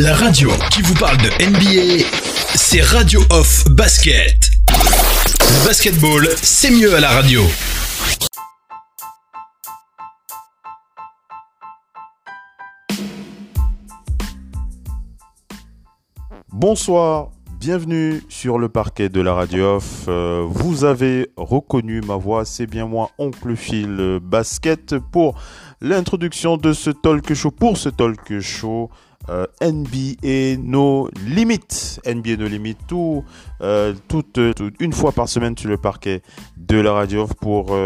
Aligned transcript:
La 0.00 0.14
radio 0.14 0.48
qui 0.70 0.80
vous 0.82 0.94
parle 0.94 1.16
de 1.16 1.28
NBA, 1.44 2.04
c'est 2.54 2.82
Radio 2.82 3.20
Off 3.30 3.64
Basket. 3.68 4.48
Basketball, 5.66 6.28
c'est 6.36 6.70
mieux 6.70 6.94
à 6.94 7.00
la 7.00 7.08
radio. 7.08 7.42
Bonsoir, 16.52 17.30
bienvenue 17.58 18.22
sur 18.28 18.60
le 18.60 18.68
parquet 18.68 19.08
de 19.08 19.20
la 19.20 19.34
radio 19.34 19.78
off. 19.78 20.04
Euh, 20.06 20.46
vous 20.48 20.84
avez 20.84 21.32
reconnu 21.36 22.02
ma 22.02 22.14
voix, 22.14 22.44
c'est 22.44 22.66
bien 22.66 22.86
moi, 22.86 23.10
Oncle 23.18 23.56
Phil 23.56 24.20
Basket, 24.22 24.94
pour 25.10 25.40
l'introduction 25.80 26.56
de 26.56 26.72
ce 26.72 26.90
talk 26.90 27.34
show, 27.34 27.50
pour 27.50 27.76
ce 27.76 27.88
talk 27.88 28.38
show. 28.38 28.90
Euh, 29.30 29.46
NBA 29.60 30.62
No 30.62 31.08
Limit, 31.26 32.00
NBA 32.06 32.36
No 32.36 32.46
Limit, 32.46 32.76
tout, 32.86 33.24
euh, 33.60 33.94
toute, 34.08 34.38
une 34.80 34.92
fois 34.92 35.12
par 35.12 35.28
semaine 35.28 35.56
sur 35.56 35.68
le 35.68 35.76
parquet 35.76 36.22
de 36.56 36.78
la 36.80 36.92
radio 36.92 37.26
pour 37.40 37.76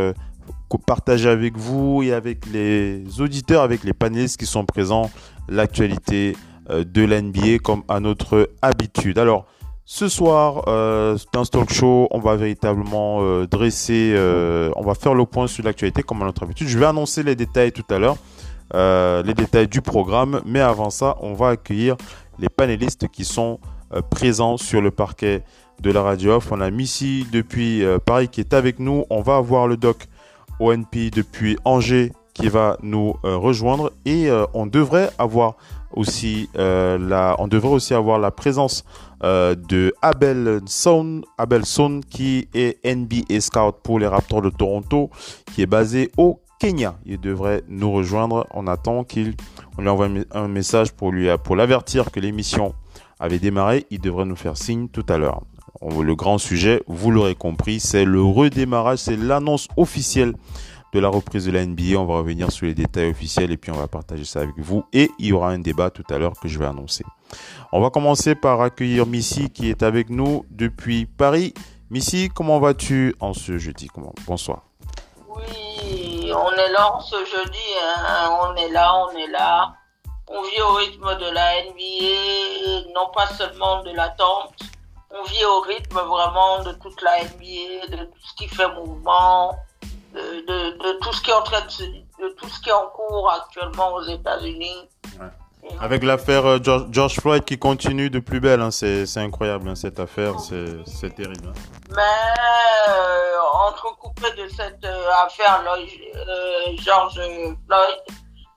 partager 0.78 1.28
avec 1.28 1.56
vous 1.56 2.02
et 2.02 2.12
avec 2.12 2.46
les 2.46 3.20
auditeurs, 3.20 3.62
avec 3.62 3.84
les 3.84 3.92
panélistes 3.92 4.38
qui 4.38 4.46
sont 4.46 4.64
présents, 4.64 5.10
l'actualité 5.48 6.36
euh, 6.70 6.84
de 6.84 7.02
l'NBA 7.02 7.58
comme 7.62 7.82
à 7.88 8.00
notre 8.00 8.50
habitude. 8.62 9.18
Alors, 9.18 9.46
ce 9.84 10.08
soir, 10.08 10.64
euh, 10.68 11.18
dans 11.32 11.44
ce 11.44 11.50
talk 11.50 11.72
show, 11.72 12.08
on 12.12 12.20
va 12.20 12.36
véritablement 12.36 13.18
euh, 13.20 13.46
dresser, 13.46 14.14
on 14.76 14.82
va 14.82 14.94
faire 14.94 15.14
le 15.14 15.26
point 15.26 15.46
sur 15.46 15.64
l'actualité 15.64 16.02
comme 16.02 16.22
à 16.22 16.24
notre 16.24 16.44
habitude. 16.44 16.68
Je 16.68 16.78
vais 16.78 16.86
annoncer 16.86 17.22
les 17.22 17.34
détails 17.34 17.72
tout 17.72 17.84
à 17.90 17.98
l'heure, 17.98 18.16
les 18.72 19.34
détails 19.34 19.68
du 19.68 19.82
programme, 19.82 20.40
mais 20.46 20.60
avant 20.60 20.90
ça, 20.90 21.16
on 21.20 21.34
va 21.34 21.50
accueillir 21.50 21.96
les 22.38 22.48
panélistes 22.48 23.08
qui 23.08 23.24
sont 23.24 23.58
présents 24.10 24.56
sur 24.56 24.80
le 24.80 24.90
parquet 24.90 25.42
de 25.80 25.90
la 25.90 26.02
radio 26.02 26.32
off. 26.32 26.50
On 26.52 26.60
a 26.60 26.70
Missy 26.70 27.26
depuis 27.30 27.82
Paris 28.06 28.28
qui 28.28 28.40
est 28.40 28.54
avec 28.54 28.78
nous. 28.78 29.04
On 29.10 29.20
va 29.20 29.36
avoir 29.36 29.68
le 29.68 29.76
doc 29.76 30.06
ONP 30.60 31.10
depuis 31.12 31.58
Angers 31.64 32.12
qui 32.32 32.48
va 32.48 32.78
nous 32.82 33.14
rejoindre 33.22 33.92
et 34.06 34.30
on 34.54 34.66
devrait 34.66 35.10
avoir 35.18 35.56
aussi 35.94 36.48
euh, 36.56 36.98
la, 36.98 37.36
on 37.38 37.48
devrait 37.48 37.72
aussi 37.72 37.94
avoir 37.94 38.18
la 38.18 38.30
présence 38.30 38.84
euh, 39.24 39.54
de 39.54 39.94
Abel 40.02 40.60
Son, 40.66 41.22
Abel 41.38 41.64
Son 41.64 42.00
qui 42.08 42.48
est 42.54 42.84
NBA 42.84 43.40
scout 43.40 43.76
pour 43.82 43.98
les 43.98 44.06
Raptors 44.06 44.42
de 44.42 44.50
Toronto, 44.50 45.10
qui 45.54 45.62
est 45.62 45.66
basé 45.66 46.10
au 46.16 46.40
Kenya. 46.62 46.94
Il 47.06 47.18
devrait 47.18 47.64
nous 47.66 47.90
rejoindre. 47.90 48.46
On 48.54 48.68
attend 48.68 49.02
qu'il, 49.02 49.34
lui 49.78 49.88
envoie 49.88 50.08
un 50.30 50.46
message 50.46 50.92
pour 50.92 51.10
lui, 51.10 51.26
pour 51.42 51.56
l'avertir 51.56 52.12
que 52.12 52.20
l'émission 52.20 52.72
avait 53.18 53.40
démarré. 53.40 53.84
Il 53.90 54.00
devrait 54.00 54.26
nous 54.26 54.36
faire 54.36 54.56
signe 54.56 54.86
tout 54.86 55.04
à 55.08 55.18
l'heure. 55.18 55.42
Le 55.80 56.14
grand 56.14 56.38
sujet, 56.38 56.80
vous 56.86 57.10
l'aurez 57.10 57.34
compris, 57.34 57.80
c'est 57.80 58.04
le 58.04 58.22
redémarrage, 58.22 58.98
c'est 58.98 59.16
l'annonce 59.16 59.66
officielle 59.76 60.34
de 60.92 61.00
la 61.00 61.08
reprise 61.08 61.46
de 61.46 61.50
la 61.50 61.66
NBA. 61.66 61.98
On 61.98 62.04
va 62.04 62.18
revenir 62.18 62.52
sur 62.52 62.66
les 62.66 62.74
détails 62.74 63.10
officiels 63.10 63.50
et 63.50 63.56
puis 63.56 63.72
on 63.72 63.76
va 63.78 63.88
partager 63.88 64.24
ça 64.24 64.38
avec 64.38 64.56
vous. 64.58 64.84
Et 64.92 65.10
il 65.18 65.26
y 65.26 65.32
aura 65.32 65.50
un 65.50 65.58
débat 65.58 65.90
tout 65.90 66.04
à 66.10 66.18
l'heure 66.18 66.38
que 66.40 66.46
je 66.46 66.60
vais 66.60 66.66
annoncer. 66.66 67.04
On 67.72 67.80
va 67.80 67.90
commencer 67.90 68.36
par 68.36 68.60
accueillir 68.60 69.06
Missy 69.06 69.50
qui 69.50 69.68
est 69.68 69.82
avec 69.82 70.10
nous 70.10 70.44
depuis 70.48 71.06
Paris. 71.06 71.54
Missy, 71.90 72.28
comment 72.32 72.60
vas-tu 72.60 73.16
en 73.18 73.34
ce 73.34 73.58
jeudi? 73.58 73.88
Bonsoir. 74.28 74.62
Oui, 75.28 76.11
on 76.34 76.52
est 76.52 76.70
là 76.70 76.98
ce 77.04 77.24
jeudi. 77.24 77.58
Hein. 77.82 78.38
On 78.42 78.54
est 78.56 78.68
là, 78.68 78.94
on 78.96 79.10
est 79.16 79.28
là. 79.28 79.74
On 80.28 80.42
vit 80.42 80.62
au 80.62 80.72
rythme 80.74 81.14
de 81.16 81.30
la 81.30 81.64
NBA, 81.64 82.92
non 82.94 83.10
pas 83.14 83.26
seulement 83.28 83.82
de 83.82 83.90
l'attente. 83.90 84.54
On 85.10 85.22
vit 85.24 85.44
au 85.44 85.60
rythme 85.60 86.00
vraiment 86.00 86.62
de 86.62 86.72
toute 86.72 87.02
la 87.02 87.24
NBA, 87.24 87.96
de 87.96 88.04
tout 88.04 88.18
ce 88.22 88.34
qui 88.36 88.48
fait 88.48 88.68
mouvement, 88.74 89.54
de, 90.14 90.98
tout 91.00 91.12
ce 91.12 91.20
qui 91.20 91.30
est 91.30 91.34
en 91.34 91.42
de, 91.42 92.28
tout 92.34 92.48
ce 92.48 92.60
qui 92.60 92.70
est 92.70 92.72
en 92.72 92.88
cours 92.88 93.30
actuellement 93.30 93.92
aux 93.92 94.04
États-Unis. 94.04 94.88
Avec 95.80 96.02
l'affaire 96.02 96.46
euh, 96.46 96.58
George, 96.90 97.20
Floyd 97.20 97.44
qui 97.44 97.58
continue 97.58 98.10
de 98.10 98.18
plus 98.18 98.40
belle, 98.40 98.60
hein, 98.60 98.70
c'est 98.70 99.16
incroyable 99.16 99.68
hein, 99.68 99.74
cette 99.74 100.00
affaire, 100.00 100.38
c'est 100.40 101.14
terrible. 101.14 101.48
Hein. 101.48 101.52
Mais 101.90 102.88
euh, 102.88 103.68
entrecoupé 103.68 104.30
de 104.36 104.48
cette 104.48 104.84
euh, 104.84 105.10
affaire 105.24 105.62
George 106.78 107.14
Floyd, 107.14 108.02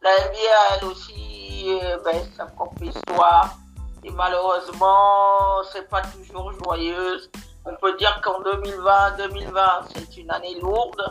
la 0.01 0.11
NBA 0.11 0.77
elle 0.77 0.87
aussi 0.87 1.67
ben, 2.03 2.21
sa 2.35 2.45
propre 2.45 2.83
histoire 2.83 3.55
et 4.03 4.11
malheureusement 4.11 5.63
c'est 5.71 5.87
pas 5.89 6.01
toujours 6.01 6.53
joyeuse. 6.63 7.29
On 7.65 7.75
peut 7.81 7.97
dire 7.97 8.19
qu'en 8.23 8.41
2020, 8.41 9.17
2020 9.17 9.61
c'est 9.93 10.17
une 10.17 10.31
année 10.31 10.59
lourde 10.61 11.07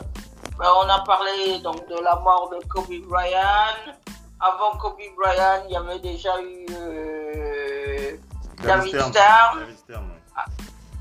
ben, 0.57 0.67
on 0.77 0.89
a 0.89 0.99
parlé 0.99 1.59
donc 1.59 1.85
de 1.89 2.01
la 2.01 2.15
mort 2.15 2.49
de 2.49 2.65
Kobe 2.67 2.93
Bryant. 3.09 3.93
Avant 4.39 4.77
Kobe 4.77 4.97
Bryant, 5.15 5.63
il 5.67 5.73
y 5.73 5.75
avait 5.75 5.99
déjà 5.99 6.41
eu 6.41 6.65
euh, 6.71 8.17
David 8.63 9.01
Stern. 9.01 9.65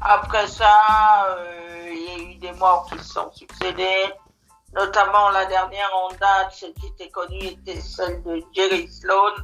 Après 0.00 0.46
ça, 0.46 1.26
euh, 1.30 1.90
il 1.90 2.02
y 2.02 2.08
a 2.10 2.30
eu 2.30 2.34
des 2.36 2.52
morts 2.52 2.86
qui 2.90 2.98
se 2.98 3.14
sont 3.14 3.32
succédés. 3.32 4.12
Notamment 4.74 5.30
la 5.30 5.46
dernière 5.46 5.90
en 5.94 6.08
date, 6.08 6.52
celle 6.52 6.74
qui 6.74 6.86
était 6.88 7.08
connue, 7.08 7.44
était 7.44 7.80
celle 7.80 8.22
de 8.24 8.42
Jerry 8.54 8.88
Sloan, 8.88 9.34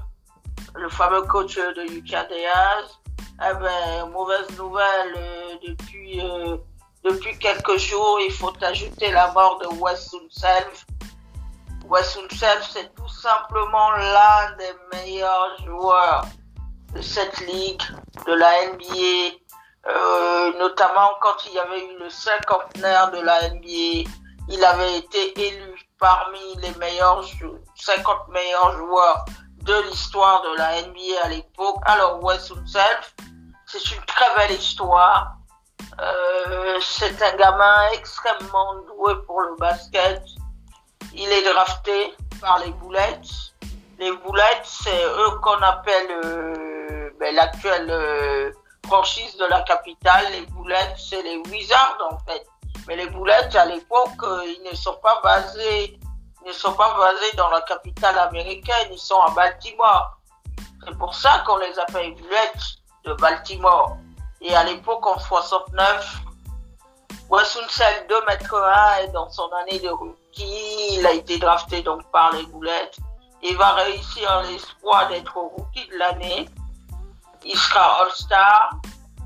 le 0.75 0.89
fameux 0.89 1.23
coach 1.23 1.57
de 1.57 1.93
Utah 1.93 2.27
Jazz. 2.29 2.99
Eh 3.43 3.55
ben, 3.55 4.11
mauvaise 4.11 4.51
nouvelle 4.59 5.15
euh, 5.17 5.55
depuis 5.67 6.21
depuis 7.03 7.39
quelques 7.39 7.79
jours, 7.79 8.19
il 8.21 8.33
faut 8.33 8.53
ajouter 8.63 9.11
la 9.11 9.33
mort 9.33 9.59
de 9.59 9.67
Wesson 9.79 10.21
Self. 10.29 10.87
Wesson 11.91 12.29
Self, 12.31 12.71
c'est 12.73 12.95
tout 12.95 13.09
simplement 13.09 13.91
l'un 13.91 14.53
des 14.59 14.73
meilleurs 14.93 15.57
joueurs 15.65 16.25
de 16.95 17.03
cette 17.03 17.41
ligue, 17.41 17.83
de 18.27 18.33
la 18.33 18.67
NBA, 18.69 19.35
euh, 19.89 20.59
notamment 20.59 21.11
quand 21.21 21.35
il 21.47 21.55
y 21.55 21.59
avait 21.59 21.85
eu 21.85 21.99
le 21.99 22.09
cinquantenaire 22.09 23.11
de 23.11 23.19
la 23.19 23.51
NBA. 23.51 24.09
Il 24.49 24.65
avait 24.65 24.99
été 24.99 25.49
élu 25.49 25.81
parmi 25.99 26.55
les 26.63 26.73
meilleurs 26.77 27.25
50 27.75 28.29
meilleurs 28.29 28.77
joueurs 28.77 29.25
de 29.65 29.75
l'histoire 29.89 30.43
de 30.43 30.59
la 30.59 30.83
NBA 30.83 31.25
à 31.25 31.29
l'époque. 31.29 31.79
Alors 31.87 32.23
Wesson 32.23 32.65
Self, 32.67 33.17
c'est 33.67 33.91
une 33.91 34.03
très 34.05 34.33
belle 34.37 34.57
histoire. 34.57 35.33
Euh, 36.01 36.79
c'est 36.81 37.21
un 37.21 37.37
gamin 37.37 37.89
extrêmement 37.95 38.77
doué 38.87 39.15
pour 39.27 39.41
le 39.41 39.57
basket. 39.57 40.23
Il 41.15 41.29
est 41.31 41.43
drafté 41.43 42.15
par 42.41 42.59
les 42.61 42.71
Boulettes. 42.73 43.29
Les 43.99 44.13
Boulettes, 44.13 44.65
c'est 44.65 45.05
eux 45.05 45.31
qu'on 45.43 45.61
appelle 45.63 46.11
euh, 46.25 47.11
ben, 47.19 47.35
l'actuelle 47.35 47.91
euh, 47.91 48.53
franchise 48.87 49.37
de 49.37 49.45
la 49.47 49.63
capitale. 49.63 50.25
Les 50.33 50.47
Boulettes, 50.47 50.97
c'est 50.97 51.23
les 51.23 51.37
Wizards 51.51 51.99
en 52.11 52.19
fait. 52.31 52.47
Mais 52.87 52.97
les 52.97 53.09
Boulettes, 53.09 53.55
à 53.57 53.67
l'époque, 53.67 54.09
ils 54.23 54.63
ne 54.71 54.75
sont 54.75 54.99
pas 55.03 55.21
basés, 55.23 55.99
ils 56.45 56.49
ne 56.49 56.53
sont 56.53 56.73
pas 56.73 56.97
basés 56.97 57.37
dans 57.37 57.51
la 57.51 57.61
capitale 57.63 58.19
américaine. 58.19 58.89
Ils 58.91 58.99
sont 58.99 59.21
à 59.21 59.31
Baltimore. 59.31 60.19
C'est 60.85 60.97
pour 60.97 61.15
ça 61.15 61.43
qu'on 61.47 61.59
les 61.59 61.79
appelle 61.79 62.15
Boulettes 62.15 62.65
de 63.05 63.13
Baltimore. 63.15 63.97
Et 64.41 64.55
à 64.55 64.65
l'époque, 64.65 65.07
en 65.07 65.19
69, 65.19 66.23
Wassunsel 67.29 68.07
2 68.09 68.25
mètres 68.27 68.55
1 68.55 68.97
est 69.03 69.09
dans 69.09 69.29
son 69.31 69.49
année 69.53 69.79
de 69.79 69.91
rookie. 70.31 70.99
Il 70.99 71.07
a 71.07 71.13
été 71.13 71.39
drafté 71.39 71.83
donc 71.83 72.03
par 72.11 72.33
les 72.33 72.45
boulettes. 72.47 72.99
Il 73.43 73.57
va 73.57 73.73
réussir 73.73 74.43
l'espoir 74.43 75.09
d'être 75.09 75.37
rookie 75.37 75.87
de 75.89 75.99
l'année. 75.99 76.49
Il 77.45 77.57
sera 77.57 78.03
All-Star. 78.03 78.71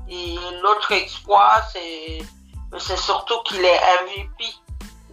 Et 0.07 0.35
l'autre 0.61 0.91
exploit, 0.91 1.61
c'est, 1.73 2.97
surtout 2.97 3.41
qu'il 3.43 3.63
est 3.65 3.79
MVP 4.03 4.45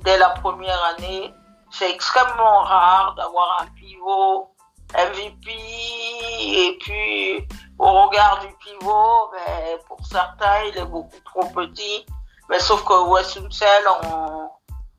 dès 0.02 0.18
la 0.18 0.30
première 0.30 0.82
année. 0.96 1.32
C'est 1.70 1.90
extrêmement 1.90 2.60
rare 2.60 3.14
d'avoir 3.14 3.62
un 3.62 3.66
pivot 3.68 4.50
MVP 4.94 5.50
et 5.50 6.78
puis 6.78 7.48
au 7.78 8.02
regard 8.02 8.40
du 8.40 8.54
pivot, 8.58 9.30
ben, 9.32 9.78
pour 9.88 9.98
certains, 10.04 10.64
il 10.64 10.76
est 10.76 10.84
beaucoup 10.84 11.20
trop 11.24 11.46
petit. 11.46 12.04
Mais 12.50 12.60
sauf 12.60 12.84
que 12.84 13.08
Wessunsel, 13.08 13.84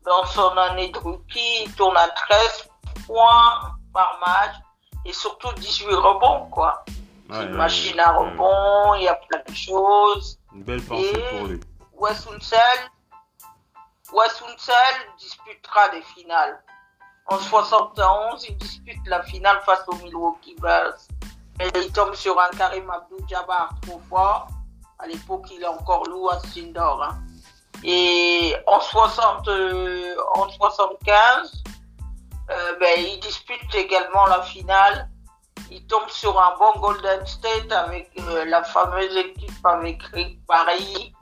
dans 0.04 0.24
son 0.26 0.56
année 0.56 0.88
de 0.90 0.98
rookie, 0.98 1.64
il 1.64 1.74
tourne 1.74 1.96
à 1.96 2.08
13 2.08 2.68
points 3.06 3.76
par 3.92 4.18
match 4.20 4.56
et 5.04 5.12
surtout 5.12 5.52
18 5.52 5.94
rebonds, 5.94 6.46
quoi. 6.50 6.84
une 7.30 7.54
machine 7.54 7.98
à 8.00 8.12
rebonds, 8.12 8.94
il 8.94 9.04
y 9.04 9.08
a 9.08 9.14
plein 9.14 9.40
de 9.46 9.54
choses. 9.54 10.38
Une 10.54 10.62
belle 10.62 10.82
pensée 10.82 11.12
pour 11.30 11.46
lui. 11.46 11.60
Wessunsel, 11.96 12.90
disputera 15.18 15.88
des 15.90 16.02
finales. 16.02 16.62
En 17.26 17.38
71, 17.38 18.44
il 18.48 18.56
dispute 18.58 19.06
la 19.06 19.22
finale 19.22 19.60
face 19.64 19.82
aux 19.88 19.96
Milwaukee 19.96 20.56
Bucks. 20.56 21.08
Et 21.60 21.70
il 21.78 21.92
tombe 21.92 22.14
sur 22.14 22.38
un 22.38 22.50
Karim 22.50 22.90
Abdul-Jabbar 22.90 23.74
trop 23.82 24.00
fort. 24.10 24.48
À 24.98 25.06
l'époque, 25.06 25.46
il 25.52 25.62
est 25.62 25.66
encore 25.66 26.04
loup 26.04 26.28
à 26.28 26.38
Sindor. 26.40 27.02
Hein. 27.02 27.18
Et 27.84 28.54
en, 28.66 28.80
60, 28.80 29.46
euh, 29.48 30.14
en 30.34 30.48
75, 30.48 31.62
euh, 32.50 32.54
ben, 32.80 32.88
il 32.98 33.20
dispute 33.20 33.74
également 33.74 34.26
la 34.26 34.42
finale. 34.42 35.08
Il 35.70 35.86
tombe 35.86 36.08
sur 36.08 36.38
un 36.40 36.54
bon 36.58 36.78
Golden 36.80 37.26
State 37.26 37.70
avec 37.72 38.10
euh, 38.20 38.44
la 38.46 38.62
fameuse 38.64 39.14
équipe 39.16 39.64
avec 39.64 40.02
Rick 40.12 40.40
Barry. 40.46 41.12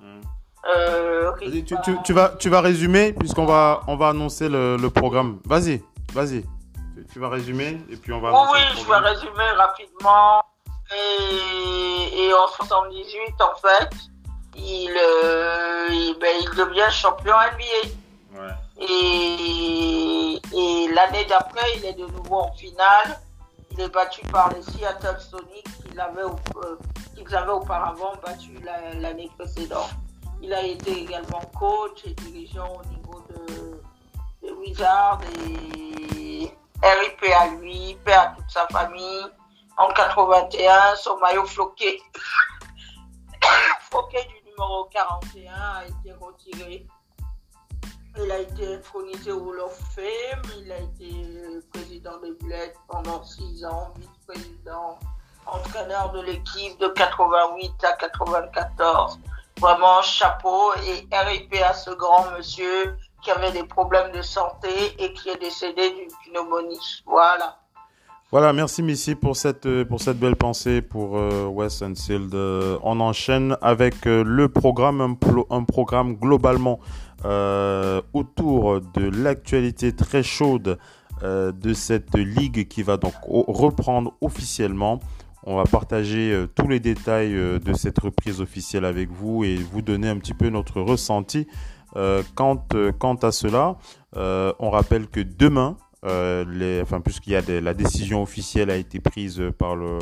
Euh, 0.76 1.32
Rick 1.32 1.48
Vas-y, 1.50 1.64
tu, 1.64 1.74
tu- 1.82 1.92
Barry. 1.92 2.02
tu 2.04 2.12
vas, 2.12 2.28
tu 2.30 2.48
vas 2.48 2.60
résumer 2.60 3.12
puisqu'on 3.12 3.46
va, 3.46 3.80
on 3.88 3.96
va 3.96 4.10
annoncer 4.10 4.48
le, 4.48 4.76
le 4.76 4.90
programme. 4.90 5.40
Vas-y, 5.44 5.82
vas-y. 6.12 6.42
Tu, 6.94 7.06
tu 7.14 7.18
vas 7.18 7.28
résumer 7.28 7.80
et 7.90 7.96
puis 7.96 8.12
on 8.12 8.20
va 8.20 8.30
Oui, 8.52 8.58
je 8.76 8.86
vais 8.88 8.96
résumer 8.98 9.50
rapidement. 9.56 10.42
Et, 10.94 12.24
et 12.26 12.34
en 12.34 12.46
78, 12.46 13.34
en 13.40 13.56
fait, 13.56 13.90
il, 14.56 14.90
euh, 14.96 15.86
il, 15.90 16.16
ben, 16.20 16.34
il 16.42 16.50
devient 16.56 16.88
champion 16.90 17.34
NBA. 17.34 17.88
Ouais. 18.40 18.54
Et, 18.80 20.40
et 20.54 20.88
l'année 20.92 21.24
d'après, 21.26 21.76
il 21.76 21.84
est 21.86 21.92
de 21.94 22.06
nouveau 22.06 22.40
en 22.40 22.52
finale. 22.52 23.20
Il 23.70 23.80
est 23.80 23.88
battu 23.88 24.20
par 24.26 24.50
les 24.52 24.62
Seattle 24.62 25.18
Sonics 25.18 25.64
qu'ils 25.82 25.98
avaient, 26.00 26.22
euh, 26.22 27.36
avaient 27.36 27.52
auparavant 27.52 28.12
battu 28.24 28.58
la- 28.62 28.94
l'année 28.94 29.30
précédente. 29.38 29.90
Il 30.42 30.52
a 30.52 30.62
été 30.62 31.02
également 31.02 31.40
coach 31.58 32.00
et 32.04 32.10
dirigeant 32.14 32.68
au 32.80 32.84
niveau 32.88 33.22
de, 33.30 33.80
de 34.46 34.52
Wizards 34.54 35.20
et 35.48 36.50
RIP 36.82 37.24
à 37.38 37.46
lui, 37.60 37.96
paix 38.04 38.12
à 38.12 38.34
toute 38.36 38.50
sa 38.50 38.66
famille. 38.68 39.26
En 39.78 39.88
81, 39.94 40.96
son 40.96 41.16
maillot 41.18 41.46
floqué, 41.46 42.02
floqué 43.90 44.18
du 44.24 44.41
numéro 44.52 44.84
41 44.86 45.52
a 45.54 45.84
été 45.86 46.12
retiré. 46.12 46.86
Il 48.18 48.30
a 48.30 48.38
été 48.38 48.74
intronisé 48.74 49.32
au 49.32 49.50
Hall 49.50 49.60
of 49.60 49.78
Fame, 49.94 50.42
il 50.58 50.70
a 50.70 50.78
été 50.78 51.62
président 51.72 52.18
des 52.20 52.32
Bleds 52.32 52.74
pendant 52.86 53.24
six 53.24 53.64
ans, 53.64 53.94
vice-président, 53.96 54.98
entraîneur 55.46 56.12
de 56.12 56.20
l'équipe 56.20 56.78
de 56.78 56.88
88 56.88 57.72
à 57.84 57.92
94. 57.92 59.18
Vraiment 59.60 60.02
chapeau 60.02 60.74
et 60.86 61.08
RIP 61.10 61.54
à 61.62 61.72
ce 61.72 61.90
grand 61.90 62.30
monsieur 62.32 62.96
qui 63.22 63.30
avait 63.30 63.52
des 63.52 63.64
problèmes 63.64 64.12
de 64.12 64.20
santé 64.20 64.94
et 64.98 65.14
qui 65.14 65.30
est 65.30 65.38
décédé 65.38 65.90
d'une 65.90 66.10
pneumonie. 66.32 67.02
Voilà. 67.06 67.61
Voilà, 68.32 68.54
merci 68.54 68.82
Missy 68.82 69.14
pour 69.14 69.36
cette, 69.36 69.66
euh, 69.66 69.84
pour 69.84 70.00
cette 70.00 70.18
belle 70.18 70.36
pensée 70.36 70.80
pour 70.80 71.18
euh, 71.18 71.44
Wes 71.48 71.82
Unsealed. 71.82 72.34
Euh, 72.34 72.78
on 72.82 72.98
enchaîne 73.00 73.58
avec 73.60 74.06
euh, 74.06 74.24
le 74.24 74.48
programme, 74.48 75.02
un, 75.02 75.16
un 75.50 75.64
programme 75.64 76.14
globalement 76.14 76.80
autour 78.14 78.80
de 78.80 79.08
l'actualité 79.22 79.92
très 79.94 80.24
chaude 80.24 80.76
de 81.22 81.72
cette 81.72 82.16
ligue 82.16 82.66
qui 82.66 82.82
va 82.82 82.96
donc 82.96 83.12
reprendre 83.22 84.14
officiellement. 84.20 84.98
On 85.44 85.54
va 85.54 85.62
partager 85.62 86.46
tous 86.56 86.66
les 86.66 86.80
détails 86.80 87.34
de 87.34 87.72
cette 87.74 88.00
reprise 88.00 88.40
officielle 88.40 88.84
avec 88.84 89.08
vous 89.08 89.44
et 89.44 89.54
vous 89.54 89.82
donner 89.82 90.08
un 90.08 90.18
petit 90.18 90.34
peu 90.34 90.48
notre 90.48 90.80
ressenti 90.80 91.46
quant, 92.34 92.66
quant 92.98 93.14
à 93.14 93.30
cela. 93.30 93.76
On 94.16 94.70
rappelle 94.70 95.06
que 95.06 95.20
demain, 95.20 95.76
euh, 96.04 96.82
enfin, 96.82 97.00
puisqu'il 97.00 97.32
y 97.32 97.36
a 97.36 97.42
la 97.60 97.74
décision 97.74 98.22
officielle 98.22 98.70
a 98.70 98.76
été 98.76 98.98
prise 99.00 99.42
par 99.56 99.76
le, 99.76 99.98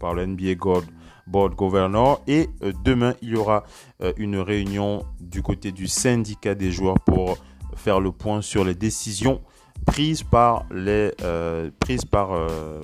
par 0.00 0.14
le 0.14 0.26
NBA 0.26 0.56
Board, 0.58 0.84
Board 1.26 1.54
Governor 1.54 2.20
et 2.26 2.48
euh, 2.62 2.72
demain 2.84 3.14
il 3.22 3.30
y 3.30 3.36
aura 3.36 3.64
euh, 4.02 4.12
une 4.16 4.36
réunion 4.38 5.04
du 5.20 5.42
côté 5.42 5.70
du 5.72 5.86
syndicat 5.86 6.54
des 6.54 6.72
joueurs 6.72 6.98
pour 7.00 7.38
faire 7.76 8.00
le 8.00 8.10
point 8.10 8.42
sur 8.42 8.64
les 8.64 8.74
décisions 8.74 9.40
prises 9.84 10.24
par 10.24 10.64
les, 10.72 11.12
euh, 11.22 11.70
prises 11.78 12.04
par, 12.04 12.30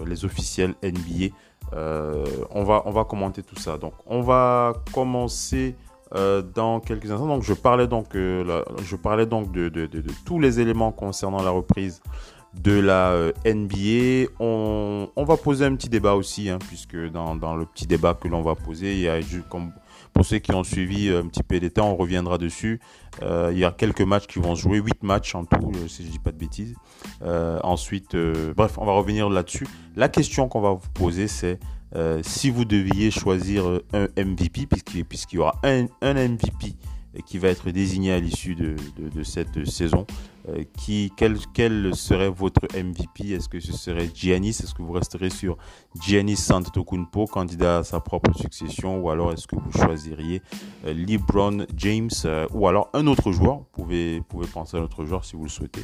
les 0.06 0.24
officiels 0.24 0.74
NBA. 0.84 1.34
On, 2.50 2.64
va, 2.64 2.82
on 2.84 2.90
va 2.92 3.04
commenter 3.04 3.42
tout 3.42 3.56
ça. 3.56 3.78
Donc, 3.78 3.94
on 4.06 4.20
va 4.20 4.74
commencer 4.92 5.74
dans 6.54 6.80
quelques 6.80 7.10
instants. 7.10 7.26
Donc, 7.26 7.42
je 7.42 7.54
parlais 7.54 7.86
donc, 7.86 8.08
je 8.12 8.96
parlais 8.96 9.24
donc 9.24 9.50
de- 9.52 9.70
de 9.70 10.02
tous 10.26 10.38
les 10.38 10.60
éléments 10.60 10.92
concernant 10.92 11.42
la 11.42 11.50
reprise 11.50 12.02
de 12.54 12.72
la 12.72 13.12
euh, 13.12 13.32
NBA. 13.44 14.32
On, 14.40 15.24
va 15.24 15.36
poser 15.36 15.64
un 15.64 15.74
petit 15.74 15.88
débat 15.88 16.14
aussi, 16.14 16.48
hein, 16.48 16.58
puisque 16.68 16.96
dans, 17.10 17.34
le 17.56 17.64
petit 17.66 17.86
débat 17.86 18.14
que 18.14 18.28
l'on 18.28 18.42
va 18.42 18.54
poser, 18.54 19.08
pour 20.12 20.24
ceux 20.26 20.38
qui 20.38 20.52
ont 20.52 20.64
suivi 20.64 21.08
un 21.08 21.26
petit 21.26 21.42
peu 21.42 21.58
temps, 21.70 21.90
on 21.90 21.96
reviendra 21.96 22.38
dessus. 22.38 22.80
Euh, 23.22 23.50
il 23.52 23.58
y 23.58 23.64
a 23.64 23.70
quelques 23.70 24.02
matchs 24.02 24.26
qui 24.26 24.38
vont 24.38 24.54
jouer, 24.54 24.78
8 24.78 25.02
matchs 25.02 25.34
en 25.34 25.44
tout, 25.44 25.72
euh, 25.74 25.88
si 25.88 26.04
je 26.04 26.10
dis 26.10 26.18
pas 26.18 26.32
de 26.32 26.38
bêtises. 26.38 26.74
Euh, 27.22 27.58
ensuite, 27.62 28.14
euh, 28.14 28.52
bref, 28.54 28.78
on 28.78 28.84
va 28.84 28.92
revenir 28.92 29.28
là-dessus. 29.30 29.66
La 29.96 30.08
question 30.08 30.48
qu'on 30.48 30.60
va 30.60 30.72
vous 30.72 30.90
poser, 30.94 31.28
c'est 31.28 31.58
euh, 31.94 32.20
si 32.22 32.50
vous 32.50 32.64
deviez 32.64 33.10
choisir 33.10 33.68
euh, 33.68 33.84
un 33.92 34.24
MVP, 34.24 34.66
puisqu'il 34.66 35.36
y 35.36 35.38
aura 35.38 35.60
un 35.62 35.86
MVP 36.02 36.74
qui 37.26 37.38
va 37.38 37.48
être 37.48 37.70
désigné 37.70 38.12
à 38.12 38.18
l'issue 38.18 38.54
de, 38.54 38.74
de- 38.96 39.08
de 39.08 39.22
cette 39.22 39.64
saison, 39.68 40.06
euh, 40.48 40.64
qui, 40.78 41.12
quel, 41.16 41.36
quel 41.54 41.94
serait 41.94 42.30
votre 42.30 42.62
MVP 42.74 43.30
Est-ce 43.32 43.48
que 43.48 43.60
ce 43.60 43.72
serait 43.72 44.08
Giannis? 44.14 44.50
Est-ce 44.62 44.74
que 44.74 44.82
vous 44.82 44.92
resterez 44.92 45.30
sur 45.30 45.56
Giannis 46.00 46.38
Antetokounmpo, 46.50 47.26
candidat 47.26 47.78
à 47.78 47.84
sa 47.84 48.00
propre 48.00 48.32
succession, 48.36 48.98
ou 49.00 49.10
alors 49.10 49.32
est-ce 49.32 49.46
que 49.46 49.56
vous 49.56 49.72
choisiriez 49.72 50.42
euh, 50.86 50.94
LeBron 50.94 51.66
James, 51.76 52.10
euh, 52.24 52.46
ou 52.52 52.66
alors 52.66 52.88
un 52.94 53.06
autre 53.06 53.30
joueur? 53.32 53.58
Vous 53.58 53.66
pouvez, 53.72 54.22
pouvez 54.28 54.46
penser 54.46 54.76
à 54.76 54.80
un 54.80 54.84
autre 54.84 55.04
joueur 55.04 55.24
si 55.24 55.36
vous 55.36 55.44
le 55.44 55.48
souhaitez. 55.50 55.82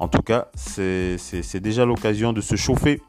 En 0.00 0.08
tout 0.08 0.22
cas, 0.22 0.48
c'est 0.56 1.60
déjà 1.60 1.84
l'occasion 1.86 2.32
de 2.32 2.40
se 2.40 2.56
chauffer 2.56 3.00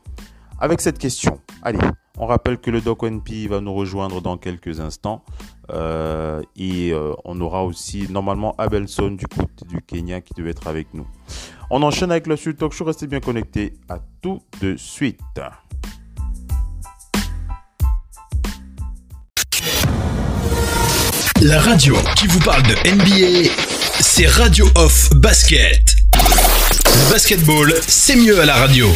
avec 0.59 0.81
cette 0.81 0.97
question. 0.97 1.39
Allez, 1.61 1.79
on 2.17 2.27
rappelle 2.27 2.57
que 2.57 2.71
le 2.71 2.81
Doc 2.81 3.03
NP 3.03 3.47
va 3.49 3.59
nous 3.61 3.73
rejoindre 3.73 4.21
dans 4.21 4.37
quelques 4.37 4.79
instants. 4.79 5.23
Euh, 5.71 6.41
et 6.55 6.91
euh, 6.91 7.13
on 7.25 7.39
aura 7.41 7.63
aussi 7.63 8.07
normalement 8.09 8.55
Abelson 8.57 9.11
du 9.11 9.25
côté 9.27 9.65
du 9.67 9.81
Kenya 9.81 10.21
qui 10.21 10.33
devait 10.35 10.51
être 10.51 10.67
avec 10.67 10.93
nous. 10.93 11.07
On 11.69 11.81
enchaîne 11.81 12.11
avec 12.11 12.27
le 12.27 12.35
Sud 12.35 12.57
Talk 12.57 12.73
Show. 12.73 12.85
Restez 12.85 13.07
bien 13.07 13.19
connectés. 13.19 13.73
À 13.89 13.99
tout 14.21 14.41
de 14.61 14.77
suite. 14.77 15.19
La 21.41 21.59
radio 21.59 21.95
qui 22.15 22.27
vous 22.27 22.39
parle 22.39 22.63
de 22.63 22.73
NBA, 22.73 23.51
c'est 23.99 24.25
Radio 24.27 24.67
Off 24.75 25.09
Basket. 25.15 25.95
Basketball, 27.11 27.73
c'est 27.87 28.15
mieux 28.15 28.39
à 28.39 28.45
la 28.45 28.55
radio. 28.55 28.87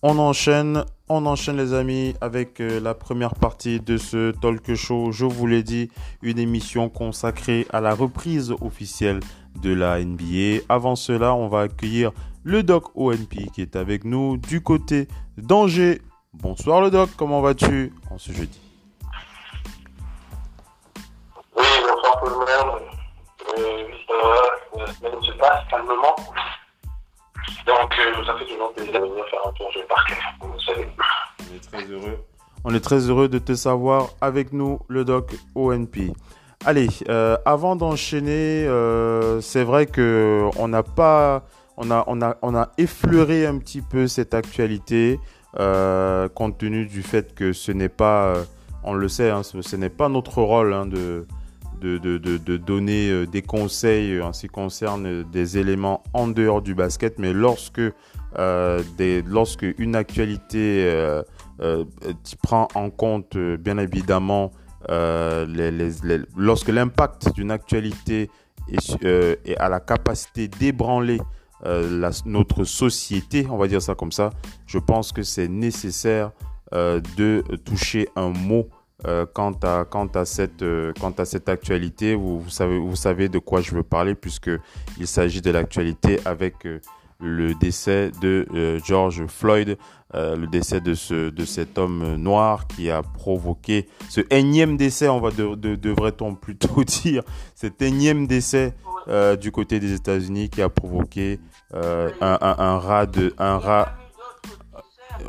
On 0.00 0.20
enchaîne, 0.20 0.84
on 1.08 1.26
enchaîne 1.26 1.56
les 1.56 1.74
amis 1.74 2.14
avec 2.20 2.60
euh, 2.60 2.78
la 2.78 2.94
première 2.94 3.34
partie 3.34 3.80
de 3.80 3.96
ce 3.96 4.30
talk 4.30 4.76
show. 4.76 5.10
Je 5.10 5.24
vous 5.24 5.48
l'ai 5.48 5.64
dit, 5.64 5.90
une 6.22 6.38
émission 6.38 6.88
consacrée 6.88 7.66
à 7.70 7.80
la 7.80 7.96
reprise 7.96 8.54
officielle 8.60 9.18
de 9.60 9.74
la 9.74 9.98
NBA. 9.98 10.62
Avant 10.68 10.94
cela, 10.94 11.34
on 11.34 11.48
va 11.48 11.62
accueillir 11.62 12.12
le 12.44 12.62
doc 12.62 12.94
ONP 12.94 13.50
qui 13.52 13.60
est 13.60 13.74
avec 13.74 14.04
nous 14.04 14.36
du 14.36 14.62
côté 14.62 15.08
d'Angers. 15.36 16.00
Bonsoir 16.32 16.80
le 16.80 16.92
doc, 16.92 17.10
comment 17.16 17.40
vas-tu 17.40 17.92
en 18.12 18.18
ce 18.18 18.30
jeudi? 18.30 18.60
Oui, 21.56 21.64
bonsoir 21.82 22.20
tout 22.20 22.30
le 22.30 22.36
monde. 22.36 22.82
Euh, 23.58 24.86
semaine 24.92 25.22
se 25.24 25.32
passe 25.32 25.66
calmement. 25.68 26.14
Donc, 27.66 27.92
euh, 27.98 28.24
ça 28.24 28.34
fait 28.36 28.44
toujours 28.46 28.72
plaisir 28.72 29.00
de 29.00 29.06
venir 29.06 29.24
faire 29.30 29.40
un 29.46 29.52
tour 29.52 29.70
sur 29.72 29.80
le. 29.80 30.84
On 31.40 31.54
est 31.54 31.60
très 31.60 31.84
heureux. 31.90 32.18
On 32.64 32.74
est 32.74 32.80
très 32.80 32.98
heureux 33.08 33.28
de 33.28 33.38
te 33.38 33.54
savoir 33.54 34.08
avec 34.20 34.52
nous, 34.52 34.80
le 34.88 35.04
doc 35.04 35.34
ONP. 35.54 36.12
Allez, 36.64 36.88
euh, 37.08 37.36
avant 37.44 37.76
d'enchaîner, 37.76 38.66
euh, 38.66 39.40
c'est 39.40 39.64
vrai 39.64 39.86
que 39.86 40.48
on 40.56 40.68
n'a 40.68 40.82
pas, 40.82 41.44
on 41.76 41.90
a, 41.90 42.04
on 42.06 42.20
a, 42.20 42.36
on 42.42 42.54
a 42.54 42.70
effleuré 42.78 43.46
un 43.46 43.58
petit 43.58 43.80
peu 43.80 44.08
cette 44.08 44.34
actualité, 44.34 45.20
compte 45.54 46.58
tenu 46.58 46.86
du 46.86 47.02
fait 47.02 47.34
que 47.34 47.52
ce 47.52 47.72
n'est 47.72 47.88
pas, 47.88 48.34
on 48.82 48.94
le 48.94 49.08
sait, 49.08 49.30
hein, 49.30 49.42
ce, 49.42 49.62
ce 49.62 49.76
n'est 49.76 49.88
pas 49.88 50.08
notre 50.08 50.42
rôle 50.42 50.72
hein, 50.72 50.86
de, 50.86 51.26
de, 51.80 52.56
donner 52.56 53.10
euh, 53.10 53.26
des 53.26 53.42
conseils 53.42 54.20
en 54.20 54.32
ce 54.32 54.42
qui 54.42 54.48
concerne 54.48 55.06
euh, 55.06 55.24
des 55.24 55.58
éléments 55.58 56.02
en 56.12 56.28
dehors 56.28 56.62
du 56.62 56.74
basket, 56.74 57.18
mais 57.18 57.32
lorsque, 57.32 57.80
euh, 58.38 58.82
des, 58.96 59.22
lorsque 59.22 59.66
une 59.78 59.96
actualité 59.96 60.84
euh, 60.86 61.22
euh, 61.60 61.84
tu 62.24 62.36
prends 62.36 62.68
en 62.74 62.88
compte 62.88 63.34
euh, 63.34 63.56
bien 63.56 63.78
évidemment 63.78 64.52
euh, 64.90 65.44
lorsque 66.36 66.68
l'impact 66.68 67.34
d'une 67.34 67.50
actualité 67.50 68.30
et, 68.68 69.56
a 69.58 69.68
la 69.68 69.80
capacité 69.80 70.46
d'ébranler 70.46 71.18
notre 72.24 72.62
société, 72.62 73.46
on 73.50 73.56
va 73.56 73.66
dire 73.66 73.82
ça 73.82 73.96
comme 73.96 74.12
ça, 74.12 74.30
je 74.66 74.78
pense 74.78 75.10
que 75.10 75.24
c'est 75.24 75.48
nécessaire 75.48 76.30
de 76.72 77.42
toucher 77.64 78.08
un 78.14 78.28
mot 78.28 78.68
quant, 79.32 79.52
à, 79.62 79.84
quant, 79.84 80.06
à 80.14 80.24
cette, 80.24 80.64
quant 81.00 81.14
à 81.16 81.24
cette 81.24 81.48
actualité. 81.48 82.14
Vous, 82.14 82.40
vous, 82.40 82.50
savez, 82.50 82.78
vous 82.78 82.96
savez 82.96 83.28
de 83.28 83.38
quoi 83.38 83.60
je 83.60 83.74
veux 83.74 83.82
parler 83.82 84.14
puisqu'il 84.14 85.06
s'agit 85.06 85.40
de 85.40 85.50
l'actualité 85.50 86.20
avec 86.24 86.66
le 87.20 87.54
décès 87.54 88.10
de 88.20 88.46
euh, 88.54 88.78
George 88.84 89.26
Floyd, 89.26 89.76
euh, 90.14 90.36
le 90.36 90.46
décès 90.46 90.80
de, 90.80 90.94
ce, 90.94 91.30
de 91.30 91.44
cet 91.44 91.76
homme 91.78 92.14
noir 92.16 92.66
qui 92.66 92.90
a 92.90 93.02
provoqué 93.02 93.88
ce 94.08 94.20
énième 94.30 94.76
décès, 94.76 95.08
on 95.08 95.20
va 95.20 95.30
de, 95.30 95.54
devrait-on 95.54 96.34
plutôt 96.34 96.84
dire, 97.02 97.22
cet 97.54 97.82
énième 97.82 98.26
décès 98.26 98.74
euh, 99.08 99.36
du 99.36 99.50
côté 99.50 99.80
des 99.80 99.94
États-Unis 99.94 100.48
qui 100.48 100.62
a 100.62 100.68
provoqué 100.68 101.40
un, 101.72 102.78
rat 102.78 103.06
de 103.06 103.34
un 103.38 103.58
rat 103.58 103.94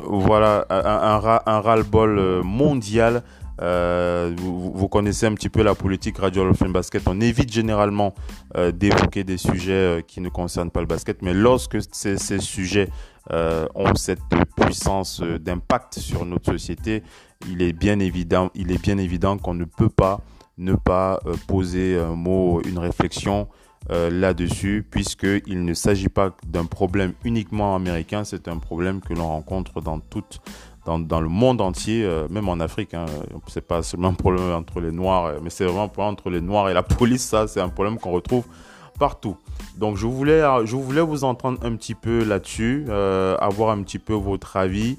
voilà 0.04 0.64
un, 0.70 1.20
un 1.46 1.60
ras-le-bol 1.60 2.42
mondial 2.42 3.22
euh, 3.60 4.34
vous, 4.38 4.88
connaissez 4.88 5.26
un 5.26 5.34
petit 5.34 5.48
peu 5.48 5.62
la 5.62 5.74
politique 5.74 6.18
Radio 6.18 6.50
Basket. 6.68 7.02
On 7.06 7.20
évite 7.20 7.52
généralement 7.52 8.14
euh, 8.56 8.72
d'évoquer 8.72 9.22
des 9.22 9.36
sujets 9.36 9.72
euh, 9.72 10.00
qui 10.00 10.20
ne 10.20 10.28
concernent 10.28 10.70
pas 10.70 10.80
le 10.80 10.86
basket, 10.86 11.20
mais 11.22 11.34
lorsque 11.34 11.78
ces, 11.92 12.16
ces 12.16 12.38
sujets 12.38 12.88
ont 13.74 13.94
cette 13.94 14.22
puissance 14.56 15.20
d'impact 15.20 16.00
sur 16.00 16.24
notre 16.24 16.50
société, 16.50 17.04
il 17.48 17.62
est 17.62 17.72
bien 17.72 18.00
évident, 18.00 18.50
il 18.56 18.72
est 18.72 18.82
bien 18.82 18.98
évident 18.98 19.38
qu'on 19.38 19.54
ne 19.54 19.66
peut 19.66 19.90
pas 19.90 20.20
ne 20.58 20.74
pas 20.74 21.20
poser 21.46 21.96
un 21.96 22.16
mot, 22.16 22.60
une 22.66 22.78
réflexion 22.78 23.46
là-dessus, 23.88 24.84
puisqu'il 24.90 25.64
ne 25.64 25.74
s'agit 25.74 26.08
pas 26.08 26.34
d'un 26.44 26.64
problème 26.64 27.12
uniquement 27.24 27.76
américain, 27.76 28.24
c'est 28.24 28.48
un 28.48 28.58
problème 28.58 29.00
que 29.00 29.14
l'on 29.14 29.28
rencontre 29.28 29.80
dans 29.80 30.00
toute 30.00 30.40
dans, 30.84 31.20
le 31.20 31.28
monde 31.28 31.60
entier, 31.60 32.04
euh, 32.04 32.26
même 32.30 32.48
en 32.48 32.60
Afrique. 32.60 32.94
Hein, 32.94 33.06
c'est 33.46 33.66
pas 33.66 33.82
seulement 33.82 34.08
un 34.08 34.14
problème 34.14 34.52
entre 34.52 34.80
les 34.80 34.92
Noirs, 34.92 35.26
euh, 35.26 35.38
mais 35.42 35.50
c'est 35.50 35.64
vraiment 35.64 35.84
un 35.84 35.88
problème 35.88 36.12
entre 36.12 36.30
les 36.30 36.40
Noirs 36.40 36.68
et 36.68 36.74
la 36.74 36.82
police. 36.98 37.22
Ça, 37.22 37.46
c'est 37.46 37.60
un 37.60 37.68
problème 37.68 37.98
qu'on 37.98 38.12
retrouve 38.12 38.44
partout. 38.98 39.36
Donc, 39.78 39.96
je 39.96 40.06
voulais, 40.06 40.42
je 40.64 40.76
voulais 40.76 41.00
vous 41.00 41.24
entendre 41.24 41.58
un 41.62 41.74
petit 41.76 41.94
peu 41.94 42.22
là-dessus, 42.24 42.84
euh, 42.88 43.36
avoir 43.38 43.70
un 43.70 43.82
petit 43.82 43.98
peu 43.98 44.14
votre 44.14 44.56
avis. 44.56 44.96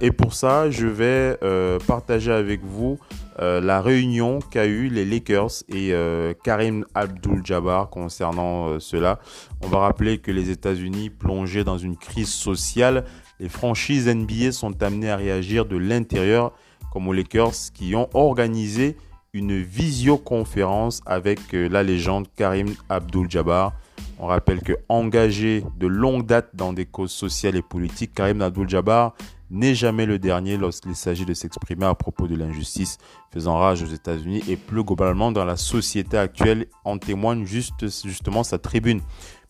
et 0.00 0.10
pour 0.10 0.34
ça, 0.34 0.70
je 0.70 0.88
vais 0.88 1.38
partager 1.86 2.32
avec 2.32 2.64
vous 2.64 2.98
la 3.38 3.80
réunion 3.80 4.40
qu'a 4.40 4.66
eu 4.66 4.88
les 4.88 5.04
Lakers 5.04 5.62
et 5.68 5.94
Karim 6.42 6.84
Abdul-Jabbar 6.96 7.90
concernant 7.90 8.80
cela. 8.80 9.20
On 9.62 9.68
va 9.68 9.78
rappeler 9.78 10.18
que 10.18 10.32
les 10.32 10.50
États-Unis 10.50 11.10
plongeaient 11.10 11.62
dans 11.62 11.78
une 11.78 11.96
crise 11.96 12.32
sociale 12.32 13.04
les 13.40 13.48
franchises 13.48 14.08
NBA 14.08 14.52
sont 14.52 14.82
amenées 14.82 15.10
à 15.10 15.16
réagir 15.16 15.66
de 15.66 15.76
l'intérieur, 15.76 16.52
comme 16.92 17.08
aux 17.08 17.12
Lakers 17.12 17.72
qui 17.74 17.94
ont 17.94 18.08
organisé 18.14 18.96
une 19.32 19.60
visioconférence 19.60 21.00
avec 21.06 21.54
euh, 21.54 21.68
la 21.68 21.82
légende 21.82 22.26
Karim 22.34 22.74
Abdul-Jabbar. 22.88 23.72
On 24.18 24.26
rappelle 24.26 24.62
que 24.62 24.72
engagé 24.88 25.62
de 25.78 25.86
longue 25.86 26.26
date 26.26 26.50
dans 26.54 26.72
des 26.72 26.86
causes 26.86 27.12
sociales 27.12 27.56
et 27.56 27.62
politiques, 27.62 28.14
Karim 28.14 28.42
Abdul-Jabbar 28.42 29.14
n'est 29.50 29.74
jamais 29.74 30.06
le 30.06 30.18
dernier 30.18 30.56
lorsqu'il 30.56 30.94
s'agit 30.94 31.24
de 31.24 31.34
s'exprimer 31.34 31.86
à 31.86 31.94
propos 31.94 32.26
de 32.26 32.34
l'injustice 32.34 32.98
faisant 33.32 33.58
rage 33.58 33.82
aux 33.82 33.86
États-Unis 33.86 34.42
et 34.48 34.56
plus 34.56 34.82
globalement 34.82 35.32
dans 35.32 35.44
la 35.44 35.56
société 35.56 36.18
actuelle. 36.18 36.66
En 36.84 36.98
témoigne 36.98 37.46
juste, 37.46 37.86
justement 38.04 38.42
sa 38.42 38.58
tribune 38.58 39.00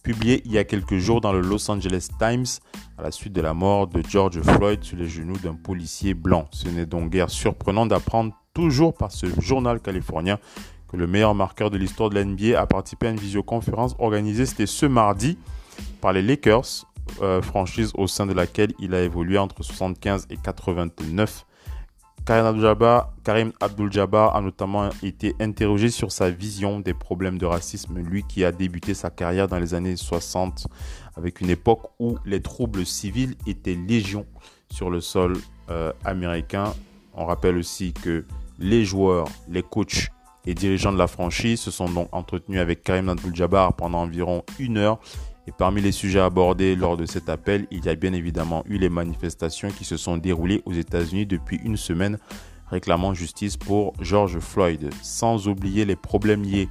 publié 0.02 0.42
il 0.44 0.52
y 0.52 0.58
a 0.58 0.64
quelques 0.64 0.98
jours 0.98 1.20
dans 1.20 1.32
le 1.32 1.40
Los 1.40 1.70
Angeles 1.70 2.08
Times 2.18 2.46
à 2.96 3.02
la 3.02 3.10
suite 3.10 3.32
de 3.32 3.40
la 3.40 3.54
mort 3.54 3.86
de 3.86 4.02
George 4.08 4.40
Floyd 4.42 4.82
sur 4.82 4.96
les 4.96 5.08
genoux 5.08 5.38
d'un 5.38 5.54
policier 5.54 6.14
blanc. 6.14 6.46
Ce 6.50 6.68
n'est 6.68 6.86
donc 6.86 7.10
guère 7.10 7.30
surprenant 7.30 7.86
d'apprendre 7.86 8.32
toujours 8.54 8.94
par 8.94 9.12
ce 9.12 9.26
journal 9.40 9.80
californien 9.80 10.38
que 10.88 10.96
le 10.96 11.06
meilleur 11.06 11.34
marqueur 11.34 11.70
de 11.70 11.78
l'histoire 11.78 12.10
de 12.10 12.18
l'NBA 12.18 12.58
a 12.58 12.66
participé 12.66 13.08
à 13.08 13.10
une 13.10 13.18
visioconférence 13.18 13.94
organisée 13.98 14.46
c'était 14.46 14.66
ce 14.66 14.86
mardi 14.86 15.38
par 16.00 16.12
les 16.12 16.22
Lakers, 16.22 16.86
euh, 17.22 17.42
franchise 17.42 17.92
au 17.94 18.06
sein 18.06 18.26
de 18.26 18.32
laquelle 18.32 18.72
il 18.78 18.94
a 18.94 19.02
évolué 19.02 19.38
entre 19.38 19.62
75 19.62 20.26
et 20.30 20.36
89. 20.36 21.46
Karim 22.28 23.52
Abdul-Jabbar 23.58 24.36
a 24.36 24.42
notamment 24.42 24.90
été 25.02 25.34
interrogé 25.40 25.88
sur 25.88 26.12
sa 26.12 26.28
vision 26.28 26.78
des 26.78 26.92
problèmes 26.92 27.38
de 27.38 27.46
racisme, 27.46 27.98
lui 28.00 28.22
qui 28.22 28.44
a 28.44 28.52
débuté 28.52 28.92
sa 28.92 29.08
carrière 29.08 29.48
dans 29.48 29.58
les 29.58 29.72
années 29.72 29.96
60 29.96 30.66
avec 31.16 31.40
une 31.40 31.48
époque 31.48 31.90
où 31.98 32.18
les 32.26 32.42
troubles 32.42 32.84
civils 32.84 33.34
étaient 33.46 33.78
légion 33.88 34.26
sur 34.70 34.90
le 34.90 35.00
sol 35.00 35.38
euh, 35.70 35.90
américain. 36.04 36.74
On 37.14 37.24
rappelle 37.24 37.56
aussi 37.56 37.94
que 37.94 38.26
les 38.58 38.84
joueurs, 38.84 39.26
les 39.48 39.62
coachs 39.62 40.10
et 40.44 40.52
dirigeants 40.52 40.92
de 40.92 40.98
la 40.98 41.06
franchise 41.06 41.60
se 41.60 41.70
sont 41.70 41.88
donc 41.88 42.10
entretenus 42.12 42.60
avec 42.60 42.82
Karim 42.82 43.08
Abdul-Jabbar 43.08 43.72
pendant 43.72 44.02
environ 44.02 44.44
une 44.58 44.76
heure 44.76 45.00
et 45.48 45.52
parmi 45.52 45.80
les 45.80 45.92
sujets 45.92 46.20
abordés 46.20 46.76
lors 46.76 46.98
de 46.98 47.06
cet 47.06 47.30
appel, 47.30 47.66
il 47.70 47.86
y 47.86 47.88
a 47.88 47.94
bien 47.94 48.12
évidemment 48.12 48.64
eu 48.68 48.76
les 48.76 48.90
manifestations 48.90 49.70
qui 49.70 49.86
se 49.86 49.96
sont 49.96 50.18
déroulées 50.18 50.62
aux 50.66 50.74
États-Unis 50.74 51.24
depuis 51.24 51.58
une 51.64 51.78
semaine 51.78 52.18
réclamant 52.70 53.14
justice 53.14 53.56
pour 53.56 53.94
George 53.98 54.40
Floyd, 54.40 54.90
sans 55.00 55.48
oublier 55.48 55.86
les 55.86 55.96
problèmes 55.96 56.42
liés 56.42 56.68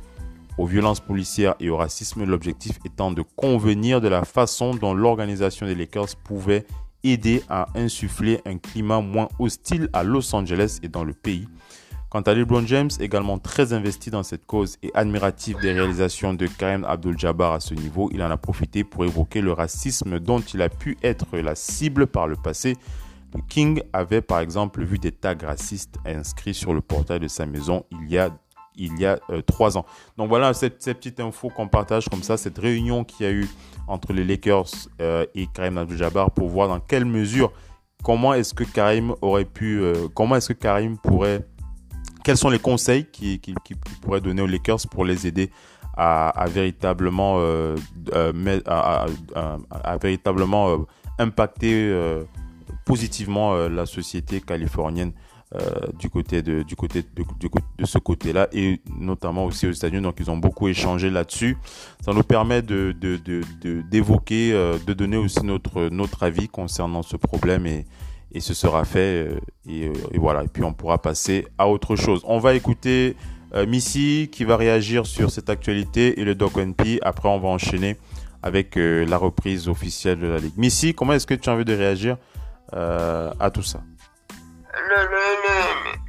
aux 0.60 0.68
violences 0.68 1.00
policières 1.00 1.56
et 1.60 1.72
au 1.72 1.78
racisme, 1.78 2.24
l'objectif 2.24 2.78
étant 2.86 3.12
de 3.12 3.24
convenir 3.36 4.00
de 4.00 4.10
la 4.10 4.24
façon 4.24 4.76
dont 4.76 4.94
l'organisation 4.94 5.66
des 5.66 5.74
Lakers 5.74 6.16
pouvait 6.24 6.68
aider 7.04 7.42
à 7.50 7.70
insuffler 7.74 8.42
un 8.46 8.60
climat 8.60 9.02
moins 9.02 9.28
hostile 9.40 9.90
à 9.92 10.04
Los 10.04 10.36
Angeles 10.36 10.78
et 10.84 10.88
dans 10.88 11.04
le 11.04 11.14
pays. 11.14 11.48
Quant 12.10 12.22
à 12.22 12.34
LeBron 12.34 12.66
James, 12.66 12.90
également 13.02 13.38
très 13.38 13.74
investi 13.74 14.12
dans 14.12 14.24
cette 14.24 14.46
cause 14.46 14.78
et 14.82 14.92
admiratif 14.94 15.58
des 15.60 15.74
réalisations 15.74 16.34
de 16.34 16.48
Karim 16.48 16.86
Abdul-Jabbar 16.86 17.52
à 17.52 17.60
ce 17.60 17.74
niveau, 17.74 18.10
il 18.14 18.24
en 18.24 18.32
a 18.32 18.38
profité 18.38 18.86
pour 18.86 19.04
évoquer 19.04 19.42
le 19.42 19.52
racisme 19.52 20.18
dont 20.20 20.40
il 20.40 20.62
a 20.62 20.70
pu 20.70 20.98
être 21.04 21.38
la 21.38 21.54
cible 21.54 22.08
par 22.08 22.28
le 22.28 22.38
passé. 22.38 22.78
Le 23.36 23.42
King 23.50 23.82
avait 23.92 24.22
par 24.22 24.40
exemple 24.40 24.86
vu 24.86 25.00
des 25.00 25.12
tags 25.12 25.36
racistes 25.42 25.98
inscrits 26.06 26.54
sur 26.54 26.74
le 26.74 26.80
portail 26.80 27.20
de 27.20 27.28
sa 27.28 27.46
maison 27.46 27.84
il 27.92 28.10
y 28.10 28.18
a 28.18 29.20
euh, 29.30 29.42
trois 29.42 29.78
ans. 29.78 29.86
Donc 30.16 30.30
voilà 30.30 30.54
cette, 30.54 30.78
petite 30.78 31.20
info 31.20 31.50
qu'on 31.50 31.68
partage 31.68 32.08
comme 32.08 32.24
ça, 32.24 32.38
cette 32.38 32.58
réunion 32.58 33.04
qu'il 33.04 33.26
y 33.26 33.30
a 33.30 33.34
eu 33.34 33.50
entre 33.86 34.14
les 34.14 34.24
Lakers 34.24 34.70
euh, 35.02 35.26
et 35.36 35.48
Karim 35.48 35.78
Abdul-Jabbar 35.78 36.32
pour 36.32 36.48
voir 36.48 36.70
dans 36.70 36.80
quelle 36.80 37.04
mesure, 37.04 37.52
comment 38.02 38.34
est-ce 38.34 38.54
que 38.54 38.64
Karim 38.64 39.14
aurait 39.22 39.46
pu, 39.46 39.82
euh, 39.82 40.08
comment 40.14 40.38
est-ce 40.38 40.54
que 40.54 40.54
Karim 40.54 40.98
pourrait 40.98 41.46
quels 42.28 42.36
sont 42.36 42.50
les 42.50 42.60
conseils 42.60 43.06
qu'il 43.06 43.40
qui, 43.40 43.56
pourrait 44.02 44.20
donner 44.20 44.42
aux 44.42 44.48
Lakers 44.48 44.86
pour 44.92 45.06
les 45.06 45.28
aider 45.28 45.50
à, 45.96 46.46
véritablement, 46.50 47.38
euh, 47.40 47.78
euh, 48.14 48.60
à, 48.66 49.98
véritablement 49.98 50.72
euh, 50.72 50.78
impacter 51.20 51.90
positivement 52.86 53.56
la 53.70 53.86
société 53.86 54.42
californienne 54.42 55.14
de 55.54 55.98
du 55.98 56.10
côté 56.10 56.42
de, 56.42 56.66
ce 57.86 57.98
côté-là 57.98 58.50
et 58.52 58.82
notamment 59.00 59.46
aussi 59.46 59.66
aux 59.66 59.72
États-Unis. 59.72 60.02
Donc 60.02 60.18
ils 60.20 60.30
ont 60.30 60.36
beaucoup 60.36 60.68
échangé 60.68 61.10
là-dessus. 61.10 61.56
Ça 62.02 62.12
nous 62.12 62.24
permet 62.24 62.62
d'évoquer, 62.62 64.52
de, 64.52 64.86
de, 64.86 64.94
donner 64.94 65.16
aussi 65.16 65.46
notre 65.46 66.24
avis 66.24 66.50
concernant 66.50 67.04
ce 67.04 67.16
problème 67.16 67.66
et 68.38 68.40
ce 68.40 68.54
sera 68.54 68.86
fait 68.86 69.26
euh, 69.26 69.40
euh, 69.68 69.94
et, 70.12 70.20
voilà 70.20 70.44
et 70.44 70.48
puis 70.48 70.64
on 70.64 70.72
pourra 70.72 71.00
passer 71.02 71.48
à 71.58 71.68
autre 71.68 71.96
chose. 71.96 72.22
On 72.24 72.38
va 72.38 72.54
écouter 72.54 73.18
euh, 73.56 73.66
Missy 73.66 74.30
qui 74.32 74.44
va 74.44 74.58
réagir 74.58 75.08
sur 75.08 75.32
cette 75.32 75.50
actualité 75.50 76.20
et 76.20 76.24
le 76.24 76.36
Doc 76.36 76.56
NP. 76.58 77.00
Après 77.02 77.28
on 77.30 77.40
va 77.40 77.50
enchaîner 77.50 77.98
avec 78.44 78.76
la 78.76 79.18
reprise 79.18 79.68
officielle 79.68 80.20
de 80.20 80.28
la 80.28 80.38
ligue. 80.38 80.54
Missy, 80.56 80.94
comment 80.94 81.14
est-ce 81.14 81.26
que 81.26 81.34
tu 81.34 81.50
as 81.50 81.54
envie 81.54 81.66
de 81.66 81.76
réagir 81.76 82.18
à 82.72 83.50
tout 83.52 83.64
ça? 83.64 83.80
Le, 84.90 85.08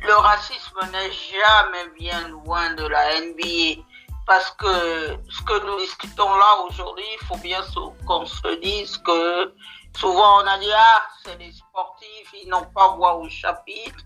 le, 0.07 0.15
racisme 0.15 0.79
n'est 0.93 1.11
jamais 1.11 1.91
bien 1.99 2.29
loin 2.29 2.75
de 2.75 2.87
la 2.87 3.21
NBA 3.23 3.83
parce 4.27 4.51
que 4.53 5.17
ce 5.31 5.43
que 5.43 5.67
nous 5.67 5.79
discutons 5.79 6.29
là 6.29 6.67
aujourd'hui, 6.69 7.05
il 7.19 7.27
faut 7.27 7.39
bien 7.39 7.61
qu'on 8.07 8.27
se 8.27 8.61
dise 8.61 8.99
que 8.99 9.53
Souvent, 9.99 10.43
on 10.43 10.47
a 10.47 10.59
dit, 10.59 10.71
ah, 10.73 11.03
c'est 11.25 11.37
des 11.39 11.51
sportifs, 11.51 12.33
ils 12.43 12.49
n'ont 12.49 12.67
pas 12.67 12.89
voix 12.91 13.17
au 13.17 13.29
chapitre. 13.29 14.05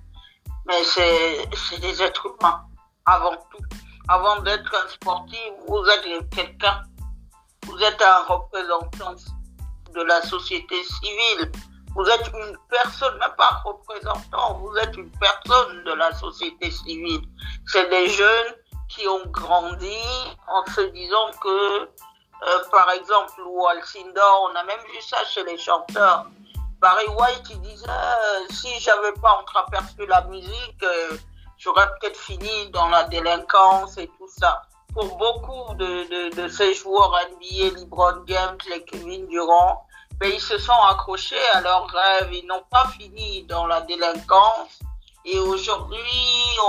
Mais 0.66 0.82
c'est 0.84 1.78
des 1.80 2.02
êtres 2.02 2.26
humains, 2.26 2.64
avant 3.04 3.36
tout. 3.50 3.64
Avant 4.08 4.40
d'être 4.40 4.74
un 4.74 4.88
sportif, 4.88 5.52
vous 5.68 5.84
êtes 5.86 6.30
quelqu'un. 6.30 6.82
Vous 7.66 7.78
êtes 7.82 8.00
un 8.00 8.22
représentant 8.24 9.14
de 9.94 10.02
la 10.02 10.22
société 10.22 10.82
civile. 10.82 11.52
Vous 11.94 12.06
êtes 12.06 12.26
une 12.28 12.56
personne, 12.70 13.18
même 13.18 13.34
pas 13.36 13.60
représentant, 13.64 14.54
vous 14.54 14.74
êtes 14.78 14.96
une 14.96 15.10
personne 15.18 15.84
de 15.84 15.92
la 15.92 16.12
société 16.14 16.70
civile. 16.70 17.20
C'est 17.66 17.88
des 17.90 18.08
jeunes 18.08 18.54
qui 18.88 19.06
ont 19.08 19.26
grandi 19.26 19.98
en 20.48 20.64
se 20.72 20.80
disant 20.80 21.30
que, 21.42 21.90
euh, 22.44 22.64
par 22.70 22.90
exemple, 22.90 23.40
ou 23.46 23.64
on 23.64 24.56
a 24.56 24.64
même 24.64 24.80
vu 24.92 25.00
ça 25.00 25.24
chez 25.24 25.44
les 25.44 25.58
chanteurs. 25.58 26.26
Barry 26.80 27.06
White, 27.06 27.44
il 27.50 27.60
disait, 27.60 27.86
euh, 27.88 28.46
si 28.50 28.68
j'avais 28.80 29.12
pas 29.12 29.38
entreaperçu 29.40 30.04
la 30.06 30.22
musique, 30.22 30.82
euh, 30.82 31.16
j'aurais 31.56 31.86
peut-être 32.00 32.16
fini 32.16 32.70
dans 32.70 32.88
la 32.88 33.04
délinquance 33.04 33.96
et 33.98 34.08
tout 34.18 34.28
ça. 34.28 34.62
Pour 34.92 35.16
beaucoup 35.16 35.74
de, 35.74 35.86
de, 35.86 36.42
de 36.42 36.48
ces 36.48 36.74
joueurs 36.74 37.16
NBA, 37.30 37.78
LeBron 37.78 38.24
James, 38.26 38.58
les 38.68 38.84
Kevin 38.84 39.28
Durant, 39.28 39.86
ben, 40.18 40.32
ils 40.34 40.40
se 40.40 40.58
sont 40.58 40.80
accrochés 40.90 41.48
à 41.52 41.60
leurs 41.60 41.86
rêves. 41.86 42.32
Ils 42.32 42.46
n'ont 42.46 42.64
pas 42.70 42.86
fini 42.98 43.44
dans 43.44 43.66
la 43.66 43.82
délinquance. 43.82 44.80
Et 45.24 45.38
aujourd'hui, 45.38 45.98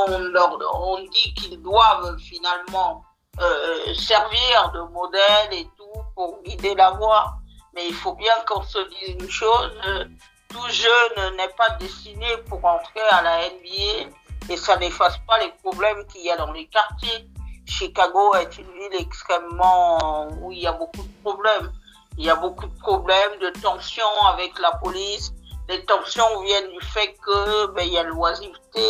on 0.07 0.19
leur 0.19 0.59
on 0.75 0.99
dit 0.99 1.33
qu'ils 1.33 1.59
doivent 1.61 2.17
finalement 2.19 3.03
euh, 3.39 3.93
servir 3.95 4.71
de 4.73 4.81
modèle 4.91 5.53
et 5.53 5.67
tout 5.77 6.01
pour 6.15 6.41
guider 6.43 6.75
la 6.75 6.91
voie. 6.91 7.35
Mais 7.73 7.87
il 7.87 7.93
faut 7.93 8.13
bien 8.13 8.33
qu'on 8.47 8.61
se 8.61 8.77
dise 8.89 9.15
une 9.19 9.29
chose, 9.29 9.71
euh, 9.87 10.05
tout 10.49 10.69
jeune 10.69 11.35
n'est 11.35 11.53
pas 11.57 11.71
destiné 11.79 12.37
pour 12.47 12.63
entrer 12.63 13.01
à 13.09 13.21
la 13.23 13.49
NBA 13.49 14.09
et 14.49 14.57
ça 14.57 14.77
n'efface 14.77 15.17
pas 15.27 15.39
les 15.39 15.51
problèmes 15.63 16.05
qu'il 16.07 16.21
y 16.21 16.29
a 16.29 16.37
dans 16.37 16.51
les 16.51 16.67
quartiers. 16.67 17.27
Chicago 17.65 18.35
est 18.35 18.57
une 18.57 18.71
ville 18.71 18.99
extrêmement 18.99 20.27
où 20.41 20.51
il 20.51 20.59
y 20.59 20.67
a 20.67 20.73
beaucoup 20.73 21.01
de 21.01 21.21
problèmes. 21.23 21.71
Il 22.17 22.25
y 22.25 22.29
a 22.29 22.35
beaucoup 22.35 22.67
de 22.67 22.79
problèmes, 22.79 23.39
de 23.39 23.49
tensions 23.61 24.21
avec 24.27 24.59
la 24.59 24.71
police. 24.83 25.33
Les 25.69 25.83
tensions 25.85 26.41
viennent 26.41 26.69
du 26.71 26.81
fait 26.81 27.15
que 27.25 27.67
ben, 27.67 27.83
il 27.87 27.93
y 27.93 27.97
a 27.97 28.03
l'oisiveté, 28.03 28.81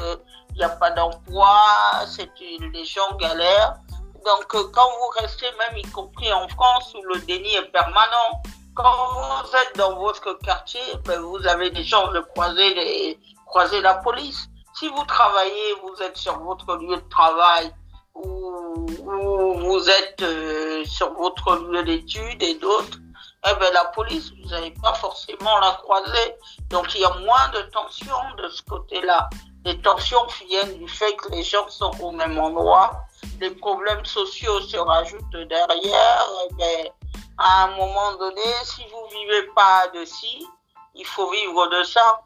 euh, 0.00 0.16
n'y 0.58 0.64
a 0.64 0.70
pas 0.70 0.90
d'emploi, 0.90 1.56
c'est 2.06 2.30
les 2.38 2.84
gens 2.84 3.14
galèrent. 3.16 3.76
Donc 4.24 4.54
euh, 4.54 4.64
quand 4.72 4.88
vous 4.98 5.22
restez 5.22 5.46
même 5.58 5.78
y 5.78 5.82
compris 5.90 6.32
en 6.32 6.48
France 6.48 6.94
où 6.94 7.02
le 7.02 7.20
déni 7.20 7.54
est 7.54 7.70
permanent, 7.72 8.42
quand 8.74 8.92
vous 8.92 9.56
êtes 9.56 9.76
dans 9.76 9.96
votre 9.96 10.34
quartier, 10.34 10.80
ben, 11.04 11.20
vous 11.20 11.46
avez 11.46 11.70
des 11.70 11.84
chances 11.84 12.12
de 12.12 12.20
croiser 12.20 12.74
les 12.74 13.18
croiser 13.46 13.80
la 13.80 13.94
police. 13.94 14.48
Si 14.74 14.88
vous 14.88 15.04
travaillez, 15.04 15.74
vous 15.82 16.02
êtes 16.02 16.16
sur 16.16 16.38
votre 16.38 16.76
lieu 16.76 16.96
de 16.96 17.08
travail 17.08 17.72
ou, 18.14 18.86
ou 19.00 19.54
vous 19.54 19.90
êtes 19.90 20.22
euh, 20.22 20.84
sur 20.84 21.12
votre 21.14 21.56
lieu 21.56 21.82
d'études 21.82 22.42
et 22.42 22.54
d'autres, 22.56 22.98
eh 23.46 23.54
ben, 23.58 23.72
la 23.72 23.86
police, 23.86 24.32
vous 24.42 24.50
n'allez 24.50 24.74
pas 24.82 24.94
forcément 24.94 25.58
la 25.60 25.72
croiser. 25.82 26.34
Donc 26.68 26.94
il 26.94 27.00
y 27.00 27.04
a 27.04 27.14
moins 27.20 27.48
de 27.48 27.62
tensions 27.70 28.34
de 28.36 28.48
ce 28.48 28.62
côté-là. 28.62 29.28
Les 29.68 29.78
tensions 29.82 30.26
viennent 30.46 30.78
du 30.78 30.88
fait 30.88 31.14
que 31.16 31.30
les 31.30 31.42
gens 31.42 31.68
sont 31.68 31.92
au 32.00 32.10
même 32.10 32.38
endroit. 32.38 33.04
Les 33.38 33.50
problèmes 33.50 34.02
sociaux 34.06 34.62
se 34.62 34.78
rajoutent 34.78 35.36
derrière. 35.46 36.26
Eh 36.58 36.90
à 37.36 37.64
un 37.64 37.76
moment 37.76 38.14
donné, 38.16 38.48
si 38.64 38.82
vous 38.90 39.06
vivez 39.12 39.42
pas 39.54 39.88
de 39.88 40.06
ci, 40.06 40.46
il 40.94 41.04
faut 41.04 41.30
vivre 41.30 41.66
de 41.66 41.82
ça. 41.82 42.22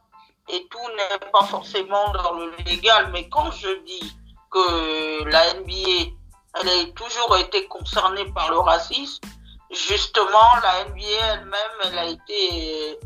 Et 0.50 0.68
tout 0.70 0.88
n'est 0.96 1.30
pas 1.32 1.42
forcément 1.46 2.12
dans 2.12 2.34
le 2.34 2.54
légal. 2.64 3.10
Mais 3.10 3.28
quand 3.28 3.50
je 3.50 3.72
dis 3.86 4.16
que 4.48 5.24
la 5.24 5.54
NBA, 5.54 6.12
elle 6.60 6.68
a 6.68 6.92
toujours 6.94 7.36
été 7.38 7.66
concernée 7.66 8.26
par 8.26 8.52
le 8.52 8.60
racisme, 8.60 9.20
justement, 9.68 10.48
la 10.62 10.84
NBA 10.84 11.26
elle-même, 11.32 11.76
elle 11.86 11.98
a 11.98 12.06
été 12.06 13.00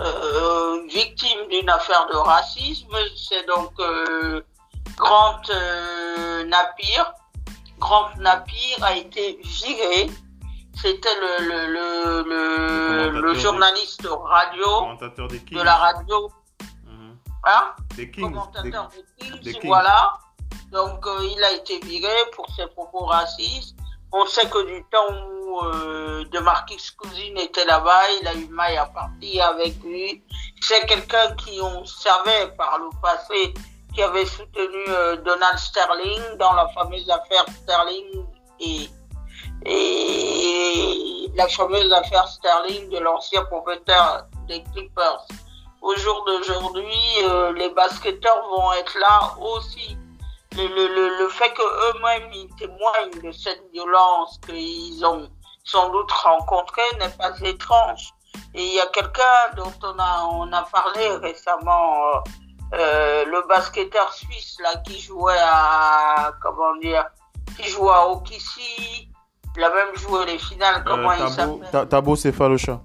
euh, 0.00 0.82
victime 0.88 1.48
d'une 1.50 1.68
affaire 1.70 2.06
de 2.12 2.16
racisme. 2.16 2.96
C'est 3.16 3.46
donc 3.46 3.72
euh, 3.80 4.40
Grant 4.96 5.40
euh, 5.50 6.44
Napier. 6.44 7.02
Grant 7.78 8.10
Napier 8.18 8.76
a 8.82 8.96
été 8.96 9.38
viré. 9.42 10.10
C'était 10.80 11.14
le, 11.20 11.44
le, 11.48 11.66
le, 11.66 12.22
le, 12.22 13.10
le 13.10 13.20
Commentateur 13.20 13.34
journaliste 13.40 14.08
radio 14.08 15.28
des 15.28 15.38
de 15.40 15.62
la 15.62 15.76
radio. 15.76 16.30
Hein? 17.44 17.74
Des 17.96 18.10
Kings. 18.10 18.28
Des- 18.28 18.32
commentateur 18.32 18.88
des 18.88 19.04
Kings, 19.18 19.40
des 19.42 19.52
Kings. 19.52 19.66
voilà. 19.66 20.12
Donc 20.70 21.06
euh, 21.06 21.28
il 21.30 21.42
a 21.44 21.52
été 21.52 21.78
viré 21.80 22.14
pour 22.34 22.46
ses 22.56 22.66
propos 22.68 23.04
racistes. 23.04 23.76
On 24.12 24.24
sait 24.26 24.48
que 24.48 24.64
du 24.66 24.84
temps 24.90 25.12
où 25.28 25.41
euh, 25.62 26.24
de 26.24 26.38
Marquis 26.38 26.80
Cousine 26.96 27.38
était 27.38 27.64
là-bas, 27.64 28.02
il 28.20 28.28
a 28.28 28.34
eu 28.34 28.48
maille 28.48 28.76
à 28.76 28.86
partir 28.86 29.46
avec 29.46 29.82
lui. 29.82 30.22
C'est 30.60 30.86
quelqu'un 30.86 31.34
qui 31.36 31.60
on 31.60 31.84
savait 31.84 32.48
par 32.56 32.78
le 32.78 32.88
passé 33.00 33.54
qui 33.94 34.02
avait 34.02 34.26
soutenu 34.26 34.84
euh, 34.88 35.16
Donald 35.16 35.58
Sterling 35.58 36.36
dans 36.38 36.54
la 36.54 36.68
fameuse 36.68 37.08
affaire 37.10 37.44
Sterling 37.62 38.24
et, 38.60 38.88
et 39.66 41.30
la 41.34 41.48
fameuse 41.48 41.92
affaire 41.92 42.26
Sterling 42.28 42.88
de 42.88 42.98
l'ancien 42.98 43.44
propriétaire 43.44 44.26
des 44.48 44.62
Clippers. 44.72 45.26
Au 45.82 45.94
jour 45.96 46.24
d'aujourd'hui, 46.26 47.00
euh, 47.24 47.52
les 47.52 47.68
basketteurs 47.70 48.48
vont 48.48 48.72
être 48.74 48.98
là 48.98 49.34
aussi. 49.40 49.96
Le, 50.56 50.66
le, 50.66 51.18
le, 51.18 51.28
fait 51.30 51.52
qu'eux-mêmes 51.54 52.30
ils 52.34 52.48
témoignent 52.56 53.22
de 53.22 53.32
cette 53.32 53.62
violence 53.72 54.38
qu'ils 54.46 55.04
ont 55.04 55.28
sans 55.64 55.90
doute 55.90 56.10
rencontrée 56.10 56.82
n'est 56.98 57.10
pas 57.10 57.32
étrange. 57.40 58.10
Et 58.54 58.64
il 58.64 58.74
y 58.74 58.80
a 58.80 58.86
quelqu'un 58.86 59.50
dont 59.56 59.72
on 59.82 59.98
a, 59.98 60.24
on 60.30 60.52
a 60.52 60.62
parlé 60.62 61.08
récemment, 61.16 62.06
euh, 62.06 62.20
euh, 62.74 63.24
le 63.26 63.46
basketteur 63.46 64.12
suisse 64.12 64.56
là 64.62 64.76
qui 64.86 64.98
jouait 65.00 65.38
à 65.40 66.32
comment 66.42 66.74
dire, 66.76 67.04
qui 67.56 67.68
jouait 67.68 67.92
à 67.92 68.06
Okissi, 68.08 69.08
il 69.56 69.64
a 69.64 69.70
même 69.70 69.94
joué 69.96 70.24
les 70.26 70.38
finales. 70.38 70.82
Comment 70.84 71.10
Euh, 71.10 71.14
il 71.14 71.18
Tabo, 71.36 71.58
s'appelle 71.58 71.70
Ta- 71.70 71.86
Tabo 71.86 72.16
Céphalocha. 72.16 72.80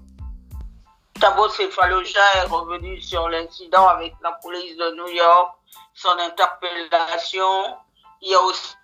Thabo 1.20 1.48
Cefaloja 1.48 2.20
est 2.36 2.44
revenu 2.46 3.00
sur 3.00 3.28
l'incident 3.28 3.88
avec 3.88 4.14
la 4.22 4.32
police 4.42 4.76
de 4.76 4.94
New 4.94 5.08
York, 5.08 5.50
son 5.94 6.10
interpellation. 6.18 7.76
Il 8.20 8.30
y 8.30 8.34
a 8.34 8.40
aussi 8.40 8.74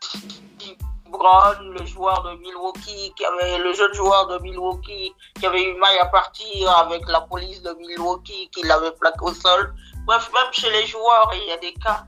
Brown, 1.18 1.74
le 1.79 1.85
joueur 1.87 2.22
de 2.22 2.37
Milwaukee, 2.40 3.12
qui 3.16 3.24
avait, 3.24 3.59
le 3.59 3.72
jeune 3.72 3.94
joueur 3.94 4.27
de 4.29 4.38
Milwaukee, 4.38 5.14
qui 5.38 5.46
avait 5.46 5.62
eu 5.62 5.74
mal 5.74 5.96
à 6.00 6.07
partir 6.07 6.70
avec 6.79 7.03
la 7.09 7.22
police 7.22 7.62
de 7.62 7.72
Milwaukee, 7.74 8.50
qui 8.53 8.62
l'avait 8.62 8.92
plaqué 8.92 9.18
au 9.22 9.33
sol. 9.33 9.74
Bref, 10.07 10.31
même 10.35 10.53
chez 10.53 10.70
les 10.70 10.87
joueurs, 10.87 11.31
il 11.35 11.48
y 11.48 11.53
a 11.53 11.57
des 11.59 11.74
cas. 11.74 12.05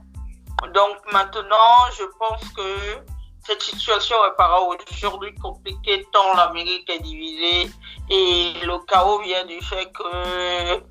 Donc 0.73 0.97
maintenant, 1.11 1.91
je 1.97 2.03
pense 2.19 2.41
que 2.55 3.01
cette 3.45 3.61
situation 3.61 4.21
apparaît 4.23 4.65
aujourd'hui 4.91 5.33
compliquée 5.35 6.05
tant 6.11 6.35
l'Amérique 6.35 6.89
est 6.89 6.99
divisée 6.99 7.71
et 8.09 8.53
le 8.65 8.85
chaos 8.85 9.21
vient 9.21 9.45
du 9.45 9.61
fait 9.61 9.89
que 9.93 10.83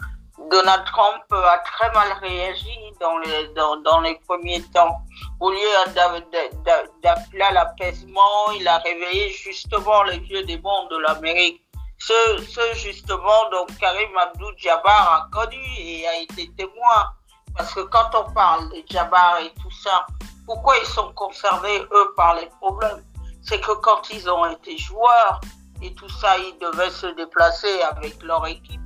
Donald 0.51 0.85
Trump 0.87 1.25
a 1.33 1.59
très 1.59 1.91
mal 1.93 2.13
réagi 2.21 2.79
dans 3.01 3.19
les, 3.19 3.49
dans, 3.49 3.77
dans 3.79 4.01
les 4.01 4.19
premiers 4.29 4.63
temps. 4.75 4.97
Au 5.41 5.51
lieu 5.51 5.59
d'a- 5.95 6.21
d'a- 6.21 6.49
d'a- 6.65 6.85
d'appeler 7.03 7.43
à 7.43 7.53
l'apaisement, 7.53 8.53
il 8.59 8.67
a 8.69 8.79
réveillé 8.79 9.31
justement 9.31 10.03
les 10.05 10.19
vieux 10.21 10.45
démons 10.45 10.87
de 10.89 10.99
l'Amérique. 10.99 11.63
Ce, 11.99 12.13
ce 12.49 12.75
justement, 12.75 13.51
donc 13.51 13.77
Karim 13.79 14.17
Abdul-Jabbar 14.17 15.13
a 15.15 15.29
connu 15.33 15.65
et 15.79 16.07
a 16.07 16.19
été 16.21 16.51
témoin. 16.57 17.11
Parce 17.57 17.73
que 17.75 17.81
quand 17.81 18.11
on 18.15 18.33
parle 18.33 18.69
de 18.71 18.83
Jabbar 18.89 19.39
et 19.41 19.53
tout 19.63 19.71
ça, 19.71 20.07
pourquoi 20.47 20.77
ils 20.79 20.87
sont 20.87 21.13
concernés, 21.15 21.81
eux, 21.91 22.15
par 22.17 22.35
les 22.37 22.47
problèmes? 22.61 23.05
C'est 23.43 23.61
que 23.61 23.73
quand 23.73 24.11
ils 24.11 24.29
ont 24.31 24.47
été 24.47 24.77
joueurs 24.79 25.41
et 25.83 25.93
tout 25.95 26.09
ça, 26.09 26.37
ils 26.39 26.57
devaient 26.59 26.91
se 26.91 27.07
déplacer 27.07 27.83
avec 27.83 28.23
leur 28.23 28.47
équipe. 28.47 28.81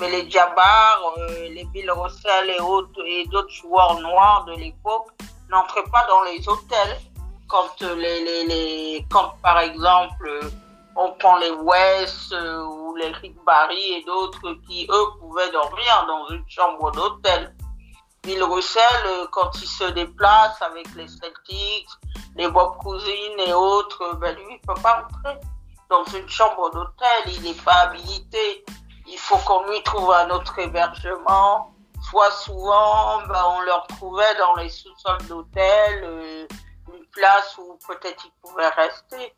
Mais 0.00 0.10
les 0.10 0.30
Jabbar, 0.30 1.14
euh, 1.18 1.48
les 1.50 1.64
Bill 1.64 1.90
Russell 1.90 2.48
et 2.48 2.60
autres 2.60 3.04
et 3.06 3.26
d'autres 3.26 3.52
joueurs 3.52 4.00
noirs 4.00 4.46
de 4.46 4.54
l'époque 4.54 5.10
n'entraient 5.50 5.90
pas 5.92 6.06
dans 6.08 6.22
les 6.22 6.48
hôtels. 6.48 6.98
Quand 7.48 7.82
euh, 7.82 7.94
les, 7.96 8.24
les, 8.24 8.44
les 8.44 9.06
quand 9.10 9.34
par 9.42 9.58
exemple 9.58 10.26
euh, 10.26 10.48
on 10.96 11.12
prend 11.12 11.36
les 11.36 11.50
West 11.50 12.32
euh, 12.32 12.64
ou 12.64 12.96
les 12.96 13.08
Rick 13.08 13.36
Barry 13.44 13.94
et 13.94 14.04
d'autres 14.04 14.52
qui 14.66 14.86
eux 14.90 15.06
pouvaient 15.18 15.50
dormir 15.50 16.06
dans 16.06 16.28
une 16.28 16.44
chambre 16.48 16.90
d'hôtel. 16.92 17.54
Bill 18.22 18.42
Russell, 18.42 19.28
quand 19.32 19.50
il 19.60 19.66
se 19.66 19.84
déplace 19.84 20.60
avec 20.62 20.94
les 20.94 21.08
Celtics, 21.08 21.88
les 22.36 22.48
Bob 22.48 22.76
Cousins 22.78 23.36
et 23.46 23.52
autres, 23.52 24.16
ben 24.16 24.34
lui, 24.36 24.44
il 24.50 24.60
peut 24.60 24.80
pas 24.82 25.04
entrer 25.04 25.40
dans 25.88 26.04
une 26.04 26.28
chambre 26.28 26.70
d'hôtel. 26.70 27.34
Il 27.34 27.42
n'est 27.42 27.62
pas 27.62 27.88
habilité. 27.88 28.64
Il 29.10 29.18
faut 29.18 29.36
qu'on 29.38 29.64
lui 29.70 29.82
trouve 29.82 30.12
un 30.12 30.30
autre 30.30 30.58
hébergement. 30.58 31.72
Soit 32.10 32.30
souvent, 32.30 33.20
ben, 33.28 33.44
on 33.56 33.60
leur 33.62 33.86
trouvait 33.88 34.34
dans 34.38 34.54
les 34.54 34.70
sous-sols 34.70 35.26
d'hôtel 35.28 36.00
euh, 36.04 36.46
une 36.94 37.04
place 37.12 37.56
où 37.58 37.78
peut-être 37.86 38.24
ils 38.24 38.32
pouvaient 38.40 38.68
rester. 38.68 39.34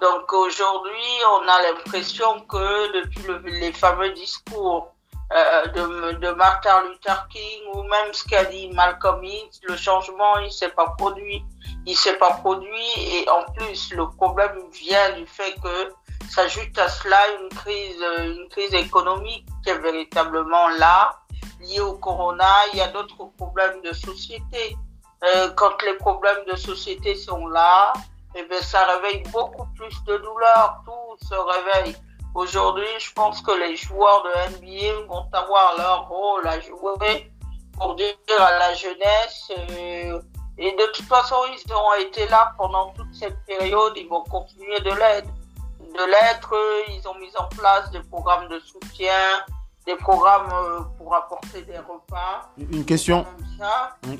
Donc 0.00 0.32
aujourd'hui, 0.32 1.10
on 1.30 1.48
a 1.48 1.62
l'impression 1.62 2.40
que 2.40 2.92
depuis 3.00 3.22
le- 3.22 3.38
les 3.46 3.72
fameux 3.72 4.10
discours 4.10 4.88
euh, 5.32 5.66
de, 5.68 6.12
de, 6.18 6.30
Martin 6.32 6.82
Luther 6.88 7.26
King 7.32 7.62
ou 7.72 7.82
même 7.84 8.12
ce 8.12 8.24
qu'a 8.24 8.44
dit 8.44 8.68
Malcolm 8.70 9.24
X, 9.24 9.60
le 9.62 9.76
changement 9.76 10.36
il 10.38 10.52
s'est 10.52 10.68
pas 10.68 10.94
produit, 10.98 11.42
il 11.86 11.96
s'est 11.96 12.18
pas 12.18 12.34
produit 12.34 12.90
et 12.98 13.28
en 13.30 13.42
plus 13.54 13.92
le 13.94 14.08
problème 14.10 14.56
vient 14.72 15.10
du 15.12 15.26
fait 15.26 15.54
que 15.62 15.92
s'ajoute 16.28 16.76
à 16.78 16.88
cela 16.88 17.18
une 17.40 17.48
crise, 17.48 18.04
une 18.18 18.48
crise 18.48 18.74
économique 18.74 19.46
qui 19.62 19.70
est 19.70 19.78
véritablement 19.78 20.68
là, 20.78 21.18
liée 21.60 21.80
au 21.80 21.94
corona. 21.94 22.52
Il 22.72 22.78
y 22.78 22.82
a 22.82 22.88
d'autres 22.88 23.24
problèmes 23.36 23.80
de 23.82 23.92
société. 23.92 24.76
Euh, 25.24 25.50
quand 25.56 25.80
les 25.82 25.94
problèmes 25.94 26.44
de 26.50 26.56
société 26.56 27.14
sont 27.14 27.46
là, 27.46 27.92
eh 28.34 28.42
bien, 28.44 28.60
ça 28.60 28.84
réveille 28.84 29.22
beaucoup 29.32 29.66
plus 29.76 29.94
de 30.04 30.16
douleur. 30.18 30.82
Tout 30.84 31.26
se 31.26 31.34
réveille. 31.34 31.96
Aujourd'hui, 32.34 32.86
je 32.98 33.12
pense 33.12 33.40
que 33.40 33.52
les 33.52 33.76
joueurs 33.76 34.24
de 34.24 34.56
NBA 34.56 35.06
vont 35.06 35.26
avoir 35.32 35.76
leur 35.78 36.08
rôle 36.08 36.46
à 36.46 36.58
jouer 36.60 37.30
pour 37.78 37.94
dire 37.94 38.14
à 38.38 38.58
la 38.58 38.74
jeunesse. 38.74 39.52
Euh, 39.70 40.20
et 40.58 40.72
de 40.72 40.86
toute 40.92 41.06
façon, 41.06 41.36
ils 41.52 41.72
ont 41.72 41.94
été 41.94 42.26
là 42.28 42.52
pendant 42.58 42.90
toute 42.90 43.14
cette 43.14 43.38
période. 43.46 43.92
Ils 43.96 44.08
vont 44.08 44.24
continuer 44.24 44.80
de 44.80 44.90
l'aide. 44.90 45.28
De 45.94 46.10
l'être, 46.10 46.54
ils 46.88 47.06
ont 47.06 47.14
mis 47.20 47.30
en 47.38 47.46
place 47.56 47.88
des 47.92 48.00
programmes 48.00 48.48
de 48.48 48.58
soutien, 48.58 49.12
des 49.86 49.94
programmes 49.94 50.50
euh, 50.52 50.80
pour 50.98 51.14
apporter 51.14 51.62
des 51.62 51.78
repas. 51.78 52.50
Une 52.58 52.84
question, 52.84 53.24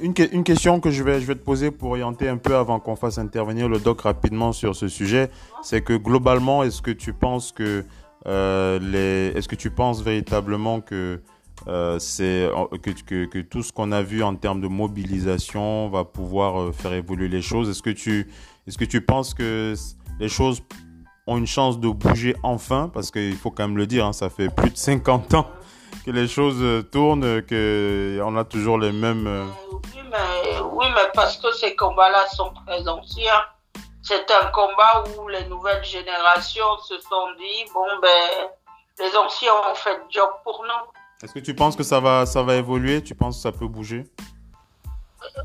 une, 0.01 0.15
une, 0.31 0.45
question 0.45 0.79
que 0.79 0.91
je 0.91 1.03
vais, 1.03 1.21
je 1.21 1.27
vais 1.27 1.35
te 1.35 1.45
poser 1.45 1.73
pour 1.73 1.91
orienter 1.91 2.29
un 2.29 2.37
peu 2.37 2.55
avant 2.55 2.79
qu'on 2.79 2.95
fasse 2.95 3.19
intervenir 3.19 3.69
le 3.69 3.81
doc 3.81 4.03
rapidement 4.03 4.53
sur 4.53 4.77
ce 4.77 4.87
sujet, 4.87 5.31
c'est 5.63 5.83
que 5.83 5.95
globalement, 5.95 6.63
est-ce 6.63 6.81
que 6.81 6.93
tu 6.93 7.13
penses 7.13 7.51
que 7.51 7.85
euh, 8.27 8.79
les, 8.79 9.37
est-ce 9.37 9.49
que 9.49 9.57
tu 9.57 9.71
penses 9.71 10.01
véritablement 10.01 10.81
que 10.81 11.23
euh, 11.67 11.99
c'est 11.99 12.49
que, 12.83 12.91
que, 12.91 13.25
que, 13.25 13.39
tout 13.41 13.63
ce 13.63 13.73
qu'on 13.73 13.91
a 13.91 14.03
vu 14.03 14.23
en 14.23 14.37
termes 14.37 14.61
de 14.61 14.69
mobilisation 14.69 15.89
va 15.89 16.05
pouvoir 16.05 16.73
faire 16.73 16.93
évoluer 16.93 17.29
les 17.29 17.43
choses? 17.43 17.69
Est-ce 17.69 17.83
que 17.83 17.91
tu 17.91 18.31
est-ce 18.67 18.79
que 18.79 18.85
tu 18.85 19.01
penses 19.01 19.35
que 19.35 19.75
les 20.21 20.29
choses 20.29 20.63
ont 21.27 21.37
une 21.39 21.47
chance 21.47 21.79
de 21.81 21.89
bouger 21.89 22.37
enfin 22.43 22.91
Parce 22.93 23.11
qu'il 23.11 23.37
faut 23.37 23.51
quand 23.51 23.69
même 23.69 23.77
le 23.77 23.87
dire, 23.87 24.07
hein, 24.07 24.13
ça 24.13 24.31
fait 24.31 24.49
plus 24.49 24.71
de 24.71 24.77
50 24.77 25.35
ans 25.35 25.47
que 26.05 26.11
les 26.11 26.29
choses 26.29 26.85
tournent, 26.91 27.43
que 27.43 28.21
on 28.25 28.37
a 28.37 28.45
toujours 28.45 28.79
les 28.79 28.93
mêmes. 28.93 29.49
Oui, 29.73 30.01
mais, 30.11 30.61
oui, 30.73 30.87
mais 30.95 31.11
parce 31.15 31.37
que 31.39 31.53
ces 31.53 31.75
combats-là 31.77 32.27
sont 32.29 32.53
très 32.67 32.87
anciens 32.89 33.43
c'est 34.05 34.31
un 34.31 34.47
combat 34.51 35.03
où 35.19 35.29
les 35.29 35.47
nouvelles 35.47 35.83
générations 35.83 36.77
se 36.87 36.99
sont 37.01 37.27
dit 37.39 37.65
bon 37.73 37.87
ben 38.03 38.51
les 38.99 39.17
anciens 39.17 39.51
ont 39.71 39.75
fait 39.75 39.97
le 39.97 40.03
job 40.11 40.29
pour 40.45 40.63
nous. 40.63 40.93
Est-ce 41.23 41.33
que 41.33 41.39
tu 41.39 41.55
penses 41.55 41.75
que 41.75 41.83
ça 41.83 42.01
va 42.01 42.27
ça 42.27 42.43
va 42.43 42.57
évoluer? 42.57 43.03
Tu 43.03 43.15
penses 43.15 43.37
que 43.37 43.43
ça 43.43 43.53
peut 43.53 43.67
bouger? 43.67 44.05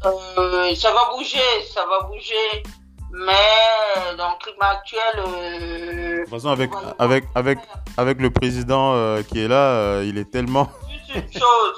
Euh, 0.06 0.76
Ça 0.76 0.92
va 0.92 1.10
bouger, 1.15 1.39
ça 1.74 1.86
va 1.86 2.02
bouger. 2.08 2.63
Mais 3.12 4.15
dans 4.17 4.30
le 4.32 4.38
climat 4.43 4.69
actuel. 4.69 5.00
Euh, 5.17 6.17
de 6.17 6.22
toute 6.22 6.30
façon, 6.30 6.50
avec, 6.50 6.72
avec, 7.00 7.26
avec, 7.36 7.60
avec 7.98 8.22
le 8.22 8.30
président 8.30 8.93
euh, 8.93 9.24
qui 9.24 9.41
est 9.41 9.48
là, 9.48 10.02
il 10.04 10.17
est 10.17 10.30
tellement. 10.30 10.69
Juste 10.89 11.15
une 11.15 11.41
chose, 11.41 11.76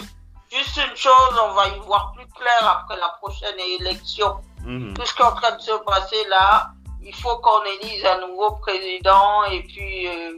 juste 0.51 0.77
une 0.77 0.95
chose, 0.95 1.39
on 1.43 1.53
va 1.53 1.67
y 1.67 1.79
voir 1.85 2.13
plus 2.15 2.27
clair 2.27 2.67
après 2.67 2.97
la 2.97 3.09
prochaine 3.21 3.59
élection. 3.79 4.35
Mhm. 4.63 4.93
Tout 4.93 5.05
ce 5.05 5.13
qui 5.13 5.21
est 5.21 5.25
en 5.25 5.35
train 5.35 5.55
de 5.55 5.61
se 5.61 5.71
passer 5.85 6.27
là, 6.29 6.71
il 7.03 7.15
faut 7.15 7.37
qu'on 7.37 7.63
élise 7.63 8.05
un 8.05 8.27
nouveau 8.27 8.51
président. 8.55 9.43
Et 9.51 9.63
puis, 9.63 10.07
euh, 10.07 10.33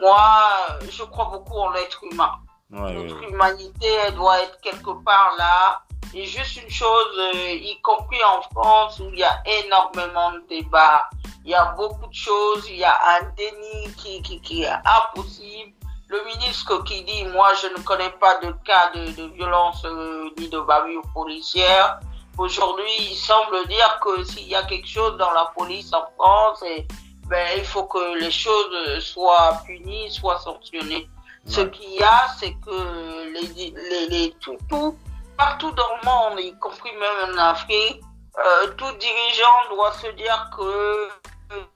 moi, 0.00 0.44
je 0.88 1.02
crois 1.04 1.26
beaucoup 1.26 1.58
en 1.58 1.70
l'être 1.70 2.02
humain. 2.10 2.32
Notre 2.70 3.22
humanité, 3.22 3.88
elle 4.06 4.14
doit 4.14 4.42
être 4.42 4.60
quelque 4.60 4.90
part 5.02 5.34
là. 5.38 5.82
Et 6.14 6.24
juste 6.24 6.56
une 6.62 6.70
chose, 6.70 7.18
euh, 7.18 7.52
y 7.52 7.78
compris 7.82 8.22
en 8.24 8.42
France, 8.42 8.98
où 9.00 9.10
il 9.12 9.18
y 9.18 9.24
a 9.24 9.42
énormément 9.64 10.32
de 10.32 10.42
débats, 10.48 11.08
il 11.44 11.50
y 11.50 11.54
a 11.54 11.66
beaucoup 11.76 12.06
de 12.06 12.14
choses, 12.14 12.66
il 12.68 12.76
y 12.76 12.84
a 12.84 12.98
un 13.16 13.22
déni 13.36 13.94
qui, 13.96 14.22
qui, 14.22 14.40
qui 14.40 14.62
est 14.62 14.78
impossible. 14.84 15.72
Le 16.08 16.24
ministre 16.24 16.82
qui 16.84 17.04
dit, 17.04 17.24
moi, 17.24 17.50
je 17.60 17.66
ne 17.68 17.82
connais 17.84 18.10
pas 18.10 18.38
de 18.38 18.52
cas 18.64 18.90
de, 18.94 19.10
de 19.12 19.26
violence 19.34 19.82
euh, 19.84 20.30
ni 20.38 20.48
de 20.48 20.60
bavure 20.60 21.02
policière. 21.12 22.00
Aujourd'hui, 22.38 22.90
il 23.10 23.16
semble 23.16 23.66
dire 23.68 23.98
que 24.02 24.24
s'il 24.24 24.48
y 24.48 24.54
a 24.54 24.62
quelque 24.62 24.88
chose 24.88 25.16
dans 25.18 25.32
la 25.32 25.52
police 25.56 25.92
en 25.92 26.06
France, 26.16 26.62
et, 26.62 26.86
ben, 27.26 27.46
il 27.58 27.64
faut 27.64 27.84
que 27.84 28.18
les 28.18 28.30
choses 28.30 29.00
soient 29.00 29.60
punies, 29.66 30.10
soient 30.10 30.38
sanctionnées. 30.38 31.08
Ce 31.46 31.60
qu'il 31.60 31.92
y 31.94 32.02
a, 32.02 32.28
c'est 32.38 32.54
que 32.64 33.32
les, 33.32 33.70
les, 33.70 34.06
les 34.08 34.30
tout, 34.40 34.56
tout, 34.68 34.96
partout 35.38 35.70
dans 35.70 35.96
le 35.96 36.04
monde, 36.04 36.40
y 36.40 36.52
compris 36.58 36.90
même 36.92 37.34
en 37.34 37.38
Afrique, 37.38 38.02
euh, 38.38 38.66
tout 38.76 38.92
dirigeant 38.98 39.74
doit 39.74 39.92
se 39.92 40.08
dire 40.08 40.50
que 40.56 41.08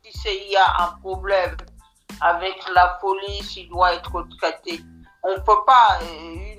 si 0.05 0.29
il 0.45 0.51
y 0.51 0.57
a 0.57 0.83
un 0.83 0.99
problème 1.01 1.57
avec 2.21 2.57
la 2.75 2.99
police, 3.01 3.57
il 3.57 3.69
doit 3.71 3.95
être 3.95 4.27
traité. 4.39 4.81
On 5.23 5.33
ne 5.33 5.41
peut 5.41 5.65
pas, 5.67 5.99
une, 6.03 6.53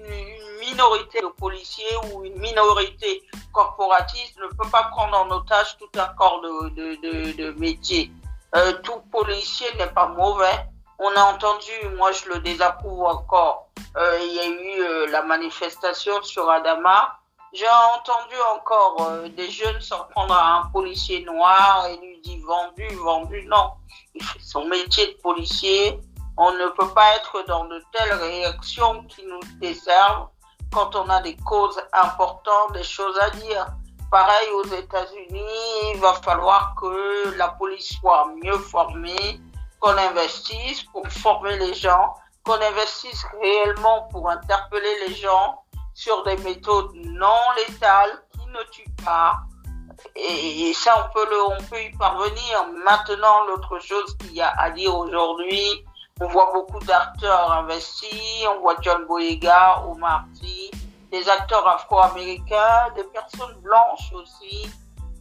minorité 0.70 1.20
de 1.20 1.28
policiers 1.28 1.96
ou 2.06 2.24
une 2.24 2.40
minorité 2.40 3.22
corporatiste 3.52 4.38
ne 4.40 4.48
peut 4.48 4.70
pas 4.72 4.84
prendre 4.84 5.18
en 5.18 5.30
otage 5.30 5.78
tout 5.78 5.90
un 6.00 6.08
corps 6.18 6.42
de, 6.42 6.70
de, 6.96 7.38
de, 7.38 7.52
métier. 7.60 8.12
Euh, 8.56 8.72
tout 8.82 9.02
policier 9.12 9.68
n'est 9.78 9.92
pas 9.94 10.08
mauvais. 10.08 10.66
On 11.06 11.14
a 11.18 11.24
entendu, 11.34 11.72
moi 11.98 12.14
je 12.14 12.30
le 12.30 12.40
désapprouve 12.40 13.04
encore, 13.04 13.68
euh, 13.98 14.20
il 14.24 14.34
y 14.36 14.40
a 14.40 14.48
eu 14.48 14.82
euh, 14.82 15.08
la 15.12 15.22
manifestation 15.22 16.24
sur 16.24 16.50
Adama. 16.50 17.20
J'ai 17.52 17.68
entendu 17.68 18.36
encore 18.56 19.12
des 19.36 19.50
jeunes 19.52 19.82
s'en 19.82 20.06
prendre 20.06 20.34
à 20.34 20.60
un 20.60 20.70
policier 20.70 21.26
noir 21.26 21.88
et 21.88 21.98
lui 21.98 22.22
dit 22.22 22.40
vendu, 22.40 22.88
vendu. 22.96 23.46
Non, 23.48 23.72
il 24.16 24.24
fait 24.24 24.40
son 24.40 24.64
métier 24.64 25.08
de 25.08 25.22
policier. 25.22 26.00
On 26.38 26.54
ne 26.54 26.70
peut 26.70 26.94
pas 26.94 27.18
être 27.18 27.44
dans 27.50 27.66
de 27.66 27.84
telles 27.92 28.14
réactions 28.14 29.04
qui 29.04 29.26
nous 29.26 29.42
desservent 29.60 30.30
quand 30.72 30.96
on 30.96 31.10
a 31.10 31.22
des 31.22 31.36
causes 31.36 31.82
importantes, 31.92 32.72
des 32.72 32.84
choses 32.84 33.20
à 33.20 33.30
dire. 33.32 33.68
Pareil 34.10 34.50
aux 34.52 34.68
États-Unis, 34.68 35.94
il 35.96 36.00
va 36.00 36.14
falloir 36.14 36.76
que 36.80 37.36
la 37.38 37.50
police 37.50 37.94
soit 38.00 38.32
mieux 38.42 38.58
formée, 38.58 39.42
qu'on 39.84 39.98
investisse 39.98 40.82
pour 40.84 41.06
former 41.10 41.58
les 41.58 41.74
gens, 41.74 42.14
qu'on 42.46 42.54
investisse 42.54 43.26
réellement 43.42 44.04
pour 44.12 44.30
interpeller 44.30 45.08
les 45.08 45.14
gens 45.14 45.60
sur 45.94 46.24
des 46.24 46.38
méthodes 46.38 46.92
non 46.96 47.42
létales 47.58 48.24
qui 48.32 48.48
ne 48.48 48.64
tuent 48.72 49.04
pas. 49.04 49.42
Et, 50.16 50.74
ça, 50.74 50.94
on 51.06 51.14
peut, 51.14 51.30
le, 51.30 51.60
on 51.60 51.64
peut 51.70 51.82
y 51.82 51.92
parvenir. 51.98 52.66
Maintenant, 52.86 53.46
l'autre 53.48 53.78
chose 53.80 54.18
qu'il 54.18 54.34
y 54.34 54.42
a 54.42 54.54
à 54.58 54.72
dire 54.72 54.96
aujourd'hui, 54.96 55.86
on 56.22 56.28
voit 56.28 56.52
beaucoup 56.54 56.80
d'acteurs 56.86 57.52
investis, 57.52 58.48
on 58.56 58.62
voit 58.62 58.78
John 58.82 59.06
Boyega, 59.06 59.84
Omar 59.86 60.24
Sy, 60.34 60.72
des 61.12 61.28
acteurs 61.28 61.68
afro-américains, 61.68 62.90
des 62.96 63.04
personnes 63.04 63.56
blanches 63.62 64.14
aussi, 64.14 64.70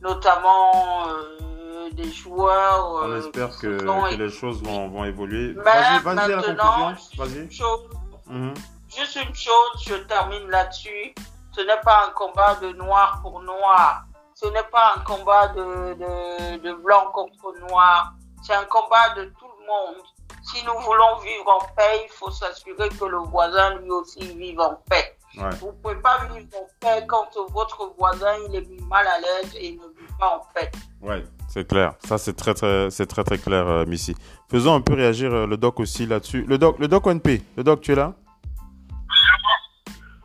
notamment 0.00 1.08
euh, 1.08 1.51
des 1.90 2.10
joueurs. 2.10 3.02
on 3.04 3.10
euh, 3.10 3.18
espère 3.18 3.56
que, 3.58 4.16
les 4.16 4.30
choses 4.30 4.62
vont, 4.62 4.88
vont 4.88 5.04
évoluer. 5.04 5.52
Vas-y, 5.54 6.02
vas-y 6.02 6.28
la 6.28 6.42
conclusion. 6.42 6.96
Vas-y. 7.16 8.34
Mhm. 8.34 8.54
Juste 8.96 9.16
une 9.16 9.34
chose, 9.34 9.84
je 9.86 9.94
termine 9.94 10.48
là-dessus. 10.48 11.14
Ce 11.52 11.60
n'est 11.60 11.80
pas 11.84 12.06
un 12.08 12.12
combat 12.12 12.54
de 12.56 12.72
noir 12.72 13.20
pour 13.22 13.40
noir. 13.42 14.04
Ce 14.34 14.46
n'est 14.46 14.68
pas 14.70 14.94
un 14.96 15.00
combat 15.00 15.48
de, 15.48 15.94
de, 15.94 16.58
de 16.58 16.72
blanc 16.74 17.10
contre 17.12 17.54
noir. 17.68 18.14
C'est 18.42 18.54
un 18.54 18.64
combat 18.64 19.10
de 19.16 19.24
tout 19.24 19.46
le 19.60 19.66
monde 19.66 20.02
si 20.42 20.64
nous 20.64 20.78
voulons 20.80 21.16
vivre 21.18 21.48
en 21.48 21.74
paix, 21.74 22.04
il 22.04 22.10
faut 22.10 22.30
s'assurer 22.30 22.88
que 22.88 23.04
le 23.04 23.18
voisin 23.18 23.76
lui 23.76 23.90
aussi 23.90 24.20
vive 24.34 24.60
en 24.60 24.74
paix. 24.88 25.16
Vous 25.34 25.68
ne 25.68 25.72
pouvez 25.72 25.96
pas 25.96 26.24
vivre 26.26 26.48
en 26.58 26.66
paix 26.80 27.04
quand 27.08 27.30
votre 27.50 27.92
voisin 27.96 28.34
il 28.48 28.56
est 28.56 28.80
mal 28.86 29.06
à 29.06 29.18
l'aise 29.18 29.54
et 29.56 29.72
ne 29.72 29.86
vit 29.98 30.12
pas 30.18 30.36
en 30.36 30.52
paix. 30.52 30.70
Ouais, 31.00 31.24
c'est 31.52 31.68
clair. 31.68 31.94
Ça 32.04 32.16
c'est 32.16 32.32
très 32.32 32.54
très 32.54 32.90
c'est 32.90 33.04
très 33.06 33.24
très 33.24 33.36
clair, 33.36 33.68
euh, 33.68 33.84
Missy. 33.84 34.14
Faisons 34.50 34.74
un 34.74 34.80
peu 34.80 34.94
réagir 34.94 35.34
euh, 35.34 35.46
le 35.46 35.58
doc 35.58 35.80
aussi 35.80 36.06
là-dessus. 36.06 36.46
Le 36.48 36.56
doc, 36.56 36.78
le 36.78 36.88
doc 36.88 37.06
ONP, 37.06 37.42
le 37.56 37.62
doc, 37.62 37.82
tu 37.82 37.92
es 37.92 37.94
là? 37.94 38.14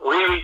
Oui, 0.05 0.15
oui. 0.29 0.37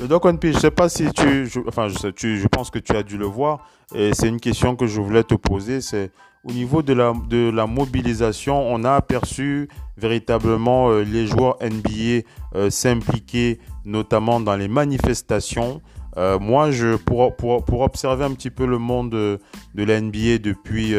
Le 0.00 0.08
doc 0.08 0.24
ONP, 0.24 0.46
je 0.46 0.58
sais 0.58 0.70
pas 0.70 0.88
si 0.88 1.12
tu, 1.12 1.46
enfin 1.68 1.88
je 1.88 1.98
sais, 1.98 2.12
tu, 2.14 2.38
je 2.38 2.48
pense 2.48 2.70
que 2.70 2.78
tu 2.78 2.96
as 2.96 3.02
dû 3.02 3.18
le 3.18 3.26
voir. 3.26 3.68
Et 3.94 4.14
c'est 4.14 4.28
une 4.28 4.40
question 4.40 4.74
que 4.74 4.86
je 4.86 5.02
voulais 5.02 5.22
te 5.22 5.34
poser, 5.34 5.82
c'est 5.82 6.10
au 6.44 6.52
niveau 6.52 6.82
de 6.82 6.94
la, 6.94 7.12
de 7.28 7.50
la 7.50 7.66
mobilisation, 7.66 8.58
on 8.58 8.84
a 8.84 8.92
aperçu 8.92 9.68
véritablement 9.98 10.88
euh, 10.88 11.02
les 11.02 11.26
joueurs 11.26 11.58
NBA 11.60 12.70
s'impliquer 12.70 13.60
notamment 13.84 14.40
dans 14.40 14.56
les 14.56 14.68
manifestations. 14.68 15.82
Euh, 16.16 16.38
moi, 16.38 16.70
je, 16.70 16.96
pour, 16.96 17.36
pour, 17.36 17.64
pour, 17.64 17.80
observer 17.80 18.24
un 18.24 18.32
petit 18.32 18.50
peu 18.50 18.66
le 18.66 18.78
monde 18.78 19.10
de, 19.10 19.38
de 19.74 19.84
la 19.84 20.00
NBA 20.00 20.38
depuis, 20.38 20.94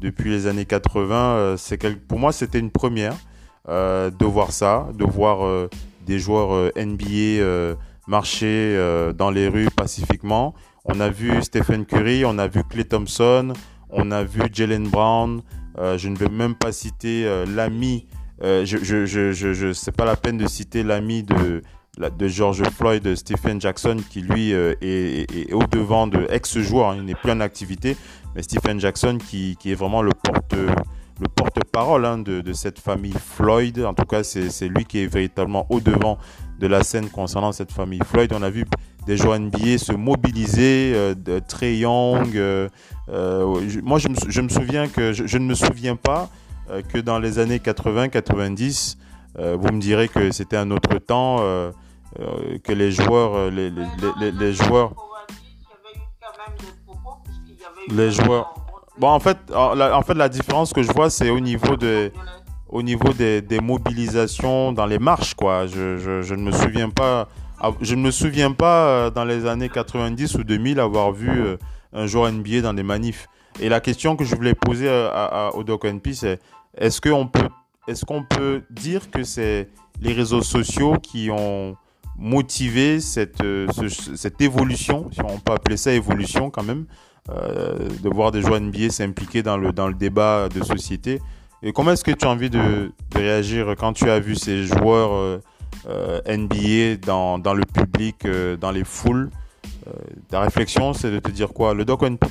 depuis 0.00 0.30
les 0.30 0.46
années 0.46 0.64
80, 0.64 1.56
c'est 1.58 1.78
pour 2.06 2.18
moi, 2.18 2.32
c'était 2.32 2.58
une 2.58 2.70
première 2.70 3.14
de 3.68 4.24
voir 4.24 4.52
ça, 4.52 4.88
de 4.94 5.04
voir 5.04 5.68
des 6.06 6.18
joueurs 6.18 6.70
NBA 6.76 7.76
marcher 8.06 9.12
dans 9.16 9.30
les 9.30 9.48
rues 9.48 9.68
pacifiquement. 9.76 10.54
On 10.84 11.00
a 11.00 11.10
vu 11.10 11.42
Stephen 11.42 11.84
Curry, 11.84 12.24
on 12.24 12.38
a 12.38 12.48
vu 12.48 12.64
Clay 12.64 12.84
Thompson, 12.84 13.52
on 13.90 14.10
a 14.10 14.24
vu 14.24 14.40
Jalen 14.50 14.88
Brown. 14.88 15.42
je 15.76 16.08
ne 16.08 16.16
vais 16.16 16.30
même 16.30 16.54
pas 16.54 16.72
citer 16.72 17.44
l'ami. 17.46 18.06
je 18.40 18.64
je 18.64 19.04
je 19.04 19.32
je, 19.32 19.52
je 19.52 19.72
c'est 19.74 19.94
pas 19.94 20.06
la 20.06 20.16
peine 20.16 20.38
de 20.38 20.46
citer 20.46 20.82
l'ami 20.82 21.22
de 21.22 21.62
de 21.98 22.28
George 22.28 22.62
Floyd, 22.70 23.14
Stephen 23.14 23.60
Jackson, 23.60 23.96
qui 24.10 24.20
lui 24.22 24.52
est, 24.52 24.78
est, 24.82 25.52
au 25.52 25.62
devant 25.64 26.06
de 26.06 26.26
ex-joueur, 26.30 26.90
hein, 26.90 26.96
il 26.98 27.04
n'est 27.04 27.14
plus 27.14 27.32
en 27.32 27.40
activité, 27.40 27.96
mais 28.34 28.42
Stephen 28.42 28.78
Jackson 28.80 29.18
qui, 29.18 29.56
qui 29.58 29.72
est 29.72 29.74
vraiment 29.74 30.02
le 30.02 30.12
porte 30.12 30.54
le 31.20 31.26
porte-parole 31.28 32.04
hein, 32.04 32.18
de, 32.18 32.40
de, 32.40 32.52
cette 32.52 32.78
famille 32.78 33.14
Floyd. 33.14 33.80
En 33.80 33.94
tout 33.94 34.04
cas, 34.04 34.22
c'est 34.22 34.68
lui 34.68 34.84
qui 34.84 35.02
est 35.02 35.06
véritablement 35.06 35.66
au 35.68 35.80
devant 35.80 36.18
de 36.58 36.66
la 36.66 36.82
scène 36.82 37.08
concernant 37.08 37.52
cette 37.52 37.72
famille 37.72 38.00
Floyd. 38.04 38.32
On 38.32 38.42
a 38.42 38.50
vu 38.50 38.64
des 39.06 39.16
joueurs 39.16 39.38
NBA 39.38 39.78
se 39.78 39.92
mobiliser, 39.92 40.92
euh, 40.94 41.14
Trey 41.48 41.78
Young. 41.78 42.36
Euh, 42.36 42.68
euh, 43.08 43.60
moi, 43.82 43.98
je 43.98 44.08
me, 44.40 44.48
souviens 44.48 44.88
que 44.88 45.12
je, 45.12 45.26
je 45.26 45.38
ne 45.38 45.44
me 45.44 45.54
souviens 45.54 45.96
pas 45.96 46.28
euh, 46.70 46.82
que 46.82 46.98
dans 46.98 47.18
les 47.18 47.38
années 47.38 47.58
80-90, 47.58 48.96
euh, 49.38 49.56
vous 49.58 49.72
me 49.72 49.80
direz 49.80 50.08
que 50.08 50.30
c'était 50.30 50.56
un 50.56 50.70
autre 50.70 50.98
temps. 50.98 51.38
Que 52.16 52.72
les 52.72 52.90
joueurs, 52.92 53.50
les, 53.50 53.70
les, 53.70 53.86
les, 54.20 54.30
les 54.32 54.52
joueurs, 54.52 54.92
les 57.88 58.10
joueurs, 58.10 58.54
Bon, 58.98 59.08
en 59.10 59.20
fait, 59.20 59.38
en 59.54 60.02
fait, 60.02 60.14
la 60.14 60.28
différence 60.28 60.72
que 60.72 60.82
je 60.82 60.92
vois, 60.92 61.08
c'est 61.08 61.30
au 61.30 61.38
niveau 61.38 61.76
de, 61.76 62.10
au 62.68 62.82
niveau 62.82 63.12
des, 63.12 63.40
des, 63.40 63.60
mobilisations 63.60 64.72
dans 64.72 64.86
les 64.86 64.98
marches, 64.98 65.34
quoi. 65.34 65.68
Je, 65.68 65.98
je, 65.98 66.34
ne 66.34 66.42
me 66.42 66.50
souviens 66.50 66.90
pas, 66.90 67.28
je 67.80 67.94
ne 67.94 68.00
me 68.00 68.10
souviens 68.10 68.50
pas 68.50 68.88
euh, 68.88 69.10
dans 69.10 69.24
les 69.24 69.46
années 69.46 69.68
90 69.68 70.34
ou 70.34 70.42
2000 70.42 70.80
avoir 70.80 71.12
vu 71.12 71.30
euh, 71.30 71.56
un 71.92 72.06
joueur 72.06 72.32
NBA 72.32 72.62
dans 72.62 72.74
des 72.74 72.82
manifs. 72.82 73.28
Et 73.60 73.68
la 73.68 73.78
question 73.78 74.16
que 74.16 74.24
je 74.24 74.34
voulais 74.34 74.54
poser 74.54 74.88
à, 74.88 75.46
à, 75.48 75.54
au 75.54 75.62
Doc 75.62 75.84
NP, 75.84 76.12
c'est 76.12 76.40
est-ce 76.76 77.00
qu'on 77.00 77.28
peut, 77.28 77.48
est-ce 77.86 78.04
qu'on 78.04 78.24
peut 78.24 78.62
dire 78.68 79.12
que 79.12 79.22
c'est 79.22 79.68
les 80.00 80.12
réseaux 80.12 80.42
sociaux 80.42 80.96
qui 81.00 81.30
ont 81.30 81.76
motivé 82.18 83.00
cette, 83.00 83.42
euh, 83.42 83.66
cette 84.16 84.40
évolution, 84.40 85.08
si 85.12 85.20
on 85.20 85.38
peut 85.38 85.52
appeler 85.52 85.76
ça 85.76 85.92
évolution 85.92 86.50
quand 86.50 86.64
même, 86.64 86.86
euh, 87.30 87.88
de 88.02 88.08
voir 88.08 88.32
des 88.32 88.42
joueurs 88.42 88.60
NBA 88.60 88.90
s'impliquer 88.90 89.42
dans 89.42 89.56
le, 89.56 89.72
dans 89.72 89.88
le 89.88 89.94
débat 89.94 90.48
de 90.48 90.62
société. 90.64 91.20
Et 91.62 91.72
comment 91.72 91.90
est-ce 91.90 92.04
que 92.04 92.12
tu 92.12 92.24
as 92.24 92.30
envie 92.30 92.50
de, 92.50 92.92
de, 93.10 93.18
réagir 93.18 93.74
quand 93.76 93.92
tu 93.92 94.08
as 94.08 94.20
vu 94.20 94.36
ces 94.36 94.62
joueurs 94.62 95.12
euh, 95.12 95.42
euh 95.88 96.20
NBA 96.26 97.04
dans, 97.04 97.38
dans, 97.38 97.52
le 97.52 97.64
public, 97.64 98.24
euh, 98.24 98.56
dans 98.56 98.70
les 98.70 98.84
foules? 98.84 99.30
Euh, 99.86 99.92
Ta 100.30 100.40
réflexion, 100.40 100.92
c'est 100.92 101.10
de 101.10 101.18
te 101.18 101.30
dire 101.30 101.52
quoi? 101.52 101.74
Le 101.74 101.84
Doc 101.84 102.02
NP 102.02 102.24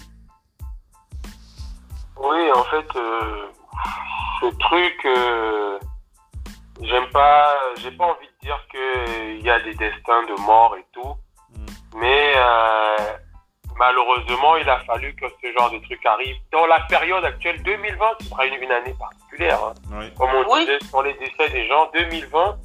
Oui, 2.22 2.52
en 2.56 2.64
fait, 2.64 2.88
ce 4.40 4.56
truc, 4.58 5.08
j'aime 6.82 7.10
pas, 7.12 7.58
j'ai 7.82 7.92
pas 7.92 8.06
envie 8.06 8.28
de 8.28 8.37
dire 8.48 8.66
qu'il 8.72 9.46
y 9.46 9.50
a 9.50 9.60
des 9.60 9.74
destins 9.74 10.24
de 10.24 10.42
mort 10.42 10.76
et 10.78 10.86
tout, 10.94 11.16
mm. 11.56 11.66
mais 12.00 12.34
malheureusement, 13.78 14.56
il 14.58 14.70
a 14.70 14.80
fallu 14.82 15.16
que 15.16 15.26
ce 15.42 15.52
genre 15.54 15.72
de 15.72 15.80
truc 15.80 16.06
arrive. 16.06 16.36
Dans 16.52 16.66
la 16.66 16.80
période 16.82 17.24
actuelle, 17.24 17.62
2020, 17.64 18.06
ce 18.20 18.30
sera 18.30 18.46
une, 18.46 18.72
année 18.72 18.96
particulière. 19.00 19.60
Hein. 19.64 19.74
Oui. 19.92 20.14
Comme 20.18 20.30
on 20.34 20.54
oui. 20.54 20.62
disait 20.62 20.80
sur 20.90 21.02
les 21.04 21.14
décès 21.14 21.50
des 21.50 21.68
gens, 21.68 21.90
2020, 21.94 22.58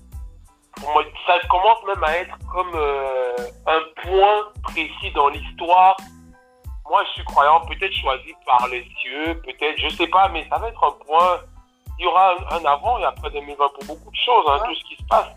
ça 1.26 1.38
commence 1.48 1.84
même 1.86 2.02
à 2.02 2.16
être 2.16 2.36
comme 2.50 2.72
euh, 2.74 3.36
un 3.66 3.80
point 4.02 4.48
précis 4.62 5.10
dans 5.14 5.28
l'histoire. 5.28 5.96
Moi, 6.88 7.04
je 7.06 7.10
suis 7.12 7.24
croyant, 7.24 7.60
peut-être 7.66 7.94
choisi 7.94 8.34
par 8.44 8.66
les 8.68 8.84
cieux, 9.00 9.40
peut-être, 9.42 9.78
je 9.78 9.88
sais 9.90 10.08
pas, 10.08 10.28
mais 10.28 10.46
ça 10.48 10.58
va 10.58 10.68
être 10.68 10.84
un 10.84 11.04
point. 11.06 11.40
Il 11.98 12.04
y 12.04 12.08
aura 12.08 12.32
un, 12.32 12.56
un 12.56 12.64
avant 12.64 12.98
et 12.98 13.04
après 13.04 13.30
2020 13.30 13.56
pour 13.56 13.84
beaucoup 13.84 14.10
de 14.10 14.16
choses, 14.16 14.44
hein, 14.48 14.58
ouais. 14.60 14.68
tout 14.68 14.74
ce 14.74 14.84
qui 14.84 14.96
se 14.96 15.06
passe. 15.08 15.28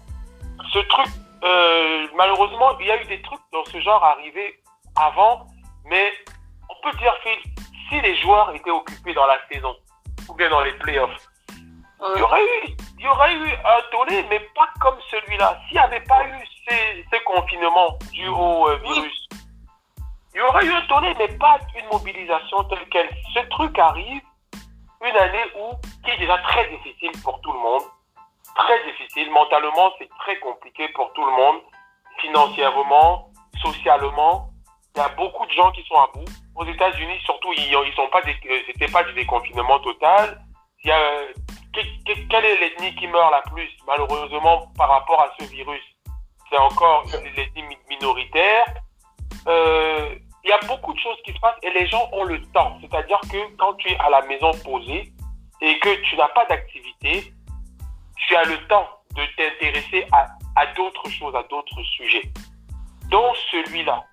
Ce 0.76 0.80
truc, 0.80 1.08
euh, 1.42 2.08
malheureusement, 2.18 2.78
il 2.80 2.88
y 2.88 2.92
a 2.92 3.02
eu 3.02 3.06
des 3.06 3.22
trucs 3.22 3.40
dans 3.54 3.64
ce 3.64 3.80
genre 3.80 4.04
arrivés 4.04 4.60
avant 4.98 5.48
mais 5.86 6.12
on 6.70 6.76
peut 6.82 6.98
dire, 6.98 7.16
Phil, 7.24 7.54
si 7.88 8.02
les 8.02 8.16
joueurs 8.18 8.54
étaient 8.54 8.72
occupés 8.72 9.14
dans 9.14 9.26
la 9.26 9.38
saison 9.52 9.74
ou 10.28 10.34
bien 10.34 10.50
dans 10.50 10.62
les 10.62 10.74
playoffs, 10.74 11.30
il 11.60 12.20
y 12.20 12.22
aurait 12.22 12.44
eu, 12.44 12.76
il 12.98 13.06
y 13.06 13.08
aurait 13.08 13.36
eu 13.36 13.52
un 13.54 13.82
tollé, 13.92 14.26
mais 14.30 14.40
pas 14.54 14.68
comme 14.82 14.98
celui-là. 15.10 15.58
S'il 15.68 15.78
n'y 15.78 15.84
avait 15.84 16.02
pas 16.02 16.26
eu 16.26 16.46
ces, 16.68 17.06
ces 17.10 17.20
confinements 17.22 17.98
dus 18.12 18.28
au 18.28 18.68
euh, 18.68 18.76
virus, 18.78 19.28
il 20.34 20.40
y 20.40 20.42
aurait 20.42 20.66
eu 20.66 20.72
un 20.74 20.82
tollé, 20.88 21.16
mais 21.18 21.30
pas 21.38 21.58
une 21.80 21.88
mobilisation 21.88 22.64
telle 22.66 22.90
quelle. 22.92 23.10
Ce 23.34 23.40
truc 23.50 23.80
arrive 23.80 24.22
une 25.02 25.16
année 25.16 25.46
où, 25.58 25.76
qui 26.04 26.12
est 26.12 26.18
déjà 26.18 26.38
très 26.40 26.68
difficile 26.70 27.12
pour 27.24 27.40
tout 27.42 27.54
le 27.54 27.60
monde. 27.60 27.84
Très 28.56 28.84
difficile. 28.86 29.32
Mentalement, 29.32 29.92
c'est 30.00 30.10
très 30.20 30.40
compliqué 30.40 30.88
pour 30.90 31.12
tout 31.14 31.26
le 31.26 31.32
monde. 31.32 31.62
Financièrement, 32.20 33.30
socialement. 33.62 34.50
Il 34.96 35.00
y 35.00 35.02
a 35.02 35.10
beaucoup 35.10 35.46
de 35.46 35.52
gens 35.52 35.72
qui 35.72 35.84
sont 35.84 35.96
à 35.96 36.08
bout. 36.14 36.26
Aux 36.56 36.66
États-Unis, 36.66 37.20
surtout, 37.26 37.52
ils, 37.54 37.94
sont 37.96 38.08
pas, 38.08 38.22
euh, 38.26 38.60
c'était 38.68 38.92
pas 38.92 39.04
du 39.04 39.14
déconfinement 39.14 39.80
total. 39.80 40.42
Il 40.84 40.88
y 40.88 40.92
a, 40.92 40.98
euh, 40.98 41.34
quelle 42.30 42.46
est 42.46 42.60
l'ethnie 42.60 42.96
qui 42.96 43.08
meurt 43.08 43.30
la 43.32 43.42
plus, 43.52 43.70
malheureusement, 43.86 44.72
par 44.78 44.88
rapport 44.88 45.22
à 45.22 45.34
ce 45.38 45.46
virus? 45.46 45.84
C'est 46.50 46.58
encore 46.58 47.04
l'ethnie 47.36 47.78
minoritaire. 47.90 48.66
Euh, 49.48 50.16
il 50.46 50.50
y 50.50 50.54
a 50.54 50.60
beaucoup 50.68 50.94
de 50.94 51.00
choses 51.00 51.18
qui 51.26 51.34
se 51.34 51.40
passent 51.40 51.60
et 51.64 51.72
les 51.72 51.88
gens 51.88 52.08
ont 52.14 52.24
le 52.24 52.42
temps. 52.54 52.78
C'est-à-dire 52.80 53.20
que 53.30 53.56
quand 53.58 53.74
tu 53.74 53.92
es 53.92 53.98
à 53.98 54.10
la 54.10 54.22
maison 54.22 54.52
posé 54.64 55.12
et 55.62 55.80
que 55.80 55.96
tu 56.04 56.16
n'as 56.16 56.28
pas 56.30 56.46
d'activité, 56.46 57.34
tu 58.16 58.36
as 58.36 58.44
le 58.44 58.58
temps 58.68 58.88
de 59.16 59.24
t'intéresser 59.38 60.08
à, 60.12 60.66
d'autres 60.76 61.10
choses, 61.10 61.36
à 61.36 61.44
d'autres 61.44 61.82
sujets, 61.84 62.32
dont 63.10 63.34
celui-là. 63.52 64.04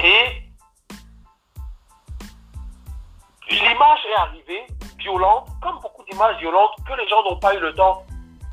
Et 0.00 0.42
l'image 3.50 3.98
est 4.10 4.16
arrivée 4.16 4.66
violente, 4.98 5.48
comme 5.62 5.78
beaucoup 5.80 6.04
d'images 6.04 6.38
violentes, 6.38 6.72
que 6.86 6.94
les 6.94 7.08
gens 7.08 7.22
n'ont 7.24 7.38
pas 7.38 7.54
eu 7.54 7.60
le 7.60 7.74
temps 7.74 8.04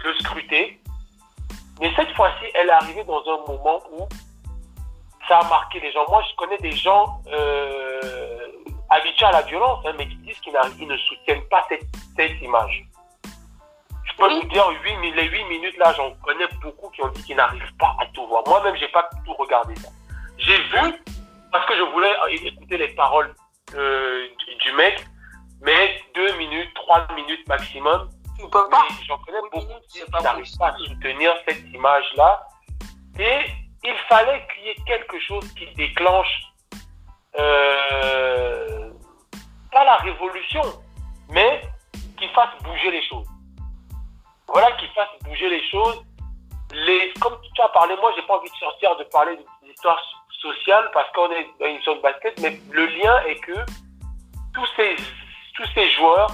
de 0.03 0.13
scruter. 0.19 0.79
Mais 1.79 1.91
cette 1.95 2.11
fois-ci, 2.15 2.45
elle 2.53 2.67
est 2.67 2.71
arrivée 2.71 3.03
dans 3.03 3.21
un 3.21 3.37
moment 3.47 3.81
où 3.91 4.07
ça 5.27 5.39
a 5.39 5.49
marqué 5.49 5.79
les 5.79 5.91
gens. 5.91 6.05
Moi, 6.07 6.23
je 6.29 6.35
connais 6.35 6.57
des 6.59 6.71
gens 6.71 7.19
euh, 7.27 8.47
habitués 8.89 9.25
à 9.25 9.31
la 9.31 9.41
violence, 9.41 9.83
hein, 9.85 9.93
mais 9.97 10.07
qui 10.07 10.15
disent 10.17 10.39
qu'ils 10.39 10.87
ne 10.87 10.97
soutiennent 10.97 11.47
pas 11.49 11.67
cette 11.69 12.41
image. 12.41 12.85
Je 14.15 14.23
peux 14.23 14.33
vous 14.33 14.47
dire, 14.47 14.65
8, 14.83 15.11
les 15.11 15.27
8 15.27 15.43
minutes 15.45 15.77
là, 15.77 15.93
j'en 15.93 16.11
connais 16.23 16.47
beaucoup 16.61 16.89
qui 16.91 17.01
ont 17.01 17.09
dit 17.09 17.23
qu'ils 17.23 17.35
n'arrivent 17.35 17.75
pas 17.77 17.95
à 17.99 18.05
tout 18.13 18.25
voir. 18.27 18.43
Moi-même, 18.47 18.75
j'ai 18.77 18.87
pas 18.87 19.09
tout 19.25 19.33
regardé 19.33 19.75
ça. 19.75 19.89
J'ai 20.37 20.57
vu 20.57 20.93
parce 21.51 21.65
que 21.67 21.75
je 21.75 21.83
voulais 21.91 22.13
écouter 22.43 22.77
les 22.77 22.89
paroles 22.89 23.33
euh, 23.75 24.27
du 24.61 24.71
mec, 24.73 25.05
mais 25.61 26.01
deux 26.13 26.33
minutes, 26.37 26.73
trois 26.75 27.05
minutes 27.13 27.45
maximum. 27.47 28.09
Tu 28.39 28.43
peux 28.49 28.69
pas. 28.69 28.85
J'en 29.05 29.17
connais 29.17 29.39
beaucoup 29.51 29.73
qui 29.89 29.99
n'arrivent 30.21 30.57
pas 30.57 30.67
à 30.67 30.77
soutenir 30.77 31.33
cette 31.47 31.63
image-là. 31.73 32.47
Et 33.19 33.45
il 33.83 33.95
fallait 34.07 34.45
qu'il 34.53 34.63
y 34.65 34.69
ait 34.69 34.83
quelque 34.85 35.19
chose 35.19 35.53
qui 35.55 35.67
déclenche 35.75 36.41
euh, 37.37 38.91
pas 39.71 39.83
la 39.83 39.97
révolution, 39.97 40.61
mais 41.29 41.61
qui 42.17 42.27
fasse 42.29 42.49
bouger 42.63 42.91
les 42.91 43.03
choses. 43.07 43.27
Voilà, 44.47 44.71
qui 44.73 44.87
fasse 44.87 45.09
bouger 45.23 45.49
les 45.49 45.63
choses. 45.69 46.05
Les, 46.73 47.13
comme 47.21 47.37
tu 47.53 47.61
as 47.61 47.69
parlé, 47.69 47.95
moi, 47.97 48.11
j'ai 48.15 48.21
pas 48.23 48.37
envie 48.37 48.49
de 48.49 48.55
sortir 48.55 48.95
de 48.97 49.03
parler 49.05 49.37
des 49.37 49.69
histoires 49.69 49.99
social 50.41 50.89
parce 50.93 51.09
qu'on 51.11 51.31
est 51.31 51.47
dans 51.59 51.67
une 51.67 51.81
zone 51.81 52.01
basket, 52.01 52.39
mais 52.41 52.59
le 52.71 52.85
lien 52.85 53.19
est 53.27 53.39
que 53.39 53.65
tous 54.53 54.67
ces, 54.75 54.95
tous 55.55 55.67
ces 55.73 55.89
joueurs 55.91 56.29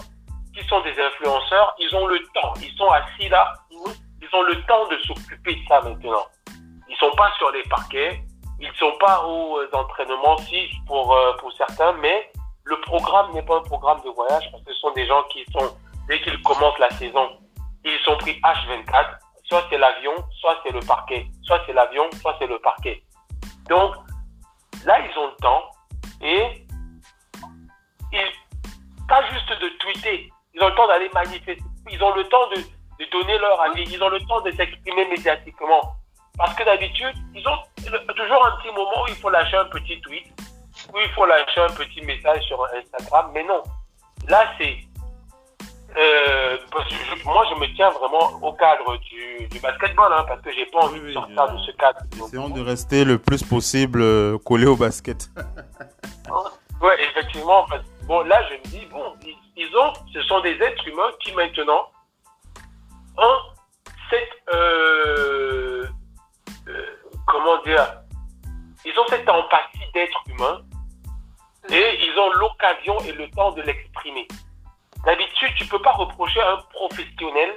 qui 0.55 0.65
sont 0.67 0.81
des 0.81 0.99
influenceurs, 0.99 1.75
ils 1.79 1.95
ont 1.95 2.07
le 2.07 2.19
temps, 2.33 2.53
ils 2.61 2.73
sont 2.77 2.89
assis 2.89 3.29
là, 3.29 3.53
ils 3.71 4.35
ont 4.35 4.43
le 4.43 4.61
temps 4.65 4.87
de 4.87 4.97
s'occuper 4.99 5.55
de 5.55 5.67
ça 5.67 5.81
maintenant. 5.81 6.25
Ils 6.89 6.97
sont 6.97 7.11
pas 7.15 7.31
sur 7.37 7.51
les 7.51 7.63
parquets, 7.63 8.21
ils 8.59 8.71
sont 8.77 8.93
pas 8.99 9.25
aux 9.25 9.59
entraînements, 9.73 10.37
si 10.39 10.69
pour, 10.87 11.15
euh, 11.15 11.33
pour 11.37 11.51
certains, 11.53 11.93
mais 11.93 12.31
le 12.63 12.79
programme 12.81 13.33
n'est 13.33 13.43
pas 13.43 13.57
un 13.57 13.63
programme 13.63 14.01
de 14.03 14.09
voyage 14.09 14.43
parce 14.51 14.63
que 14.63 14.73
ce 14.73 14.79
sont 14.79 14.91
des 14.91 15.05
gens 15.07 15.23
qui 15.31 15.45
sont, 15.51 15.75
dès 16.07 16.21
qu'ils 16.21 16.41
commencent 16.43 16.79
la 16.79 16.91
saison, 16.91 17.29
ils 17.83 17.99
sont 18.05 18.17
pris 18.17 18.39
H24, 18.41 19.17
soit 19.43 19.65
c'est 19.69 19.77
l'avion, 19.77 20.13
soit 20.39 20.59
c'est 20.63 20.73
le 20.73 20.79
parquet, 20.81 21.27
soit 21.43 21.61
c'est 21.65 21.73
l'avion, 21.73 22.09
soit 22.21 22.35
c'est 22.39 22.47
le 22.47 22.59
parquet. 22.59 23.03
Donc, 23.69 23.95
là, 24.85 24.99
ils 24.99 25.17
ont 25.17 25.27
le 25.27 25.35
temps 25.41 25.71
et 26.21 26.65
ils, 28.13 28.31
pas 29.07 29.27
juste 29.29 29.49
de 29.49 29.69
tweeter, 29.79 30.31
ils 30.53 30.61
ont 30.61 30.69
le 30.69 30.75
temps 30.75 30.87
d'aller 30.87 31.09
manifester. 31.13 31.57
Ils 31.89 32.03
ont 32.03 32.13
le 32.13 32.23
temps 32.25 32.47
de, 32.49 32.57
de 32.57 33.09
donner 33.11 33.37
leur 33.39 33.61
avis. 33.61 33.83
Ils 33.83 34.01
ont 34.03 34.09
le 34.09 34.19
temps 34.21 34.41
de 34.41 34.51
s'exprimer 34.51 35.05
médiatiquement. 35.07 35.95
Parce 36.37 36.53
que 36.55 36.63
d'habitude, 36.63 37.15
ils 37.33 37.47
ont 37.47 37.57
toujours 38.15 38.45
un 38.45 38.57
petit 38.57 38.73
moment 38.73 39.03
où 39.03 39.07
il 39.07 39.15
faut 39.15 39.29
lâcher 39.29 39.57
un 39.57 39.65
petit 39.65 39.99
tweet, 40.01 40.27
où 40.93 40.99
il 40.99 41.09
faut 41.09 41.25
lâcher 41.25 41.61
un 41.61 41.73
petit 41.73 42.01
message 42.01 42.43
sur 42.43 42.65
Instagram. 42.73 43.31
Mais 43.33 43.43
non, 43.43 43.61
là, 44.27 44.45
c'est 44.57 44.77
euh, 45.97 46.57
moi, 47.25 47.45
je 47.49 47.59
me 47.59 47.75
tiens 47.75 47.89
vraiment 47.89 48.39
au 48.41 48.53
cadre 48.53 48.97
du, 48.97 49.47
du 49.47 49.59
basketball, 49.59 50.11
hein, 50.13 50.23
parce 50.27 50.41
que 50.41 50.51
j'ai 50.53 50.65
pas 50.67 50.79
envie 50.79 51.01
de 51.01 51.11
sortir 51.11 51.51
de 51.51 51.57
ce 51.59 51.71
cadre. 51.71 51.99
Essayons 52.13 52.49
de 52.49 52.61
rester 52.61 53.03
le 53.03 53.17
plus 53.17 53.43
possible 53.43 54.01
euh, 54.01 54.37
collé 54.37 54.65
au 54.65 54.75
basket. 54.75 55.29
ouais, 56.81 57.03
effectivement. 57.03 57.65
Bon, 58.03 58.21
là, 58.23 58.41
je 58.49 58.55
me 58.55 58.63
dis, 58.71 58.85
bon, 58.87 59.13
ils, 59.57 59.75
ont, 59.77 59.93
ce 60.13 60.21
sont 60.23 60.39
des 60.41 60.53
êtres 60.61 60.87
humains 60.87 61.11
qui 61.19 61.33
maintenant 61.33 61.89
ont 63.17 63.37
cette, 64.09 64.29
euh, 64.53 65.85
comment 67.27 67.61
dire, 67.63 68.01
ils 68.85 68.97
ont 68.97 69.07
cette 69.09 69.27
empathie 69.29 69.91
d'être 69.93 70.23
humain 70.27 70.61
et 71.69 71.99
ils 72.05 72.17
ont 72.17 72.31
l'occasion 72.33 72.97
et 73.01 73.11
le 73.11 73.29
temps 73.31 73.51
de 73.51 73.61
l'exprimer. 73.61 74.27
D'habitude, 75.05 75.49
tu 75.55 75.65
peux 75.65 75.81
pas 75.81 75.93
reprocher 75.93 76.39
à 76.41 76.53
un 76.53 76.57
professionnel, 76.73 77.55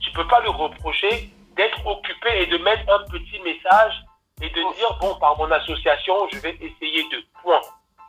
tu 0.00 0.10
peux 0.12 0.26
pas 0.26 0.40
lui 0.40 0.50
reprocher 0.50 1.30
d'être 1.56 1.86
occupé 1.86 2.42
et 2.42 2.46
de 2.46 2.58
mettre 2.58 2.82
un 2.92 3.04
petit 3.10 3.40
message 3.40 3.94
et 4.42 4.48
de 4.50 4.74
dire, 4.76 4.98
bon, 5.00 5.14
par 5.16 5.36
mon 5.38 5.50
association, 5.50 6.28
je 6.32 6.38
vais 6.38 6.56
essayer 6.60 7.02
de. 7.10 7.24
Point. 7.42 7.60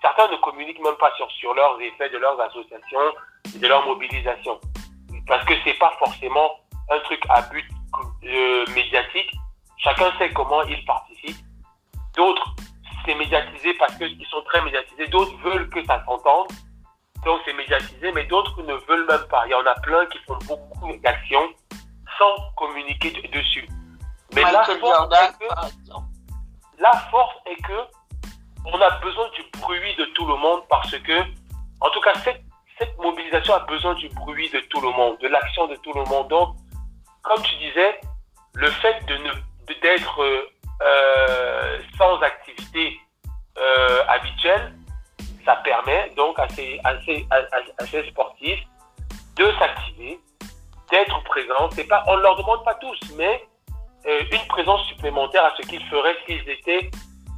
Certains 0.01 0.27
ne 0.29 0.37
communiquent 0.37 0.81
même 0.81 0.95
pas 0.95 1.13
sur, 1.15 1.29
sur 1.31 1.53
leurs 1.53 1.79
effets 1.79 2.09
de 2.09 2.17
leurs 2.17 2.39
associations 2.41 3.13
et 3.55 3.59
de 3.59 3.67
leur 3.67 3.85
mobilisation. 3.85 4.59
Parce 5.27 5.45
que 5.45 5.53
c'est 5.63 5.77
pas 5.77 5.93
forcément 5.99 6.51
un 6.89 6.99
truc 6.99 7.21
à 7.29 7.43
but 7.43 7.65
euh, 8.25 8.65
médiatique. 8.75 9.31
Chacun 9.77 10.11
sait 10.17 10.31
comment 10.33 10.63
il 10.63 10.83
participe. 10.85 11.37
D'autres, 12.15 12.55
c'est 13.05 13.15
médiatisé 13.15 13.73
parce 13.75 13.95
qu'ils 13.95 14.25
sont 14.27 14.41
très 14.41 14.61
médiatisés. 14.63 15.07
D'autres 15.07 15.37
veulent 15.37 15.69
que 15.69 15.83
ça 15.85 16.03
s'entende 16.05 16.47
donc 17.25 17.41
c'est 17.45 17.53
médiatisé, 17.53 18.11
mais 18.13 18.23
d'autres 18.25 18.61
ne 18.63 18.73
veulent 18.87 19.05
même 19.07 19.27
pas. 19.29 19.45
Il 19.45 19.51
y 19.51 19.55
en 19.55 19.65
a 19.65 19.75
plein 19.81 20.05
qui 20.07 20.17
font 20.19 20.37
beaucoup 20.47 20.95
d'actions 21.03 21.49
sans 22.17 22.35
communiquer 22.57 23.11
dessus. 23.31 23.67
Mais 24.33 24.41
la 24.43 24.63
force, 24.63 24.69
est 24.69 25.37
que, 25.39 25.45
la 26.79 26.91
force 27.11 27.35
est 27.45 27.61
que 27.63 27.79
on 28.65 28.79
a 28.79 28.89
besoin 28.99 29.27
du 29.29 29.43
bruit 29.59 29.95
de 29.95 30.05
tout 30.05 30.25
le 30.25 30.35
monde 30.35 30.61
parce 30.69 30.97
que, 30.97 31.21
en 31.81 31.89
tout 31.89 32.01
cas, 32.01 32.13
cette, 32.23 32.41
cette 32.79 32.97
mobilisation 32.97 33.53
a 33.55 33.59
besoin 33.59 33.93
du 33.95 34.07
bruit 34.09 34.49
de 34.49 34.59
tout 34.69 34.81
le 34.81 34.89
monde, 34.89 35.17
de 35.19 35.27
l'action 35.27 35.67
de 35.67 35.75
tout 35.77 35.93
le 35.93 36.03
monde. 36.05 36.27
Donc, 36.29 36.55
comme 37.23 37.41
tu 37.43 37.55
disais, 37.55 37.99
le 38.53 38.67
fait 38.67 39.05
de 39.05 39.17
d'être 39.81 40.21
euh, 40.21 40.41
euh, 40.81 41.79
sans 41.97 42.19
activité 42.21 42.99
euh, 43.57 44.03
habituelle 44.07 44.73
ça 45.45 45.55
permet 45.57 46.11
donc 46.15 46.37
à 46.39 46.47
ces, 46.49 46.79
sportifs 48.09 48.59
de 49.35 49.51
s'activer, 49.59 50.19
d'être 50.91 51.23
présents. 51.23 51.69
Pas, 51.89 52.03
on 52.07 52.17
ne 52.17 52.21
leur 52.21 52.35
demande 52.35 52.63
pas 52.63 52.75
tous, 52.75 52.99
mais 53.15 53.43
euh, 54.05 54.23
une 54.31 54.47
présence 54.47 54.85
supplémentaire 54.87 55.45
à 55.45 55.53
ce 55.57 55.67
qu'ils 55.67 55.83
feraient 55.85 56.15
s'ils 56.25 56.49
étaient 56.49 56.89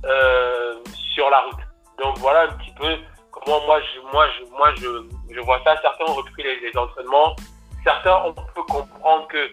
euh, 0.06 0.76
sur 1.14 1.30
la 1.30 1.42
route. 1.42 1.60
Donc 2.02 2.18
voilà 2.20 2.44
un 2.44 2.54
petit 2.58 2.72
peu 2.72 2.98
comment 3.32 3.66
moi 3.66 3.80
je, 3.82 4.00
moi 4.12 4.28
moi 4.58 4.74
je, 4.76 5.40
vois 5.42 5.62
ça. 5.64 5.76
Certains 5.82 6.06
ont 6.06 6.16
repris 6.16 6.44
les, 6.44 6.78
entraînements, 6.78 7.36
certains 7.84 8.24
on 8.26 8.34
peut 8.34 8.64
comprendre 8.64 9.28
que 9.28 9.52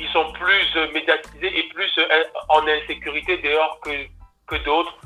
ils 0.00 0.08
sont 0.10 0.32
plus 0.32 0.92
médiatisés 0.92 1.58
et 1.58 1.68
plus 1.70 1.90
euh, 1.98 2.24
en 2.48 2.66
insécurité 2.66 3.38
dehors 3.38 3.80
que 3.80 4.56
d'autres. 4.64 4.96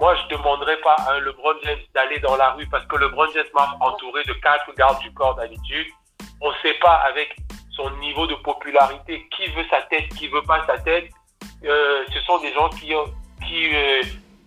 Moi, 0.00 0.16
je 0.16 0.34
ne 0.34 0.38
demanderais 0.38 0.78
pas 0.78 0.94
à 0.94 1.20
LeBron 1.20 1.52
James 1.62 1.78
d'aller 1.94 2.18
dans 2.20 2.34
la 2.36 2.52
rue 2.52 2.66
parce 2.68 2.86
que 2.86 2.96
LeBron 2.96 3.26
James 3.34 3.44
marche 3.54 3.74
entouré 3.80 4.24
de 4.24 4.32
quatre 4.32 4.74
gardes 4.74 4.98
du 5.00 5.12
corps 5.12 5.34
d'habitude. 5.34 5.86
On 6.40 6.48
ne 6.48 6.56
sait 6.62 6.78
pas 6.80 7.02
avec 7.06 7.36
son 7.76 7.90
niveau 7.98 8.26
de 8.26 8.34
popularité 8.36 9.28
qui 9.36 9.46
veut 9.48 9.64
sa 9.68 9.82
tête, 9.82 10.08
qui 10.18 10.28
veut 10.28 10.42
pas 10.42 10.64
sa 10.66 10.78
tête. 10.78 11.10
Euh, 11.64 12.02
ce 12.14 12.20
sont 12.22 12.38
des 12.38 12.50
gens 12.54 12.70
qui, 12.70 12.94
qui 13.46 13.74
euh, 13.74 14.02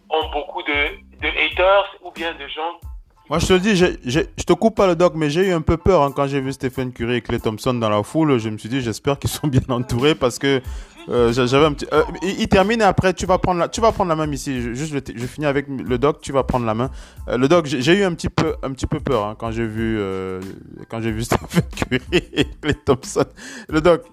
ont 0.10 0.28
beaucoup 0.32 0.64
de, 0.64 0.88
de 1.22 1.28
haters 1.28 1.98
ou 2.02 2.12
bien 2.12 2.34
de 2.34 2.48
gens 2.48 2.80
moi, 3.30 3.40
je 3.40 3.48
te 3.48 3.54
dis, 3.54 3.78
je, 3.78 3.86
je, 4.06 4.20
te 4.20 4.52
coupe 4.52 4.76
pas 4.76 4.86
le 4.86 4.98
doc, 4.98 5.14
mais 5.16 5.30
j'ai 5.30 5.48
eu 5.48 5.54
un 5.54 5.62
peu 5.62 5.78
peur 5.78 6.02
hein, 6.02 6.12
quand 6.14 6.28
j'ai 6.28 6.42
vu 6.42 6.52
Stephen 6.52 6.92
Curry 6.92 7.16
et 7.16 7.22
Clay 7.22 7.40
Thompson 7.40 7.74
dans 7.74 7.90
la 7.90 8.04
foule. 8.04 8.38
Je 8.38 8.50
me 8.50 8.58
suis 8.58 8.68
dit, 8.68 8.82
j'espère 8.82 9.18
qu'ils 9.18 9.30
sont 9.30 9.48
bien 9.48 9.62
entourés 9.70 10.14
parce 10.14 10.38
que 10.38 10.62
euh, 11.10 11.32
j'avais 11.34 11.66
un 11.66 11.74
petit. 11.74 11.88
Euh, 11.94 12.04
il, 12.22 12.48
termine 12.48 12.82
et 12.82 12.86
après, 12.86 13.14
tu 13.14 13.26
vas 13.26 13.38
prendre 13.38 13.60
la, 13.60 13.70
tu 13.70 13.82
vas 13.82 13.92
prendre 13.92 14.10
la 14.10 14.16
main 14.16 14.32
ici. 14.32 14.62
Je, 14.62 14.74
juste, 14.74 14.94
je, 15.16 15.26
finis 15.28 15.46
avec 15.46 15.68
le 15.68 15.98
doc, 15.98 16.22
tu 16.22 16.32
vas 16.32 16.44
prendre 16.44 16.66
la 16.66 16.74
main. 16.74 16.90
Euh, 17.28 17.38
le 17.38 17.48
doc, 17.48 17.66
j'ai 17.66 17.94
eu 17.94 18.04
un 18.04 18.14
petit 18.14 18.30
peu, 18.30 18.56
un 18.64 18.72
petit 18.72 18.88
peu 18.88 19.00
peur 19.00 19.26
hein, 19.26 19.36
quand 19.38 19.52
j'ai 19.52 19.66
vu, 19.66 20.00
quand 20.90 21.02
j'ai 21.02 21.12
vu 21.12 21.24
Stephen 21.24 21.64
Curry 21.76 22.02
et 22.12 22.46
Clay 22.62 22.74
Thompson. 22.86 23.26
Le 23.70 23.82
doc. 23.82 24.04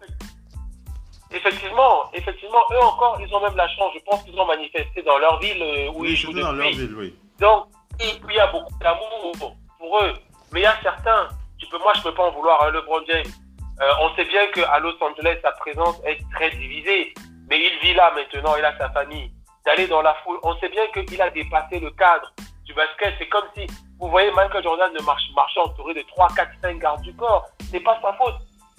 Effectivement, 1.33 2.11
effectivement, 2.12 2.59
eux 2.72 2.83
encore, 2.83 3.20
ils 3.20 3.33
ont 3.33 3.40
même 3.40 3.57
la 3.57 3.68
chance. 3.68 3.92
Je 3.94 4.00
pense 4.05 4.22
qu'ils 4.24 4.38
ont 4.38 4.46
manifesté 4.46 5.03
dans 5.03 5.18
leur 5.18 5.38
ville 5.38 5.62
où 5.94 6.05
ils 6.05 6.16
jouent 6.16 6.33
dans 6.33 6.53
leur 6.53 6.70
ville, 6.70 6.94
oui. 6.98 7.14
Donc 7.38 7.66
il 8.00 8.35
y 8.35 8.38
a 8.38 8.46
beaucoup 8.48 8.74
d'amour 8.81 9.57
pour 9.79 10.00
eux. 10.03 10.12
Mais 10.53 10.61
il 10.61 10.62
y 10.64 10.66
a 10.66 10.76
certains, 10.83 11.29
tu 11.59 11.66
peux, 11.68 11.79
moi 11.79 11.92
je 11.94 12.00
ne 12.00 12.05
peux 12.05 12.14
pas 12.14 12.24
en 12.24 12.33
vouloir 12.33 12.62
à 12.62 12.70
LeBron 12.70 13.00
James. 13.07 13.33
Euh, 13.80 13.92
on 14.00 14.14
sait 14.14 14.24
bien 14.24 14.46
qu'à 14.48 14.78
Los 14.78 14.94
Angeles, 15.00 15.38
sa 15.42 15.52
présence 15.52 16.00
est 16.04 16.18
très 16.34 16.50
divisée. 16.50 17.14
Mais 17.48 17.60
il 17.60 17.78
vit 17.80 17.94
là 17.94 18.12
maintenant, 18.14 18.54
il 18.56 18.64
a 18.64 18.76
sa 18.78 18.90
famille. 18.90 19.32
D'aller 19.64 19.86
dans 19.88 20.02
la 20.02 20.14
foule, 20.24 20.38
on 20.42 20.56
sait 20.56 20.68
bien 20.68 20.86
qu'il 20.88 21.20
a 21.20 21.30
dépassé 21.30 21.80
le 21.80 21.90
cadre 21.90 22.32
du 22.64 22.74
basket. 22.74 23.14
C'est 23.18 23.28
comme 23.28 23.46
si, 23.56 23.66
vous 23.98 24.08
voyez, 24.08 24.30
Michael 24.32 24.62
Jordan 24.62 24.92
ne 24.92 25.02
marche, 25.02 25.56
entouré 25.56 25.94
de 25.94 26.02
3, 26.02 26.28
4, 26.36 26.50
5 26.62 26.78
gardes 26.78 27.02
du 27.02 27.14
corps. 27.14 27.46
C'est 27.70 27.80
pas 27.80 27.98
sa 28.02 28.12
faute. 28.14 28.36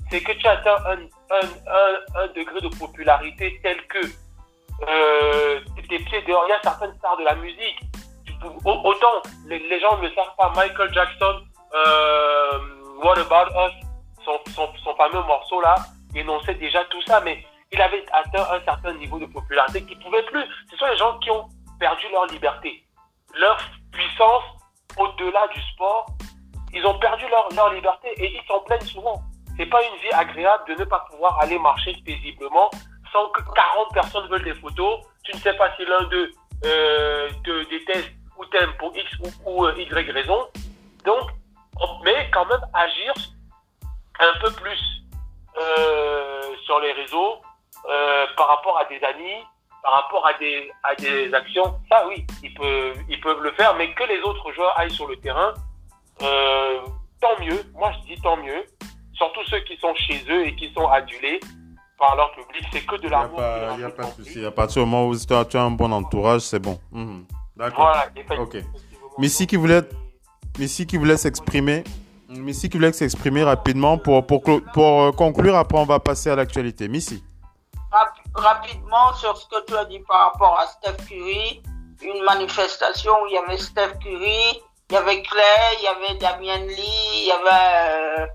C'est 0.10 0.22
que 0.22 0.32
tu 0.34 0.48
atteins 0.48 0.78
un, 0.86 0.98
un, 2.16 2.28
degré 2.36 2.60
de 2.62 2.68
popularité 2.78 3.60
tel 3.64 3.82
que 3.88 4.00
euh, 4.90 5.60
tes 5.88 6.00
pieds 6.00 6.22
dehors. 6.24 6.46
Il 6.48 6.50
y 6.50 6.54
a 6.54 6.62
certaines 6.62 6.96
stars 6.98 7.18
de 7.18 7.24
la 7.24 7.36
musique 7.36 7.80
autant 8.66 9.22
les, 9.46 9.80
gens 9.80 9.98
ne 9.98 10.10
savent 10.10 10.36
pas, 10.38 10.52
Michael 10.56 10.94
Jackson, 10.94 11.42
euh, 11.74 12.60
What 13.04 13.20
About 13.20 13.52
Us, 13.56 13.74
son, 14.26 14.40
son, 14.54 14.70
son, 14.84 14.96
fameux 14.96 15.24
morceau 15.24 15.62
là, 15.62 15.76
énonçait 16.16 16.56
déjà 16.56 16.84
tout 16.86 17.02
ça, 17.04 17.22
mais 17.22 17.44
il 17.72 17.82
avait 17.82 18.04
atteint 18.12 18.46
un 18.52 18.62
certain 18.64 18.94
niveau 18.94 19.20
de 19.20 19.26
popularité 19.26 19.84
qu'il 19.84 19.98
ne 19.98 20.04
pouvait 20.04 20.24
plus. 20.24 20.44
Ce 20.70 20.78
sont 20.78 20.88
les 20.88 20.98
gens 20.98 21.18
qui 21.20 21.32
ont 21.32 21.48
perdu 21.80 22.06
leur 22.12 22.26
liberté, 22.28 22.84
leur 23.40 23.58
puissance 23.92 24.44
au-delà 24.98 25.48
du 25.48 25.62
sport. 25.74 26.08
Ils 26.74 26.86
ont 26.86 26.98
perdu 27.00 27.26
leur, 27.30 27.50
leur 27.56 27.74
liberté 27.74 28.10
et 28.18 28.34
ils 28.34 28.48
s'en 28.48 28.60
plaignent 28.62 28.82
souvent. 28.82 29.22
C'est 29.58 29.66
pas 29.66 29.82
une 29.84 30.00
vie 30.02 30.14
agréable 30.14 30.64
de 30.70 30.80
ne 30.80 30.86
pas 30.86 31.06
pouvoir 31.12 31.40
aller 31.40 31.60
marcher 31.60 31.96
paisiblement 32.06 32.70
sans 33.12 33.28
que 33.30 33.42
40 33.54 33.94
personnes 33.94 34.28
veulent 34.30 34.44
des 34.44 34.56
photos. 34.56 35.02
Tu 35.24 35.36
ne 35.36 35.42
sais 35.42 35.54
pas 35.54 35.76
si 35.76 35.86
l'un 35.86 36.04
d'eux 36.06 36.32
euh, 36.66 37.30
te 37.44 37.70
déteste 37.70 38.12
ou 38.38 38.46
pour 38.80 38.96
X 38.96 39.10
ou, 39.46 39.66
euh, 39.66 39.74
Y 39.78 40.12
raison. 40.12 40.48
Donc, 41.06 41.30
mais 42.04 42.30
quand 42.32 42.46
même 42.46 42.62
agir 42.74 43.14
un 44.22 44.40
peu 44.40 44.52
plus 44.52 44.80
euh, 45.58 46.42
sur 46.64 46.80
les 46.80 46.92
réseaux 46.94 47.42
euh, 47.90 48.26
par 48.38 48.48
rapport 48.48 48.78
à 48.78 48.86
des 48.86 49.04
amis, 49.04 49.44
par 49.84 49.94
rapport 49.94 50.26
à 50.28 50.34
des, 50.34 50.72
à 50.84 50.96
des 50.96 51.34
actions. 51.34 51.80
Ça, 51.90 52.08
oui, 52.08 52.26
ils 52.44 52.54
peuvent, 52.54 52.98
ils 53.10 53.20
peuvent 53.20 53.42
le 53.42 53.52
faire, 53.54 53.76
mais 53.76 53.94
que 53.94 54.04
les 54.04 54.20
autres 54.22 54.52
joueurs 54.54 54.78
aillent 54.80 54.92
sur 54.92 55.08
le 55.08 55.16
terrain, 55.18 55.54
tant 56.20 57.40
mieux. 57.40 57.64
Moi, 57.74 57.92
je 57.94 58.14
dis 58.14 58.22
tant 58.22 58.38
mieux. 58.38 58.64
Surtout 59.14 59.44
ceux 59.46 59.60
qui 59.62 59.78
sont 59.78 59.94
chez 59.96 60.24
eux 60.30 60.46
et 60.48 60.56
qui 60.56 60.72
sont 60.74 60.88
adulés 60.88 61.40
par 61.98 62.16
leur 62.16 62.32
public, 62.32 62.66
c'est 62.74 62.86
que 62.86 62.96
de 62.96 63.08
l'amour. 63.10 63.40
Il 63.74 63.78
n'y 63.78 63.84
a, 63.84 63.90
pas 63.90 64.06
de 64.06 64.24
souci. 64.24 64.44
À 64.44 64.52
partir 64.52 64.84
du 64.84 64.90
moment 64.90 65.08
où 65.08 65.16
tu 65.16 65.34
as 65.34 65.62
un 65.62 65.72
bon 65.72 65.92
entourage, 65.92 66.42
c'est 66.42 66.60
bon. 66.60 66.80
Mhm. 66.92 67.26
D'accord. 67.56 67.96
ok. 68.40 68.58
Missy 69.20 69.46
qui 69.46 69.56
voulait, 69.56 69.84
Missy 70.58 70.88
qui 70.88 70.98
voulait 70.98 71.18
s'exprimer. 71.18 71.84
Missy 72.40 72.70
qui 72.70 72.78
voulait 72.78 72.94
s'exprimer 72.94 73.44
rapidement 73.44 73.98
pour, 73.98 74.26
pour, 74.26 74.42
pour 74.42 75.02
euh, 75.02 75.12
conclure. 75.12 75.56
Après, 75.56 75.78
on 75.78 75.86
va 75.86 76.00
passer 76.00 76.30
à 76.30 76.36
l'actualité. 76.36 76.88
Missy. 76.88 77.24
rapidement 78.34 79.14
sur 79.16 79.36
ce 79.38 79.48
que 79.48 79.66
tu 79.66 79.76
as 79.76 79.86
dit 79.86 80.00
par 80.08 80.32
rapport 80.32 80.60
à 80.60 80.66
Steph 80.68 81.06
Curry. 81.08 81.62
Une 82.02 82.24
manifestation 82.24 83.12
où 83.24 83.28
il 83.28 83.34
y 83.34 83.38
avait 83.38 83.58
Steph 83.58 84.00
Curry, 84.02 84.62
il 84.90 84.94
y 84.94 84.98
avait 84.98 85.22
Clay, 85.22 85.78
il 85.80 85.84
y 85.84 85.88
avait 85.88 86.18
Damien 86.18 86.66
Lee, 86.66 87.22
il 87.22 87.28
y 87.28 87.32
avait 87.32 88.22
euh, 88.22 88.26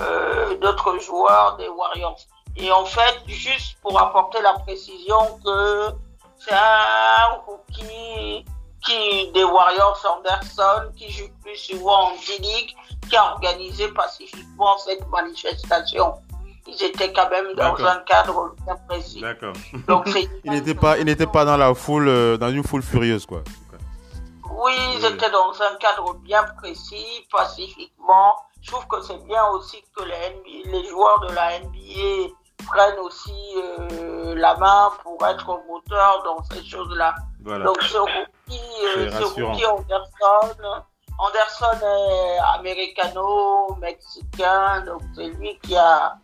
euh, 0.00 0.56
d'autres 0.58 0.98
joueurs 1.00 1.56
des 1.56 1.68
Warriors. 1.68 2.20
Et 2.56 2.70
en 2.70 2.84
fait, 2.84 3.22
juste 3.26 3.78
pour 3.82 4.00
apporter 4.00 4.40
la 4.42 4.52
précision 4.60 5.18
que 5.44 5.90
c'est 6.38 6.54
un 6.54 7.40
rookie 7.46 8.44
qui, 8.84 9.30
des 9.32 9.44
Warriors 9.44 9.98
Anderson, 10.04 10.92
qui 10.96 11.10
joue 11.10 11.28
plus 11.42 11.56
souvent 11.56 12.08
en 12.08 12.12
D-League, 12.12 12.74
qui 13.08 13.16
a 13.16 13.32
organisé 13.32 13.88
pacifiquement 13.88 14.76
cette 14.78 15.06
manifestation. 15.08 16.14
Ils 16.66 16.82
étaient 16.84 17.12
quand 17.12 17.30
même 17.30 17.54
dans 17.54 17.82
un 17.84 17.98
cadre 18.00 18.54
bien 18.64 18.76
précis. 18.88 19.20
D'accord. 19.20 19.54
Donc 19.86 20.08
il 20.44 20.50
n'était 20.50 20.74
pas, 20.74 20.98
il 20.98 21.06
n'était 21.06 21.26
pas 21.26 21.44
dans 21.44 21.56
la 21.56 21.74
foule, 21.74 22.08
euh, 22.08 22.36
dans 22.36 22.50
une 22.50 22.62
foule 22.62 22.82
furieuse, 22.82 23.24
quoi. 23.24 23.42
Oui, 24.60 24.72
ils 24.96 25.04
étaient 25.04 25.30
dans 25.30 25.52
un 25.62 25.76
cadre 25.76 26.14
bien 26.14 26.44
précis, 26.60 27.26
pacifiquement. 27.30 28.36
Je 28.60 28.72
trouve 28.72 28.86
que 28.88 29.00
c'est 29.02 29.24
bien 29.24 29.46
aussi 29.48 29.82
que 29.96 30.02
les, 30.04 30.70
les 30.70 30.88
joueurs 30.88 31.20
de 31.20 31.32
la 31.32 31.60
NBA 31.60 32.34
prennent 32.66 32.98
aussi 32.98 33.54
euh, 33.56 34.34
la 34.34 34.56
main 34.56 34.90
pour 35.02 35.24
être 35.26 35.60
moteur 35.68 36.22
dans 36.24 36.42
ces 36.44 36.64
choses-là. 36.64 37.14
Donc 37.56 37.82
ce 37.82 37.96
rookie, 37.96 38.60
euh, 38.96 39.10
ce 39.10 39.24
rookie 39.24 39.64
Anderson, 39.64 40.84
Anderson 41.18 41.78
est 41.82 42.38
américano-mexicain, 42.54 44.82
donc 44.82 45.00
c'est 45.14 45.28
lui 45.28 45.58
qui 45.60 45.74
a 45.76 46.18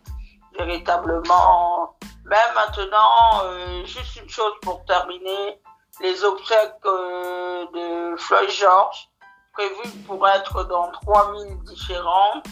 véritablement... 0.57 1.95
Mais 2.25 2.37
maintenant, 2.55 3.41
euh, 3.43 3.85
juste 3.85 4.15
une 4.15 4.29
chose 4.29 4.53
pour 4.61 4.85
terminer, 4.85 5.59
les 6.01 6.23
obsèques 6.23 6.85
euh, 6.85 7.65
de 7.73 8.15
Floyd 8.17 8.49
George, 8.49 9.09
prévues 9.53 9.91
pour 10.07 10.27
être 10.27 10.63
dans 10.65 10.91
3000 10.91 11.61
différentes, 11.63 12.47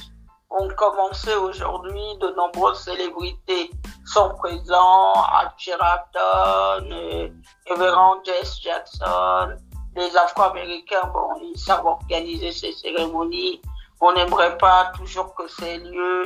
ont 0.53 0.69
commencé 0.69 1.33
aujourd'hui. 1.35 2.17
De 2.21 2.29
nombreuses 2.35 2.79
célébrités 2.79 3.71
sont 4.05 4.29
présentes. 4.35 5.17
Archie 5.31 5.73
Rapton, 5.73 6.91
euh, 6.91 7.29
Everand 7.67 8.23
Jess 8.23 8.61
Jackson, 8.61 9.55
les 9.95 10.17
Afro-Américains, 10.17 11.09
bon, 11.13 11.29
ils 11.41 11.57
savent 11.57 11.85
organiser 11.85 12.51
ces 12.51 12.71
cérémonies. 12.71 13.61
On 14.01 14.13
n'aimerait 14.13 14.57
pas 14.57 14.91
toujours 14.95 15.33
que 15.35 15.47
ces 15.47 15.77
lieux, 15.77 16.25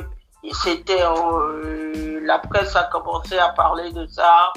c'était, 0.52 1.02
euh, 1.02 2.20
la 2.24 2.38
presse 2.38 2.74
a 2.76 2.84
commencé 2.84 3.38
à 3.38 3.50
parler 3.50 3.92
de 3.92 4.06
ça. 4.06 4.52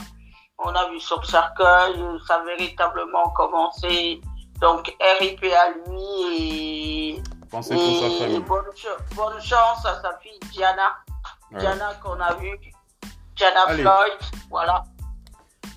On 0.60 0.70
a 0.70 0.90
vu 0.90 1.00
son 1.00 1.22
cercueil, 1.24 1.96
ça 2.28 2.36
a 2.36 2.44
véritablement 2.44 3.30
commencé. 3.30 4.22
Donc, 4.60 4.96
RIP 5.20 5.44
à 5.44 5.70
lui 5.72 7.18
et, 7.18 7.24
Pensez 7.52 7.76
bonne, 7.76 8.64
bonne, 9.14 9.42
chance 9.42 9.86
à 9.86 10.02
sa 10.02 10.18
fille 10.22 10.40
Diana. 10.54 10.96
Diana 11.52 11.94
qu'on 12.02 12.18
a 12.20 12.34
vu. 12.36 12.58
Diana 13.36 13.68
Floyd, 13.68 14.18
voilà. 14.50 14.86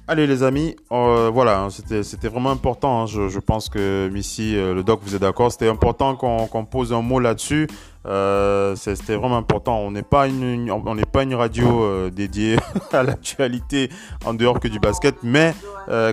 Allez 0.07 0.27
les 0.27 0.43
amis, 0.43 0.77
euh, 0.93 1.31
voilà, 1.33 1.62
hein, 1.62 1.68
c'était 1.70 2.29
vraiment 2.29 2.51
important. 2.51 3.03
Hein. 3.03 3.07
je, 3.07 3.39
pense 3.39 3.70
que 3.70 4.09
Missy, 4.12 4.55
euh, 4.55 4.75
le 4.75 4.83
doc, 4.83 5.01
vous 5.03 5.14
êtes 5.14 5.22
d'accord. 5.22 5.51
C'était 5.51 5.68
important 5.68 6.14
qu'on 6.14 6.64
pose 6.66 6.93
un 6.93 7.01
mot 7.01 7.18
là-dessus. 7.18 7.66
Euh, 8.07 8.77
c'était 8.77 9.16
vraiment 9.16 9.39
important. 9.39 9.79
On 9.79 9.91
n'est 9.91 10.03
pas 10.03 10.29
une, 10.29 10.70
on 10.70 10.95
n'est 10.95 11.07
pas 11.07 11.22
une 11.22 11.35
radio 11.35 12.11
dédiée 12.11 12.57
à 12.93 13.03
l'actualité 13.03 13.89
en 14.27 14.35
dehors 14.35 14.61
que 14.61 14.68
du 14.68 14.79
basket, 14.79 15.16
mais 15.22 15.55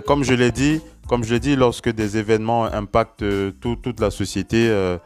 comme 0.06 0.24
je 0.24 0.32
l'ai 0.32 0.52
dit, 0.52 0.80
comme 1.06 1.22
je 1.22 1.34
l'ai 1.34 1.40
dit, 1.40 1.54
lorsque 1.54 1.90
des 1.90 2.16
événements 2.16 2.64
impactent 2.64 3.24
toute 3.60 4.00
la 4.00 4.10
société, 4.10 4.98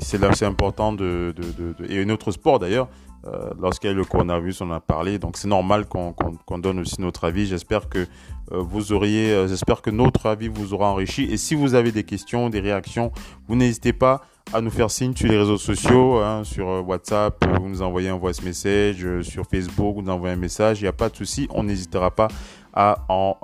c'est 0.00 0.44
important 0.44 0.92
de, 0.92 1.34
de, 1.36 1.74
de, 1.74 1.92
et 1.92 2.02
un 2.02 2.08
autre 2.08 2.32
sport 2.32 2.58
d'ailleurs 2.58 2.88
euh, 3.24 3.50
lorsqu'il 3.60 3.88
y 3.88 3.90
a 3.90 3.94
eu 3.94 3.98
le 3.98 4.04
coronavirus, 4.04 4.62
on 4.62 4.70
en 4.70 4.74
a 4.74 4.80
parlé. 4.80 5.18
Donc 5.18 5.36
c'est 5.36 5.48
normal 5.48 5.86
qu'on 5.86 6.58
donne 6.58 6.80
aussi 6.80 7.00
notre 7.00 7.24
avis. 7.24 7.46
J'espère 7.46 7.88
que 7.88 7.98
euh, 8.00 8.06
vous 8.50 8.92
auriez, 8.92 9.32
euh, 9.32 9.46
j'espère 9.46 9.80
que 9.80 9.90
notre 9.90 10.26
avis 10.26 10.48
vous 10.48 10.74
aura 10.74 10.90
enrichi. 10.90 11.24
Et 11.24 11.36
si 11.36 11.54
vous 11.54 11.74
avez 11.74 11.92
des 11.92 12.04
questions, 12.04 12.50
des 12.50 12.60
réactions, 12.60 13.12
vous 13.46 13.54
n'hésitez 13.54 13.92
pas 13.92 14.22
à 14.52 14.60
nous 14.60 14.70
faire 14.70 14.90
signe 14.90 15.14
sur 15.14 15.28
les 15.28 15.38
réseaux 15.38 15.56
sociaux, 15.56 16.16
hein, 16.16 16.42
sur 16.42 16.66
WhatsApp, 16.86 17.44
vous 17.60 17.68
nous 17.68 17.80
envoyez 17.80 18.08
un 18.08 18.16
voice 18.16 18.42
message, 18.42 19.06
sur 19.22 19.46
Facebook, 19.46 19.94
vous 19.94 20.02
nous 20.02 20.10
envoyez 20.10 20.34
un 20.34 20.38
message. 20.38 20.80
Il 20.80 20.84
n'y 20.84 20.88
a 20.88 20.92
pas 20.92 21.08
de 21.08 21.16
souci, 21.16 21.46
on 21.50 21.62
n'hésitera 21.62 22.10
pas 22.10 22.26
à, 22.72 23.04
en, 23.08 23.36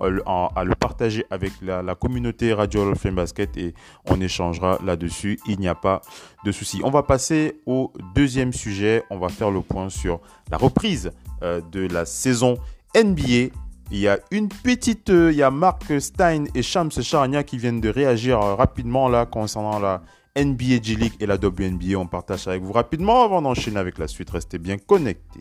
à 0.54 0.64
le 0.64 0.74
partager 0.74 1.24
avec 1.30 1.52
la, 1.62 1.94
communauté 1.94 2.52
Radio 2.52 2.90
of 2.90 3.06
Basket 3.06 3.56
et 3.56 3.74
on 4.06 4.20
échangera 4.20 4.78
là-dessus. 4.84 5.38
Il 5.46 5.58
n'y 5.58 5.68
a 5.68 5.74
pas 5.74 6.00
de 6.44 6.52
souci. 6.52 6.80
On 6.84 6.90
va 6.90 7.02
passer 7.02 7.60
au 7.66 7.92
deuxième 8.14 8.52
sujet. 8.52 9.04
On 9.10 9.18
va 9.18 9.28
faire 9.28 9.50
le 9.50 9.60
point 9.60 9.88
sur 9.88 10.20
la 10.50 10.56
reprise 10.56 11.12
euh, 11.42 11.60
de 11.72 11.86
la 11.86 12.04
saison 12.04 12.58
NBA. 12.96 13.54
Il 13.90 13.98
y 13.98 14.08
a 14.08 14.18
une 14.30 14.48
petite, 14.48 15.10
euh, 15.10 15.32
il 15.32 15.38
y 15.38 15.42
a 15.42 15.50
Mark 15.50 15.84
Stein 16.00 16.44
et 16.54 16.62
Shams 16.62 16.90
Charania 16.90 17.42
qui 17.42 17.56
viennent 17.56 17.80
de 17.80 17.88
réagir 17.88 18.40
euh, 18.40 18.54
rapidement 18.54 19.08
là 19.08 19.24
concernant 19.24 19.78
la 19.78 20.02
NBA 20.36 20.82
G 20.82 20.94
League 20.94 21.14
et 21.20 21.26
la 21.26 21.36
WNBA. 21.36 21.96
On 21.96 22.06
partage 22.06 22.46
avec 22.48 22.62
vous 22.62 22.72
rapidement 22.72 23.24
avant 23.24 23.42
d'enchaîner 23.42 23.78
avec 23.78 23.98
la 23.98 24.06
suite. 24.06 24.30
Restez 24.30 24.58
bien 24.58 24.76
connectés. 24.76 25.40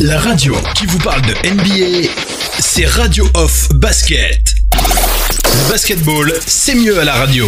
La 0.00 0.18
radio 0.18 0.54
qui 0.74 0.84
vous 0.84 0.98
parle 0.98 1.22
de 1.22 1.32
NBA, 1.48 2.10
c'est 2.58 2.84
Radio 2.84 3.24
Off 3.34 3.70
Basket. 3.74 4.54
Basketball, 5.70 6.32
c'est 6.40 6.74
mieux 6.74 6.98
à 6.98 7.04
la 7.04 7.14
radio. 7.14 7.46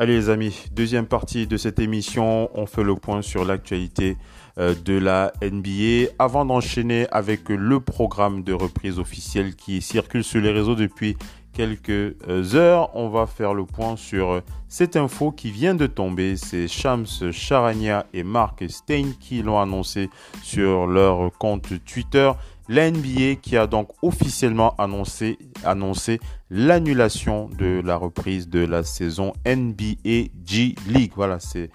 Allez 0.00 0.14
les 0.14 0.28
amis, 0.28 0.54
deuxième 0.70 1.06
partie 1.06 1.48
de 1.48 1.56
cette 1.56 1.80
émission, 1.80 2.50
on 2.54 2.66
fait 2.66 2.84
le 2.84 2.94
point 2.94 3.20
sur 3.20 3.44
l'actualité 3.44 4.16
euh, 4.58 4.74
de 4.84 4.96
la 4.96 5.32
NBA. 5.42 6.12
Avant 6.20 6.44
d'enchaîner 6.44 7.08
avec 7.10 7.48
le 7.48 7.80
programme 7.80 8.44
de 8.44 8.52
reprise 8.52 9.00
officielle 9.00 9.56
qui 9.56 9.82
circule 9.82 10.22
sur 10.22 10.40
les 10.40 10.52
réseaux 10.52 10.76
depuis 10.76 11.16
quelques 11.58 12.54
heures, 12.54 12.94
on 12.94 13.08
va 13.08 13.26
faire 13.26 13.52
le 13.52 13.64
point 13.64 13.96
sur 13.96 14.42
cette 14.68 14.94
info 14.94 15.32
qui 15.32 15.50
vient 15.50 15.74
de 15.74 15.88
tomber. 15.88 16.36
C'est 16.36 16.68
Shams 16.68 17.32
Charania 17.32 18.06
et 18.14 18.22
Mark 18.22 18.62
Stein 18.68 19.10
qui 19.18 19.42
l'ont 19.42 19.58
annoncé 19.58 20.08
sur 20.40 20.86
leur 20.86 21.32
compte 21.36 21.84
Twitter. 21.84 22.30
La 22.68 22.88
NBA 22.88 23.36
qui 23.42 23.56
a 23.56 23.66
donc 23.66 23.88
officiellement 24.02 24.76
annoncé, 24.78 25.36
annoncé 25.64 26.20
l'annulation 26.48 27.48
de 27.58 27.82
la 27.84 27.96
reprise 27.96 28.48
de 28.48 28.60
la 28.60 28.84
saison 28.84 29.32
NBA 29.44 30.28
G 30.44 30.76
League. 30.86 31.12
Voilà, 31.16 31.38
c'est 31.40 31.70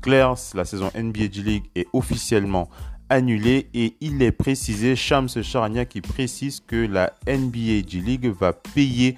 clair. 0.00 0.34
La 0.54 0.64
saison 0.64 0.92
NBA 0.94 1.32
G 1.32 1.42
League 1.42 1.64
est 1.74 1.88
officiellement 1.92 2.68
annulé 3.12 3.68
et 3.74 3.94
il 4.00 4.22
est 4.22 4.32
précisé, 4.32 4.96
Shams 4.96 5.28
Charania 5.28 5.84
qui 5.84 6.00
précise 6.00 6.60
que 6.60 6.76
la 6.76 7.12
NBA 7.26 7.86
G-League 7.86 8.32
va 8.40 8.54
payer 8.54 9.16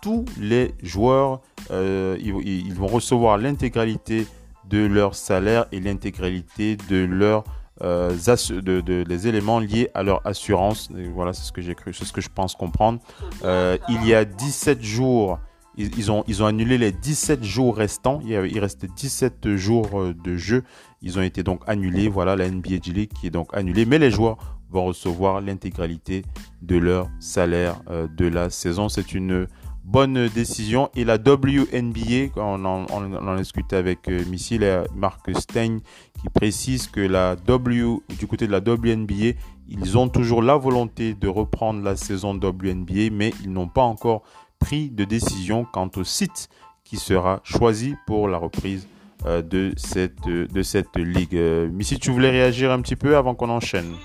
tous 0.00 0.24
les 0.40 0.74
joueurs, 0.82 1.40
euh, 1.70 2.16
ils, 2.20 2.74
vont 2.74 2.86
recevoir 2.86 3.38
l'intégralité 3.38 4.26
de 4.68 4.86
leur 4.86 5.14
salaire 5.14 5.66
et 5.72 5.80
l'intégralité 5.80 6.76
de 6.88 7.04
leurs 7.04 7.44
euh, 7.82 8.16
éléments 9.24 9.58
liés 9.58 9.90
à 9.94 10.02
leur 10.02 10.26
assurance. 10.26 10.90
voilà, 11.14 11.32
c'est 11.34 11.44
ce 11.44 11.52
que 11.52 11.60
j'ai 11.60 11.74
cru, 11.74 11.92
c'est 11.92 12.04
ce 12.04 12.12
que 12.12 12.22
je 12.22 12.30
pense 12.34 12.54
comprendre. 12.54 12.98
Euh, 13.44 13.76
il 13.88 14.06
y 14.06 14.14
a 14.14 14.24
17 14.24 14.82
jours, 14.82 15.38
ils, 15.76 16.10
ont, 16.10 16.46
annulé 16.46 16.78
les 16.78 16.92
17 16.92 17.42
jours 17.44 17.76
restants. 17.76 18.20
Il, 18.24 18.30
il 18.30 18.58
reste 18.58 18.86
17 18.86 19.56
jours 19.56 20.14
de 20.14 20.36
jeu 20.36 20.64
ils 21.04 21.18
ont 21.18 21.22
été 21.22 21.42
donc 21.42 21.60
annulés. 21.66 22.08
Voilà 22.08 22.34
la 22.34 22.50
NBA 22.50 22.76
G 22.82 22.92
League 22.92 23.10
qui 23.14 23.28
est 23.28 23.30
donc 23.30 23.54
annulée. 23.54 23.84
Mais 23.84 23.98
les 23.98 24.10
joueurs 24.10 24.38
vont 24.70 24.86
recevoir 24.86 25.40
l'intégralité 25.40 26.22
de 26.62 26.76
leur 26.76 27.08
salaire 27.20 27.76
euh, 27.90 28.08
de 28.08 28.26
la 28.26 28.50
saison. 28.50 28.88
C'est 28.88 29.14
une 29.14 29.46
bonne 29.84 30.28
décision. 30.28 30.88
Et 30.96 31.04
la 31.04 31.16
WNBA, 31.16 32.32
on 32.36 32.64
en, 32.64 32.86
on 32.90 33.28
en 33.28 33.36
discutait 33.36 33.76
avec 33.76 34.08
euh, 34.08 34.24
Missy, 34.30 34.58
Mark 34.96 35.30
Stein, 35.38 35.78
qui 36.20 36.28
précise 36.30 36.88
que 36.88 37.00
la 37.00 37.36
W, 37.36 37.98
du 38.18 38.26
côté 38.26 38.46
de 38.46 38.52
la 38.52 38.60
WNBA, 38.60 39.38
ils 39.68 39.98
ont 39.98 40.08
toujours 40.08 40.42
la 40.42 40.56
volonté 40.56 41.14
de 41.14 41.28
reprendre 41.28 41.82
la 41.82 41.96
saison 41.96 42.34
WNBA, 42.34 43.10
mais 43.12 43.32
ils 43.42 43.52
n'ont 43.52 43.68
pas 43.68 43.82
encore 43.82 44.22
pris 44.58 44.90
de 44.90 45.04
décision 45.04 45.66
quant 45.70 45.90
au 45.96 46.04
site 46.04 46.48
qui 46.82 46.96
sera 46.96 47.40
choisi 47.44 47.94
pour 48.06 48.28
la 48.28 48.38
reprise 48.38 48.88
de, 49.24 49.72
cette, 49.76 50.24
de 50.26 50.62
cette 50.62 50.96
ligue. 50.96 51.36
Euh, 51.36 51.68
Missy, 51.68 51.98
tu 51.98 52.10
voulais 52.10 52.30
réagir 52.30 52.70
un 52.70 52.80
petit 52.80 52.96
peu 52.96 53.16
avant 53.16 53.34
qu'on 53.34 53.50
enchaîne 53.50 53.96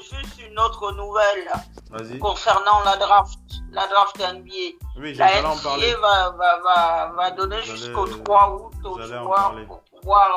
juste, 0.00 0.14
euh, 0.40 0.48
une 0.50 0.58
autre 0.58 0.92
nouvelle 0.92 2.18
concernant 2.18 2.80
la 2.84 2.96
draft, 2.96 3.38
la 3.70 3.86
draft 3.86 4.18
NBA. 4.18 4.76
Oui, 5.00 5.14
la 5.14 5.42
NBA 5.42 6.00
va, 6.00 6.30
va, 6.30 6.60
va, 6.62 7.12
va, 7.16 7.30
donner 7.32 7.62
jusqu'au 7.62 8.06
3 8.06 8.54
août 8.54 8.72
aux 8.84 9.00
joueurs 9.00 9.54
pour 9.66 9.80
pouvoir 10.00 10.28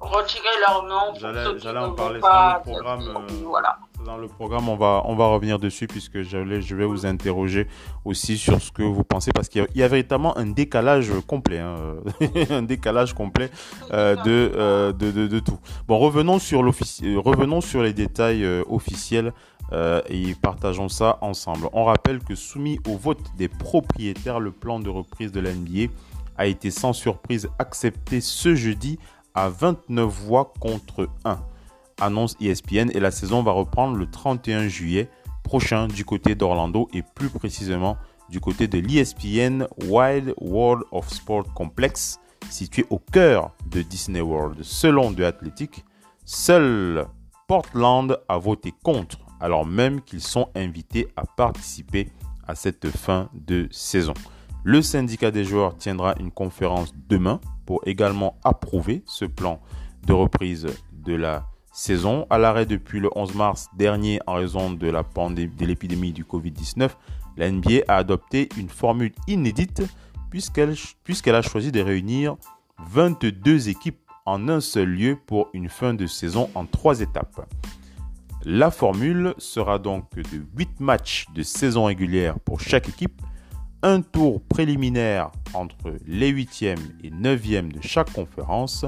retirer 0.00 0.60
leur 0.66 0.82
nom 0.84 1.14
J'allais 1.14 1.78
en 1.78 1.92
parler, 1.92 2.20
pas, 2.20 2.62
le 2.64 2.72
programme. 2.72 3.26
voilà. 3.44 3.78
Dans 4.04 4.16
le 4.16 4.28
programme, 4.28 4.68
on 4.68 4.76
va, 4.76 5.00
revenir 5.00 5.58
dessus 5.58 5.86
puisque 5.86 6.22
je, 6.22 6.38
vais 6.38 6.84
vous 6.84 7.06
interroger 7.06 7.66
aussi 8.04 8.36
sur 8.36 8.60
ce 8.60 8.72
que 8.72 8.82
vous 8.82 9.04
pensez 9.04 9.32
parce 9.32 9.48
qu'il 9.48 9.66
y, 9.74 9.82
a 9.82 9.88
véritablement 9.88 10.36
un 10.36 10.46
décalage 10.46 11.12
complet, 11.26 11.58
hein, 11.58 11.76
un 12.50 12.62
décalage 12.62 13.14
complet 13.14 13.50
euh, 13.92 14.16
euh, 14.26 14.92
de, 14.92 15.38
tout. 15.40 15.58
Bon, 15.86 15.98
revenons 15.98 16.38
sur, 16.38 16.60
revenons 16.60 17.60
sur 17.60 17.82
les 17.82 17.92
détails 17.92 18.46
officiels 18.68 19.32
et 20.08 20.34
partageons 20.40 20.88
ça 20.88 21.18
ensemble. 21.20 21.68
On 21.72 21.84
rappelle 21.84 22.18
que 22.20 22.34
soumis 22.34 22.78
au 22.86 22.96
vote 22.96 23.22
des 23.36 23.48
propriétaires, 23.48 24.40
le 24.40 24.50
plan 24.50 24.80
de 24.80 24.90
reprise 24.90 25.32
de 25.32 25.40
l'NBA 25.40 25.92
a 26.36 26.46
été 26.46 26.70
sans 26.70 26.92
surprise 26.92 27.48
accepté 27.58 28.20
ce 28.20 28.54
jeudi 28.54 28.98
à 29.34 29.48
29 29.48 30.08
voix 30.08 30.52
contre 30.60 31.08
1. 31.24 31.38
Annonce 32.00 32.36
ESPN 32.40 32.90
et 32.92 33.00
la 33.00 33.10
saison 33.10 33.42
va 33.42 33.52
reprendre 33.52 33.96
le 33.96 34.10
31 34.10 34.68
juillet 34.68 35.08
prochain 35.42 35.88
du 35.88 36.04
côté 36.04 36.34
d'Orlando 36.34 36.88
et 36.92 37.02
plus 37.02 37.28
précisément 37.28 37.96
du 38.28 38.40
côté 38.40 38.68
de 38.68 38.78
l'ESPN 38.78 39.66
Wild 39.86 40.34
World 40.40 40.84
of 40.90 41.08
Sport 41.08 41.52
Complex 41.54 42.18
situé 42.50 42.86
au 42.90 42.98
cœur 42.98 43.52
de 43.66 43.82
Disney 43.82 44.20
World. 44.20 44.62
Selon 44.62 45.12
The 45.12 45.20
Athletic, 45.20 45.84
seul 46.24 47.06
Portland 47.46 48.18
a 48.28 48.38
voté 48.38 48.72
contre 48.82 49.18
alors 49.42 49.66
même 49.66 50.00
qu'ils 50.00 50.22
sont 50.22 50.48
invités 50.54 51.08
à 51.16 51.24
participer 51.26 52.08
à 52.46 52.54
cette 52.54 52.88
fin 52.88 53.28
de 53.34 53.68
saison. 53.72 54.14
Le 54.62 54.80
syndicat 54.80 55.32
des 55.32 55.44
joueurs 55.44 55.76
tiendra 55.76 56.14
une 56.20 56.30
conférence 56.30 56.94
demain 57.08 57.40
pour 57.66 57.80
également 57.84 58.38
approuver 58.44 59.02
ce 59.06 59.24
plan 59.24 59.60
de 60.06 60.12
reprise 60.12 60.68
de 60.92 61.14
la 61.14 61.48
saison. 61.72 62.26
À 62.30 62.38
l'arrêt 62.38 62.66
depuis 62.66 63.00
le 63.00 63.10
11 63.14 63.34
mars 63.34 63.68
dernier 63.76 64.20
en 64.26 64.34
raison 64.34 64.70
de 64.70 64.88
la 64.88 65.02
pandémie, 65.02 65.54
de 65.54 65.66
l'épidémie 65.66 66.12
du 66.12 66.24
Covid-19, 66.24 66.90
la 67.36 67.50
NBA 67.50 67.82
a 67.88 67.96
adopté 67.96 68.48
une 68.58 68.68
formule 68.68 69.12
inédite 69.26 69.82
puisqu'elle 70.30 70.74
puisqu'elle 71.04 71.34
a 71.34 71.42
choisi 71.42 71.72
de 71.72 71.80
réunir 71.80 72.36
22 72.88 73.68
équipes 73.68 73.98
en 74.26 74.48
un 74.48 74.60
seul 74.60 74.88
lieu 74.88 75.18
pour 75.26 75.48
une 75.52 75.68
fin 75.68 75.94
de 75.94 76.06
saison 76.06 76.50
en 76.54 76.66
trois 76.66 77.00
étapes. 77.00 77.46
La 78.44 78.70
formule 78.70 79.34
sera 79.38 79.78
donc 79.78 80.14
de 80.14 80.44
8 80.56 80.80
matchs 80.80 81.26
de 81.34 81.42
saison 81.42 81.84
régulière 81.84 82.38
pour 82.40 82.60
chaque 82.60 82.88
équipe 82.88 83.22
un 83.82 84.00
tour 84.00 84.42
préliminaire 84.42 85.30
entre 85.54 85.94
les 86.06 86.32
8e 86.32 86.78
et 87.02 87.10
9e 87.10 87.72
de 87.72 87.80
chaque 87.80 88.12
conférence. 88.12 88.84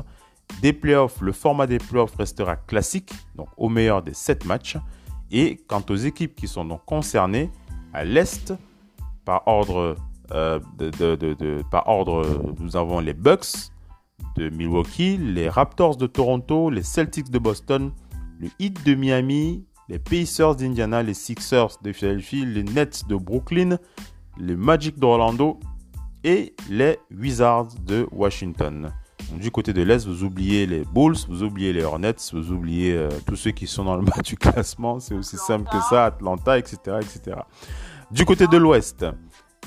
Des 0.60 0.72
playoffs, 0.72 1.20
le 1.20 1.32
format 1.32 1.66
des 1.66 1.78
playoffs 1.78 2.14
restera 2.16 2.56
classique, 2.56 3.12
donc 3.34 3.48
au 3.56 3.68
meilleur 3.68 4.02
des 4.02 4.14
7 4.14 4.44
matchs. 4.44 4.76
Et 5.30 5.56
quant 5.66 5.82
aux 5.88 5.96
équipes 5.96 6.34
qui 6.34 6.48
sont 6.48 6.64
donc 6.64 6.84
concernées, 6.84 7.50
à 7.92 8.04
l'Est, 8.04 8.54
par 9.24 9.46
ordre, 9.46 9.96
euh, 10.32 10.60
par 11.70 11.88
ordre, 11.88 12.54
nous 12.60 12.76
avons 12.76 13.00
les 13.00 13.14
Bucks 13.14 13.70
de 14.36 14.48
Milwaukee, 14.48 15.16
les 15.16 15.48
Raptors 15.48 15.96
de 15.96 16.06
Toronto, 16.06 16.70
les 16.70 16.82
Celtics 16.82 17.30
de 17.30 17.38
Boston, 17.38 17.92
le 18.40 18.48
Heat 18.58 18.84
de 18.84 18.94
Miami, 18.94 19.64
les 19.88 19.98
Pacers 19.98 20.56
d'Indiana, 20.56 21.02
les 21.02 21.14
Sixers 21.14 21.78
de 21.82 21.92
Philadelphie, 21.92 22.44
les 22.44 22.64
Nets 22.64 23.06
de 23.06 23.16
Brooklyn, 23.16 23.78
les 24.38 24.56
Magic 24.56 24.98
d'Orlando 24.98 25.60
et 26.24 26.54
les 26.70 26.98
Wizards 27.10 27.74
de 27.86 28.06
Washington. 28.10 28.92
Du 29.32 29.50
côté 29.50 29.72
de 29.72 29.82
l'Est, 29.82 30.06
vous 30.06 30.24
oubliez 30.24 30.66
les 30.66 30.84
Bulls, 30.84 31.16
vous 31.28 31.42
oubliez 31.42 31.72
les 31.72 31.82
Hornets, 31.82 32.16
vous 32.32 32.52
oubliez 32.52 32.92
euh, 32.92 33.08
tous 33.26 33.36
ceux 33.36 33.50
qui 33.50 33.66
sont 33.66 33.84
dans 33.84 33.96
le 33.96 34.04
bas 34.04 34.22
du 34.24 34.36
classement. 34.36 35.00
C'est 35.00 35.14
aussi 35.14 35.36
simple 35.36 35.68
que 35.70 35.80
ça, 35.88 36.06
Atlanta, 36.06 36.58
etc., 36.58 36.76
etc. 37.00 37.38
Du 38.10 38.24
côté 38.24 38.46
de 38.46 38.56
l'Ouest, 38.56 39.06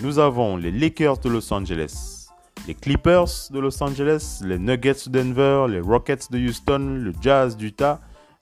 nous 0.02 0.20
avons 0.20 0.58
les 0.58 0.72
Lakers 0.72 1.18
de 1.18 1.30
Los 1.30 1.52
Angeles, 1.52 2.28
les 2.68 2.76
Clippers 2.76 3.50
de 3.52 3.60
Los 3.60 3.82
Angeles, 3.82 4.42
les 4.44 4.60
Nuggets 4.60 5.08
de 5.08 5.20
Denver, 5.20 5.66
les 5.70 5.80
Rockets 5.80 6.32
de 6.32 6.38
Houston, 6.38 7.00
le 7.04 7.14
Jazz 7.22 7.58
d'Utah, 7.58 8.00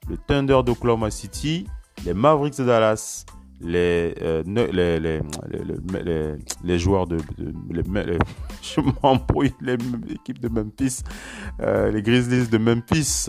le 0.09 0.18
Thunder 0.18 0.61
d'Oklahoma 0.66 1.11
City, 1.11 1.68
les 2.05 2.13
Mavericks 2.13 2.57
de 2.57 2.66
Dallas, 2.66 3.26
les, 3.62 4.14
euh, 4.22 4.43
les, 4.45 4.99
les, 4.99 5.22
les, 6.03 6.36
les, 6.64 6.80
joueurs 6.80 7.08
de, 7.08 7.18
je 8.62 8.82
m'embrouille 9.01 9.53
les 9.62 9.78
équipes 10.14 10.39
de 10.39 10.49
Memphis 10.49 11.01
euh, 11.62 11.89
les 11.91 12.01
Grizzlies 12.01 12.49
de 12.49 12.58
Memphis 12.58 13.28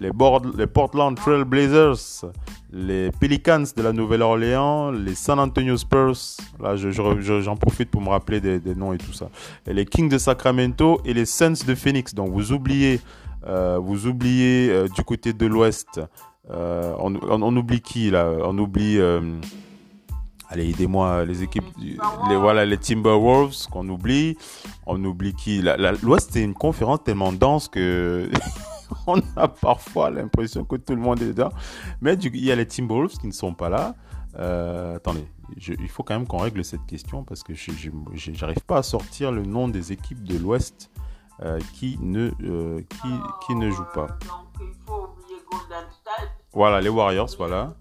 les, 0.00 0.10
les 0.56 0.66
Portland 0.66 1.16
Trail 1.16 1.44
Blazers 1.44 2.24
les 2.72 3.10
Pelicans 3.12 3.64
de 3.76 3.82
la 3.82 3.92
Nouvelle-Orléans 3.92 4.90
les 4.90 5.14
San 5.14 5.38
Antonio 5.38 5.76
Spurs. 5.76 6.16
Là 6.60 6.74
j'en 6.76 7.56
profite 7.56 7.90
pour 7.90 8.00
me 8.00 8.08
rappeler 8.08 8.40
des, 8.40 8.74
noms 8.74 8.92
et 8.92 8.98
tout 8.98 9.12
ça. 9.12 9.28
Les 9.66 9.84
Kings 9.84 10.08
de 10.08 10.18
Sacramento 10.18 11.00
et 11.04 11.14
les 11.14 11.26
Suns 11.26 11.64
de 11.66 11.74
Phoenix. 11.74 12.14
Donc 12.14 12.30
vous 12.30 12.52
oubliez 12.52 13.00
euh, 13.46 13.78
vous 13.78 14.06
oubliez 14.06 14.84
du 14.94 15.02
côté 15.02 15.32
de 15.32 15.46
l'Ouest 15.46 16.00
euh, 16.48 16.94
on, 16.98 17.56
oublie 17.56 17.80
qui 17.80 18.10
là? 18.10 18.32
On 18.42 18.56
oublie. 18.58 18.98
Euh, 18.98 19.38
allez, 20.48 20.70
aidez-moi, 20.70 21.24
les 21.24 21.42
équipes. 21.42 21.64
Les, 21.78 22.36
voilà, 22.36 22.64
les 22.64 22.78
Timberwolves 22.78 23.66
qu'on 23.70 23.88
oublie. 23.88 24.36
On 24.86 25.02
oublie 25.04 25.34
qui 25.34 25.62
L'Ouest, 26.02 26.30
c'est 26.32 26.42
une 26.42 26.54
conférence 26.54 27.04
tellement 27.04 27.32
dense 27.32 27.68
que. 27.68 28.30
on 29.06 29.20
a 29.36 29.46
parfois 29.46 30.10
l'impression 30.10 30.64
que 30.64 30.76
tout 30.76 30.94
le 30.94 31.00
monde 31.00 31.22
est 31.22 31.28
dedans. 31.28 31.52
Mais 32.00 32.14
il 32.14 32.44
y 32.44 32.50
a 32.50 32.56
les 32.56 32.66
Timberwolves 32.66 33.18
qui 33.18 33.26
ne 33.26 33.32
sont 33.32 33.54
pas 33.54 33.68
là. 33.68 33.94
Euh, 34.38 34.96
attendez, 34.96 35.26
il 35.56 35.88
faut 35.88 36.02
quand 36.02 36.14
même 36.14 36.26
qu'on 36.26 36.38
règle 36.38 36.64
cette 36.64 36.86
question 36.86 37.24
parce 37.24 37.42
que 37.42 37.52
je 37.52 38.30
n'arrive 38.40 38.64
pas 38.64 38.78
à 38.78 38.82
sortir 38.82 39.32
le 39.32 39.42
nom 39.42 39.68
des 39.68 39.92
équipes 39.92 40.22
de 40.24 40.38
l'Ouest 40.38 40.90
qui, 41.74 41.98
ne, 42.02 42.30
qui, 42.80 43.08
qui 43.46 43.54
ne 43.54 43.70
jouent 43.70 43.92
pas. 43.94 44.18
Voilà, 46.52 46.80
les 46.80 46.88
Warriors, 46.88 47.30
voilà. 47.36 47.72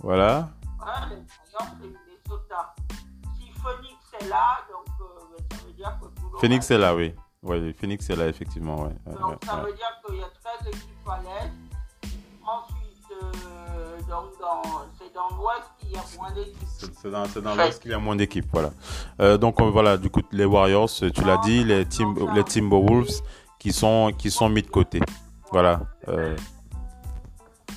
Voilà. 0.00 0.48
Si 3.36 3.50
Phoenix 3.62 4.12
est 4.20 4.28
là, 4.28 4.58
donc 4.70 4.86
euh, 5.00 5.36
ça 5.50 5.66
veut 5.66 5.72
dire 5.72 5.98
que 6.00 6.38
Phoenix 6.40 6.70
est 6.70 6.78
là, 6.78 6.94
oui. 6.94 7.14
Oui, 7.42 7.72
Phoenix 7.74 8.08
est 8.10 8.16
là, 8.16 8.26
effectivement. 8.28 8.84
Ouais. 8.84 8.94
Donc 9.06 9.44
ça 9.44 9.56
veut 9.56 9.72
dire 9.72 10.00
qu'il 10.04 10.16
y 10.16 10.22
a 10.22 10.28
13 10.62 10.68
équipes 10.68 11.08
à 11.08 11.20
l'Est. 11.22 11.52
Ensuite, 12.44 13.06
euh, 13.22 13.98
donc 14.08 14.32
c'est 14.98 15.12
dans 15.12 15.28
l'Ouest 15.36 15.70
qu'il 15.78 15.92
y 15.92 15.96
a 15.96 16.02
moins 16.16 16.32
d'équipes. 16.32 16.68
C'est 16.78 17.10
dans, 17.10 17.26
dans 17.42 17.54
l'Ouest 17.54 17.82
qu'il 17.82 17.90
y 17.90 17.94
a 17.94 17.98
moins 17.98 18.16
d'équipes, 18.16 18.46
voilà. 18.52 18.70
Euh, 19.20 19.36
donc 19.38 19.60
voilà, 19.60 19.96
du 19.96 20.10
coup, 20.10 20.22
les 20.32 20.44
Warriors, 20.44 20.90
tu 20.90 21.24
l'as 21.24 21.38
dit, 21.38 21.64
les, 21.64 21.86
team, 21.86 22.14
les 22.34 22.44
Timberwolves 22.44 23.22
qui 23.58 23.72
sont, 23.72 24.12
qui 24.16 24.30
sont 24.30 24.48
mis 24.48 24.62
de 24.62 24.70
côté. 24.70 25.00
Voilà. 25.56 25.80
Euh, 26.08 26.36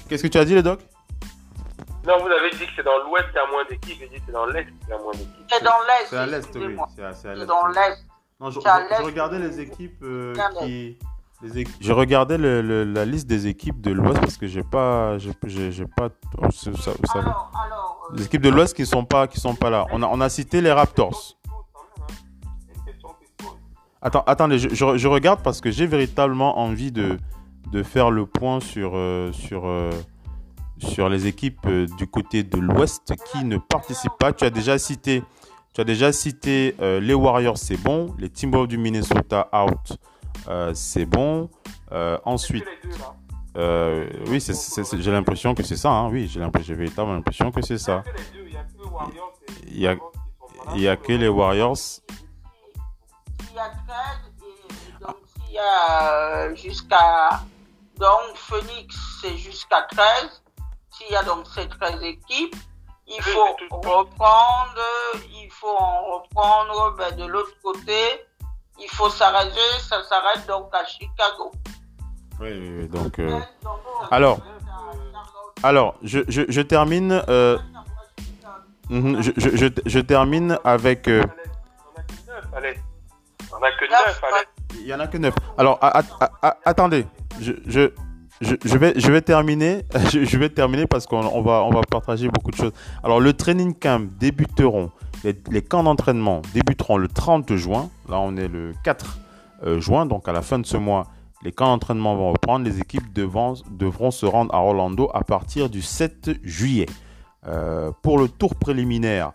Qu'est-ce 0.10 0.24
que 0.24 0.28
tu 0.28 0.38
as 0.38 0.44
dit, 0.44 0.54
le 0.54 0.62
doc? 0.62 0.82
Non, 2.06 2.18
vous 2.20 2.28
avez 2.28 2.50
dit 2.52 2.66
que 2.66 2.72
c'est 2.76 2.84
dans 2.84 2.98
l'ouest 3.06 3.28
qu'il 3.28 3.36
y 3.36 3.40
a 3.40 3.50
moins 3.50 3.64
d'équipes. 3.70 3.98
J'ai 4.02 4.10
dit 4.10 4.16
que 4.16 4.22
c'est 4.26 4.34
dans 4.34 4.48
l'est 4.48 4.66
qu'il 4.66 4.90
y 4.90 4.92
a 4.92 4.98
moins 4.98 5.14
d'équipes. 5.14 5.46
C'est 5.50 5.64
dans 5.64 5.80
l'est. 5.88 6.08
C'est 6.10 6.18
à 6.18 6.26
l'est, 6.26 6.56
oui. 6.56 6.78
C'est 7.16 7.46
dans 7.46 7.68
l'est. 7.68 7.98
Non, 8.42 8.50
je, 8.50 8.60
je, 8.60 9.02
regardais 9.02 9.40
les 9.40 9.62
équipes 9.62 10.04
euh, 10.04 10.36
qui. 10.60 10.98
Les 11.42 11.60
équipes, 11.60 11.76
je 11.80 11.94
regardais 11.94 12.38
le, 12.38 12.62
le, 12.62 12.84
la 12.84 13.06
liste 13.06 13.28
des 13.28 13.48
équipes 13.48 13.80
de 13.80 13.92
l'Ouest 13.92 14.20
parce 14.20 14.36
que 14.36 14.48
j'ai 14.48 14.64
pas, 14.64 15.18
j'ai, 15.18 15.32
pas, 15.86 16.10
ça, 16.52 16.74
ça, 16.74 16.92
alors, 17.14 17.50
alors, 17.66 18.10
euh, 18.12 18.16
les 18.18 18.26
équipes 18.26 18.42
de 18.42 18.50
l'Ouest 18.50 18.76
qui 18.76 18.86
sont 18.86 19.06
pas, 19.06 19.26
qui 19.28 19.40
sont 19.40 19.56
pas 19.56 19.70
là. 19.70 19.86
On 19.94 20.04
a, 20.04 20.08
on 20.08 20.20
a 20.20 20.28
cité 20.28 20.60
les 20.60 20.74
Raptors. 20.74 21.38
Attends, 24.02 24.26
attendez, 24.28 24.60
je, 24.60 24.68
je, 24.68 24.98
je 24.98 25.08
regarde 25.08 25.42
parce 25.42 25.62
que 25.62 25.72
j'ai 25.72 25.88
véritablement 25.88 26.60
envie 26.60 26.92
de, 26.92 27.18
de 27.72 27.84
faire 27.84 28.12
le 28.12 28.26
point 28.26 28.60
sur, 28.60 28.92
euh, 28.96 29.32
sur, 29.32 29.68
euh, 29.68 29.92
sur 30.78 31.10
les 31.10 31.28
équipes 31.28 31.60
euh, 31.66 31.86
du 31.98 32.08
côté 32.08 32.44
de 32.44 32.58
l'Ouest 32.58 33.14
qui 33.32 33.44
ne 33.44 33.58
participent 33.58 34.18
pas. 34.20 34.34
Tu 34.34 34.46
as 34.46 34.50
déjà 34.50 34.78
cité, 34.78 35.24
tu 35.74 35.82
as 35.82 35.84
déjà 35.84 36.12
cité 36.12 36.76
les 36.80 37.14
Warriors, 37.14 37.58
c'est 37.58 37.78
bon. 37.78 38.16
Les 38.18 38.30
Timberwolves 38.30 38.70
du 38.70 38.78
Minnesota, 38.78 39.50
out, 39.54 39.98
c'est 40.74 41.06
bon. 41.06 41.50
ensuite, 42.26 42.66
oui, 43.56 44.44
j'ai 45.00 45.12
l'impression 45.12 45.54
que 45.54 45.64
c'est 45.64 45.78
ça. 45.78 45.92
Hein. 45.92 46.10
Oui, 46.10 46.28
j'ai 46.28 46.74
véritablement 46.74 47.16
l'impression 47.16 47.52
que 47.52 47.62
c'est 47.62 47.78
ça. 47.78 48.04
Il 49.68 49.80
y 49.80 49.88
a, 49.88 50.96
que 50.96 51.14
les 51.14 51.28
Warriors. 51.28 51.78
Il 53.52 53.56
y 53.56 53.60
a 53.60 53.70
13 53.70 54.29
et 54.29 54.29
donc 54.29 54.29
il 55.50 55.56
y 55.56 55.60
a 55.60 56.54
jusqu'à 56.56 57.42
donc, 58.00 58.36
Phoenix, 58.36 58.96
c'est 59.22 59.36
jusqu'à 59.36 59.82
13. 59.92 60.42
S'il 60.92 61.12
y 61.12 61.16
a 61.18 61.24
donc 61.24 61.46
ces 61.54 61.68
13 61.68 62.02
équipes, 62.04 62.56
il 63.08 63.22
faut 63.22 63.58
reprendre, 63.72 64.80
il 65.34 65.50
faut 65.52 65.76
en 65.78 66.20
reprendre 66.20 66.96
ben, 66.98 67.14
de 67.18 67.26
l'autre 67.26 67.54
côté. 67.62 68.26
Il 68.80 68.90
faut 68.92 69.10
s'arrêter, 69.10 69.60
ça 69.82 70.02
s'arrête 70.04 70.48
donc 70.48 70.74
à 70.74 70.86
Chicago. 70.86 71.52
Oui, 72.40 72.52
oui, 72.54 72.88
donc. 72.88 73.20
Euh, 73.20 73.38
alors. 74.12 74.40
Alors, 75.62 75.96
je, 76.02 76.20
je, 76.30 76.44
je 76.48 76.62
termine. 76.62 77.22
Euh, 77.28 77.60
mhm, 78.90 79.22
je, 79.22 79.32
je, 79.36 79.68
je, 79.86 80.00
termine 80.00 80.58
avec. 80.64 81.10
Euh, 81.10 81.24
allez. 82.56 82.80
On 83.52 83.62
a 83.62 83.72
que 83.74 83.90
9, 83.90 84.24
allez. 84.24 84.48
Il 84.82 84.88
y 84.88 84.94
en 84.94 85.00
a 85.00 85.08
que 85.08 85.18
9. 85.18 85.34
Alors, 85.58 85.80
attendez. 86.66 87.06
Je, 87.40 87.54
je, 87.68 87.92
je, 88.42 88.78
vais, 88.78 88.94
je 88.96 89.12
vais 89.12 89.22
terminer. 89.22 89.86
Je, 90.12 90.38
vais 90.38 90.50
terminer 90.50 90.88
parce 90.88 91.06
qu'on 91.06 91.26
on 91.26 91.42
va, 91.42 91.64
on 91.64 91.72
va 91.72 91.82
partager 91.82 92.30
beaucoup 92.30 92.52
de 92.52 92.56
choses. 92.56 92.72
Alors, 93.04 93.20
le 93.20 93.34
training 93.34 93.74
camp 93.74 94.08
débuteront. 94.20 94.92
Les, 95.24 95.62
camps 95.62 95.84
d'entraînement 95.84 96.42
débuteront 96.54 96.98
le 96.98 97.08
30 97.08 97.56
juin. 97.56 97.90
Là, 98.08 98.20
on 98.20 98.38
est 98.38 98.48
le 98.48 98.74
4 98.84 99.20
euh, 99.66 99.80
juin. 99.80 100.06
Donc, 100.06 100.28
à 100.28 100.32
la 100.32 100.42
fin 100.42 100.60
de 100.60 100.66
ce 100.66 100.78
mois, 100.78 101.08
les 101.44 101.52
camps 101.52 101.68
d'entraînement 101.68 102.16
vont 102.16 102.32
reprendre. 102.32 102.66
Les 102.66 102.80
équipes 102.80 103.12
devront, 103.14 103.56
devront, 103.72 104.12
se 104.12 104.26
rendre 104.26 104.54
à 104.54 104.62
Orlando 104.62 105.10
à 105.14 105.24
partir 105.24 105.70
du 105.70 105.82
7 105.82 106.32
juillet. 106.44 106.88
Euh, 107.48 107.92
pour 108.02 108.20
le 108.20 108.28
tour 108.28 108.56
préliminaire, 108.56 109.32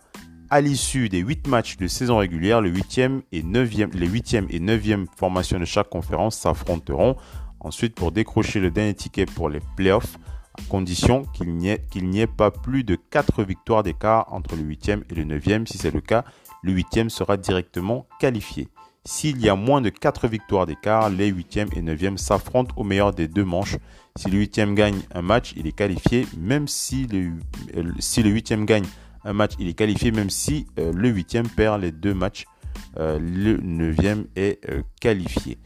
à 0.55 0.61
l'issue 0.61 1.09
des 1.09 1.19
8 1.19 1.49
matchs 1.49 1.75
de 1.75 1.85
saison 1.85 2.15
régulière, 2.15 2.61
le 2.61 2.71
8e 2.71 3.23
et 3.33 3.43
9e, 3.43 3.93
les 3.93 4.07
8e 4.07 4.45
et 4.49 4.61
9e 4.61 5.05
formations 5.17 5.59
de 5.59 5.65
chaque 5.65 5.89
conférence 5.89 6.37
s'affronteront. 6.37 7.17
Ensuite, 7.59 7.93
pour 7.93 8.13
décrocher 8.13 8.61
le 8.61 8.71
dernier 8.71 8.93
ticket 8.93 9.25
pour 9.25 9.49
les 9.49 9.59
playoffs, 9.75 10.15
à 10.57 10.61
condition 10.69 11.23
qu'il 11.33 11.55
n'y 11.57 11.67
ait, 12.21 12.27
pas 12.27 12.51
plus 12.51 12.85
de 12.85 12.95
4 12.95 13.43
victoires 13.43 13.83
d'écart 13.83 14.31
entre 14.31 14.55
le 14.55 14.61
8e 14.61 15.01
et 15.09 15.15
le 15.15 15.25
9e. 15.25 15.65
Si 15.67 15.77
c'est 15.77 15.93
le 15.93 15.99
cas, 15.99 16.23
le 16.63 16.71
8e 16.71 17.09
sera 17.09 17.35
directement 17.35 18.07
qualifié. 18.21 18.69
S'il 19.03 19.41
y 19.41 19.49
a 19.49 19.55
moins 19.55 19.81
de 19.81 19.89
4 19.89 20.29
victoires 20.29 20.65
d'écart, 20.65 21.09
les 21.09 21.33
8e 21.33 21.67
et 21.77 21.81
9e 21.81 22.15
s'affrontent 22.15 22.73
au 22.77 22.85
meilleur 22.85 23.13
des 23.13 23.27
deux 23.27 23.43
manches. 23.43 23.75
Si 24.15 24.29
le 24.29 24.41
8e 24.41 24.73
gagne 24.73 25.01
un 25.13 25.21
match, 25.21 25.53
il 25.57 25.67
est 25.67 25.73
qualifié, 25.73 26.25
même 26.37 26.69
si 26.69 27.07
le, 27.07 27.33
si 27.99 28.23
le 28.23 28.29
8e 28.29 28.63
gagne 28.63 28.85
un 29.25 29.33
match, 29.33 29.53
il 29.59 29.67
est 29.67 29.73
qualifié, 29.73 30.11
même 30.11 30.29
si 30.29 30.67
euh, 30.79 30.93
le 30.93 31.11
8e 31.11 31.49
perd 31.49 31.81
les 31.81 31.91
deux 31.91 32.13
matchs, 32.13 32.45
euh, 32.97 33.19
le 33.19 33.57
9e 33.57 34.25
est 34.35 34.59
qualifié. 35.01 35.57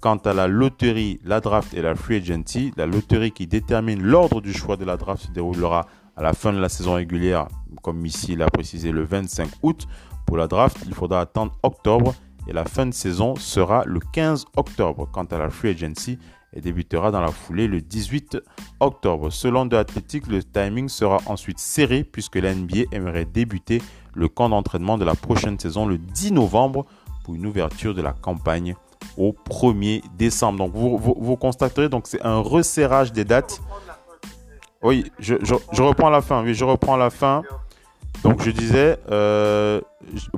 quant 0.00 0.16
à 0.16 0.32
la 0.32 0.48
loterie, 0.48 1.20
la 1.24 1.40
draft 1.40 1.74
et 1.74 1.82
la 1.82 1.94
free 1.94 2.16
agency, 2.16 2.72
la 2.76 2.86
loterie 2.86 3.30
qui 3.30 3.46
détermine 3.46 4.02
l'ordre 4.02 4.40
du 4.40 4.52
choix 4.52 4.76
de 4.76 4.84
la 4.84 4.96
draft 4.96 5.26
se 5.26 5.30
déroulera 5.32 5.86
à 6.16 6.22
la 6.22 6.32
fin 6.32 6.52
de 6.52 6.58
la 6.58 6.68
saison 6.68 6.94
régulière, 6.94 7.46
comme 7.82 8.04
ici 8.04 8.32
il 8.32 8.42
a 8.42 8.46
précisé 8.46 8.90
le 8.92 9.04
25 9.04 9.48
août. 9.62 9.86
Pour 10.26 10.36
la 10.36 10.46
draft, 10.46 10.78
il 10.86 10.94
faudra 10.94 11.20
attendre 11.20 11.52
octobre 11.62 12.14
et 12.46 12.52
la 12.52 12.64
fin 12.64 12.86
de 12.86 12.92
saison 12.92 13.34
sera 13.36 13.84
le 13.86 14.00
15 14.00 14.46
octobre. 14.56 15.08
Quant 15.12 15.24
à 15.24 15.38
la 15.38 15.50
free 15.50 15.70
agency, 15.70 16.18
elle 16.52 16.62
débutera 16.62 17.10
dans 17.10 17.20
la 17.20 17.30
foulée 17.30 17.68
le 17.68 17.80
18 17.80 18.38
octobre. 18.80 19.30
Selon 19.30 19.68
The 19.68 19.74
Athletic, 19.74 20.26
le 20.26 20.42
timing 20.42 20.88
sera 20.88 21.18
ensuite 21.26 21.58
serré 21.58 22.02
puisque 22.02 22.36
la 22.36 22.54
NBA 22.54 22.84
aimerait 22.92 23.24
débuter 23.24 23.80
le 24.14 24.28
camp 24.28 24.48
d'entraînement 24.48 24.98
de 24.98 25.04
la 25.04 25.14
prochaine 25.14 25.58
saison 25.58 25.86
le 25.86 25.98
10 25.98 26.32
novembre 26.32 26.86
pour 27.24 27.34
une 27.34 27.46
ouverture 27.46 27.94
de 27.94 28.02
la 28.02 28.12
campagne 28.12 28.74
au 29.16 29.32
1er 29.48 30.02
décembre. 30.16 30.58
Donc 30.58 30.72
vous, 30.74 31.36
constaterez 31.36 31.88
donc 31.88 32.06
c'est 32.06 32.22
un 32.22 32.40
resserrage 32.40 33.12
des 33.12 33.24
dates. 33.24 33.60
Oui, 34.82 35.12
je, 35.18 35.34
je, 35.42 35.82
reprends 35.82 36.10
la 36.10 36.22
fin. 36.22 36.42
Oui, 36.42 36.54
je 36.54 36.64
reprends 36.64 36.96
la 36.96 37.10
fin. 37.10 37.42
Donc 38.22 38.42
je 38.42 38.50
disais, 38.50 38.98
euh, 39.10 39.80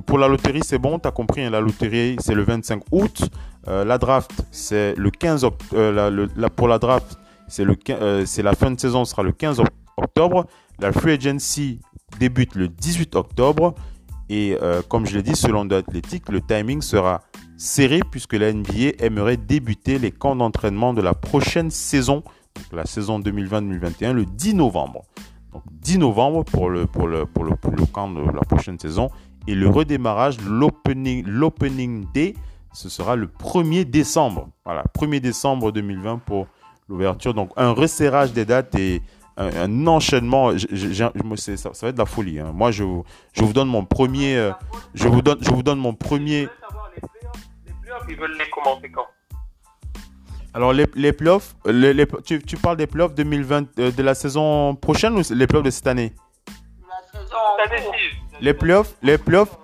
pour 0.05 0.17
la 0.17 0.27
loterie, 0.27 0.61
c'est 0.63 0.77
bon, 0.77 0.99
tu 0.99 1.07
as 1.07 1.11
compris, 1.11 1.43
hein, 1.43 1.49
la 1.49 1.59
loterie, 1.59 2.15
c'est 2.19 2.35
le 2.35 2.43
25 2.43 2.83
août. 2.91 3.29
Euh, 3.67 3.83
la 3.83 3.97
draft, 3.97 4.31
c'est 4.51 4.95
le 4.95 5.09
15 5.09 5.43
octobre. 5.43 5.75
Euh, 5.77 6.27
pour 6.55 6.67
la 6.67 6.79
draft, 6.79 7.17
c'est 7.47 8.43
la 8.43 8.53
fin 8.53 8.71
de 8.71 8.79
saison 8.79 9.05
sera 9.05 9.23
le 9.23 9.31
15 9.31 9.61
octobre. 9.97 10.45
La 10.79 10.91
free 10.91 11.13
agency 11.13 11.79
débute 12.19 12.55
le 12.55 12.67
18 12.67 13.15
octobre. 13.15 13.75
Et 14.29 14.57
comme 14.87 15.05
je 15.05 15.15
l'ai 15.15 15.21
dit, 15.21 15.35
selon 15.35 15.65
l'Athletic, 15.65 16.29
le 16.29 16.41
timing 16.41 16.81
sera 16.81 17.21
serré 17.57 17.99
puisque 18.09 18.33
la 18.33 18.51
NBA 18.51 18.93
aimerait 18.99 19.37
débuter 19.37 19.99
les 19.99 20.11
camps 20.11 20.35
d'entraînement 20.35 20.93
de 20.93 21.01
la 21.01 21.13
prochaine 21.13 21.69
saison, 21.69 22.23
la 22.71 22.85
saison 22.85 23.19
2020-2021, 23.19 24.13
le 24.13 24.25
10 24.25 24.55
novembre. 24.55 25.03
Donc 25.53 25.63
10 25.71 25.99
novembre 25.99 26.43
pour 26.43 26.69
le, 26.69 26.85
pour 26.85 27.07
le, 27.07 27.25
pour 27.25 27.43
le, 27.43 27.55
pour 27.55 27.71
le 27.71 27.85
camp 27.85 28.09
de 28.09 28.21
la 28.21 28.41
prochaine 28.41 28.79
saison. 28.79 29.09
Et 29.47 29.55
le 29.55 29.69
redémarrage, 29.69 30.37
l'opening, 30.41 32.05
day, 32.13 32.33
ce 32.73 32.89
sera 32.89 33.15
le 33.15 33.27
1er 33.27 33.85
décembre. 33.85 34.49
Voilà, 34.65 34.83
1er 34.97 35.19
décembre 35.19 35.71
2020 35.71 36.19
pour 36.19 36.47
l'ouverture. 36.89 37.33
Donc 37.33 37.51
un 37.57 37.71
resserrage 37.71 38.33
des 38.33 38.45
dates 38.45 38.73
et 38.75 39.01
un, 39.37 39.87
enchaînement. 39.87 40.51
ça, 40.57 41.69
va 41.81 41.87
être 41.89 41.95
de 41.95 41.99
la 41.99 42.05
folie. 42.05 42.39
Hein. 42.39 42.51
Moi, 42.53 42.71
je, 42.71 42.83
je 43.33 43.43
vous 43.43 43.53
donne 43.53 43.67
mon 43.67 43.85
premier. 43.85 44.37
Euh, 44.37 44.51
je 44.93 45.07
vous 45.07 45.21
donne, 45.21 45.37
je 45.41 45.49
vous 45.51 45.63
donne 45.63 45.79
mon 45.79 45.93
premier. 45.93 46.47
Ils 48.09 48.15
veulent 48.15 48.37
les 48.37 48.49
commencer 48.49 48.89
quand? 48.91 49.07
Alors, 50.55 50.71
les, 50.71 50.85
les 50.95 51.13
playoffs, 51.13 51.55
les, 51.65 52.05
tu, 52.23 52.39
tu, 52.39 52.57
parles 52.57 52.77
des 52.77 52.85
playoffs 52.85 53.15
2020, 53.15 53.79
euh, 53.79 53.91
de 53.91 54.03
la 54.03 54.13
saison 54.13 54.75
prochaine 54.75 55.17
ou 55.17 55.21
les 55.33 55.47
playoffs 55.47 55.65
de 55.65 55.71
cette 55.71 55.87
année? 55.87 56.13
La 56.87 57.75
saison 57.75 57.91
Les 58.39 58.53
playoffs, 58.53 58.93
les 59.01 59.17
playoffs, 59.17 59.57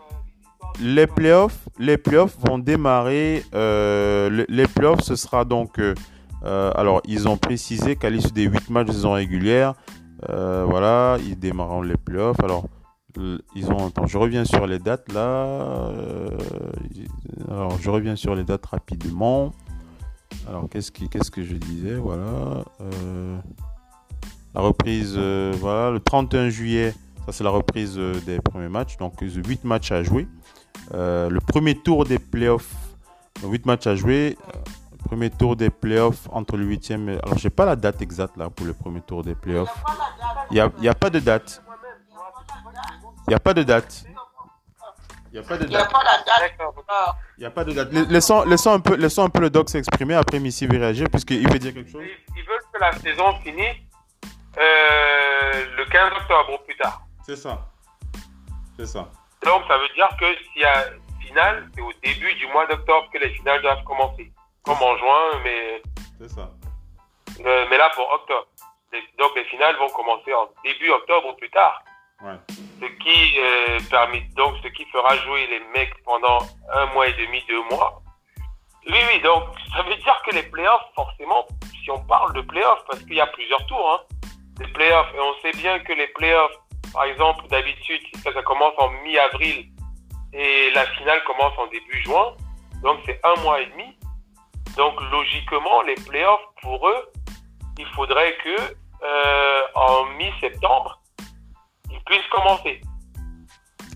les 0.82 1.06
playoffs, 1.06 1.60
les 1.78 1.98
playoffs 1.98 2.36
vont 2.40 2.58
démarrer. 2.58 3.44
Euh, 3.54 4.46
les 4.50 4.68
playoffs, 4.68 5.02
ce 5.02 5.16
sera 5.16 5.46
donc. 5.46 5.78
Euh, 5.78 5.94
alors, 6.74 7.02
ils 7.06 7.28
ont 7.28 7.38
précisé 7.38 7.96
qu'à 7.96 8.10
l'issue 8.10 8.32
des 8.32 8.46
8 8.46 8.72
matchs 8.72 8.88
de 8.88 8.94
saison 8.94 9.12
régulière, 9.12 9.76
voilà, 10.28 11.18
ils 11.20 11.38
démarreront 11.38 11.84
les 11.84 11.98
playoffs. 11.98 12.40
Alors, 12.40 12.66
ils 13.56 13.70
ont. 13.70 13.90
Attends, 13.90 14.08
je 14.08 14.18
reviens 14.18 14.44
sur 14.44 14.66
les 14.66 14.80
dates 14.80 15.14
là. 15.14 15.92
alors, 17.48 17.78
je 17.80 17.90
reviens 17.92 18.16
sur 18.16 18.34
les 18.34 18.44
dates 18.44 18.66
rapidement. 18.66 19.54
Alors, 20.48 20.68
qu'est-ce, 20.70 20.92
qu'est-ce 20.92 21.32
que 21.32 21.44
je 21.44 21.56
disais 21.56 21.96
Voilà. 21.96 22.64
Euh, 22.82 23.38
la 24.56 24.62
reprise, 24.62 25.14
euh, 25.18 25.54
voilà, 25.60 25.92
le 25.92 26.00
31 26.00 26.50
juillet, 26.50 26.94
ça 27.26 27.32
c'est 27.32 27.44
la 27.44 27.50
reprise 27.52 27.96
euh, 27.98 28.20
des 28.26 28.40
premiers 28.40 28.70
matchs. 28.70 28.98
Donc, 28.98 29.14
8 29.22 29.64
matchs 29.64 29.92
à 29.92 30.04
jouer. 30.04 30.28
le 30.92 31.40
premier 31.40 31.76
tour 31.76 32.06
des 32.06 32.20
playoffs, 32.20 32.74
8 33.44 33.66
matchs 33.66 33.88
à 33.88 33.96
jouer. 33.96 34.38
premier 35.06 35.30
tour 35.30 35.56
des 35.56 35.70
playoffs 35.70 36.28
entre 36.32 36.58
le 36.58 36.66
8e. 36.66 37.20
Alors, 37.24 37.38
j'ai 37.38 37.50
pas 37.52 37.66
la 37.66 37.76
date 37.76 38.02
exacte 38.02 38.38
là 38.38 38.50
pour 38.50 38.66
le 38.66 38.74
premier 38.74 39.02
tour 39.02 39.24
des 39.24 39.36
playoffs. 39.36 39.84
Il 40.52 40.56
n'y 40.56 40.88
a, 40.88 40.92
a 40.92 40.96
pas 40.96 41.10
de 41.10 41.20
date. 41.20 41.62
Il 43.28 43.32
n'y 43.32 43.36
a 43.36 43.40
pas 43.40 43.54
de 43.54 43.62
date. 43.62 44.06
Il 45.32 45.40
n'y 45.40 45.46
a 45.46 45.48
pas 45.48 45.58
de 45.58 45.66
date. 45.66 45.92
Il 47.38 47.42
n'y 47.42 47.46
a 47.46 47.52
pas 47.52 47.64
de 47.64 47.74
date. 47.74 47.92
Laissons, 48.10 48.44
laissons, 48.46 48.74
un 48.74 48.80
peu, 48.80 48.96
laissons 48.96 49.24
un 49.24 49.30
peu 49.30 49.42
le 49.42 49.50
doc 49.50 49.70
s'exprimer. 49.70 50.16
Après, 50.16 50.40
Missy 50.40 50.66
va 50.66 50.78
réagir 50.78 51.08
puisqu'il 51.10 51.48
veut 51.52 51.60
dire 51.60 51.74
quelque 51.74 51.92
chose. 51.92 52.04
Ils 52.36 52.44
veulent 52.44 52.64
que 52.74 52.80
la 52.80 52.92
saison 52.94 53.34
finisse 53.44 53.78
euh, 54.58 55.66
le 55.78 55.86
15 55.86 56.12
octobre 56.14 56.54
ou 56.54 56.66
plus 56.66 56.76
tard. 56.78 57.02
C'est 57.26 57.36
ça. 57.36 57.70
C'est 58.78 58.88
ça. 58.88 59.10
Donc, 59.46 59.64
ça 59.68 59.78
veut 59.78 59.90
dire 59.96 60.10
que 60.20 60.26
s'il 60.52 60.62
y 60.62 60.66
a 60.66 60.86
finale, 61.20 61.70
c'est 61.76 61.82
au 61.82 61.92
début 62.04 62.34
du 62.36 62.48
mois 62.48 62.66
d'octobre 62.66 63.08
que 63.14 63.20
les 63.20 63.30
finales 63.30 63.62
doivent 63.62 63.84
commencer. 63.84 64.32
Comme 64.64 64.82
en 64.82 64.98
juin, 64.98 65.42
mais. 65.44 65.82
C'est 66.20 66.30
ça. 66.30 66.50
Euh, 67.46 67.66
mais 67.70 67.78
là, 67.78 67.92
pour 67.96 68.10
octobre. 68.12 68.48
Donc, 69.20 69.32
les 69.36 69.46
finales 69.46 69.76
vont 69.78 69.90
commencer 69.90 70.34
en 70.34 70.50
début 70.64 70.90
octobre 70.90 71.28
ou 71.30 71.34
plus 71.34 71.50
tard. 71.52 71.84
Ce 72.22 72.86
qui 72.86 73.40
euh, 73.40 73.80
permet 73.90 74.22
donc 74.36 74.56
ce 74.62 74.68
qui 74.70 74.86
fera 74.86 75.16
jouer 75.18 75.48
les 75.48 75.62
mecs 75.74 75.94
pendant 76.04 76.40
un 76.74 76.86
mois 76.88 77.08
et 77.08 77.14
demi, 77.14 77.42
deux 77.48 77.64
mois. 77.72 78.02
Oui, 78.88 78.98
oui, 79.12 79.22
donc 79.22 79.44
ça 79.74 79.84
veut 79.84 79.96
dire 79.96 80.22
que 80.26 80.36
les 80.36 80.44
playoffs, 80.44 80.86
forcément, 80.96 81.48
si 81.84 81.92
on 81.92 82.00
parle 82.06 82.34
de 82.34 82.42
playoffs, 82.42 82.84
parce 82.88 83.04
qu'il 83.04 83.16
y 83.16 83.22
a 83.22 83.28
plusieurs 83.28 83.66
tours, 83.68 83.92
hein, 83.92 84.16
les 84.60 84.68
playoffs, 84.68 85.14
et 85.16 85.20
on 85.20 85.34
sait 85.42 85.58
bien 85.58 85.80
que 85.80 85.94
les 85.94 86.08
playoffs, 86.08 86.58
par 86.94 87.04
exemple, 87.04 87.48
d'habitude, 87.48 88.02
ça, 88.24 88.34
ça 88.34 88.42
commence 88.42 88.74
en 88.78 88.90
mi-avril 89.04 89.70
et 90.34 90.72
la 90.72 90.86
finale 90.88 91.24
commence 91.24 91.54
en 91.58 91.68
début 91.68 92.02
juin, 92.04 92.36
donc 92.84 93.00
c'est 93.06 93.20
un 93.24 93.36
mois 93.42 93.62
et 93.62 93.66
demi. 93.68 93.98
Donc 94.76 95.00
logiquement, 95.12 95.82
les 95.84 95.96
playoffs, 95.96 96.46
pour 96.62 96.88
eux, 96.88 97.12
il 97.78 97.86
faudrait 97.88 98.36
que 98.44 98.56
euh, 99.04 99.62
en 99.76 100.06
mi-septembre, 100.18 100.99
puisse 102.10 102.28
commencer. 102.32 102.82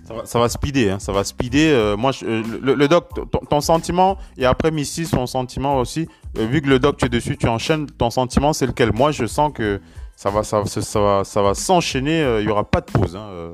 Ça 0.05 0.13
va, 0.13 0.25
ça 0.25 0.39
va 0.39 0.49
speeder, 0.49 0.91
hein, 0.91 0.99
ça 0.99 1.13
va 1.13 1.23
speeder. 1.23 1.73
Euh, 1.73 1.95
moi, 1.95 2.11
euh, 2.23 2.43
le, 2.61 2.87
doc, 2.87 3.09
ton, 3.49 3.61
sentiment, 3.61 4.17
et 4.37 4.45
après 4.45 4.69
Missy, 4.69 5.05
son 5.05 5.25
sentiment 5.27 5.77
aussi, 5.79 6.09
euh, 6.37 6.45
vu 6.45 6.61
que 6.61 6.67
le 6.67 6.77
doc, 6.77 6.97
tu 6.97 7.05
es 7.05 7.09
dessus, 7.09 7.37
tu 7.37 7.47
enchaînes, 7.47 7.87
ton 7.87 8.09
sentiment, 8.09 8.51
c'est 8.51 8.65
lequel? 8.65 8.91
Moi, 8.93 9.11
je 9.11 9.25
sens 9.25 9.53
que 9.53 9.81
ça 10.17 10.29
va, 10.29 10.43
ça, 10.43 10.65
ça 10.65 10.99
va, 10.99 11.23
ça 11.23 11.41
va 11.41 11.53
s'enchaîner, 11.53 12.19
il 12.39 12.45
n'y 12.45 12.51
aura 12.51 12.65
pas 12.65 12.81
de 12.81 12.91
pause. 12.91 13.15
Hein, 13.15 13.51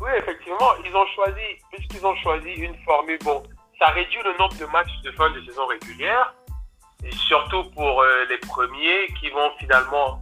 oui, 0.00 0.10
effectivement, 0.18 0.70
ils 0.84 0.94
ont 0.94 1.06
choisi, 1.14 1.62
puisqu'ils 1.72 2.04
ont 2.04 2.16
choisi 2.16 2.50
une 2.50 2.74
formule, 2.84 3.18
bon, 3.24 3.40
ça 3.78 3.86
réduit 3.90 4.20
le 4.24 4.36
nombre 4.36 4.56
de 4.56 4.66
matchs 4.66 5.00
de 5.04 5.12
fin 5.12 5.30
de 5.30 5.40
saison 5.44 5.66
régulière, 5.66 6.34
et 7.04 7.12
surtout 7.12 7.62
pour 7.70 8.02
les 8.28 8.38
premiers 8.38 9.06
qui 9.20 9.30
vont 9.30 9.50
finalement 9.60 10.18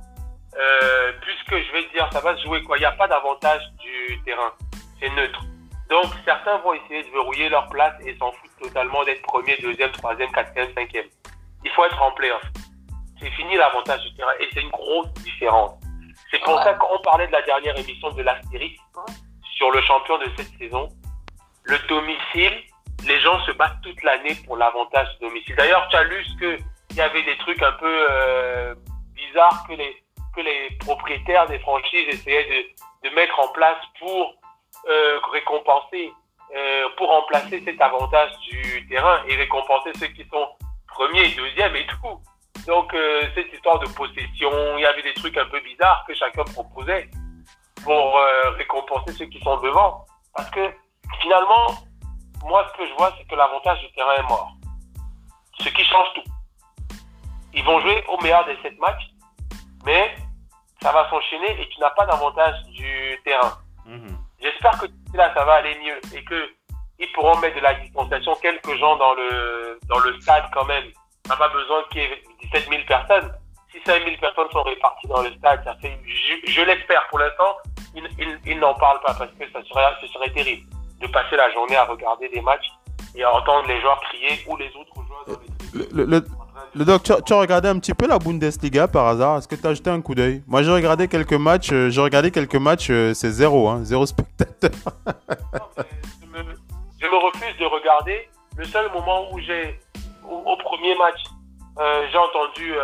euh, 0.58 1.12
puisque 1.20 1.66
je 1.66 1.72
vais 1.72 1.84
te 1.84 1.92
dire, 1.92 2.08
ça 2.12 2.20
va 2.20 2.36
se 2.36 2.42
jouer 2.42 2.62
quoi 2.62 2.76
Il 2.76 2.80
n'y 2.80 2.86
a 2.86 2.92
pas 2.92 3.08
d'avantage 3.08 3.62
du 3.78 4.20
terrain. 4.24 4.52
C'est 5.00 5.10
neutre. 5.10 5.40
Donc, 5.88 6.06
certains 6.24 6.58
vont 6.58 6.74
essayer 6.74 7.02
de 7.04 7.10
verrouiller 7.10 7.48
leur 7.48 7.68
place 7.68 7.94
et 8.04 8.16
s'en 8.16 8.32
foutent 8.32 8.56
totalement 8.62 9.04
d'être 9.04 9.22
premier, 9.22 9.56
deuxième, 9.58 9.90
troisième, 9.92 10.30
quatrième, 10.32 10.72
cinquième. 10.74 11.06
Il 11.64 11.70
faut 11.70 11.84
être 11.84 12.00
en 12.00 12.12
playoff. 12.12 12.42
C'est 13.20 13.30
fini 13.30 13.56
l'avantage 13.56 14.02
du 14.02 14.14
terrain 14.14 14.32
et 14.40 14.48
c'est 14.52 14.62
une 14.62 14.70
grosse 14.70 15.12
différence. 15.14 15.72
C'est 16.30 16.40
pour 16.40 16.62
ça 16.62 16.74
qu'on 16.74 16.98
parlait 17.02 17.26
de 17.26 17.32
la 17.32 17.42
dernière 17.42 17.78
émission 17.78 18.10
de 18.10 18.22
l'Astérix 18.22 18.80
sur 19.56 19.70
le 19.70 19.80
champion 19.82 20.18
de 20.18 20.26
cette 20.36 20.58
saison. 20.58 20.88
Le 21.64 21.78
domicile, 21.88 22.62
les 23.06 23.20
gens 23.20 23.38
se 23.44 23.52
battent 23.52 23.80
toute 23.82 24.02
l'année 24.02 24.34
pour 24.46 24.56
l'avantage 24.56 25.08
du 25.18 25.26
domicile. 25.26 25.54
D'ailleurs, 25.56 25.86
tu 25.88 25.96
as 25.96 26.04
lu 26.04 26.24
qu'il 26.38 26.96
y 26.96 27.00
avait 27.00 27.22
des 27.22 27.36
trucs 27.38 27.62
un 27.62 27.72
peu 27.72 28.06
euh, 28.10 28.74
bizarres 29.14 29.64
que 29.68 29.74
les, 29.74 30.02
que 30.34 30.40
les 30.40 30.70
propriétaires 30.80 31.46
des 31.46 31.58
franchises 31.60 32.08
essayaient 32.08 32.48
de, 33.02 33.08
de 33.08 33.14
mettre 33.14 33.38
en 33.38 33.48
place 33.48 33.78
pour 33.98 34.34
euh, 34.88 35.20
récompenser, 35.32 36.12
euh, 36.54 36.88
pour 36.96 37.08
remplacer 37.08 37.62
cet 37.64 37.80
avantage 37.80 38.30
du 38.50 38.86
terrain 38.88 39.22
et 39.28 39.36
récompenser 39.36 39.90
ceux 39.98 40.08
qui 40.08 40.24
sont 40.28 40.48
premiers 40.88 41.28
deuxièmes 41.34 41.76
et 41.76 41.86
tout. 41.86 42.20
Donc 42.66 42.94
euh, 42.94 43.22
cette 43.34 43.52
histoire 43.52 43.78
de 43.80 43.86
possession, 43.88 44.50
il 44.76 44.82
y 44.82 44.86
avait 44.86 45.02
des 45.02 45.14
trucs 45.14 45.36
un 45.36 45.46
peu 45.46 45.60
bizarres 45.60 46.04
que 46.06 46.14
chacun 46.14 46.44
proposait 46.44 47.10
pour 47.82 48.16
euh, 48.16 48.50
récompenser 48.50 49.12
ceux 49.12 49.26
qui 49.26 49.40
sont 49.40 49.56
devant. 49.60 50.04
Parce 50.34 50.50
que 50.50 50.70
finalement, 51.20 51.66
moi 52.44 52.66
ce 52.72 52.78
que 52.78 52.86
je 52.86 52.94
vois, 52.94 53.12
c'est 53.18 53.26
que 53.26 53.34
l'avantage 53.34 53.80
du 53.80 53.92
terrain 53.92 54.14
est 54.14 54.28
mort. 54.28 54.52
Ce 55.58 55.68
qui 55.68 55.84
change 55.84 56.08
tout. 56.14 56.24
Ils 57.54 57.64
vont 57.64 57.80
jouer 57.80 58.02
au 58.08 58.20
meilleur 58.22 58.44
des 58.46 58.56
sept 58.62 58.78
matchs, 58.78 59.10
mais 59.84 60.14
ça 60.82 60.92
va 60.92 61.08
s'enchaîner 61.08 61.60
et 61.60 61.68
tu 61.68 61.80
n'as 61.80 61.90
pas 61.90 62.04
d'avantage 62.06 62.62
du 62.70 63.18
terrain. 63.24 63.52
Mhm. 63.86 64.18
J'espère 64.40 64.78
que 64.78 64.86
là, 65.14 65.32
ça 65.34 65.44
va 65.44 65.54
aller 65.54 65.76
mieux 65.78 66.00
et 66.16 66.24
que 66.24 66.50
ils 66.98 67.10
pourront 67.12 67.36
mettre 67.38 67.56
de 67.56 67.62
la 67.62 67.74
distanciation 67.74 68.34
quelques 68.42 68.76
gens 68.76 68.96
dans 68.96 69.14
le, 69.14 69.78
dans 69.88 69.98
le 70.00 70.20
stade 70.20 70.44
quand 70.52 70.64
même. 70.64 70.84
On 71.26 71.28
n'a 71.30 71.36
pas 71.36 71.48
besoin 71.48 71.82
qu'il 71.90 72.02
y 72.02 72.04
ait 72.04 72.22
17 72.52 72.68
000 72.68 72.82
personnes. 72.86 73.32
Si 73.72 73.78
5 73.84 74.04
000 74.04 74.16
personnes 74.20 74.50
sont 74.52 74.62
réparties 74.62 75.06
dans 75.08 75.22
le 75.22 75.32
stade, 75.32 75.62
ça 75.64 75.74
fait, 75.80 75.98
je, 76.04 76.62
l'espère 76.62 77.06
pour 77.08 77.18
l'instant, 77.18 77.56
ils, 77.94 78.58
n'en 78.58 78.74
parlent 78.74 79.00
pas 79.00 79.14
parce 79.14 79.30
que 79.32 79.50
ça 79.50 79.62
serait, 79.64 79.84
ce 80.00 80.06
serait 80.08 80.30
terrible 80.30 80.66
de 81.00 81.06
passer 81.08 81.36
la 81.36 81.50
journée 81.52 81.76
à 81.76 81.84
regarder 81.84 82.28
des 82.28 82.40
matchs 82.40 82.70
et 83.14 83.24
à 83.24 83.32
entendre 83.32 83.66
les 83.68 83.80
joueurs 83.80 84.00
crier 84.00 84.38
ou 84.46 84.56
les 84.56 84.68
autres 84.76 84.94
joueurs 84.94 85.24
dans 85.26 85.40
les 85.40 85.88
le, 85.90 86.04
le 86.04 86.20
doc, 86.74 87.02
tu, 87.02 87.32
as 87.32 87.36
regardé 87.36 87.68
un 87.68 87.78
petit 87.78 87.92
peu 87.92 88.06
la 88.06 88.18
Bundesliga 88.18 88.88
par 88.88 89.06
hasard? 89.06 89.38
Est-ce 89.38 89.48
que 89.48 89.54
tu 89.54 89.66
as 89.66 89.74
jeté 89.74 89.90
un 89.90 90.00
coup 90.00 90.14
d'œil? 90.14 90.42
Moi, 90.46 90.62
j'ai 90.62 90.70
regardé 90.70 91.06
quelques 91.06 91.34
matchs. 91.34 91.70
Euh, 91.72 91.90
j'ai 91.90 92.00
regardé 92.00 92.30
quelques 92.30 92.54
matchs. 92.56 92.88
Euh, 92.90 93.12
c'est 93.14 93.30
zéro, 93.30 93.68
hein, 93.68 93.80
zéro 93.84 94.06
spectateur. 94.06 94.70
je, 96.22 96.26
me, 96.26 97.16
refuse 97.16 97.56
de 97.58 97.66
regarder. 97.66 98.28
Le 98.56 98.64
seul 98.64 98.90
moment 98.92 99.32
où 99.32 99.38
j'ai, 99.40 99.80
au, 100.28 100.56
premier 100.56 100.94
match, 100.96 101.20
euh, 101.78 102.06
j'ai 102.10 102.18
entendu 102.18 102.74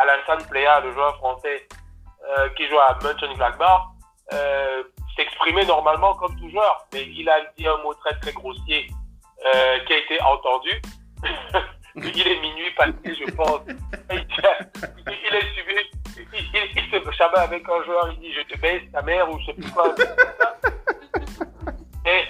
Alassane 0.00 0.46
Playa, 0.48 0.80
le 0.80 0.92
joueur 0.92 1.16
français 1.16 1.66
qui 2.56 2.66
joue 2.68 2.78
à 2.78 2.98
Mönchengladbach, 3.02 3.82
s'exprimer 5.16 5.64
normalement 5.64 6.14
comme 6.14 6.34
tout 6.36 6.50
joueur. 6.50 6.86
Mais 6.92 7.04
il 7.06 7.28
a 7.28 7.38
dit 7.56 7.66
un 7.66 7.76
mot 7.84 7.94
très 7.94 8.18
très 8.18 8.32
grossier 8.32 8.88
qui 9.86 9.92
a 9.92 9.96
été 9.96 10.20
entendu. 10.22 10.82
il 11.96 12.28
est 12.28 12.40
minuit 12.40 12.70
passé, 12.76 12.92
je 13.04 13.30
pense. 13.32 13.60
Il, 14.10 14.18
est 15.34 15.46
suivi, 15.52 15.76
il, 16.74 16.82
se 16.90 17.10
chabat 17.12 17.40
avec 17.42 17.64
un 17.68 17.84
joueur, 17.84 18.10
il 18.12 18.18
dit 18.20 18.32
je 18.32 18.42
te 18.42 18.60
baisse 18.60 18.82
ta 18.92 19.02
mère 19.02 19.30
ou 19.30 19.38
je 19.40 19.46
sais 19.46 19.54
plus 19.54 19.70
quoi. 19.70 19.94
Et, 22.06 22.24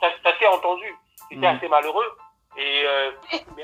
ça, 0.00 0.08
s'est 0.38 0.46
entendu. 0.46 0.84
C'était 1.28 1.40
mm. 1.40 1.56
assez 1.56 1.68
malheureux. 1.68 2.06
Et 2.56 2.82
euh, 2.86 3.10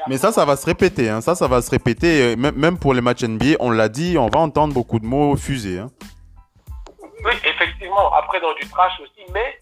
mais 0.08 0.16
ça, 0.16 0.32
ça 0.32 0.44
va 0.44 0.56
se 0.56 0.66
répéter. 0.66 1.08
Hein. 1.08 1.20
Ça, 1.20 1.34
ça 1.34 1.46
va 1.46 1.60
se 1.62 1.70
répéter. 1.70 2.34
Même 2.36 2.78
pour 2.78 2.94
les 2.94 3.00
matchs 3.00 3.22
NBA, 3.24 3.56
on 3.60 3.70
l'a 3.70 3.88
dit, 3.88 4.16
on 4.18 4.28
va 4.28 4.40
entendre 4.40 4.74
beaucoup 4.74 4.98
de 4.98 5.06
mots 5.06 5.36
fusés. 5.36 5.78
Hein. 5.78 5.90
Oui, 7.24 7.32
effectivement. 7.44 8.12
Après, 8.14 8.40
dans 8.40 8.54
du 8.54 8.68
trash 8.68 8.98
aussi. 9.00 9.24
Mais 9.32 9.60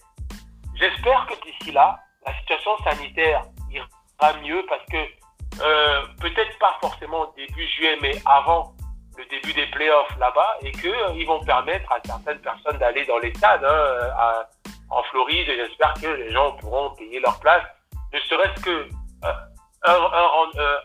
j'espère 0.75 1.27
que 1.27 1.35
d'ici 1.47 1.73
là, 1.73 1.99
la 2.27 2.35
situation 2.39 2.71
sanitaire 2.85 3.43
ira 3.71 4.33
mieux 4.43 4.65
parce 4.69 4.85
que 4.87 4.97
euh, 5.61 6.03
peut-être 6.21 6.59
pas 6.59 6.77
forcément 6.81 7.33
début 7.37 7.67
juillet, 7.69 7.97
mais 8.01 8.21
avant 8.27 8.73
le 9.17 9.25
début 9.27 9.53
des 9.53 9.67
playoffs 9.67 10.17
là-bas, 10.19 10.57
et 10.63 10.73
qu'ils 10.73 10.91
euh, 10.91 11.25
vont 11.27 11.41
permettre 11.45 11.91
à 11.93 11.99
certaines 12.05 12.41
personnes 12.41 12.79
d'aller 12.79 13.05
dans 13.07 13.19
les 13.19 13.33
stades 13.35 13.65
hein, 13.65 14.45
en 14.91 15.03
Floride. 15.05 15.49
Et 15.49 15.57
j'espère 15.57 15.95
que 15.95 16.09
les 16.09 16.33
gens 16.33 16.53
pourront 16.53 16.91
payer 16.91 17.21
leur 17.21 17.39
place, 17.41 17.63
ne 18.13 18.19
serait-ce 18.21 18.63
que 18.63 18.71
euh, 18.71 19.33
un, 19.85 19.95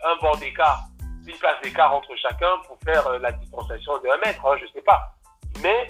un, 0.04 0.16
banc 0.22 0.36
d'écart, 0.36 0.80
une 1.26 1.36
place 1.38 1.60
d'écart 1.62 1.94
entre 1.94 2.14
chacun 2.16 2.58
pour 2.66 2.78
faire 2.84 3.18
la 3.18 3.32
distanciation 3.32 3.98
de 3.98 4.08
un 4.08 4.18
mètre, 4.18 4.44
hein, 4.46 4.56
je 4.60 4.66
sais 4.72 4.82
pas. 4.82 5.14
Mais 5.62 5.88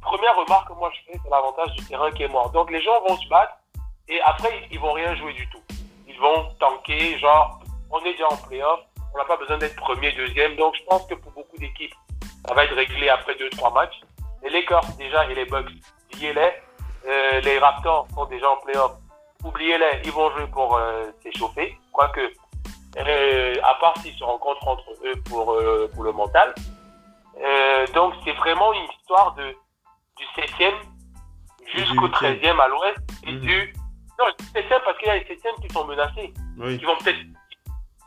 première 0.00 0.36
remarque 0.36 0.68
que 0.68 0.74
moi 0.74 0.90
je 0.94 1.12
fais, 1.12 1.18
c'est 1.22 1.30
l'avantage 1.30 1.72
du 1.72 1.84
terrain 1.86 2.10
qui 2.12 2.22
est 2.22 2.28
mort. 2.28 2.50
Donc 2.50 2.70
les 2.70 2.82
gens 2.82 3.00
vont 3.06 3.16
se 3.16 3.28
battre 3.28 3.54
et 4.08 4.20
après 4.22 4.66
ils 4.70 4.80
vont 4.80 4.92
rien 4.92 5.14
jouer 5.16 5.32
du 5.34 5.48
tout. 5.50 5.62
Ils 6.08 6.18
vont 6.18 6.48
tanker, 6.58 7.18
genre 7.18 7.61
on 7.92 8.00
est 8.04 8.12
déjà 8.12 8.28
en 8.28 8.36
playoff, 8.36 8.80
on 9.14 9.18
n'a 9.18 9.24
pas 9.24 9.36
besoin 9.36 9.58
d'être 9.58 9.76
premier, 9.76 10.12
deuxième. 10.12 10.56
Donc 10.56 10.74
je 10.76 10.82
pense 10.84 11.06
que 11.06 11.14
pour 11.14 11.32
beaucoup 11.32 11.56
d'équipes, 11.58 11.94
ça 12.46 12.54
va 12.54 12.64
être 12.64 12.74
réglé 12.74 13.08
après 13.08 13.34
deux, 13.36 13.50
trois 13.50 13.72
matchs. 13.72 14.00
Les 14.42 14.50
Lakers 14.50 14.84
déjà 14.98 15.30
et 15.30 15.34
les 15.34 15.44
Bucks, 15.44 15.70
oubliez-les. 16.12 16.52
Euh, 17.06 17.40
les 17.40 17.58
Raptors 17.58 18.08
sont 18.14 18.26
déjà 18.26 18.50
en 18.50 18.56
playoff. 18.58 18.92
Oubliez-les, 19.44 20.02
ils 20.04 20.12
vont 20.12 20.30
jouer 20.30 20.46
pour 20.46 20.76
euh, 20.76 21.10
s'échauffer. 21.22 21.76
Quoique, 21.92 22.20
euh, 22.98 23.54
à 23.62 23.74
part 23.74 23.96
s'ils 23.98 24.14
se 24.14 24.24
rencontrent 24.24 24.66
entre 24.66 24.90
eux 25.04 25.16
pour, 25.28 25.56
pour 25.94 26.04
le 26.04 26.12
mental. 26.12 26.54
donc 27.92 28.14
c'est 28.24 28.32
vraiment 28.32 28.72
une 28.72 28.88
histoire 28.98 29.34
de, 29.34 29.54
du 30.16 30.24
7e 30.36 30.74
jusqu'au 31.74 32.08
13e 32.08 32.58
à 32.58 32.68
l'ouest. 32.68 32.98
Et 33.26 33.32
mhm. 33.32 33.40
du... 33.40 33.74
Non, 34.18 34.26
du 34.38 34.44
7e 34.46 34.80
parce 34.84 34.98
qu'il 34.98 35.08
y 35.08 35.10
a 35.10 35.16
les 35.16 35.24
7e 35.24 35.60
qui 35.60 35.72
sont 35.72 35.84
menacés. 35.84 36.32
Qui 36.56 36.84
vont 36.84 36.96
peut-être 36.98 37.18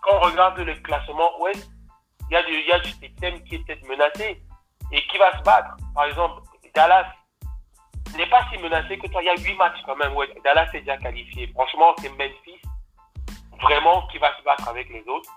quand 0.05 0.17
on 0.17 0.19
regarde 0.21 0.59
le 0.59 0.75
classement 0.75 1.31
ouest, 1.41 1.69
il 2.29 2.33
y 2.33 2.71
a 2.71 2.79
du, 2.79 2.89
système 2.89 3.43
qui 3.43 3.55
est 3.55 3.59
peut-être 3.59 3.87
menacé 3.87 4.41
et 4.91 5.07
qui 5.07 5.17
va 5.17 5.37
se 5.37 5.43
battre. 5.43 5.75
Par 5.93 6.05
exemple, 6.05 6.41
Dallas 6.73 7.11
n'est 8.15 8.29
pas 8.29 8.45
si 8.51 8.57
menacé 8.59 8.97
que 8.97 9.07
toi. 9.07 9.21
Il 9.21 9.25
y 9.25 9.29
a 9.29 9.35
huit 9.35 9.55
matchs 9.55 9.81
quand 9.85 9.95
même. 9.95 10.15
Ouais. 10.15 10.27
Dallas 10.43 10.69
est 10.73 10.79
déjà 10.79 10.97
qualifié. 10.97 11.47
Franchement, 11.53 11.93
c'est 11.99 12.09
Memphis 12.09 12.61
vraiment 13.61 14.05
qui 14.07 14.17
va 14.17 14.35
se 14.37 14.43
battre 14.43 14.67
avec 14.67 14.89
les 14.89 15.03
autres. 15.07 15.29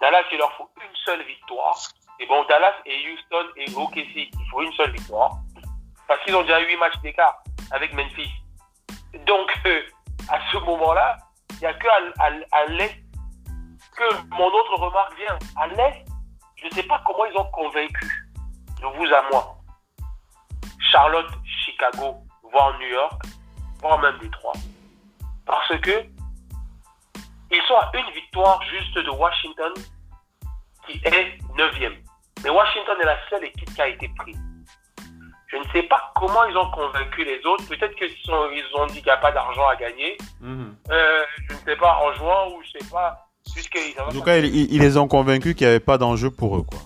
Dallas, 0.00 0.22
il 0.32 0.38
leur 0.38 0.52
faut 0.56 0.70
une 0.76 0.96
seule 1.04 1.22
victoire. 1.24 1.76
Et 2.18 2.26
bon, 2.26 2.44
Dallas 2.48 2.74
et 2.86 2.96
Houston 3.10 3.46
et 3.56 3.74
OKC, 3.74 4.30
il 4.32 4.50
faut 4.50 4.62
une 4.62 4.72
seule 4.72 4.92
victoire. 4.92 5.32
Parce 6.08 6.22
qu'ils 6.24 6.36
ont 6.36 6.42
déjà 6.42 6.60
huit 6.60 6.76
matchs 6.76 6.98
d'écart 7.02 7.42
avec 7.70 7.92
Memphis. 7.94 8.30
Donc, 9.26 9.52
euh, 9.66 9.82
à 10.28 10.38
ce 10.50 10.58
moment-là, 10.58 11.18
il 11.52 11.58
n'y 11.58 11.66
a 11.66 11.74
que 11.74 11.88
à 12.50 12.64
l'est 12.66 13.01
que 13.96 14.36
mon 14.36 14.46
autre 14.46 14.74
remarque 14.76 15.16
vient. 15.16 15.38
À 15.56 15.66
l'Est, 15.68 16.04
je 16.56 16.66
ne 16.66 16.70
sais 16.70 16.82
pas 16.84 17.02
comment 17.06 17.24
ils 17.26 17.36
ont 17.36 17.50
convaincu, 17.52 18.28
de 18.80 18.86
vous 18.86 19.14
à 19.14 19.22
moi, 19.30 19.56
Charlotte, 20.90 21.30
Chicago, 21.64 22.16
voire 22.50 22.78
New 22.78 22.88
York, 22.88 23.22
voire 23.80 23.98
même 23.98 24.18
Détroit. 24.18 24.52
Parce 25.46 25.76
que 25.80 26.04
ils 27.50 27.62
sont 27.68 27.74
à 27.74 27.90
une 27.94 28.10
victoire 28.14 28.62
juste 28.62 28.94
de 28.94 29.10
Washington, 29.10 29.72
qui 30.86 31.00
est 31.04 31.38
9e. 31.56 31.96
Mais 32.42 32.50
Washington 32.50 32.96
est 33.00 33.04
la 33.04 33.18
seule 33.28 33.44
équipe 33.44 33.74
qui 33.74 33.82
a 33.82 33.88
été 33.88 34.08
prise. 34.16 34.40
Je 35.48 35.58
ne 35.58 35.64
sais 35.74 35.82
pas 35.82 36.12
comment 36.16 36.44
ils 36.44 36.56
ont 36.56 36.70
convaincu 36.70 37.24
les 37.24 37.44
autres. 37.44 37.68
Peut-être 37.68 37.94
qu'ils 37.96 38.08
ils 38.08 38.70
ont 38.74 38.86
dit 38.86 38.94
qu'il 38.94 39.04
n'y 39.04 39.10
a 39.10 39.18
pas 39.18 39.32
d'argent 39.32 39.68
à 39.68 39.76
gagner. 39.76 40.16
Mhm. 40.40 40.74
Euh, 40.90 41.24
je 41.48 41.52
ne 41.52 41.58
sais 41.58 41.76
pas, 41.76 41.98
en 41.98 42.12
jouant 42.14 42.48
ou 42.48 42.62
je 42.62 42.78
ne 42.78 42.82
sais 42.82 42.90
pas 42.90 43.21
en 43.98 44.12
tout 44.12 44.22
cas, 44.22 44.38
ils, 44.38 44.80
les 44.80 44.96
ont 44.96 45.08
convaincus 45.08 45.54
qu'il 45.54 45.66
n'y 45.66 45.70
avait 45.70 45.80
pas 45.80 45.98
d'enjeu 45.98 46.30
pour 46.30 46.56
eux. 46.56 46.62
Quoi. 46.62 46.78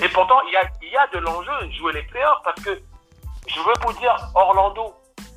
Et 0.00 0.08
pourtant, 0.08 0.40
il 0.46 0.52
y 0.52 0.56
a, 0.56 0.62
y 0.62 0.96
a 0.96 1.06
de 1.08 1.18
l'enjeu, 1.18 1.52
jouer 1.78 1.92
les 1.92 2.02
playoffs, 2.04 2.42
parce 2.44 2.60
que 2.62 2.70
je 3.46 3.60
veux 3.60 3.74
vous 3.84 3.92
dire, 3.98 4.16
Orlando 4.34 4.94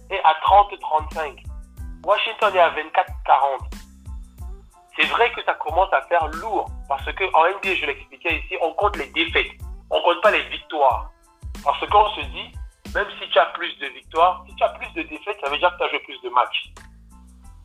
est 0.09 0.21
à 0.23 0.33
30-35. 0.43 1.43
Washington 2.03 2.55
est 2.55 2.59
à 2.59 2.69
24-40. 2.71 2.79
C'est 4.97 5.07
vrai 5.07 5.31
que 5.31 5.43
ça 5.43 5.53
commence 5.55 5.91
à 5.93 6.01
faire 6.03 6.27
lourd, 6.27 6.69
parce 6.87 7.05
que 7.13 7.23
en 7.33 7.57
NBA, 7.57 7.75
je 7.75 7.85
l'expliquais 7.85 8.39
ici, 8.39 8.55
on 8.61 8.73
compte 8.73 8.97
les 8.97 9.07
défaites, 9.07 9.51
on 9.89 10.01
compte 10.01 10.21
pas 10.21 10.31
les 10.31 10.43
victoires. 10.49 11.11
Parce 11.63 11.79
qu'on 11.87 12.09
se 12.09 12.21
dit, 12.21 12.51
même 12.93 13.07
si 13.21 13.29
tu 13.29 13.39
as 13.39 13.47
plus 13.47 13.77
de 13.79 13.87
victoires, 13.87 14.43
si 14.47 14.55
tu 14.55 14.63
as 14.63 14.69
plus 14.69 14.91
de 14.93 15.07
défaites, 15.07 15.37
ça 15.43 15.49
veut 15.49 15.57
dire 15.57 15.71
que 15.71 15.77
tu 15.77 15.83
as 15.83 15.89
joué 15.89 15.99
plus 15.99 16.21
de 16.21 16.29
matchs. 16.29 16.73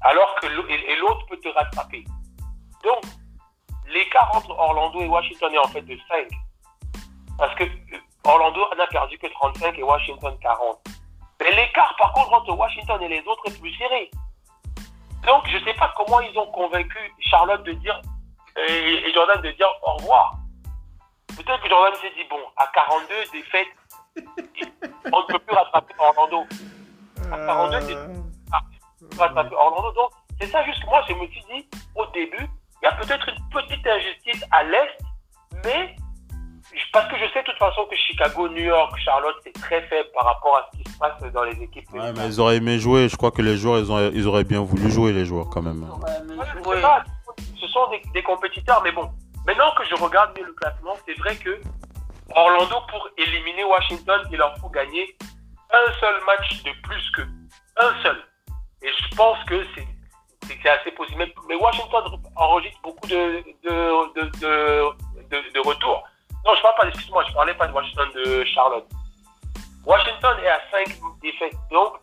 Alors 0.03 0.35
que 0.41 0.47
l'autre 0.47 1.27
peut 1.29 1.39
te 1.39 1.49
rattraper. 1.49 2.05
Donc, 2.85 3.03
l'écart 3.89 4.31
entre 4.35 4.51
Orlando 4.51 5.01
et 5.01 5.07
Washington 5.07 5.53
est 5.55 5.59
en 5.59 5.69
fait 5.69 5.83
de 5.83 5.99
5. 6.09 6.29
Parce 7.39 7.55
que 7.57 7.65
Orlando 8.25 8.61
n'a 8.77 8.87
perdu 8.87 9.19
que 9.19 9.27
35 9.27 9.79
et 9.79 9.83
Washington 9.83 10.37
40. 10.41 10.79
Mais 11.41 11.51
l'écart, 11.55 11.95
par 11.99 12.13
contre, 12.13 12.33
entre 12.33 12.55
Washington 12.55 13.01
et 13.03 13.09
les 13.09 13.21
autres 13.27 13.43
est 13.47 13.61
plus 13.61 13.75
serré. 13.75 14.11
Donc, 15.27 15.47
je 15.49 15.57
ne 15.57 15.65
sais 15.65 15.75
pas 15.75 15.93
comment 15.97 16.21
ils 16.21 16.39
ont 16.39 16.47
convaincu 16.53 16.99
Charlotte 17.21 17.63
de 17.65 17.73
dire, 17.73 18.01
et, 18.57 19.13
Jordan 19.13 19.41
de 19.41 19.51
dire 19.53 19.69
au 19.83 19.95
revoir. 19.95 20.33
Peut-être 21.29 21.63
que 21.63 21.69
Jordan 21.69 21.95
s'est 22.01 22.13
dit, 22.17 22.25
bon, 22.31 22.41
à 22.57 22.67
42 22.69 23.15
défaites, 23.33 23.69
on 25.13 25.21
ne 25.21 25.27
peut 25.27 25.39
plus 25.39 25.57
rattraper 25.57 25.95
Orlando. 25.99 26.45
À 27.33 27.37
42 27.37 27.81
défaites, 27.81 27.99
on 29.03 29.07
peut 29.09 29.19
rattraper 29.19 29.55
Orlando. 29.55 29.93
Donc, 29.93 30.11
c'est 30.41 30.49
ça 30.49 30.65
juste 30.65 30.83
que 30.83 30.87
moi, 30.87 31.03
je 31.09 31.15
me 31.15 31.27
suis 31.27 31.45
dit, 31.53 31.69
au 31.95 32.07
début, 32.07 32.49
il 32.85 32.89
y 32.89 32.91
a 32.91 32.97
peut-être 32.97 33.27
une 33.31 33.49
petite 33.49 33.87
injustice 33.87 34.45
à 34.51 34.63
l'Est, 34.63 34.99
mais 35.65 35.97
parce 36.93 37.09
que 37.11 37.17
je 37.17 37.33
sais 37.33 37.41
de 37.41 37.47
toute 37.47 37.59
façon 37.59 37.87
que 37.91 37.97
Chicago, 37.97 38.47
New 38.49 38.63
York, 38.63 38.95
Charlotte, 39.03 39.37
c'est 39.43 39.55
très 39.55 39.81
faible 39.89 40.11
par 40.15 40.27
rapport 40.27 40.57
à 40.59 40.69
ce 40.71 40.79
qui 40.79 40.91
se 40.91 40.99
passe 40.99 41.33
dans 41.33 41.45
les 41.45 41.63
équipes. 41.63 41.91
Ouais, 41.95 42.13
mais 42.13 42.27
ils 42.27 42.41
auraient 42.41 42.57
aimé 42.57 42.79
jouer. 42.79 43.09
Je 43.09 43.17
crois 43.17 43.31
que 43.31 43.41
les 43.41 43.57
joueurs, 43.57 43.79
ils, 43.79 43.91
ont, 43.91 44.11
ils 44.13 44.27
auraient 44.27 44.45
bien 44.45 44.61
voulu 44.61 44.91
jouer, 44.91 45.13
les 45.15 45.25
joueurs, 45.25 45.49
quand 45.49 45.63
même. 45.63 45.87
ce 47.59 47.67
sont 47.69 47.89
des, 48.13 48.23
compétiteurs, 48.23 48.83
mais 48.83 48.93
bon. 48.93 49.11
Maintenant 49.47 49.73
que 49.79 49.85
je 49.87 49.95
regarde 49.95 50.39
le 50.39 50.53
classement, 50.53 50.95
c'est 51.07 51.19
vrai 51.21 51.37
que 51.37 51.59
Orlando, 52.35 52.77
pour 52.91 53.09
éliminer 53.17 53.65
Washington, 53.65 54.21
il 54.31 54.37
leur 54.37 54.57
faut 54.59 54.69
gagner 54.69 55.17
un 55.73 55.93
seul 56.01 56.15
match 56.27 56.63
de 56.65 56.71
plus 56.83 57.11
que 57.13 57.23
un 57.81 58.03
seul. 58.03 58.17
Et 58.83 58.89
je 58.89 59.17
pense 59.17 59.43
que 59.45 59.65
c'est 59.75 59.87
assez 60.69 60.91
possible. 60.93 61.27
Mais 61.49 61.57
Washington 61.57 62.05
enregistre 62.37 62.81
beaucoup 62.83 63.07
de, 63.07 63.45
de, 63.65 64.31
de, 64.41 65.53
de 65.53 65.61
retours. 65.67 66.05
Non, 66.45 66.55
je 66.55 66.63
parle 66.63 66.75
pas, 66.77 66.89
excuse-moi, 66.89 67.25
je 67.29 67.33
parlais 67.33 67.55
pas 67.55 67.67
de 67.67 67.73
Washington 67.73 68.09
de 68.15 68.45
Charlotte. 68.45 68.87
Washington 69.87 70.37
est 70.43 70.49
à 70.49 70.61
5 70.71 71.01
défaites. 71.23 71.57
Donc, 71.71 71.99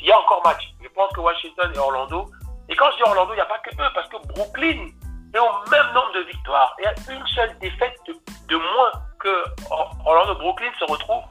il 0.00 0.08
y 0.08 0.12
a 0.12 0.18
encore 0.18 0.42
match. 0.44 0.62
Je 0.82 0.88
pense 0.88 1.12
que 1.12 1.20
Washington 1.20 1.72
et 1.74 1.78
Orlando. 1.78 2.26
Et 2.68 2.76
quand 2.76 2.90
je 2.92 2.96
dis 2.96 3.02
Orlando, 3.02 3.32
il 3.32 3.36
n'y 3.36 3.42
a 3.42 3.46
pas 3.46 3.58
que 3.58 3.70
eux, 3.70 3.90
parce 3.94 4.08
que 4.08 4.16
Brooklyn 4.28 4.88
est 5.34 5.38
au 5.38 5.70
même 5.70 5.86
nombre 5.94 6.12
de 6.14 6.20
victoires. 6.20 6.76
Y 6.82 6.86
a 6.86 6.94
une 7.12 7.26
seule 7.28 7.58
défaite 7.58 7.98
de, 8.48 8.56
moins 8.56 8.92
que 9.18 9.44
Orlando. 10.04 10.34
Brooklyn 10.36 10.70
se 10.78 10.84
retrouve 10.84 11.22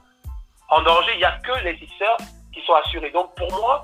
en 0.68 0.82
danger. 0.82 1.12
Il 1.14 1.18
n'y 1.18 1.24
a 1.24 1.38
que 1.38 1.64
les 1.64 1.76
Sixers 1.78 2.16
qui 2.52 2.62
sont 2.66 2.74
assurés. 2.74 3.10
Donc, 3.10 3.34
pour 3.36 3.50
moi, 3.60 3.82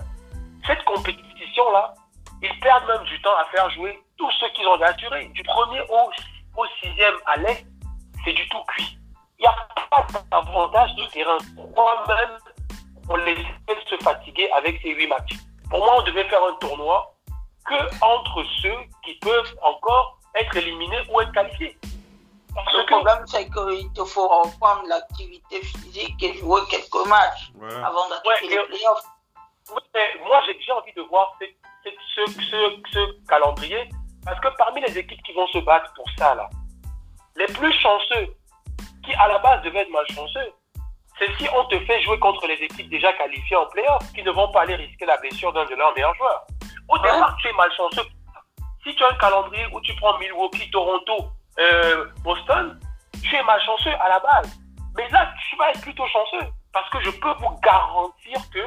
cette 0.66 0.83
compétition-là, 0.85 1.95
ils 2.43 2.61
perdent 2.61 2.86
même 2.86 3.05
du 3.05 3.20
temps 3.22 3.36
à 3.36 3.45
faire 3.47 3.68
jouer 3.70 3.99
tous 4.16 4.30
ceux 4.41 4.49
qu'ils 4.51 4.66
ont 4.66 4.80
assurés. 4.80 5.26
Du 5.34 5.43
premier 5.43 5.80
au, 5.82 6.11
au 6.57 6.66
sixième 6.82 7.14
à 7.26 7.36
l'Est, 7.36 7.66
c'est 8.24 8.32
du 8.32 8.49
tout 8.49 8.62
cuit. 8.68 8.99
Il 9.39 9.43
n'y 9.43 9.47
a 9.47 9.55
pas 9.91 10.07
d'avantage 10.30 10.95
de 10.97 11.05
terrain. 11.07 11.39
Moi-même, 11.76 12.39
on 13.09 13.16
les 13.16 13.34
laisse 13.36 13.84
se 13.89 13.97
fatiguer 14.03 14.51
avec 14.51 14.80
ces 14.82 14.91
huit 14.95 15.07
matchs. 15.07 15.34
Pour 15.70 15.80
moi, 15.80 15.97
on 15.99 16.03
devait 16.03 16.28
faire 16.28 16.43
un 16.43 16.55
tournoi 16.55 17.14
que 17.66 18.05
entre 18.05 18.45
ceux 18.62 18.78
qui 19.05 19.14
peuvent 19.20 19.55
encore 19.62 20.18
être 20.34 20.57
éliminés 20.57 21.01
ou 21.11 21.20
être 21.20 21.32
qualifiés. 21.32 21.76
le 22.57 22.86
problème, 22.86 23.24
c'est 23.26 23.49
qu'il 23.51 23.93
te 23.93 24.05
faut 24.05 24.28
reprendre 24.28 24.82
l'activité 24.89 25.62
physique 25.62 26.22
et 26.22 26.39
jouer 26.39 26.61
quelques 26.70 27.07
matchs 27.07 27.53
avant 27.84 28.09
d'attaquer 28.09 28.49
les 28.49 28.64
playoffs. 28.64 29.05
Moi, 29.71 30.43
j'ai 30.47 30.73
envie 30.73 30.93
de 30.93 31.03
voir 31.03 31.37
ce, 31.41 33.27
calendrier 33.29 33.89
parce 34.25 34.41
que 34.41 34.49
parmi 34.57 34.81
les 34.81 34.99
équipes 34.99 35.23
qui 35.23 35.33
vont 35.33 35.47
se 35.49 35.59
battre 35.59 35.93
pour 35.95 36.07
ça, 36.19 36.35
là, 36.35 36.49
les 37.37 37.47
plus 37.47 37.73
chanceux, 37.73 38.35
qui 39.05 39.14
à 39.14 39.29
la 39.29 39.39
base 39.39 39.62
devaient 39.62 39.81
être 39.81 39.91
malchanceux, 39.91 40.53
c'est 41.19 41.33
si 41.39 41.49
on 41.55 41.64
te 41.64 41.79
fait 41.81 42.03
jouer 42.03 42.19
contre 42.19 42.47
les 42.47 42.55
équipes 42.55 42.89
déjà 42.89 43.12
qualifiées 43.14 43.57
en 43.57 43.66
playoff, 43.66 44.12
qui 44.14 44.23
ne 44.23 44.31
vont 44.31 44.51
pas 44.53 44.62
aller 44.62 44.77
risquer 44.77 45.07
la 45.07 45.16
blessure 45.19 45.53
d'un 45.53 45.64
de 45.64 45.75
leurs 45.75 45.95
meilleurs 45.95 46.14
joueurs. 46.14 46.47
Au 46.89 46.99
départ, 46.99 47.37
tu 47.41 47.49
es 47.49 47.53
malchanceux. 47.53 48.07
Si 48.85 48.95
tu 48.95 49.05
as 49.05 49.09
un 49.09 49.14
calendrier 49.14 49.66
où 49.73 49.81
tu 49.81 49.95
prends 49.97 50.16
Milwaukee, 50.19 50.71
Toronto, 50.71 51.31
euh, 51.59 52.07
Boston, 52.23 52.79
tu 53.23 53.35
es 53.35 53.43
malchanceux 53.43 53.95
à 54.01 54.09
la 54.09 54.21
base. 54.21 54.59
Mais 54.97 55.09
là, 55.11 55.33
tu 55.49 55.57
vas 55.57 55.71
être 55.71 55.81
plutôt 55.81 56.07
chanceux. 56.07 56.47
Parce 56.73 56.89
que 56.91 57.01
je 57.01 57.11
peux 57.11 57.33
vous 57.41 57.59
garantir 57.61 58.39
que 58.53 58.61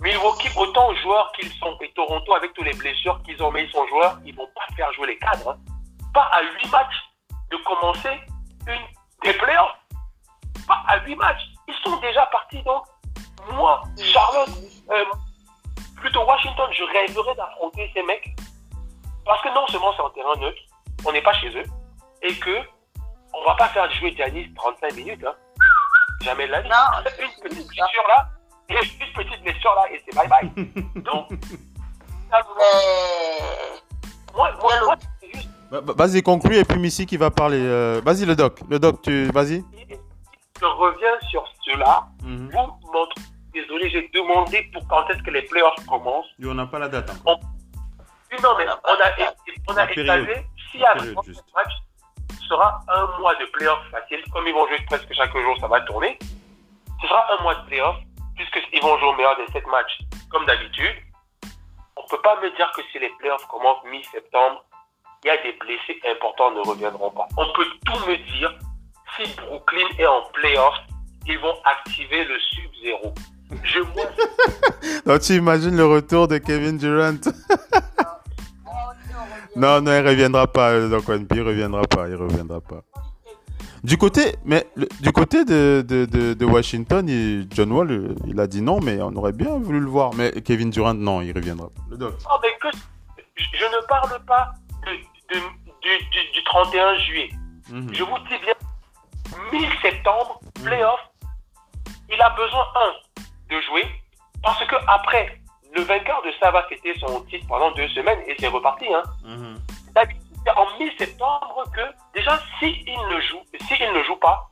Milwaukee, 0.00 0.50
autant 0.56 0.94
joueurs 0.96 1.32
qu'ils 1.32 1.52
sont, 1.52 1.76
et 1.80 1.90
Toronto, 1.92 2.34
avec 2.34 2.52
toutes 2.54 2.66
les 2.66 2.74
blessures 2.74 3.20
qu'ils 3.22 3.42
ont, 3.42 3.50
mais 3.50 3.64
ils 3.64 3.70
sont 3.70 3.86
joueurs, 3.88 4.18
ils 4.24 4.32
ne 4.32 4.38
vont 4.38 4.48
pas 4.54 4.74
faire 4.74 4.92
jouer 4.92 5.08
les 5.08 5.18
cadres. 5.18 5.50
Hein. 5.50 5.58
Pas 6.12 6.28
à 6.32 6.42
8 6.42 6.70
matchs 6.70 7.02
de 7.50 7.56
commencer 7.58 8.20
une, 8.66 8.86
des 9.22 9.32
playoffs. 9.38 9.78
Pas 10.66 10.82
à 10.86 10.98
8 11.04 11.16
matchs. 11.16 11.42
Ils 11.68 11.74
sont 11.82 11.96
déjà 11.98 12.26
partis. 12.26 12.62
Donc, 12.62 12.84
moi, 13.52 13.82
Charlotte, 13.98 14.50
euh, 14.90 15.04
plutôt 15.96 16.24
Washington, 16.24 16.68
je 16.72 16.84
rêverais 16.84 17.34
d'affronter 17.34 17.90
ces 17.94 18.02
mecs. 18.02 18.34
Parce 19.24 19.40
que 19.42 19.48
non 19.54 19.66
seulement 19.68 19.92
c'est 19.96 20.02
en 20.02 20.10
terrain 20.10 20.36
neutre, 20.36 20.60
on 21.06 21.12
n'est 21.12 21.22
pas 21.22 21.32
chez 21.34 21.48
eux, 21.48 21.64
et 22.22 22.34
que 22.38 22.60
on 23.32 23.44
va 23.44 23.54
pas 23.54 23.68
faire 23.68 23.90
jouer 23.92 24.14
Giannis 24.14 24.52
35 24.54 24.94
minutes. 24.94 25.24
Hein. 25.24 25.34
Jamais 26.22 26.46
la 26.46 26.60
vie. 26.60 26.68
Une 27.18 27.42
petite 27.42 27.68
blessure 27.68 28.08
là, 28.08 28.28
et 28.68 28.74
une 28.74 29.12
petite 29.24 29.42
blessure 29.42 29.74
là, 29.74 29.92
et 29.92 30.02
c'est 30.04 30.14
bye 30.14 30.28
bye. 30.28 30.50
Donc, 31.02 31.28
ça, 32.30 32.40
moi, 34.34 34.50
moi, 34.60 34.80
moi 34.84 34.96
c'est 35.20 35.32
juste 35.32 35.48
bah, 35.70 35.80
bah, 35.82 35.92
vas-y, 35.96 36.22
conclue 36.22 36.56
et 36.56 36.64
puis 36.64 36.78
Missy 36.78 37.06
qui 37.06 37.16
va 37.16 37.30
parler. 37.30 37.60
Euh, 37.60 38.00
vas-y, 38.04 38.24
le 38.24 38.36
doc. 38.36 38.60
Le 38.68 38.78
doc, 38.78 39.02
tu. 39.02 39.26
Vas-y. 39.32 39.64
Je 40.60 40.64
reviens 40.64 41.18
sur 41.28 41.44
cela. 41.64 42.06
Mhm. 42.22 42.50
Vous 42.52 42.92
montrez. 42.92 43.22
Désolé, 43.52 43.88
j'ai 43.90 44.10
demandé 44.12 44.68
pour 44.72 44.86
quand 44.88 45.08
est-ce 45.10 45.22
que 45.22 45.30
les 45.30 45.42
playoffs 45.42 45.86
commencent. 45.86 46.26
Et 46.42 46.46
on 46.46 46.54
n'a 46.54 46.66
pas 46.66 46.78
la 46.78 46.88
date. 46.88 47.10
On... 47.24 47.34
Non, 48.42 48.56
mais 48.58 48.66
on 48.66 48.88
a, 48.88 49.32
on 49.68 49.76
a 49.76 49.90
étalé. 49.92 50.46
Si 50.72 50.84
à 50.84 50.94
match 50.94 51.72
sera 52.48 52.80
un 52.88 53.18
mois 53.20 53.34
de 53.36 53.46
playoffs 53.46 53.90
facile. 53.90 54.22
Comme 54.32 54.46
ils 54.46 54.54
vont 54.54 54.66
jouer 54.66 54.78
presque 54.86 55.12
chaque 55.12 55.32
jour, 55.32 55.56
ça 55.60 55.68
va 55.68 55.80
tourner. 55.82 56.18
Ce 57.00 57.08
sera 57.08 57.24
un 57.38 57.42
mois 57.42 57.54
de 57.54 57.66
playoffs, 57.66 58.00
puisqu'ils 58.36 58.82
vont 58.82 58.98
jouer 58.98 59.08
au 59.08 59.14
meilleur 59.14 59.36
des 59.36 59.52
sept 59.52 59.66
matchs, 59.66 59.98
comme 60.30 60.44
d'habitude. 60.46 60.96
On 61.96 62.02
ne 62.02 62.08
peut 62.08 62.22
pas 62.22 62.40
me 62.40 62.54
dire 62.56 62.70
que 62.76 62.82
si 62.92 62.98
les 62.98 63.10
playoffs 63.18 63.46
commencent 63.46 63.84
mi-septembre, 63.90 64.64
il 65.24 65.28
y 65.28 65.30
a 65.30 65.42
des 65.42 65.52
blessés 65.52 66.00
importants 66.10 66.50
ne 66.50 66.60
reviendront 66.60 67.10
pas. 67.10 67.26
On 67.36 67.46
peut 67.52 67.66
tout 67.86 68.06
me 68.06 68.16
dire, 68.38 68.52
si 69.16 69.34
Brooklyn 69.36 69.86
est 69.98 70.06
en 70.06 70.22
playoff, 70.32 70.74
ils 71.26 71.38
vont 71.38 71.56
activer 71.64 72.24
le 72.24 72.38
sub-zéro. 72.38 73.14
Je 73.62 73.80
Donc 75.06 75.20
tu 75.20 75.34
imagines 75.34 75.76
le 75.76 75.86
retour 75.86 76.28
de 76.28 76.38
Kevin 76.38 76.78
Durant? 76.78 77.16
Non, 79.56 79.80
non, 79.80 79.92
il 79.92 80.04
reviendra 80.04 80.48
pas. 80.48 80.80
Donc 80.88 81.04
il 81.08 81.42
reviendra 81.42 81.82
pas, 81.82 82.08
il 82.08 82.16
reviendra 82.16 82.60
pas. 82.60 82.82
Du 83.84 83.98
côté, 83.98 84.34
mais 84.46 84.66
du 85.00 85.12
côté 85.12 85.44
de, 85.44 85.84
de, 85.86 86.06
de, 86.06 86.44
Washington, 86.46 87.06
John 87.50 87.70
Wall, 87.70 88.14
il 88.26 88.40
a 88.40 88.46
dit 88.46 88.62
non, 88.62 88.80
mais 88.80 88.98
on 89.02 89.14
aurait 89.14 89.32
bien 89.32 89.58
voulu 89.58 89.78
le 89.78 89.86
voir. 89.86 90.14
Mais 90.14 90.32
Kevin 90.40 90.70
Durant, 90.70 90.94
non, 90.94 91.20
il 91.20 91.32
reviendra. 91.32 91.68
Le 91.90 91.98
doc. 91.98 92.14
Oh, 92.24 92.38
mais 92.42 92.48
que, 92.62 92.74
je 93.36 93.64
ne 93.64 93.86
parle 93.86 94.24
pas 94.24 94.52
de 94.82 95.38
du, 95.82 96.44
31 96.46 96.96
juillet. 97.00 97.28
Mhm. 97.70 97.94
Je 97.94 98.02
vous 98.04 98.18
dis 98.20 98.38
bien, 98.42 98.54
mi-septembre, 99.52 100.40
playoff, 100.64 101.00
il 102.10 102.20
a 102.22 102.30
besoin, 102.30 102.64
un, 102.76 103.54
de 103.54 103.60
jouer, 103.60 103.84
parce 104.42 104.64
que 104.66 104.76
après, 104.86 105.42
le 105.76 105.82
vainqueur 105.82 106.22
de 106.24 106.32
ça 106.40 106.50
va 106.50 106.62
fêter 106.68 106.94
son 107.00 107.20
titre 107.24 107.46
pendant 107.48 107.70
deux 107.72 107.88
semaines 107.88 108.20
et 108.26 108.34
c'est 108.38 108.48
reparti. 108.48 108.86
Hein. 108.94 109.02
Mhm. 109.24 109.58
C'est 110.44 110.56
en 110.56 110.66
mi-septembre 110.78 111.64
que, 111.74 111.80
déjà, 112.14 112.38
s'il 112.58 112.84
ne, 112.84 113.20
joue, 113.20 113.42
ne 113.50 114.02
joue 114.04 114.16
pas, 114.16 114.50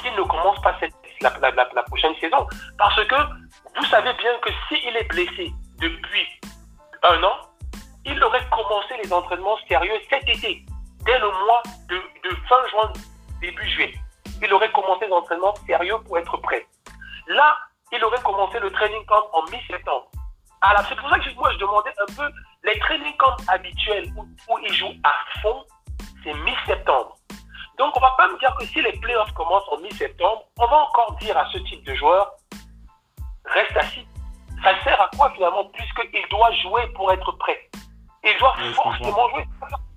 qu'il 0.00 0.14
ne 0.14 0.22
commence 0.22 0.60
pas 0.62 0.74
cette, 0.80 0.94
la, 1.20 1.50
la, 1.50 1.82
prochaine 1.84 2.14
saison. 2.20 2.46
Parce 2.78 3.04
que 3.06 3.14
vous 3.76 3.84
savez 3.86 4.12
bien 4.14 4.32
que 4.40 4.50
s'il 4.68 4.96
est 4.96 5.08
blessé 5.08 5.52
depuis 5.80 6.26
un 7.02 7.22
an, 7.22 7.36
il 8.04 8.22
aurait 8.22 8.46
commencé 8.50 8.94
les 9.02 9.12
entraînements 9.12 9.56
sérieux 9.68 9.98
cet 10.10 10.28
été, 10.28 10.64
dès 11.04 11.18
le 11.18 11.30
mois 11.46 11.62
de, 11.88 12.30
fin 12.48 12.66
juin, 12.68 12.92
début 13.40 13.68
juillet. 13.70 13.94
Il 14.42 14.52
aurait 14.52 14.72
commencé 14.72 15.06
les 15.06 15.12
entraînements 15.12 15.54
sérieux 15.66 15.96
pour 16.06 16.18
être 16.18 16.36
prêt. 16.38 16.66
Là, 17.28 17.56
il 17.92 18.04
aurait 18.04 18.22
commencé 18.22 18.58
le 18.60 18.70
training 18.70 19.04
camp 19.06 19.24
en 19.32 19.42
mi-septembre. 19.50 20.10
Alors, 20.66 20.82
c'est 20.88 20.96
pour 20.96 21.10
ça 21.10 21.18
que 21.18 21.34
moi, 21.34 21.52
je 21.52 21.58
demandais 21.58 21.92
un 22.00 22.14
peu 22.14 22.30
les 22.64 22.78
training 22.78 23.14
camps 23.18 23.36
habituels 23.48 24.10
où, 24.16 24.22
où 24.22 24.58
il 24.60 24.72
joue 24.72 24.92
à 25.04 25.12
fond, 25.42 25.62
c'est 26.22 26.32
mi-septembre. 26.32 27.16
Donc, 27.76 27.94
on 27.94 28.00
va 28.00 28.14
pas 28.16 28.28
me 28.28 28.38
dire 28.38 28.54
que 28.58 28.64
si 28.64 28.80
les 28.80 28.92
playoffs 28.92 29.32
commencent 29.34 29.68
en 29.70 29.78
mi-septembre, 29.78 30.42
on 30.58 30.66
va 30.66 30.76
encore 30.76 31.16
dire 31.20 31.36
à 31.36 31.44
ce 31.52 31.58
type 31.58 31.84
de 31.84 31.94
joueur, 31.94 32.32
reste 33.44 33.76
assis. 33.76 34.06
Ça 34.62 34.82
sert 34.84 34.98
à 34.98 35.10
quoi 35.14 35.30
finalement, 35.32 35.66
puisqu'il 35.66 36.26
doit 36.30 36.52
jouer 36.62 36.86
pour 36.94 37.12
être 37.12 37.30
prêt? 37.32 37.68
Il 38.22 38.38
doit 38.38 38.54
forcément 38.74 39.28
jouer 39.30 39.44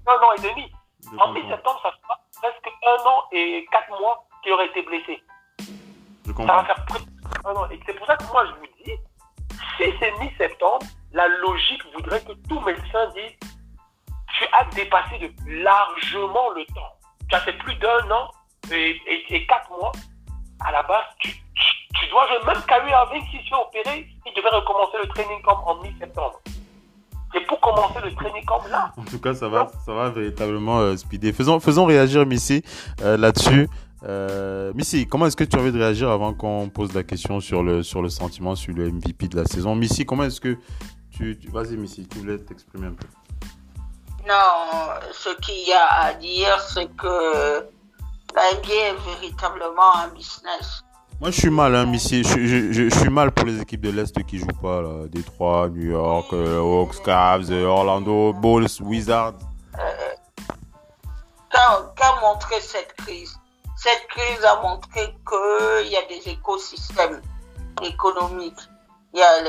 un 0.06 0.12
an 0.12 0.32
et 0.38 0.42
demi. 0.42 0.70
en 1.18 1.32
mi-septembre, 1.32 1.80
ça 1.82 1.92
fera 2.02 2.20
presque 2.42 2.70
un 2.86 3.10
an 3.10 3.24
et 3.32 3.66
quatre 3.72 4.02
mois 4.02 4.26
qui 4.44 4.52
aurait 4.52 4.66
été 4.66 4.82
blessé. 4.82 5.24
Ça 6.26 6.44
va 6.44 6.66
faire 6.66 6.86
ah 7.46 7.68
Et 7.72 7.80
c'est 7.86 7.94
pour 7.94 8.06
ça 8.06 8.18
que 8.18 8.26
moi, 8.26 8.46
je 8.48 8.52
vous 8.52 8.68
dis, 8.84 8.92
si 9.78 9.84
c'est 10.00 10.12
mi-septembre, 10.20 10.86
la 11.14 11.28
logique 11.28 11.82
voudrait 11.94 12.22
que 12.22 12.34
tout 12.48 12.60
médecin 12.62 13.08
dise 13.16 13.50
tu 14.38 14.46
as 14.54 14.66
dépassé 14.76 15.34
largement 15.48 16.50
le 16.56 16.66
temps. 16.74 16.94
Tu 17.30 17.36
as 17.36 17.40
fait 17.42 17.58
plus 17.58 17.76
d'un 17.76 18.12
an 18.12 18.30
et, 18.72 19.46
quatre 19.48 19.70
mois. 19.72 19.92
À 20.66 20.72
la 20.72 20.84
base, 20.84 21.06
tu, 21.20 21.32
dois 22.12 22.28
jouer. 22.28 22.38
Même 22.46 22.62
Kyrie 22.68 22.92
Irving, 22.92 23.24
s'il 23.30 23.42
se 23.42 23.50
fait 23.50 23.56
opérer, 23.56 24.08
il 24.26 24.34
devait 24.36 24.56
recommencer 24.56 24.98
le 25.02 25.08
training 25.10 25.42
camp 25.42 25.64
en 25.66 25.82
mi-septembre. 25.82 26.40
C'est 27.34 27.42
pour 27.42 27.60
commencer 27.60 28.00
le 28.04 28.14
training 28.16 28.46
camp 28.46 28.64
là. 28.70 28.92
En 28.98 29.04
tout 29.04 29.20
cas, 29.20 29.34
ça 29.34 29.50
va, 29.50 29.68
ça 29.86 29.94
va 29.94 30.10
véritablement 30.10 30.80
euh, 30.80 30.96
speeder. 30.96 31.34
Faisons, 31.34 31.60
faisons 31.60 31.86
réagir 31.86 32.26
Missy 32.26 32.64
euh, 33.02 33.18
là-dessus. 33.18 33.68
Euh, 34.04 34.72
Missy, 34.76 35.08
comment 35.08 35.26
est-ce 35.26 35.36
que 35.36 35.44
tu 35.44 35.58
as 35.58 35.60
envie 35.60 35.72
de 35.72 35.80
réagir 35.80 36.10
avant 36.10 36.34
qu'on 36.34 36.70
pose 36.70 36.94
la 36.94 37.04
question 37.04 37.40
sur 37.40 37.64
le, 37.64 37.82
sur 37.84 38.02
le 38.02 38.10
sentiment, 38.10 38.56
sur 38.56 38.74
le 38.74 38.92
MVP 38.92 39.28
de 39.28 39.38
la 39.38 39.46
saison? 39.46 39.76
Missy, 39.76 40.06
comment 40.06 40.24
est-ce 40.24 40.40
que 40.40 40.58
tu, 41.12 41.38
tu... 41.40 41.50
Vas-y 41.50 41.78
Missy, 41.78 42.08
tu 42.08 42.20
voulais 42.20 42.38
t'exprimer 42.38 42.88
un 42.88 42.94
peu. 42.94 43.08
Non, 44.28 45.00
ce 45.14 45.30
qu'il 45.42 45.68
y 45.68 45.74
a 45.74 45.86
à 46.02 46.14
dire, 46.14 46.60
c'est 46.60 46.88
que 46.96 47.66
la 48.36 48.58
NBA 48.58 48.74
est 48.74 49.16
véritablement 49.16 49.96
un 49.96 50.10
business. 50.10 50.84
Moi, 51.20 51.32
je 51.32 51.40
suis 51.40 51.50
mal, 51.50 51.74
hein, 51.76 51.88
Missy. 51.88 52.24
Je, 52.24 52.72
je, 52.72 52.90
suis 52.90 53.10
mal 53.10 53.32
pour 53.32 53.48
les 53.48 53.60
équipes 53.60 53.82
de 53.82 53.90
l'Est 53.90 54.24
qui 54.26 54.38
jouent 54.38 54.46
pas, 54.62 54.84
là. 54.84 55.08
Détroit, 55.08 55.70
New 55.70 55.90
York, 55.90 56.28
euh, 56.34 56.60
Hawks, 56.60 57.02
Cavs, 57.04 57.50
euh, 57.50 57.66
Orlando, 57.66 58.34
Bulls, 58.34 58.68
Wizards. 58.82 59.40
Qu'a 61.50 62.22
montré 62.22 62.62
cette 62.62 62.94
crise? 62.94 63.36
Cette 63.88 64.08
crise 64.08 64.44
a 64.44 64.60
montré 64.60 65.16
qu'il 65.26 65.88
y 65.88 65.96
a 65.96 66.02
des 66.08 66.30
écosystèmes 66.30 67.22
économiques. 67.82 68.60
Il 69.14 69.20
y 69.20 69.24
a 69.24 69.40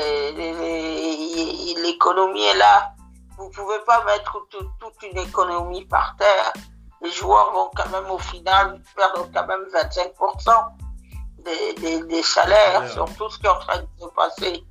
l'économie 1.81 2.45
est 2.45 2.55
là, 2.55 2.93
vous 3.37 3.49
pouvez 3.49 3.79
pas 3.85 4.01
mettre 4.05 4.47
toute 4.49 5.03
une 5.03 5.17
économie 5.17 5.83
par 5.87 6.15
terre. 6.17 6.53
Les 7.01 7.11
joueurs 7.11 7.51
vont 7.51 7.69
quand 7.75 7.89
même 7.89 8.09
au 8.09 8.17
final 8.17 8.81
perdre 8.95 9.27
quand 9.33 9.45
même 9.45 9.65
25% 9.73 10.67
des, 11.39 12.03
des, 12.03 12.23
salaires 12.23 12.89
sur 12.89 13.13
tout 13.17 13.29
ce 13.29 13.39
qui 13.39 13.45
est 13.45 13.49
en 13.49 13.59
train 13.59 13.79
de 13.79 13.87
se 13.97 14.07
passer. 14.15 14.63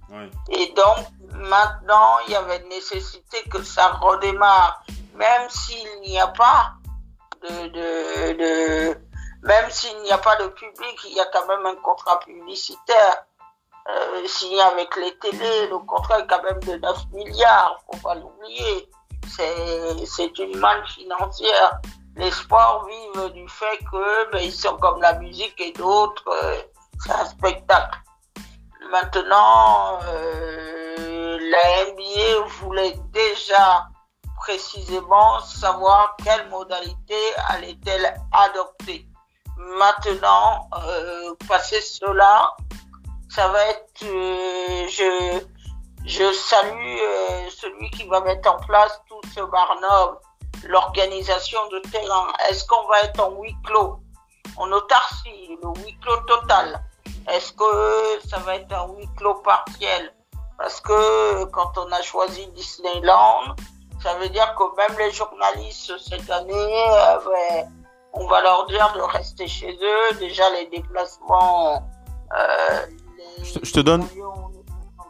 Et 0.49 0.73
donc 0.73 0.97
maintenant, 1.35 2.17
il 2.27 2.33
y 2.33 2.37
avait 2.37 2.65
nécessité 2.71 3.43
que 3.51 3.63
ça 3.63 3.89
redémarre, 3.89 4.83
même 5.15 5.51
s'il 5.51 6.01
n'y 6.01 6.19
a 6.19 6.29
pas 6.29 6.73
de, 7.43 7.69
de, 7.69 8.33
de 8.39 9.08
même 9.43 9.71
s'il 9.71 9.97
n'y 10.03 10.11
a 10.11 10.19
pas 10.19 10.37
de 10.37 10.49
public, 10.49 11.01
il 11.05 11.15
y 11.15 11.21
a 11.21 11.27
quand 11.33 11.47
même 11.47 11.65
un 11.67 11.77
contrat 11.77 12.19
publicitaire 12.21 13.25
euh, 13.89 14.27
signé 14.27 14.61
avec 14.61 14.95
les 14.97 15.17
télés, 15.19 15.69
le 15.69 15.79
contrat 15.79 16.21
est 16.21 16.27
quand 16.27 16.43
même 16.43 16.61
de 16.61 16.77
9 16.77 16.97
milliards, 17.13 17.81
faut 17.91 17.99
pas 18.01 18.15
l'oublier. 18.15 18.91
C'est 19.31 20.39
une 20.39 20.59
manne 20.59 20.87
financière. 20.87 21.81
Les 22.17 22.31
sports 22.31 22.87
vivent 22.87 23.33
du 23.33 23.49
fait 23.49 23.79
que 23.91 24.31
ben, 24.33 24.41
ils 24.43 24.53
sont 24.53 24.77
comme 24.79 25.01
la 25.01 25.15
musique 25.15 25.59
et 25.61 25.73
d'autres, 25.73 26.29
euh, 26.29 26.57
c'est 27.01 27.13
un 27.13 27.25
spectacle. 27.25 27.99
Maintenant, 28.91 30.01
euh, 30.05 31.39
la 31.41 31.93
NBA 31.93 32.47
voulait 32.61 32.99
déjà 33.13 33.89
précisément 34.37 35.41
savoir 35.41 36.17
quelle 36.23 36.49
modalité 36.49 37.17
allait-elle 37.49 38.15
adopter. 38.33 39.08
Maintenant, 39.59 40.69
euh, 40.73 41.35
passer 41.49 41.81
cela, 41.81 42.51
ça 43.29 43.49
va 43.49 43.67
être, 43.67 44.05
euh, 44.05 44.87
je, 44.89 45.41
je 46.07 46.33
salue 46.33 46.97
euh, 47.01 47.51
celui 47.51 47.91
qui 47.91 48.07
va 48.07 48.21
mettre 48.21 48.51
en 48.51 48.59
place 48.67 49.01
tout 49.09 49.21
ce 49.35 49.41
barnum, 49.41 50.17
l'organisation 50.65 51.59
de 51.71 51.81
terrain. 51.91 52.29
Est-ce 52.49 52.65
qu'on 52.67 52.87
va 52.87 53.03
être 53.03 53.21
en 53.21 53.31
huis 53.41 53.57
clos, 53.65 54.01
en 54.57 54.71
autarcie, 54.73 55.59
le 55.63 55.83
huis 55.83 55.97
clos 56.01 56.21
total. 56.27 56.81
Est-ce 57.29 57.53
que 57.53 58.29
ça 58.29 58.39
va 58.39 58.57
être 58.57 58.73
un 58.73 58.87
huis 58.95 59.09
clos 59.17 59.35
partiel? 59.43 60.15
Parce 60.57 60.81
que 60.81 61.45
quand 61.47 61.73
on 61.77 61.93
a 61.93 62.03
choisi 62.03 62.47
Disneyland, 62.49 63.55
ça 64.03 64.15
veut 64.15 64.29
dire 64.29 64.55
que 64.55 64.77
même 64.77 64.99
les 64.99 65.11
journalistes 65.13 65.99
cette 65.99 66.31
année, 66.31 66.87
euh, 66.91 67.63
on 68.13 68.27
va 68.27 68.43
leur 68.43 68.67
dire 68.67 68.93
de 68.95 69.01
rester 69.01 69.47
chez 69.47 69.73
eux. 69.73 70.15
Déjà 70.19 70.45
les 70.59 70.67
déplacements. 70.67 71.89
Euh, 72.37 72.87
je 73.43 73.73
te, 73.73 73.81
donne, 73.81 74.05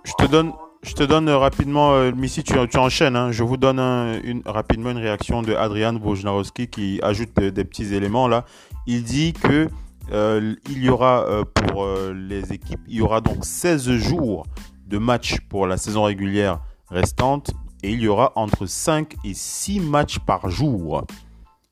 je 0.04 0.12
te 0.18 0.26
donne, 0.26 0.52
je 0.82 0.94
te 0.94 1.02
donne 1.02 1.28
rapidement, 1.30 1.92
euh, 1.92 2.12
Missy, 2.12 2.44
tu, 2.44 2.54
tu 2.68 2.78
enchaînes. 2.78 3.16
Hein. 3.16 3.32
je 3.32 3.42
vous 3.42 3.56
donne 3.56 3.78
une, 3.78 4.42
rapidement 4.46 4.90
une 4.90 4.98
réaction 4.98 5.42
de 5.42 5.54
Adrian 5.54 5.96
Wojnarowski 5.96 6.68
qui 6.68 7.00
ajoute 7.02 7.34
des, 7.34 7.64
petits 7.64 7.94
éléments 7.94 8.28
là. 8.28 8.44
Il 8.86 9.02
dit 9.02 9.32
que 9.32 9.68
euh, 10.12 10.54
il 10.68 10.82
y 10.82 10.88
aura 10.88 11.24
euh, 11.24 11.44
pour 11.44 11.86
les 12.14 12.52
équipes, 12.52 12.80
il 12.86 12.96
y 12.96 13.02
aura 13.02 13.20
donc 13.20 13.44
16 13.44 13.90
jours 13.96 14.46
de 14.86 14.98
matchs 14.98 15.40
pour 15.48 15.66
la 15.66 15.76
saison 15.76 16.04
régulière 16.04 16.60
restante 16.90 17.50
et 17.82 17.90
il 17.90 18.00
y 18.00 18.08
aura 18.08 18.32
entre 18.34 18.66
5 18.66 19.14
et 19.24 19.34
6 19.34 19.80
matchs 19.80 20.18
par 20.20 20.48
jour. 20.48 21.04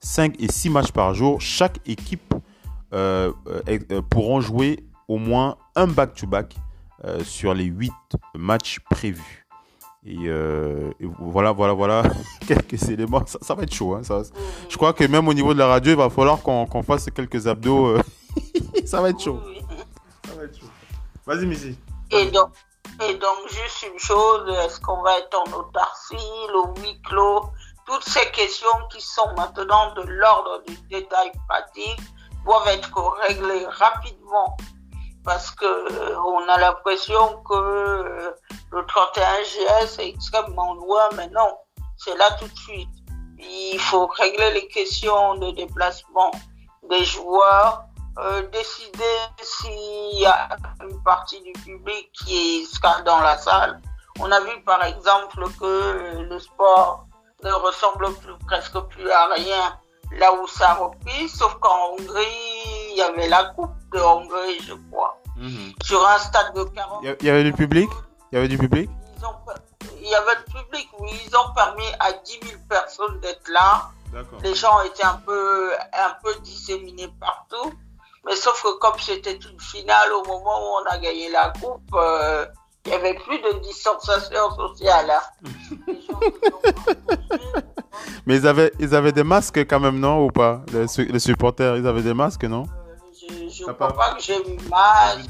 5 0.06 0.36
et 0.38 0.50
6 0.50 0.70
matchs 0.70 0.92
par 0.92 1.14
jour. 1.14 1.40
Chaque 1.40 1.80
équipe 1.86 2.34
pourront 4.10 4.40
jouer 4.40 4.84
au 5.08 5.18
moins 5.18 5.56
un 5.74 5.86
back-to-back 5.86 6.54
euh, 7.04 7.22
sur 7.24 7.54
les 7.54 7.64
8 7.64 7.92
matchs 8.34 8.80
prévus. 8.90 9.46
Euh, 10.06 10.92
et, 11.00 11.06
voilà, 11.18 11.52
voilà, 11.52 11.72
voilà, 11.72 12.02
quelques 12.46 12.88
éléments. 12.88 13.24
Ça, 13.26 13.54
va 13.54 13.64
être 13.64 13.74
chaud. 13.74 13.94
Hein, 13.94 14.02
ça. 14.02 14.22
Je 14.68 14.76
crois 14.76 14.92
que 14.92 15.04
même 15.04 15.26
au 15.28 15.34
niveau 15.34 15.52
de 15.52 15.58
la 15.58 15.66
radio, 15.66 15.92
il 15.92 15.96
va 15.96 16.10
falloir 16.10 16.40
qu'on 16.40 16.82
fasse 16.82 17.10
quelques 17.10 17.46
abdos. 17.46 17.86
Euh. 17.88 18.02
ça 18.86 19.00
va 19.00 19.10
être 19.10 19.20
chaud. 19.20 19.40
Ça 20.26 20.34
va 20.34 20.44
être 20.44 20.58
chaud. 20.58 20.66
Vas-y, 21.26 21.46
Missy. 21.46 21.76
Et 22.12 22.30
donc, 22.30 22.50
et 23.06 23.14
donc, 23.14 23.48
juste 23.48 23.86
une 23.92 23.98
chose, 23.98 24.48
est-ce 24.64 24.80
qu'on 24.80 25.02
va 25.02 25.18
être 25.18 25.36
en 25.46 25.58
autarcie, 25.58 26.14
le 26.14 26.80
huis 26.80 27.00
clos? 27.02 27.50
Toutes 27.86 28.04
ces 28.04 28.30
questions 28.32 28.88
qui 28.90 29.00
sont 29.00 29.32
maintenant 29.36 29.94
de 29.94 30.02
l'ordre 30.02 30.62
du 30.66 30.76
détail 30.88 31.30
pratique 31.48 32.00
doivent 32.44 32.68
être 32.68 33.16
réglées 33.22 33.66
rapidement 33.66 34.56
parce 35.24 35.50
que 35.50 35.64
euh, 35.64 36.20
on 36.20 36.48
a 36.48 36.58
l'impression 36.58 37.42
que 37.42 37.54
euh, 37.54 38.30
le 38.70 38.86
31 38.86 39.42
GS 39.42 39.98
est 39.98 40.08
extrêmement 40.08 40.74
loin, 40.74 41.08
mais 41.16 41.28
non, 41.28 41.58
c'est 41.96 42.16
là 42.16 42.30
tout 42.38 42.46
de 42.46 42.56
suite. 42.56 42.88
Il 43.38 43.78
faut 43.78 44.06
régler 44.06 44.52
les 44.52 44.68
questions 44.68 45.34
de 45.34 45.50
déplacement 45.50 46.30
des 46.88 47.04
joueurs, 47.04 47.84
euh, 48.18 48.42
décider 48.48 49.16
s'il 49.42 50.20
y 50.20 50.26
a 50.26 50.56
une 50.88 51.02
partie 51.02 51.42
du 51.42 51.52
public 51.52 52.10
qui 52.12 52.64
sera 52.64 53.02
dans 53.02 53.20
la 53.20 53.36
salle. 53.36 53.80
On 54.20 54.30
a 54.30 54.40
vu 54.40 54.62
par 54.64 54.82
exemple 54.84 55.44
que 55.60 56.22
le 56.22 56.38
sport 56.38 57.05
ne 57.42 57.52
ressemble 57.52 58.12
plus, 58.14 58.32
presque 58.46 58.78
plus 58.90 59.10
à 59.10 59.26
rien 59.26 59.78
là 60.12 60.32
où 60.34 60.46
ça 60.46 60.70
a 60.70 60.74
repris, 60.74 61.28
sauf 61.28 61.54
qu'en 61.60 61.92
Hongrie, 61.92 62.26
il 62.90 62.96
y 62.96 63.02
avait 63.02 63.28
la 63.28 63.44
Coupe 63.56 63.74
de 63.92 64.00
Hongrie, 64.00 64.60
je 64.66 64.74
crois. 64.90 65.20
Mhm. 65.36 65.72
Sur 65.82 66.06
un 66.06 66.18
stade 66.18 66.54
de 66.54 66.64
40. 66.64 67.04
Il 67.20 67.26
y 67.26 67.30
avait 67.30 67.44
du 67.44 67.52
public? 67.52 67.90
Il 68.32 68.36
y 68.36 68.38
avait 68.38 68.48
du 68.48 68.58
public? 68.58 68.88
Il 70.00 70.08
y 70.08 70.14
avait 70.14 70.36
du 70.36 70.52
public, 70.52 70.88
oui. 71.00 71.10
Ils 71.26 71.36
ont 71.36 71.52
permis 71.54 71.88
à 71.98 72.12
10 72.12 72.38
000 72.44 72.60
personnes 72.68 73.20
d'être 73.20 73.48
là. 73.48 73.90
Les 74.42 74.54
gens 74.54 74.80
étaient 74.82 75.04
un 75.04 75.20
peu, 75.26 75.72
un 75.92 76.16
peu 76.22 76.34
disséminés 76.40 77.08
partout. 77.20 77.72
Mais 78.24 78.34
sauf 78.34 78.62
que 78.62 78.78
comme 78.78 78.98
c'était 78.98 79.36
une 79.36 79.60
finale 79.60 80.12
au 80.12 80.24
moment 80.24 80.58
où 80.58 80.82
on 80.82 80.90
a 80.90 80.98
gagné 80.98 81.28
la 81.30 81.52
coupe, 81.60 81.94
euh, 81.94 82.46
il 82.86 82.90
n'y 82.90 82.94
avait 82.94 83.14
plus 83.14 83.38
de 83.38 83.58
distanciation 83.60 84.50
sociale. 84.54 85.10
Hein. 85.10 85.22
Mais 88.26 88.36
ils 88.36 88.46
avaient, 88.46 88.72
ils 88.78 88.94
avaient 88.94 89.10
des 89.12 89.24
masques 89.24 89.58
quand 89.66 89.80
même, 89.80 89.98
non 89.98 90.24
Ou 90.24 90.30
pas? 90.30 90.62
Les, 90.72 91.18
supporters, 91.18 91.76
ils 91.76 91.86
avaient 91.86 92.02
des 92.02 92.14
masques, 92.14 92.44
non? 92.44 92.64
Euh, 92.64 93.48
Je 93.50 93.64
ne 93.64 93.72
crois 93.72 93.92
pas 93.92 94.14
que 94.14 94.22
j'ai 94.22 94.40
vu 94.42 94.56
masque. 94.68 95.24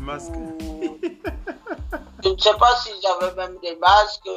je 2.23 2.29
ne 2.29 2.39
sais 2.39 2.55
pas 2.59 2.77
s'ils 2.77 3.07
avaient 3.07 3.35
même 3.37 3.59
des 3.63 3.77
masques. 3.77 4.29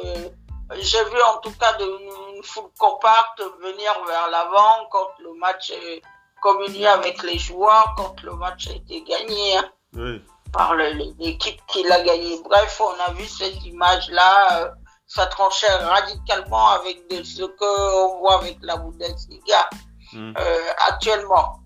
J'ai 0.78 1.04
vu 1.04 1.20
en 1.34 1.38
tout 1.40 1.52
cas 1.58 1.76
une 1.78 2.42
foule 2.42 2.70
compacte 2.78 3.42
venir 3.60 3.92
vers 4.06 4.30
l'avant 4.30 4.86
quand 4.90 5.08
le 5.22 5.34
match 5.38 5.70
est 5.72 6.00
communié 6.40 6.86
avec 6.86 7.22
les 7.22 7.38
joueurs, 7.38 7.94
quand 7.98 8.22
le 8.22 8.34
match 8.36 8.68
a 8.68 8.72
été 8.72 9.02
gagné. 9.02 9.58
Hein. 9.58 9.64
Oui 9.94 10.22
par 10.52 10.74
l'équipe 10.74 11.60
qui 11.66 11.82
l'a 11.84 12.00
gagné. 12.02 12.40
Bref, 12.44 12.80
on 12.80 13.10
a 13.10 13.12
vu 13.12 13.26
cette 13.26 13.64
image-là, 13.64 14.62
euh, 14.62 14.70
ça 15.06 15.26
tranchait 15.26 15.72
radicalement 15.76 16.70
avec 16.70 17.08
de 17.10 17.22
ce 17.22 17.42
qu'on 17.42 18.18
voit 18.18 18.40
avec 18.40 18.58
la 18.62 18.76
Bundesliga 18.76 19.68
mm. 20.12 20.34
euh, 20.36 20.72
actuellement. 20.88 21.60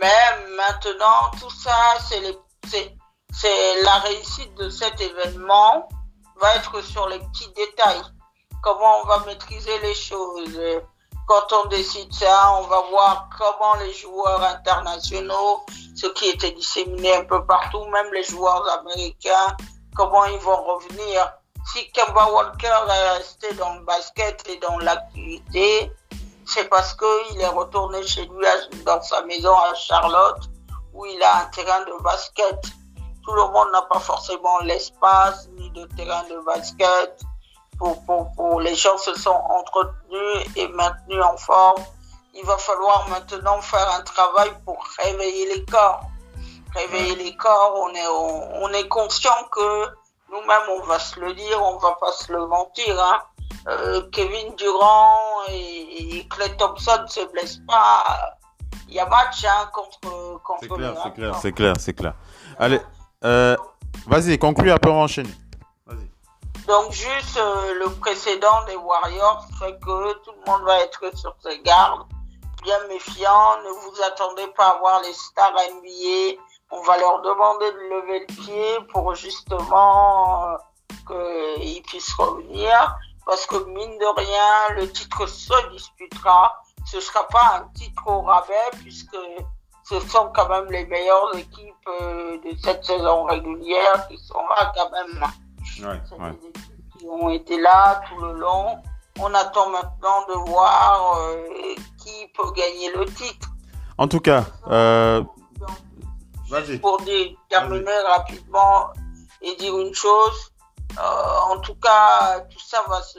Mais 0.00 0.56
maintenant, 0.56 1.30
tout 1.40 1.50
ça, 1.50 1.98
c'est 2.00 3.82
la 3.82 3.98
réussite 3.98 4.54
de 4.54 4.70
cet 4.70 5.00
événement 5.00 5.88
va 6.40 6.54
être 6.56 6.82
sur 6.82 7.08
les 7.08 7.18
petits 7.18 7.52
détails. 7.54 8.02
Comment 8.62 9.02
on 9.02 9.06
va 9.06 9.20
maîtriser 9.26 9.78
les 9.80 9.94
choses. 9.94 10.58
Quand 11.26 11.52
on 11.52 11.68
décide 11.68 12.12
ça, 12.12 12.52
on 12.58 12.66
va 12.66 12.80
voir 12.90 13.28
comment 13.38 13.74
les 13.84 13.92
joueurs 13.92 14.42
internationaux, 14.42 15.64
ceux 15.94 16.12
qui 16.14 16.28
étaient 16.28 16.52
disséminés 16.52 17.14
un 17.14 17.24
peu 17.24 17.44
partout, 17.46 17.84
même 17.86 18.12
les 18.12 18.24
joueurs 18.24 18.66
américains, 18.80 19.56
comment 19.94 20.24
ils 20.24 20.38
vont 20.38 20.62
revenir. 20.64 21.32
Si 21.72 21.90
Kemba 21.92 22.32
Walker 22.32 22.78
est 22.88 23.10
resté 23.18 23.54
dans 23.54 23.74
le 23.74 23.84
basket 23.84 24.48
et 24.48 24.56
dans 24.56 24.78
l'activité, 24.78 25.92
c'est 26.46 26.68
parce 26.68 26.94
qu'il 26.94 27.40
est 27.40 27.46
retourné 27.46 28.04
chez 28.04 28.26
lui 28.26 28.46
dans 28.84 29.00
sa 29.02 29.22
maison 29.22 29.56
à 29.56 29.74
Charlotte 29.74 30.50
où 30.92 31.06
il 31.06 31.22
a 31.22 31.42
un 31.42 31.44
terrain 31.46 31.84
de 31.84 32.02
basket. 32.02 32.60
Tout 33.24 33.34
le 33.34 33.42
monde 33.52 33.68
n'a 33.72 33.82
pas 33.82 34.00
forcément 34.00 34.58
l'espace 34.60 35.48
ni 35.56 35.70
de 35.70 35.84
terrain 35.96 36.24
de 36.24 36.44
basket. 36.44 37.22
Pour, 37.80 38.04
pour, 38.04 38.30
pour, 38.34 38.60
les 38.60 38.74
gens 38.74 38.98
se 38.98 39.14
sont 39.14 39.30
entretenus 39.30 40.46
et 40.54 40.68
maintenus 40.68 41.22
en 41.24 41.36
forme. 41.38 41.82
Il 42.34 42.44
va 42.44 42.58
falloir 42.58 43.08
maintenant 43.08 43.58
faire 43.62 43.90
un 43.98 44.02
travail 44.02 44.50
pour 44.66 44.76
réveiller 45.02 45.54
les 45.54 45.64
corps. 45.64 46.02
Réveiller 46.74 47.16
les 47.16 47.34
corps, 47.36 47.74
on 47.78 47.94
est, 47.94 48.06
on, 48.62 48.68
est 48.74 48.86
conscient 48.88 49.48
que 49.50 49.86
nous-mêmes, 50.30 50.68
on 50.78 50.86
va 50.86 50.98
se 50.98 51.18
le 51.18 51.32
dire, 51.32 51.58
on 51.62 51.78
va 51.78 51.96
pas 51.98 52.12
se 52.12 52.30
le 52.30 52.46
mentir. 52.46 53.02
Hein. 53.02 53.20
Euh, 53.68 54.02
Kevin 54.12 54.54
Durant 54.56 55.18
et, 55.48 56.26
Clay 56.28 56.54
Thompson 56.58 57.06
se 57.08 57.24
blessent 57.32 57.62
pas. 57.66 58.36
Il 58.88 58.94
y 58.94 59.00
a 59.00 59.06
match 59.06 59.42
hein, 59.46 59.70
contre, 59.72 60.42
contre 60.42 60.60
C'est 60.60 60.68
clair, 60.68 60.94
c'est 61.02 61.12
clair, 61.12 61.36
c'est 61.40 61.52
clair, 61.52 61.74
c'est 61.78 61.94
clair. 61.94 62.14
Allez, 62.58 62.80
euh, 63.24 63.56
vas-y, 64.06 64.38
conclue, 64.38 64.70
après 64.70 64.90
on 64.90 65.02
enchaîne. 65.02 65.28
Donc 66.70 66.92
juste 66.92 67.36
euh, 67.36 67.74
le 67.80 67.90
précédent 67.96 68.64
des 68.68 68.76
Warriors 68.76 69.44
fait 69.58 69.72
que 69.80 70.12
tout 70.22 70.30
le 70.30 70.52
monde 70.52 70.62
va 70.62 70.78
être 70.78 71.16
sur 71.16 71.34
ses 71.42 71.58
gardes, 71.62 72.06
bien 72.62 72.78
méfiant. 72.86 73.60
Ne 73.64 73.70
vous 73.70 74.02
attendez 74.06 74.46
pas 74.56 74.68
à 74.68 74.78
voir 74.78 75.02
les 75.02 75.12
stars 75.12 75.52
NBA. 75.52 76.40
On 76.70 76.80
va 76.82 76.96
leur 76.98 77.22
demander 77.22 77.72
de 77.72 77.76
lever 77.76 78.20
le 78.20 78.26
pied 78.26 78.78
pour 78.92 79.16
justement 79.16 80.46
euh, 81.10 81.56
qu'ils 81.58 81.82
puissent 81.82 82.14
revenir. 82.14 82.94
Parce 83.26 83.46
que 83.46 83.56
mine 83.64 83.98
de 83.98 84.20
rien, 84.20 84.76
le 84.76 84.92
titre 84.92 85.26
se 85.26 85.70
disputera. 85.72 86.62
Ce 86.86 87.00
sera 87.00 87.26
pas 87.26 87.62
un 87.64 87.68
titre 87.74 88.04
au 88.06 88.20
rabais 88.20 88.70
puisque 88.80 89.18
ce 89.82 89.98
sont 90.08 90.30
quand 90.32 90.48
même 90.48 90.70
les 90.70 90.86
meilleures 90.86 91.34
équipes 91.34 91.88
euh, 91.88 92.38
de 92.44 92.56
cette 92.62 92.84
saison 92.84 93.24
régulière 93.24 94.06
qui 94.06 94.18
sont 94.18 94.46
là 94.50 94.72
quand 94.76 94.90
même. 94.92 95.26
Ouais, 95.82 96.00
qui 96.98 97.06
ont 97.06 97.30
été 97.30 97.60
là 97.60 98.02
tout 98.08 98.20
le 98.20 98.34
long. 98.34 98.78
On 99.18 99.32
attend 99.34 99.70
maintenant 99.70 100.24
de 100.28 100.50
voir 100.50 101.18
euh, 101.18 101.74
qui 101.98 102.26
peut 102.36 102.50
gagner 102.52 102.92
le 102.96 103.06
titre. 103.06 103.48
En 103.98 104.08
tout 104.08 104.20
cas, 104.20 104.44
euh... 104.68 105.22
pour 106.80 107.00
terminer 107.48 107.98
rapidement 108.08 108.90
et 109.42 109.54
dire 109.56 109.78
une 109.78 109.94
chose, 109.94 110.52
euh, 110.98 111.52
en 111.52 111.58
tout 111.60 111.74
cas, 111.74 112.40
tout 112.50 112.60
ça 112.60 112.82
va 112.88 113.02
se 113.02 113.18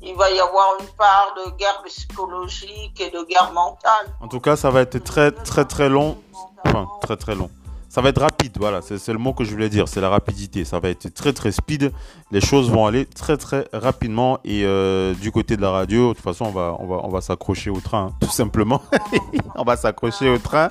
il 0.00 0.14
va 0.14 0.30
y 0.30 0.38
avoir 0.38 0.76
une 0.80 0.86
part 0.96 1.34
de 1.36 1.50
guerre 1.56 1.82
psychologique 1.84 3.00
et 3.00 3.10
de 3.10 3.22
guerre 3.24 3.52
mentale. 3.52 4.06
En 4.20 4.28
tout 4.28 4.40
cas, 4.40 4.56
ça 4.56 4.70
va 4.70 4.82
être 4.82 5.02
très 5.02 5.32
très 5.32 5.64
très 5.64 5.88
long. 5.88 6.16
Enfin, 6.64 6.88
très 7.02 7.16
très 7.16 7.34
long. 7.34 7.50
Ça 7.88 8.02
va 8.02 8.10
être 8.10 8.20
rapide, 8.20 8.52
voilà, 8.58 8.82
c'est 8.82 9.08
le 9.08 9.18
mot 9.18 9.32
que 9.32 9.44
je 9.44 9.50
voulais 9.50 9.70
dire, 9.70 9.88
c'est 9.88 10.02
la 10.02 10.10
rapidité. 10.10 10.66
Ça 10.66 10.78
va 10.78 10.90
être 10.90 11.08
très 11.14 11.32
très 11.32 11.52
speed. 11.52 11.90
Les 12.30 12.40
choses 12.42 12.70
vont 12.70 12.84
aller 12.84 13.06
très 13.06 13.38
très 13.38 13.66
rapidement. 13.72 14.38
Et 14.44 14.64
euh, 14.64 15.14
du 15.14 15.32
côté 15.32 15.56
de 15.56 15.62
la 15.62 15.70
radio, 15.70 16.10
de 16.10 16.14
toute 16.14 16.22
façon, 16.22 16.44
on 16.44 16.50
va, 16.50 16.76
on 16.78 16.86
va, 16.86 16.96
on 17.02 17.08
va 17.08 17.22
s'accrocher 17.22 17.70
au 17.70 17.80
train, 17.80 18.12
tout 18.20 18.30
simplement. 18.30 18.82
on 19.54 19.64
va 19.64 19.76
s'accrocher 19.76 20.28
au 20.28 20.36
train 20.36 20.68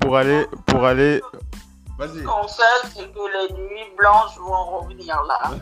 pour 0.00 0.18
aller, 0.18 0.46
pour 0.66 0.84
aller. 0.84 1.22
Vas-y. 1.98 2.24
C'est 2.94 3.10
que 3.10 3.48
les 3.48 3.54
nuits 3.54 3.94
blanches 3.96 4.36
vont 4.38 4.80
revenir 4.80 5.16
là. 5.26 5.52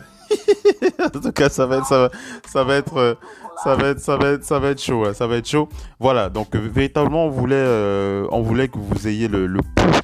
en 1.05 1.19
tout 1.19 1.31
cas, 1.31 1.47
ça 1.47 1.65
va 1.65 1.77
être, 1.77 1.87
ça 1.87 2.09
ça 2.45 2.63
va 2.65 2.75
être, 2.75 3.17
ça 3.63 3.75
va 3.75 3.87
être, 3.87 3.99
ça 3.99 4.17
va 4.17 4.27
être, 4.27 4.43
ça 4.43 4.59
va 4.59 4.67
être 4.69 4.81
chaud. 4.81 5.05
Hein, 5.05 5.13
ça 5.13 5.27
va 5.27 5.37
être 5.37 5.47
chaud. 5.47 5.69
Voilà. 6.01 6.27
Donc 6.27 6.53
véritablement, 6.57 7.27
on 7.27 7.29
voulait, 7.29 7.55
euh, 7.55 8.27
on 8.31 8.41
voulait 8.41 8.67
que 8.67 8.77
vous 8.77 9.07
ayez 9.07 9.29
le, 9.29 9.47
le 9.47 9.61
pouls 9.61 9.83
euh, 9.85 10.01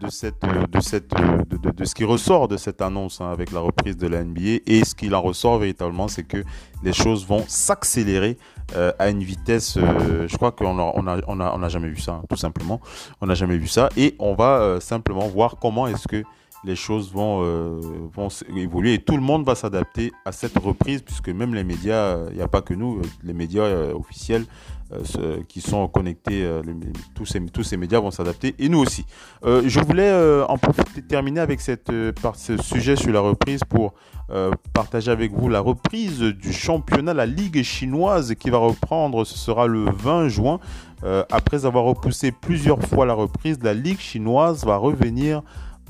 de 0.00 0.10
cette, 0.10 0.42
de 0.42 0.80
cette, 0.80 1.10
de, 1.10 1.84
ce 1.84 1.94
qui 1.94 2.04
ressort 2.04 2.48
de 2.48 2.56
cette 2.56 2.82
annonce 2.82 3.20
hein, 3.20 3.30
avec 3.30 3.52
la 3.52 3.60
reprise 3.60 3.96
de 3.96 4.06
la 4.06 4.24
NBA. 4.24 4.60
Et 4.66 4.84
ce 4.84 4.94
qu'il 4.94 5.14
en 5.14 5.22
ressort 5.22 5.58
véritablement, 5.58 6.08
c'est 6.08 6.24
que 6.24 6.42
les 6.82 6.92
choses 6.92 7.26
vont 7.26 7.44
s'accélérer 7.46 8.36
euh, 8.76 8.92
à 8.98 9.10
une 9.10 9.22
vitesse. 9.22 9.78
je 9.78 10.36
crois 10.36 10.52
qu'on 10.52 10.78
a, 10.78 11.20
on 11.26 11.68
jamais 11.68 11.88
vu 11.88 12.00
ça, 12.00 12.12
hein, 12.12 12.22
tout 12.28 12.36
simplement. 12.36 12.80
On 13.20 13.26
n'a 13.26 13.34
jamais 13.34 13.56
vu 13.56 13.66
ça. 13.66 13.88
Et 13.96 14.14
on 14.18 14.34
va 14.34 14.80
simplement 14.80 15.28
voir 15.28 15.56
comment 15.60 15.86
est-ce 15.86 16.08
que 16.08 16.22
les 16.64 16.76
choses 16.76 17.12
vont, 17.12 17.42
euh, 17.42 17.80
vont 18.12 18.28
évoluer 18.56 18.94
et 18.94 18.98
tout 18.98 19.16
le 19.16 19.22
monde 19.22 19.44
va 19.44 19.54
s'adapter 19.54 20.12
à 20.24 20.32
cette 20.32 20.56
reprise 20.58 21.02
puisque 21.02 21.28
même 21.28 21.54
les 21.54 21.64
médias, 21.64 22.18
il 22.30 22.36
n'y 22.36 22.42
a 22.42 22.48
pas 22.48 22.62
que 22.62 22.74
nous, 22.74 22.98
euh, 22.98 23.02
les 23.22 23.32
médias 23.32 23.62
euh, 23.62 23.94
officiels 25.00 25.44
qui 25.48 25.60
sont 25.60 25.88
connectés, 25.88 26.48
tous, 27.14 27.26
ces, 27.26 27.40
tous 27.46 27.62
ces 27.62 27.76
médias 27.76 28.00
vont 28.00 28.10
s'adapter 28.10 28.54
et 28.58 28.68
nous 28.68 28.78
aussi. 28.78 29.04
je 29.44 29.80
voulais 29.80 30.12
en 30.48 30.58
profiter, 30.58 31.02
terminer 31.02 31.40
avec 31.40 31.60
cette, 31.60 31.90
par 32.20 32.36
ce 32.36 32.56
sujet 32.56 32.96
sur 32.96 33.12
la 33.12 33.20
reprise 33.20 33.60
pour 33.68 33.94
partager 34.72 35.10
avec 35.10 35.32
vous 35.32 35.48
la 35.48 35.60
reprise 35.60 36.20
du 36.20 36.52
championnat, 36.52 37.14
la 37.14 37.26
Ligue 37.26 37.62
chinoise 37.62 38.34
qui 38.34 38.50
va 38.50 38.58
reprendre, 38.58 39.24
ce 39.24 39.36
sera 39.38 39.66
le 39.66 39.84
20 39.90 40.28
juin. 40.28 40.60
après 41.30 41.66
avoir 41.66 41.84
repoussé 41.84 42.32
plusieurs 42.32 42.80
fois 42.82 43.06
la 43.06 43.14
reprise, 43.14 43.58
la 43.62 43.74
Ligue 43.74 44.00
chinoise 44.00 44.64
va 44.64 44.76
revenir 44.76 45.42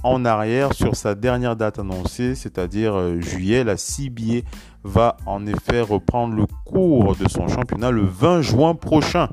en 0.03 0.24
arrière 0.24 0.74
sur 0.74 0.96
sa 0.96 1.14
dernière 1.14 1.57
date 1.57 1.78
annoncée, 1.78 2.34
c'est-à-dire 2.34 2.94
euh, 2.94 3.20
juillet. 3.20 3.64
La 3.64 3.76
CBA 3.76 4.42
va 4.84 5.16
en 5.26 5.46
effet 5.46 5.80
reprendre 5.80 6.34
le 6.34 6.46
cours 6.64 7.16
de 7.16 7.28
son 7.28 7.48
championnat 7.48 7.90
le 7.90 8.04
20 8.04 8.42
juin 8.42 8.74
prochain 8.74 9.28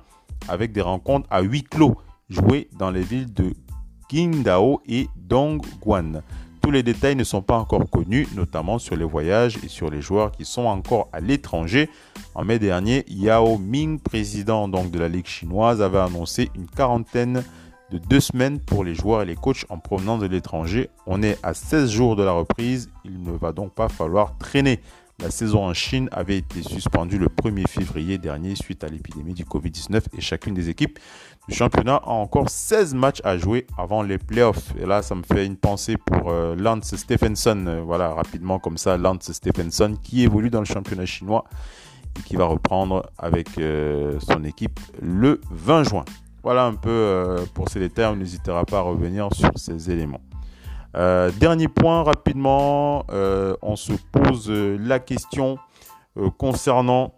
avec 0.47 0.71
des 0.71 0.81
rencontres 0.81 1.27
à 1.29 1.41
huis 1.41 1.63
clos 1.63 1.97
jouées 2.29 2.69
dans 2.77 2.91
les 2.91 3.01
villes 3.01 3.33
de 3.33 3.53
Qingdao 4.09 4.81
et 4.87 5.07
Dongguan. 5.15 6.21
Tous 6.61 6.71
les 6.71 6.83
détails 6.83 7.15
ne 7.15 7.23
sont 7.23 7.41
pas 7.41 7.57
encore 7.57 7.89
connus, 7.89 8.27
notamment 8.35 8.79
sur 8.79 8.95
les 8.95 9.05
voyages 9.05 9.57
et 9.63 9.67
sur 9.67 9.89
les 9.89 10.01
joueurs 10.01 10.31
qui 10.31 10.45
sont 10.45 10.65
encore 10.65 11.09
à 11.13 11.19
l'étranger. 11.19 11.89
En 12.35 12.43
mai 12.43 12.59
dernier, 12.59 13.05
Yao 13.07 13.57
Ming, 13.57 13.99
président 13.99 14.67
donc 14.67 14.91
de 14.91 14.99
la 14.99 15.07
Ligue 15.07 15.25
chinoise, 15.25 15.81
avait 15.81 15.99
annoncé 15.99 16.49
une 16.55 16.67
quarantaine 16.67 17.43
de 17.91 17.97
deux 17.97 18.19
semaines 18.19 18.59
pour 18.59 18.83
les 18.83 18.93
joueurs 18.93 19.21
et 19.21 19.25
les 19.25 19.35
coachs 19.35 19.65
en 19.69 19.79
provenance 19.79 20.19
de 20.19 20.27
l'étranger. 20.27 20.89
On 21.07 21.23
est 21.23 21.37
à 21.43 21.53
16 21.53 21.89
jours 21.89 22.15
de 22.15 22.23
la 22.23 22.33
reprise, 22.33 22.89
il 23.03 23.21
ne 23.23 23.31
va 23.31 23.51
donc 23.51 23.73
pas 23.73 23.89
falloir 23.89 24.37
traîner. 24.37 24.79
La 25.21 25.31
saison 25.31 25.65
en 25.65 25.73
Chine 25.73 26.07
avait 26.13 26.37
été 26.37 26.63
suspendue 26.63 27.17
le 27.17 27.27
1er 27.27 27.67
février 27.67 28.17
dernier 28.17 28.55
suite 28.55 28.85
à 28.85 28.87
l'épidémie 28.87 29.33
du 29.33 29.43
Covid-19 29.43 30.01
et 30.17 30.21
chacune 30.21 30.53
des 30.53 30.69
équipes 30.69 30.97
du 31.49 31.53
championnat 31.53 31.95
a 31.95 32.11
encore 32.11 32.49
16 32.49 32.93
matchs 32.93 33.19
à 33.25 33.37
jouer 33.37 33.67
avant 33.77 34.01
les 34.01 34.17
playoffs. 34.17 34.73
Et 34.81 34.85
là, 34.85 35.01
ça 35.01 35.15
me 35.15 35.23
fait 35.23 35.45
une 35.45 35.57
pensée 35.57 35.97
pour 35.97 36.31
euh, 36.31 36.55
Lance 36.55 36.95
Stephenson, 36.95 37.65
euh, 37.67 37.81
voilà, 37.81 38.13
rapidement 38.13 38.59
comme 38.59 38.77
ça, 38.77 38.97
Lance 38.97 39.29
Stephenson 39.33 39.97
qui 40.01 40.23
évolue 40.23 40.49
dans 40.49 40.59
le 40.59 40.65
championnat 40.65 41.05
chinois 41.05 41.43
et 42.17 42.21
qui 42.21 42.37
va 42.37 42.45
reprendre 42.45 43.09
avec 43.17 43.57
euh, 43.57 44.17
son 44.21 44.45
équipe 44.45 44.79
le 45.01 45.41
20 45.51 45.83
juin. 45.83 46.05
Voilà 46.43 46.63
un 46.63 46.75
peu 46.75 47.35
pour 47.53 47.67
ces. 47.67 47.89
On 47.97 48.15
n'hésitera 48.15 48.63
pas 48.63 48.77
à 48.77 48.81
revenir 48.81 49.27
sur 49.33 49.51
ces 49.57 49.91
éléments. 49.91 50.21
Euh, 50.95 51.31
dernier 51.39 51.67
point 51.67 52.03
rapidement, 52.03 53.05
euh, 53.11 53.55
on 53.61 53.75
se 53.75 53.93
pose 54.11 54.49
la 54.49 54.99
question 54.99 55.57
concernant 56.37 57.13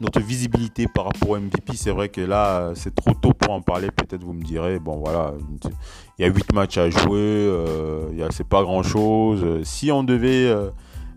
notre 0.00 0.20
visibilité 0.20 0.86
par 0.86 1.06
rapport 1.06 1.30
au 1.30 1.38
MVP. 1.38 1.74
C'est 1.74 1.90
vrai 1.90 2.08
que 2.08 2.20
là, 2.20 2.72
c'est 2.74 2.94
trop 2.94 3.14
tôt 3.14 3.32
pour 3.32 3.52
en 3.52 3.60
parler. 3.60 3.90
Peut-être 3.90 4.22
vous 4.22 4.32
me 4.32 4.42
direz, 4.42 4.78
bon 4.78 4.98
voilà, 4.98 5.32
il 6.18 6.24
y 6.24 6.28
a 6.28 6.32
8 6.32 6.52
matchs 6.52 6.78
à 6.78 6.90
jouer, 6.90 7.50
c'est 8.30 8.46
pas 8.46 8.62
grand-chose. 8.62 9.64
Si 9.64 9.90
on 9.90 10.04
devait 10.04 10.54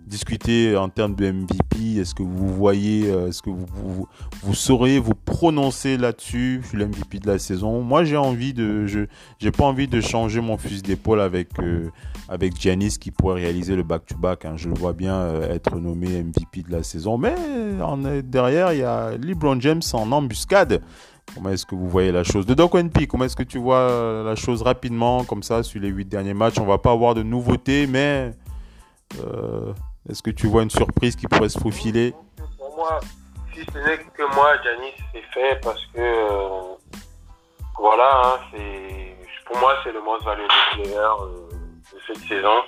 discuter 0.05 0.75
en 0.77 0.89
termes 0.89 1.15
de 1.15 1.31
MVP. 1.31 1.99
Est-ce 1.99 2.13
que 2.13 2.23
vous 2.23 2.47
voyez, 2.47 3.09
euh, 3.09 3.27
est-ce 3.27 3.41
que 3.41 3.49
vous, 3.49 3.65
vous, 3.73 4.07
vous, 4.43 4.53
saurez 4.53 4.99
vous 4.99 5.13
prononcer 5.13 5.97
là-dessus, 5.97 6.61
sur 6.67 6.77
l'MVP 6.77 7.19
de 7.19 7.27
la 7.27 7.39
saison? 7.39 7.81
Moi, 7.81 8.03
j'ai 8.03 8.17
envie 8.17 8.53
de, 8.53 8.85
je, 8.85 9.01
j'ai 9.39 9.51
pas 9.51 9.65
envie 9.65 9.87
de 9.87 10.01
changer 10.01 10.41
mon 10.41 10.57
fusil 10.57 10.81
d'épaule 10.81 11.21
avec 11.21 11.59
euh, 11.59 11.89
avec 12.29 12.59
Giannis 12.59 12.97
qui 12.99 13.11
pourrait 13.11 13.41
réaliser 13.41 13.75
le 13.75 13.83
back-to-back. 13.83 14.45
Hein. 14.45 14.53
Je 14.55 14.69
le 14.69 14.75
vois 14.75 14.93
bien 14.93 15.15
euh, 15.15 15.53
être 15.53 15.75
nommé 15.77 16.23
MVP 16.23 16.63
de 16.63 16.71
la 16.71 16.83
saison, 16.83 17.17
mais 17.17 17.35
en, 17.81 17.97
derrière, 17.97 18.73
il 18.73 18.79
y 18.79 18.83
a 18.83 19.11
LeBron 19.17 19.59
James 19.59 19.81
en 19.93 20.11
embuscade. 20.11 20.81
Comment 21.33 21.49
est-ce 21.49 21.65
que 21.65 21.73
vous 21.73 21.89
voyez 21.89 22.11
la 22.11 22.23
chose? 22.23 22.45
De 22.45 22.53
Doc 22.53 22.75
NP, 22.75 23.07
comment 23.07 23.25
est-ce 23.25 23.35
que 23.35 23.43
tu 23.43 23.57
vois 23.57 24.23
la 24.23 24.35
chose 24.35 24.61
rapidement, 24.61 25.23
comme 25.23 25.41
ça, 25.41 25.63
sur 25.63 25.81
les 25.81 25.89
huit 25.89 26.07
derniers 26.07 26.35
matchs? 26.35 26.59
On 26.59 26.65
va 26.65 26.77
pas 26.77 26.91
avoir 26.91 27.15
de 27.15 27.23
nouveautés, 27.23 27.87
mais 27.87 28.31
euh, 29.23 29.73
est-ce 30.09 30.21
que 30.21 30.29
tu 30.29 30.47
vois 30.47 30.63
une 30.63 30.69
surprise 30.69 31.15
qui 31.15 31.27
pourrait 31.27 31.49
se 31.49 31.59
faufiler? 31.59 32.13
Pour 32.57 32.75
moi, 32.75 32.99
si 33.53 33.61
ce 33.73 33.77
n'est 33.79 33.97
que 33.97 34.35
moi, 34.35 34.55
Janis, 34.63 34.93
c'est 35.11 35.23
fait 35.33 35.59
parce 35.61 35.83
que 35.87 35.99
euh, 35.99 36.75
voilà, 37.77 38.21
hein, 38.25 38.59
pour 39.45 39.57
moi 39.57 39.75
c'est 39.83 39.91
le 39.91 40.01
most 40.01 40.23
valuable 40.23 40.53
player 40.73 40.95
euh, 40.95 41.49
de 41.93 41.99
cette 42.07 42.23
saison. 42.27 42.63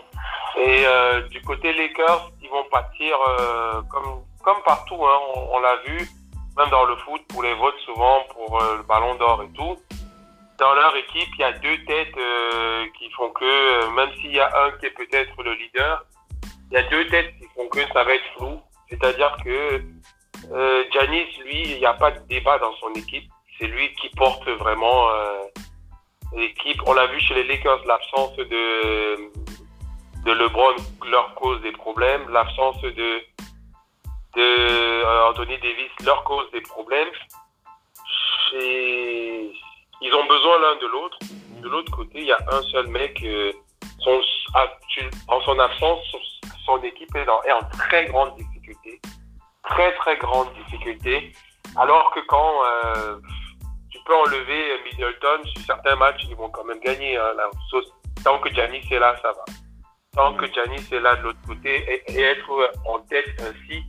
Et 0.59 0.85
du 1.29 1.39
côté 1.43 1.71
Lakers, 1.71 2.31
ils 2.41 2.49
vont 2.49 2.63
partir 2.71 3.15
comme 3.91 4.23
comme 4.41 4.63
partout, 4.65 5.05
hein, 5.05 5.19
on, 5.53 5.59
l'a 5.59 5.75
vu, 5.85 6.09
même 6.57 6.69
dans 6.71 6.85
le 6.85 6.95
foot, 6.97 7.21
pour 7.27 7.43
les 7.43 7.53
votes 7.53 7.77
souvent 7.85 8.23
pour 8.33 8.59
le 8.59 8.81
Ballon 8.83 9.13
d'Or 9.15 9.43
et 9.43 9.49
tout 9.49 9.77
dans 10.57 10.73
leur 10.73 10.95
équipe, 10.95 11.29
il 11.37 11.41
y 11.41 11.43
a 11.43 11.51
deux 11.51 11.77
têtes 11.85 12.17
qui 12.97 13.11
font 13.11 13.29
que, 13.29 13.89
même 13.93 14.09
s'il 14.15 14.31
y 14.31 14.39
a 14.39 14.49
un 14.65 14.71
qui 14.79 14.87
est 14.87 14.91
peut-être 14.91 15.43
le 15.43 15.53
leader, 15.53 16.03
il 16.71 16.73
y 16.73 16.77
a 16.77 16.83
deux 16.83 17.07
têtes 17.07 17.33
qui 17.39 17.47
font 17.55 17.67
que 17.69 17.85
ça 17.93 18.03
va 18.03 18.13
être 18.13 18.25
flou. 18.37 18.59
C'est-à-dire 18.89 19.35
que 19.43 19.81
euh, 20.51 20.83
Janis, 20.93 21.25
lui, 21.43 21.61
il 21.71 21.77
n'y 21.79 21.85
a 21.85 21.93
pas 21.93 22.11
de 22.11 22.19
débat 22.27 22.57
dans 22.59 22.73
son 22.75 22.93
équipe. 22.93 23.29
C'est 23.59 23.67
lui 23.67 23.93
qui 23.95 24.09
porte 24.09 24.47
vraiment 24.47 25.09
euh, 25.09 25.43
l'équipe. 26.35 26.81
On 26.85 26.93
l'a 26.93 27.07
vu 27.07 27.19
chez 27.19 27.33
les 27.33 27.43
Lakers, 27.43 27.85
l'absence 27.85 28.35
de, 28.37 29.15
de 30.25 30.31
LeBron 30.31 30.75
leur 31.09 31.33
cause 31.35 31.61
des 31.61 31.71
problèmes, 31.71 32.29
l'absence 32.29 32.81
de, 32.81 32.91
de 32.91 34.41
euh, 34.41 35.29
Anthony 35.29 35.57
Davis 35.57 35.91
leur 36.05 36.23
cause 36.23 36.49
des 36.51 36.61
problèmes. 36.61 37.09
Ils 38.53 40.13
ont 40.13 40.25
besoin 40.25 40.59
l'un 40.59 40.75
de 40.75 40.87
l'autre. 40.87 41.17
De 41.61 41.69
l'autre 41.69 41.91
côté, 41.91 42.19
il 42.19 42.27
y 42.27 42.31
a 42.31 42.39
un 42.51 42.61
seul 42.63 42.87
mec, 42.87 43.21
euh, 43.23 43.51
en 45.27 45.41
son 45.41 45.59
absence, 45.59 46.15
son 46.67 46.83
équipe 46.83 47.15
est, 47.15 47.27
en 47.29 47.63
très 47.77 48.05
grande 48.05 48.35
difficulté. 48.35 49.01
Très, 49.63 49.95
très 49.95 50.17
grande 50.17 50.53
difficulté. 50.53 51.31
Alors 51.77 52.11
que 52.13 52.19
quand 52.27 52.53
euh, 52.63 53.17
tu 53.89 53.97
peux 54.05 54.15
enlever 54.15 54.83
Middleton, 54.85 55.43
sur 55.45 55.65
certains 55.65 55.95
matchs, 55.95 56.25
ils 56.29 56.35
vont 56.35 56.49
quand 56.49 56.65
même 56.65 56.79
gagner. 56.81 57.17
Hein, 57.17 57.33
tant 58.23 58.39
que 58.39 58.53
Giannis 58.53 58.85
est 58.91 58.99
là, 58.99 59.15
ça 59.21 59.31
va. 59.31 59.45
Tant 60.13 60.33
que 60.35 60.51
Giannis 60.51 60.87
est 60.91 60.99
là 60.99 61.15
de 61.15 61.23
l'autre 61.23 61.39
côté 61.47 62.03
et, 62.07 62.21
être 62.21 62.71
en 62.85 62.99
tête 62.99 63.29
ainsi, 63.39 63.83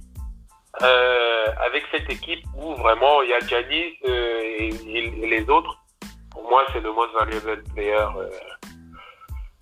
euh, 0.83 1.47
avec 1.67 1.85
cette 1.91 2.11
équipe 2.11 2.45
où 2.57 2.75
vraiment 2.77 3.23
il 3.23 3.31
y 3.31 3.35
a 3.35 3.41
Giannis 3.41 3.95
euh, 4.07 4.41
et, 4.43 5.11
les 5.27 5.49
autres, 5.49 5.79
pour 6.31 6.49
moi, 6.49 6.65
c'est 6.73 6.81
le 6.81 6.93
most 6.93 7.13
valuable 7.15 7.65
player. 7.75 8.07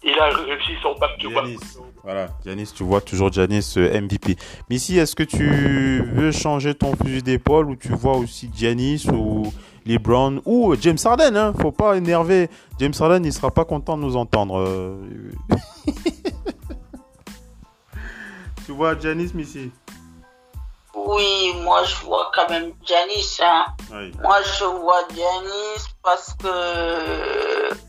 Il 0.02 0.18
a 0.18 0.28
réussi 0.28 0.72
son 0.82 0.94
back-to-back. 0.98 1.46
Voilà, 2.02 2.28
Yanis, 2.44 2.70
tu 2.74 2.84
vois 2.84 3.00
toujours 3.00 3.32
Janis 3.32 3.74
euh, 3.76 4.00
MVP. 4.00 4.36
Missy, 4.70 4.98
est-ce 4.98 5.16
que 5.16 5.24
tu 5.24 6.02
veux 6.04 6.30
changer 6.30 6.74
ton 6.74 6.94
fusil 6.94 7.22
d'épaule 7.22 7.70
ou 7.70 7.76
tu 7.76 7.88
vois 7.88 8.16
aussi 8.16 8.48
Janis 8.54 9.06
ou 9.12 9.52
LeBron 9.84 10.40
ou 10.44 10.74
James 10.80 10.98
Harden 11.04 11.36
hein? 11.36 11.52
Faut 11.60 11.72
pas 11.72 11.96
énerver. 11.96 12.48
James 12.78 12.92
Harden, 12.98 13.24
il 13.24 13.32
sera 13.32 13.50
pas 13.50 13.64
content 13.64 13.96
de 13.96 14.02
nous 14.02 14.16
entendre. 14.16 14.58
Euh. 14.58 14.96
tu 18.66 18.72
vois 18.72 18.96
Janis, 18.98 19.32
Missy 19.34 19.72
Oui, 20.94 21.54
moi 21.62 21.82
je 21.84 22.04
vois 22.04 22.30
quand 22.34 22.48
même 22.48 22.72
Janis. 22.84 23.40
Hein. 23.42 23.64
Moi 24.22 24.36
je 24.42 24.64
vois 24.64 25.02
Janis 25.10 25.86
parce 26.04 26.34
que 26.34 27.85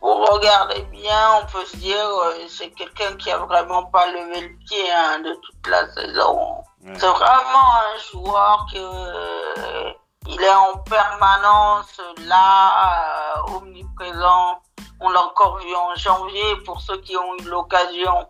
pour 0.00 0.30
regarder 0.30 0.82
bien, 0.92 1.42
on 1.42 1.46
peut 1.46 1.64
se 1.64 1.76
dire 1.76 2.06
euh, 2.06 2.46
c'est 2.48 2.70
quelqu'un 2.70 3.16
qui 3.16 3.30
a 3.30 3.38
vraiment 3.38 3.84
pas 3.84 4.06
levé 4.06 4.48
le 4.48 4.56
pied 4.64 4.90
hein, 4.92 5.20
de 5.20 5.34
toute 5.34 5.66
la 5.66 5.88
saison. 5.92 6.64
C'est 6.94 7.08
vraiment 7.08 7.74
un 7.74 7.98
joueur 8.12 8.66
que 8.72 8.78
euh, 8.78 9.92
il 10.28 10.40
est 10.40 10.54
en 10.54 10.78
permanence 10.78 12.00
là, 12.26 13.36
euh, 13.36 13.56
omniprésent. 13.56 14.62
On 15.00 15.10
l'a 15.10 15.22
encore 15.22 15.58
vu 15.58 15.74
en 15.74 15.94
janvier 15.96 16.56
pour 16.64 16.80
ceux 16.80 16.98
qui 16.98 17.16
ont 17.16 17.36
eu 17.40 17.42
l'occasion 17.42 18.28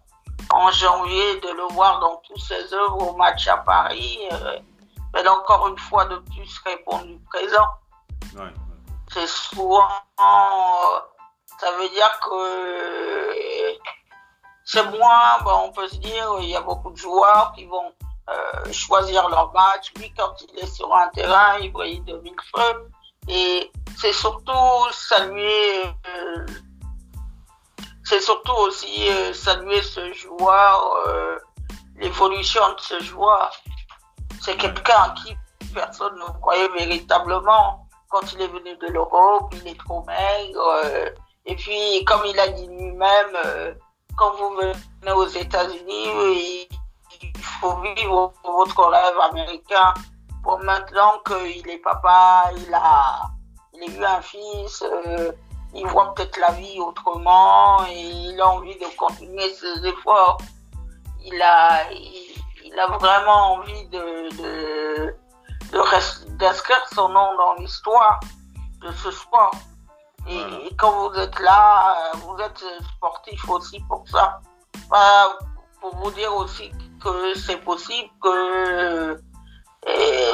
en 0.51 0.71
janvier 0.71 1.41
de 1.41 1.49
le 1.51 1.75
voir 1.75 2.01
dans 2.01 2.17
tous 2.27 2.39
ses 2.39 2.73
œuvres 2.73 3.11
au 3.11 3.17
match 3.17 3.47
à 3.47 3.59
Paris. 3.59 4.19
il 5.19 5.27
a 5.27 5.33
encore 5.33 5.69
une 5.69 5.79
fois 5.79 6.07
de 6.07 6.17
plus 6.17 6.59
répondu 6.65 7.19
présent. 7.31 7.69
C'est 9.13 9.29
souvent 9.29 9.89
ça 11.59 11.73
veut 11.73 11.89
dire 11.89 12.21
que 12.21 13.79
c'est 14.65 14.85
moins, 14.85 15.39
bon, 15.43 15.63
on 15.65 15.73
peut 15.73 15.89
se 15.89 15.97
dire, 15.97 16.37
il 16.41 16.51
y 16.51 16.57
a 16.57 16.61
beaucoup 16.61 16.91
de 16.91 16.97
joueurs 16.97 17.53
qui 17.57 17.65
vont 17.65 17.93
euh, 18.29 18.73
choisir 18.73 19.29
leur 19.29 19.53
match. 19.53 19.93
Lui, 19.97 20.13
quand 20.17 20.35
il 20.43 20.59
est 20.59 20.67
sur 20.67 20.95
un 20.95 21.09
terrain, 21.09 21.59
il 21.59 21.73
brille 21.73 22.01
de 22.03 22.19
mille 22.19 22.37
feux. 22.55 22.91
Et 23.29 23.73
c'est 23.97 24.13
surtout 24.13 24.93
saluer, 24.93 25.85
euh, 25.87 26.47
c'est 28.05 28.21
surtout 28.21 28.53
aussi 28.53 29.09
euh, 29.11 29.33
saluer 29.33 29.83
ce 29.83 30.13
joueur, 30.13 30.97
l'évolution 31.97 32.63
de 32.75 32.81
ce 32.81 33.01
joueur. 33.01 33.51
C'est 34.41 34.57
quelqu'un 34.57 35.15
qui 35.23 35.37
personne 35.75 36.15
ne 36.17 36.41
croyait 36.41 36.69
véritablement. 36.69 37.87
Quand 38.11 38.33
il 38.33 38.43
est 38.43 38.49
venu 38.49 38.77
de 38.77 38.87
l'Europe, 38.87 39.53
il 39.55 39.69
est 39.69 39.79
trop 39.79 40.05
maigre. 40.05 41.13
Et 41.49 41.57
puis, 41.57 42.05
comme 42.05 42.25
il 42.27 42.39
a 42.39 42.49
dit 42.49 42.67
lui-même, 42.67 43.35
euh, 43.47 43.73
quand 44.19 44.37
vous 44.37 44.55
venez 44.57 44.75
aux 45.13 45.27
États-Unis, 45.27 46.69
il 47.23 47.39
faut 47.39 47.81
vivre 47.81 48.35
votre 48.45 48.85
rêve 48.85 49.19
américain. 49.31 49.95
Pour 50.43 50.59
maintenant 50.59 51.23
qu'il 51.27 51.67
est 51.71 51.79
papa, 51.79 52.51
il 52.55 52.75
a, 52.75 53.23
il 53.73 53.83
a 53.83 53.87
eu 53.95 54.05
un 54.05 54.21
fils, 54.21 54.83
euh, 54.83 55.33
il 55.75 55.87
voit 55.87 56.13
peut-être 56.15 56.39
la 56.39 56.53
vie 56.53 56.81
autrement 56.81 57.83
et 57.87 57.99
il 57.99 58.39
a 58.41 58.49
envie 58.49 58.77
de 58.77 58.85
continuer 58.99 59.51
ses 59.55 59.87
efforts. 59.87 60.37
Il 61.25 61.41
a, 61.41 61.91
il, 61.93 62.79
a 62.79 62.89
vraiment 62.99 63.55
envie 63.55 63.89
de, 63.89 64.29
de, 64.37 65.17
d'inscrire 66.37 66.87
son 66.95 67.09
nom 67.09 67.39
dans 67.39 67.55
l'histoire 67.55 68.21
de 68.83 68.93
ce 68.93 69.11
sport. 69.11 69.55
Et, 70.29 70.75
quand 70.77 71.09
vous 71.09 71.15
êtes 71.19 71.39
là, 71.41 72.13
vous 72.15 72.37
êtes 72.39 72.65
sportif 72.97 73.49
aussi 73.49 73.81
pour 73.89 74.05
ça. 74.09 74.41
pour 75.81 75.95
vous 75.97 76.11
dire 76.13 76.35
aussi 76.35 76.71
que 77.03 77.35
c'est 77.35 77.59
possible 77.59 78.11
que 78.23 79.21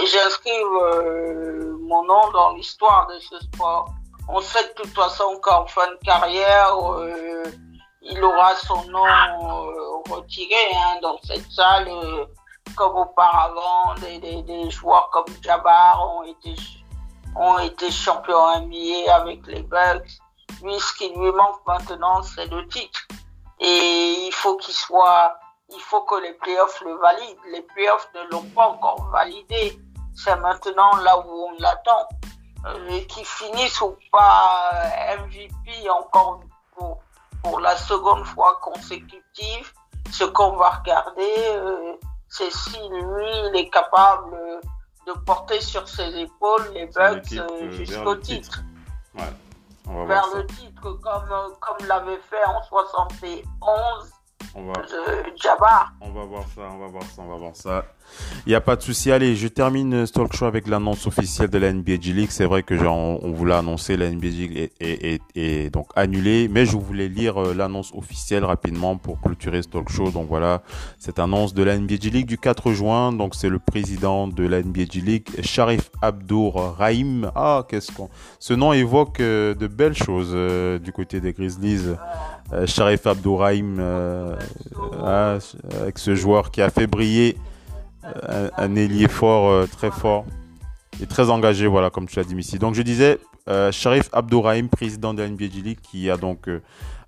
j'inscrive 0.06 0.66
euh, 0.82 1.76
mon 1.80 2.04
nom 2.04 2.30
dans 2.32 2.54
l'histoire 2.54 3.06
de 3.08 3.18
ce 3.18 3.38
sport. 3.40 3.88
On 4.28 4.40
sait 4.40 4.62
de 4.68 4.82
toute 4.82 4.94
façon 4.94 5.38
qu'en 5.42 5.66
fin 5.66 5.86
de 5.90 5.98
carrière, 6.04 6.76
euh, 6.98 7.44
il 8.02 8.22
aura 8.22 8.54
son 8.56 8.84
nom 8.90 9.04
euh, 9.06 10.12
retiré 10.14 10.54
hein, 10.74 10.98
dans 11.02 11.18
cette 11.24 11.50
salle, 11.50 11.88
comme 12.76 12.96
auparavant, 12.96 13.94
des, 14.00 14.18
des, 14.18 14.42
des, 14.42 14.70
joueurs 14.70 15.10
comme 15.10 15.26
Jabbar 15.42 16.16
ont 16.16 16.22
été 16.24 16.54
ont 17.36 17.58
été 17.58 17.90
champions 17.90 18.60
NBA 18.60 19.14
avec 19.14 19.46
les 19.46 19.62
Bucks. 19.62 20.18
Lui, 20.62 20.78
ce 20.78 20.94
qui 20.94 21.08
lui 21.08 21.32
manque 21.32 21.60
maintenant, 21.66 22.22
c'est 22.22 22.46
le 22.46 22.66
titre. 22.68 23.00
Et 23.60 24.26
il 24.26 24.32
faut 24.32 24.56
qu'il 24.56 24.74
soit, 24.74 25.36
il 25.70 25.80
faut 25.80 26.02
que 26.02 26.20
les 26.22 26.32
playoffs 26.34 26.80
le 26.82 26.94
valident. 26.94 27.40
Les 27.52 27.62
playoffs 27.62 28.08
ne 28.14 28.30
l'ont 28.30 28.48
pas 28.54 28.68
encore 28.68 29.08
validé. 29.10 29.78
C'est 30.14 30.36
maintenant 30.36 30.96
là 30.96 31.18
où 31.18 31.48
on 31.48 31.52
l'attend. 31.58 32.08
Euh, 32.66 33.00
qu'il 33.08 33.26
finisse 33.26 33.78
ou 33.82 33.94
pas 34.10 34.84
MVP 35.18 35.90
encore 35.90 36.40
pour, 36.74 36.98
pour 37.42 37.60
la 37.60 37.76
seconde 37.76 38.24
fois 38.24 38.58
consécutive. 38.62 39.72
Ce 40.10 40.24
qu'on 40.24 40.56
va 40.56 40.70
regarder, 40.70 41.34
euh, 41.50 41.96
c'est 42.28 42.50
si 42.50 42.78
lui, 42.88 43.48
il 43.48 43.52
est 43.54 43.68
capable 43.68 44.60
de 45.06 45.12
porter 45.20 45.60
sur 45.60 45.88
ses 45.88 46.16
épaules 46.18 46.72
les 46.74 46.86
Bucks 46.86 47.32
euh, 47.32 47.70
jusqu'au 47.70 48.16
titre. 48.16 48.62
Vers 49.86 50.26
le 50.34 50.46
titre, 50.46 50.92
comme, 50.92 51.28
comme 51.60 51.86
l'avait 51.86 52.20
fait 52.30 52.44
en 52.46 52.62
71 52.62 54.14
on 54.54 54.66
va, 54.66 54.72
Jabba. 55.36 55.86
On 56.00 56.10
va 56.10 56.24
voir 56.24 56.44
ça, 56.54 56.62
on 56.62 56.78
va 56.78 56.86
voir 56.86 57.02
ça, 57.02 57.22
on 57.22 57.28
va 57.28 57.36
voir 57.36 57.56
ça. 57.56 57.84
Il 58.46 58.50
n'y 58.50 58.54
a 58.54 58.60
pas 58.60 58.76
de 58.76 58.82
souci. 58.82 59.10
Allez, 59.10 59.36
je 59.36 59.48
termine 59.48 60.04
ce 60.04 60.12
talk 60.12 60.36
show 60.36 60.44
avec 60.44 60.68
l'annonce 60.68 61.06
officielle 61.06 61.48
de 61.48 61.56
la 61.56 61.72
NBA 61.72 61.94
G 62.00 62.12
League. 62.12 62.28
C'est 62.30 62.44
vrai 62.44 62.62
que 62.62 62.74
on, 62.86 63.18
on 63.22 63.32
vous 63.32 63.46
l'a 63.46 63.58
annoncé, 63.58 63.96
la 63.96 64.10
NBA 64.10 64.28
G 64.28 64.48
League 64.48 64.70
est, 64.80 65.20
est, 65.34 65.70
donc 65.70 65.86
annulée, 65.96 66.48
mais 66.48 66.66
je 66.66 66.76
voulais 66.76 67.08
lire 67.08 67.42
euh, 67.42 67.54
l'annonce 67.54 67.92
officielle 67.94 68.44
rapidement 68.44 68.96
pour 68.96 69.18
clôturer 69.20 69.62
ce 69.62 69.68
talk 69.68 69.88
show. 69.88 70.10
Donc 70.10 70.28
voilà, 70.28 70.62
cette 70.98 71.18
annonce 71.18 71.54
de 71.54 71.62
la 71.62 71.78
NBA 71.78 71.94
G 72.00 72.10
League 72.10 72.26
du 72.26 72.36
4 72.36 72.72
juin. 72.72 73.12
Donc 73.12 73.34
c'est 73.34 73.48
le 73.48 73.58
président 73.58 74.28
de 74.28 74.46
la 74.46 74.62
NBA 74.62 74.84
G 74.90 75.00
League, 75.00 75.28
Sharif 75.42 75.90
Abdour 76.02 76.76
Rahim. 76.78 77.30
Ah, 77.34 77.64
qu'est-ce 77.66 77.92
qu'on... 77.92 78.10
Ce 78.38 78.52
nom 78.52 78.74
évoque 78.74 79.20
euh, 79.20 79.54
de 79.54 79.66
belles 79.66 79.96
choses 79.96 80.32
euh, 80.34 80.78
du 80.78 80.92
côté 80.92 81.20
des 81.20 81.32
Grizzlies. 81.32 81.94
Sharif 82.66 83.06
Abdour 83.06 83.40
Rahim, 83.40 83.82
ah, 85.02 85.38
avec 85.80 85.98
ce 85.98 86.14
joueur 86.14 86.50
qui 86.50 86.60
a 86.60 86.68
fait 86.68 86.86
briller 86.86 87.36
un, 88.56 88.76
ailier 88.76 89.08
fort, 89.08 89.50
euh, 89.50 89.66
très 89.66 89.90
fort 89.90 90.24
et 91.02 91.06
très 91.06 91.30
engagé, 91.30 91.66
voilà, 91.66 91.90
comme 91.90 92.06
tu 92.06 92.16
l'as 92.16 92.24
dit 92.24 92.36
ici. 92.36 92.58
Donc 92.58 92.74
je 92.74 92.82
disais, 92.82 93.18
euh, 93.48 93.72
Sharif 93.72 94.08
Abdourahim, 94.12 94.68
président 94.68 95.14
de 95.14 95.22
la 95.22 95.28
NBA 95.28 95.46
League, 95.62 95.78
qui 95.82 96.10
a 96.10 96.16
donc 96.16 96.48
euh, 96.48 96.60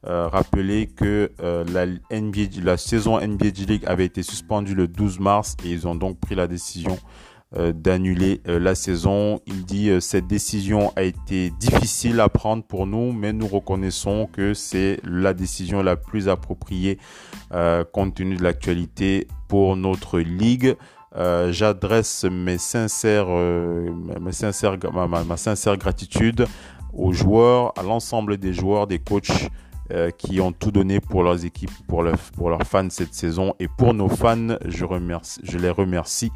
rappelé 0.02 0.86
que 0.86 1.30
la, 1.40 1.86
NBA, 1.86 2.62
la 2.62 2.76
saison 2.76 3.20
NBA 3.20 3.64
League 3.66 3.84
avait 3.86 4.06
été 4.06 4.22
suspendue 4.22 4.74
le 4.74 4.88
12 4.88 5.20
mars 5.20 5.56
et 5.64 5.70
ils 5.70 5.86
ont 5.86 5.94
donc 5.94 6.18
pris 6.18 6.34
la 6.34 6.46
décision 6.46 6.98
d'annuler 7.54 8.40
la 8.44 8.74
saison. 8.74 9.40
Il 9.46 9.64
dit 9.64 9.90
cette 10.00 10.26
décision 10.26 10.92
a 10.96 11.02
été 11.02 11.50
difficile 11.50 12.20
à 12.20 12.28
prendre 12.28 12.64
pour 12.64 12.86
nous, 12.86 13.12
mais 13.12 13.32
nous 13.32 13.46
reconnaissons 13.46 14.28
que 14.32 14.52
c'est 14.52 15.00
la 15.04 15.32
décision 15.32 15.82
la 15.82 15.96
plus 15.96 16.28
appropriée 16.28 16.98
compte 17.92 18.14
tenu 18.14 18.36
de 18.36 18.42
l'actualité 18.42 19.28
pour 19.48 19.76
notre 19.76 20.18
ligue. 20.18 20.76
Euh, 21.16 21.50
j'adresse 21.50 22.24
mes 22.24 22.58
sincères, 22.58 23.28
euh, 23.28 23.88
ma, 24.20 25.36
sincère 25.36 25.76
gratitude 25.78 26.46
aux 26.92 27.12
joueurs, 27.12 27.72
à 27.78 27.82
l'ensemble 27.82 28.36
des 28.36 28.52
joueurs, 28.52 28.86
des 28.86 28.98
coachs 28.98 29.48
euh, 29.92 30.10
qui 30.10 30.40
ont 30.40 30.52
tout 30.52 30.70
donné 30.70 31.00
pour 31.00 31.22
leurs 31.22 31.44
équipes, 31.44 31.70
pour, 31.86 32.04
pour 32.36 32.50
leurs 32.50 32.64
fans 32.64 32.90
cette 32.90 33.14
saison. 33.14 33.54
Et 33.60 33.68
pour 33.68 33.94
nos 33.94 34.08
fans, 34.08 34.56
je 34.66 35.56
les 35.58 35.70
remercie 35.70 36.32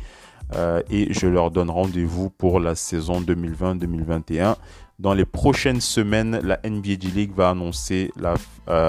et 0.91 1.13
je 1.13 1.27
leur 1.27 1.51
donne 1.51 1.71
rendez-vous 1.71 2.31
pour 2.31 2.61
la 2.61 2.75
saison 2.75 3.21
2020-2021. 3.21 4.57
Dans 4.99 5.15
les 5.15 5.25
prochaines 5.25 5.81
semaines, 5.81 6.41
la 6.43 6.61
NBA 6.63 7.01
G 7.01 7.09
League 7.15 7.33
va 7.35 7.51
annoncer 7.51 8.11
la, 8.17 8.35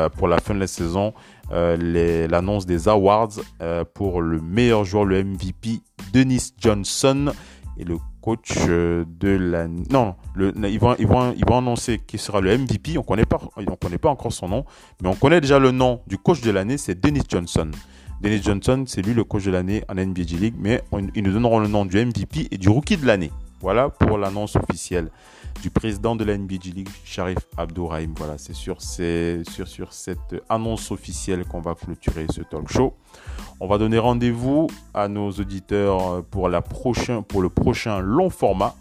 pour 0.10 0.28
la 0.28 0.40
fin 0.40 0.54
de 0.54 0.60
la 0.60 0.68
saison 0.68 1.14
euh, 1.52 2.28
l'annonce 2.30 2.66
des 2.66 2.88
awards 2.88 3.42
euh, 3.62 3.84
pour 3.94 4.22
le 4.22 4.40
meilleur 4.40 4.86
joueur, 4.86 5.04
le 5.04 5.24
MVP, 5.24 5.82
Dennis 6.14 6.54
Johnson. 6.58 7.34
Et 7.78 7.84
le 7.84 7.98
coach 8.22 8.52
euh, 8.70 9.04
de 9.20 9.30
la 9.30 9.68
non 9.68 10.16
le, 10.36 10.54
ils 10.68 10.80
vont 10.80 10.96
ils 11.00 11.08
vont 11.08 11.34
ils 11.36 11.46
vont 11.46 11.58
annoncer 11.58 12.00
qui 12.06 12.20
sera 12.20 12.40
le 12.40 12.56
MVP 12.56 12.98
on 12.98 13.02
connaît 13.02 13.26
pas 13.26 13.40
on 13.56 13.76
connaît 13.76 13.98
pas 13.98 14.10
encore 14.10 14.32
son 14.32 14.48
nom 14.48 14.66
mais 15.02 15.10
on 15.10 15.16
connaît 15.16 15.42
déjà 15.42 15.58
le 15.58 15.72
nom 15.72 16.02
du 16.06 16.20
coach 16.20 16.42
de 16.42 16.52
l'année 16.52 16.78
c'est 16.78 17.00
Dennis 17.00 17.24
Johnson 17.28 17.72
Dennis 18.22 18.42
Johnson 18.44 18.86
c'est 18.88 19.02
lui 19.02 19.14
le 19.14 19.24
coach 19.24 19.44
de 19.44 19.52
l'année 19.52 19.84
en 19.90 19.96
NBA 19.96 20.38
League 20.40 20.56
mais 20.58 20.82
ils 21.16 21.24
nous 21.24 21.34
donneront 21.34 21.60
le 21.60 21.68
nom 21.68 21.86
du 21.86 22.04
MVP 22.04 22.48
et 22.52 22.58
du 22.58 22.70
rookie 22.70 22.98
de 22.98 23.06
l'année 23.06 23.32
voilà 23.60 23.90
pour 23.90 24.18
l'annonce 24.18 24.56
officielle 24.56 25.10
du 25.62 25.70
président 25.70 26.16
de 26.16 26.24
la 26.24 26.38
NBG 26.38 26.74
League, 26.74 26.90
Sharif 27.06 27.38
Abdourahim. 27.58 28.14
Voilà, 28.18 28.38
c'est 28.38 28.54
sur, 28.54 28.82
cette 28.82 30.36
annonce 30.50 30.92
officielle 30.92 31.46
qu'on 31.46 31.62
va 31.62 31.76
clôturer 31.76 32.26
ce 32.32 32.42
talk 32.42 32.68
show. 32.72 32.96
On 33.60 33.68
va 33.68 33.78
donner 33.78 34.00
rendez-vous 34.00 34.68
à 34.94 35.08
nos 35.08 35.30
auditeurs 35.30 36.24
pour 36.26 36.50
le 36.50 37.50
prochain 37.50 38.00
long 38.00 38.30
format. 38.30 38.76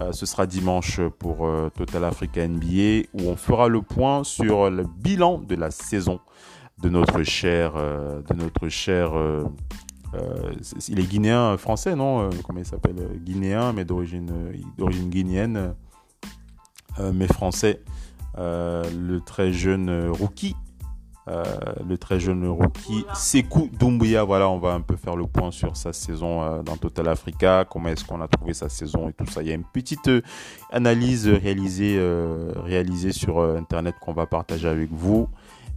Euh, 0.00 0.12
ce 0.12 0.26
sera 0.26 0.46
dimanche 0.46 1.00
pour 1.18 1.46
euh, 1.46 1.70
Total 1.74 2.04
Africa 2.04 2.46
NBA 2.46 3.08
où 3.14 3.30
on 3.30 3.36
fera 3.36 3.68
le 3.68 3.80
point 3.80 4.22
sur 4.22 4.68
le 4.68 4.84
bilan 4.84 5.38
de 5.38 5.54
la 5.54 5.70
saison 5.70 6.20
de 6.82 6.88
notre 6.88 7.22
cher, 7.22 7.74
euh, 7.76 8.22
de 8.22 8.34
notre 8.34 8.68
cher 8.68 9.12
il 10.88 11.00
est 11.00 11.04
guinéen 11.04 11.56
français, 11.58 11.94
non 11.94 12.30
Comment 12.44 12.60
il 12.60 12.64
s'appelle 12.64 12.96
Guinéen, 13.24 13.74
mais 13.74 13.84
d'origine 13.84 14.30
guinéenne. 15.10 15.74
Euh, 17.00 17.12
mais 17.14 17.26
français, 17.26 17.80
euh, 18.38 18.84
le 18.90 19.20
très 19.20 19.52
jeune 19.52 20.08
rookie 20.10 20.56
euh, 21.28 21.44
le 21.86 21.98
très 21.98 22.18
jeune 22.18 22.48
rookie 22.48 23.04
Sekou 23.14 23.68
Doumbouya. 23.78 24.24
Voilà, 24.24 24.48
on 24.48 24.58
va 24.58 24.72
un 24.72 24.80
peu 24.80 24.96
faire 24.96 25.14
le 25.14 25.26
point 25.26 25.50
sur 25.50 25.76
sa 25.76 25.92
saison 25.92 26.62
dans 26.62 26.78
Total 26.78 27.06
Africa, 27.06 27.66
comment 27.68 27.90
est-ce 27.90 28.02
qu'on 28.02 28.22
a 28.22 28.28
trouvé 28.28 28.54
sa 28.54 28.70
saison 28.70 29.10
et 29.10 29.12
tout 29.12 29.26
ça. 29.26 29.42
Il 29.42 29.48
y 29.48 29.50
a 29.50 29.54
une 29.54 29.66
petite 29.70 30.10
analyse 30.70 31.28
réalisée, 31.28 32.00
réalisée 32.56 33.12
sur 33.12 33.42
Internet 33.42 33.96
qu'on 34.00 34.14
va 34.14 34.24
partager 34.24 34.68
avec 34.68 34.90
vous. 34.90 35.28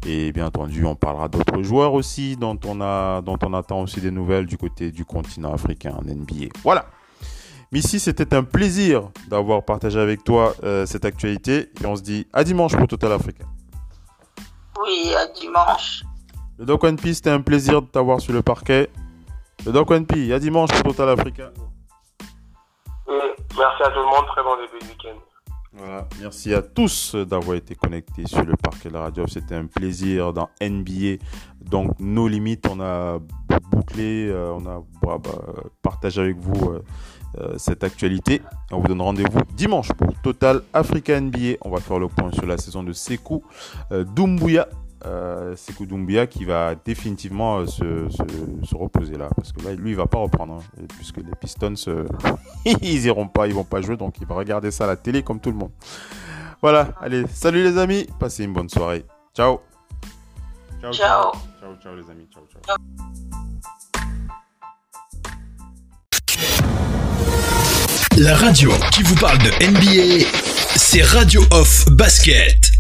Et 0.05 0.31
bien 0.31 0.47
entendu, 0.47 0.83
on 0.85 0.95
parlera 0.95 1.27
d'autres 1.27 1.61
joueurs 1.61 1.93
aussi 1.93 2.35
dont 2.35 2.57
on, 2.65 2.81
a, 2.81 3.21
dont 3.21 3.37
on 3.43 3.53
attend 3.53 3.81
aussi 3.81 4.01
des 4.01 4.09
nouvelles 4.09 4.47
du 4.47 4.57
côté 4.57 4.91
du 4.91 5.05
continent 5.05 5.53
africain 5.53 5.95
en 5.97 6.01
NBA. 6.01 6.47
Voilà. 6.63 6.85
Missy, 7.71 7.99
c'était 7.99 8.35
un 8.35 8.43
plaisir 8.43 9.09
d'avoir 9.29 9.63
partagé 9.63 9.99
avec 9.99 10.23
toi 10.23 10.53
euh, 10.63 10.85
cette 10.85 11.05
actualité 11.05 11.69
et 11.81 11.85
on 11.85 11.95
se 11.95 12.01
dit 12.01 12.27
à 12.33 12.43
dimanche 12.43 12.75
pour 12.75 12.87
Total 12.87 13.11
Africa. 13.11 13.45
Oui, 14.81 15.13
à 15.15 15.27
dimanche. 15.27 16.03
Le 16.57 16.65
Doc 16.65 16.83
One 16.83 16.97
c'était 16.97 17.29
un 17.29 17.41
plaisir 17.41 17.81
de 17.81 17.87
t'avoir 17.87 18.19
sur 18.19 18.33
le 18.33 18.41
parquet. 18.41 18.89
Le 19.65 19.71
Doc 19.71 19.89
One 19.91 20.05
à 20.33 20.39
dimanche 20.39 20.69
pour 20.71 20.95
Total 20.95 21.09
Africa. 21.09 21.51
merci 23.07 23.83
à 23.83 23.89
tout 23.89 23.99
le 23.99 24.05
monde, 24.05 24.25
très 24.27 24.43
bon 24.43 24.55
début 24.57 24.79
de 24.79 24.89
week-end. 24.89 25.30
Voilà, 25.73 26.05
merci 26.19 26.53
à 26.53 26.61
tous 26.61 27.15
d'avoir 27.15 27.55
été 27.55 27.75
connectés 27.75 28.27
sur 28.27 28.43
le 28.43 28.57
parquet 28.57 28.89
de 28.89 28.93
la 28.93 29.01
radio. 29.01 29.25
C'était 29.27 29.55
un 29.55 29.67
plaisir 29.67 30.33
dans 30.33 30.49
NBA. 30.61 31.23
Donc, 31.61 31.97
nos 31.99 32.27
limites, 32.27 32.67
on 32.69 32.81
a 32.81 33.19
bouclé, 33.71 34.27
euh, 34.27 34.53
on 34.53 34.65
a 34.65 34.83
bah, 35.01 35.17
bah, 35.23 35.63
partagé 35.81 36.19
avec 36.19 36.37
vous 36.37 36.71
euh, 36.71 36.83
euh, 37.37 37.57
cette 37.57 37.85
actualité. 37.85 38.41
On 38.71 38.81
vous 38.81 38.87
donne 38.87 39.01
rendez-vous 39.01 39.39
dimanche 39.55 39.93
pour 39.93 40.13
Total 40.21 40.61
Africa 40.73 41.19
NBA. 41.19 41.55
On 41.61 41.69
va 41.69 41.79
faire 41.79 41.99
le 41.99 42.09
point 42.09 42.31
sur 42.33 42.45
la 42.45 42.57
saison 42.57 42.83
de 42.83 42.91
Sekou 42.91 43.41
Doumbouya. 44.13 44.67
Euh, 45.05 45.55
Sekou 45.55 45.85
Doumbouya 45.85 46.27
qui 46.27 46.45
va 46.45 46.75
définitivement 46.75 47.65
se, 47.65 48.07
reposer 48.75 49.17
là. 49.17 49.29
Parce 49.35 49.51
que 49.51 49.61
là 49.61 49.73
lui 49.73 49.91
il 49.91 49.95
va 49.95 50.05
pas 50.05 50.19
reprendre 50.19 50.55
hein, 50.55 50.83
puisque 50.97 51.17
les 51.17 51.35
Pistons 51.39 51.73
ils 52.65 53.05
iront 53.05 53.27
pas 53.27 53.47
ils 53.47 53.53
vont 53.53 53.63
pas 53.63 53.81
jouer. 53.81 53.97
Donc 53.97 54.15
il 54.21 54.27
va 54.27 54.35
regarder 54.35 54.71
ça 54.71 54.83
à 54.83 54.87
la 54.87 54.95
télé 54.95 55.23
comme 55.23 55.39
tout 55.39 55.51
le 55.51 55.57
monde. 55.57 55.71
Voilà. 56.61 56.89
Allez 57.01 57.25
salut 57.27 57.63
les 57.63 57.77
amis. 57.77 58.07
Passez 58.19 58.43
une 58.43 58.53
bonne 58.53 58.69
soirée. 58.69 59.05
Ciao. 59.35 59.61
Ciao. 60.81 60.93
Ciao. 60.93 61.31
Ciao, 61.59 61.75
ciao 61.81 61.95
les 61.95 62.09
amis. 62.09 62.27
Ciao 62.31 62.43
ciao. 62.65 62.75
La 68.17 68.35
radio 68.35 68.71
qui 68.91 69.01
vous 69.03 69.15
parle 69.15 69.39
de 69.39 69.49
NBA, 69.65 70.27
c'est 70.75 71.01
Radio 71.01 71.41
Off 71.51 71.85
Basket. 71.89 72.70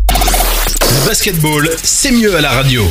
Basketball, 1.05 1.69
c'est 1.83 2.11
mieux 2.11 2.35
à 2.35 2.41
la 2.41 2.51
radio. 2.51 2.87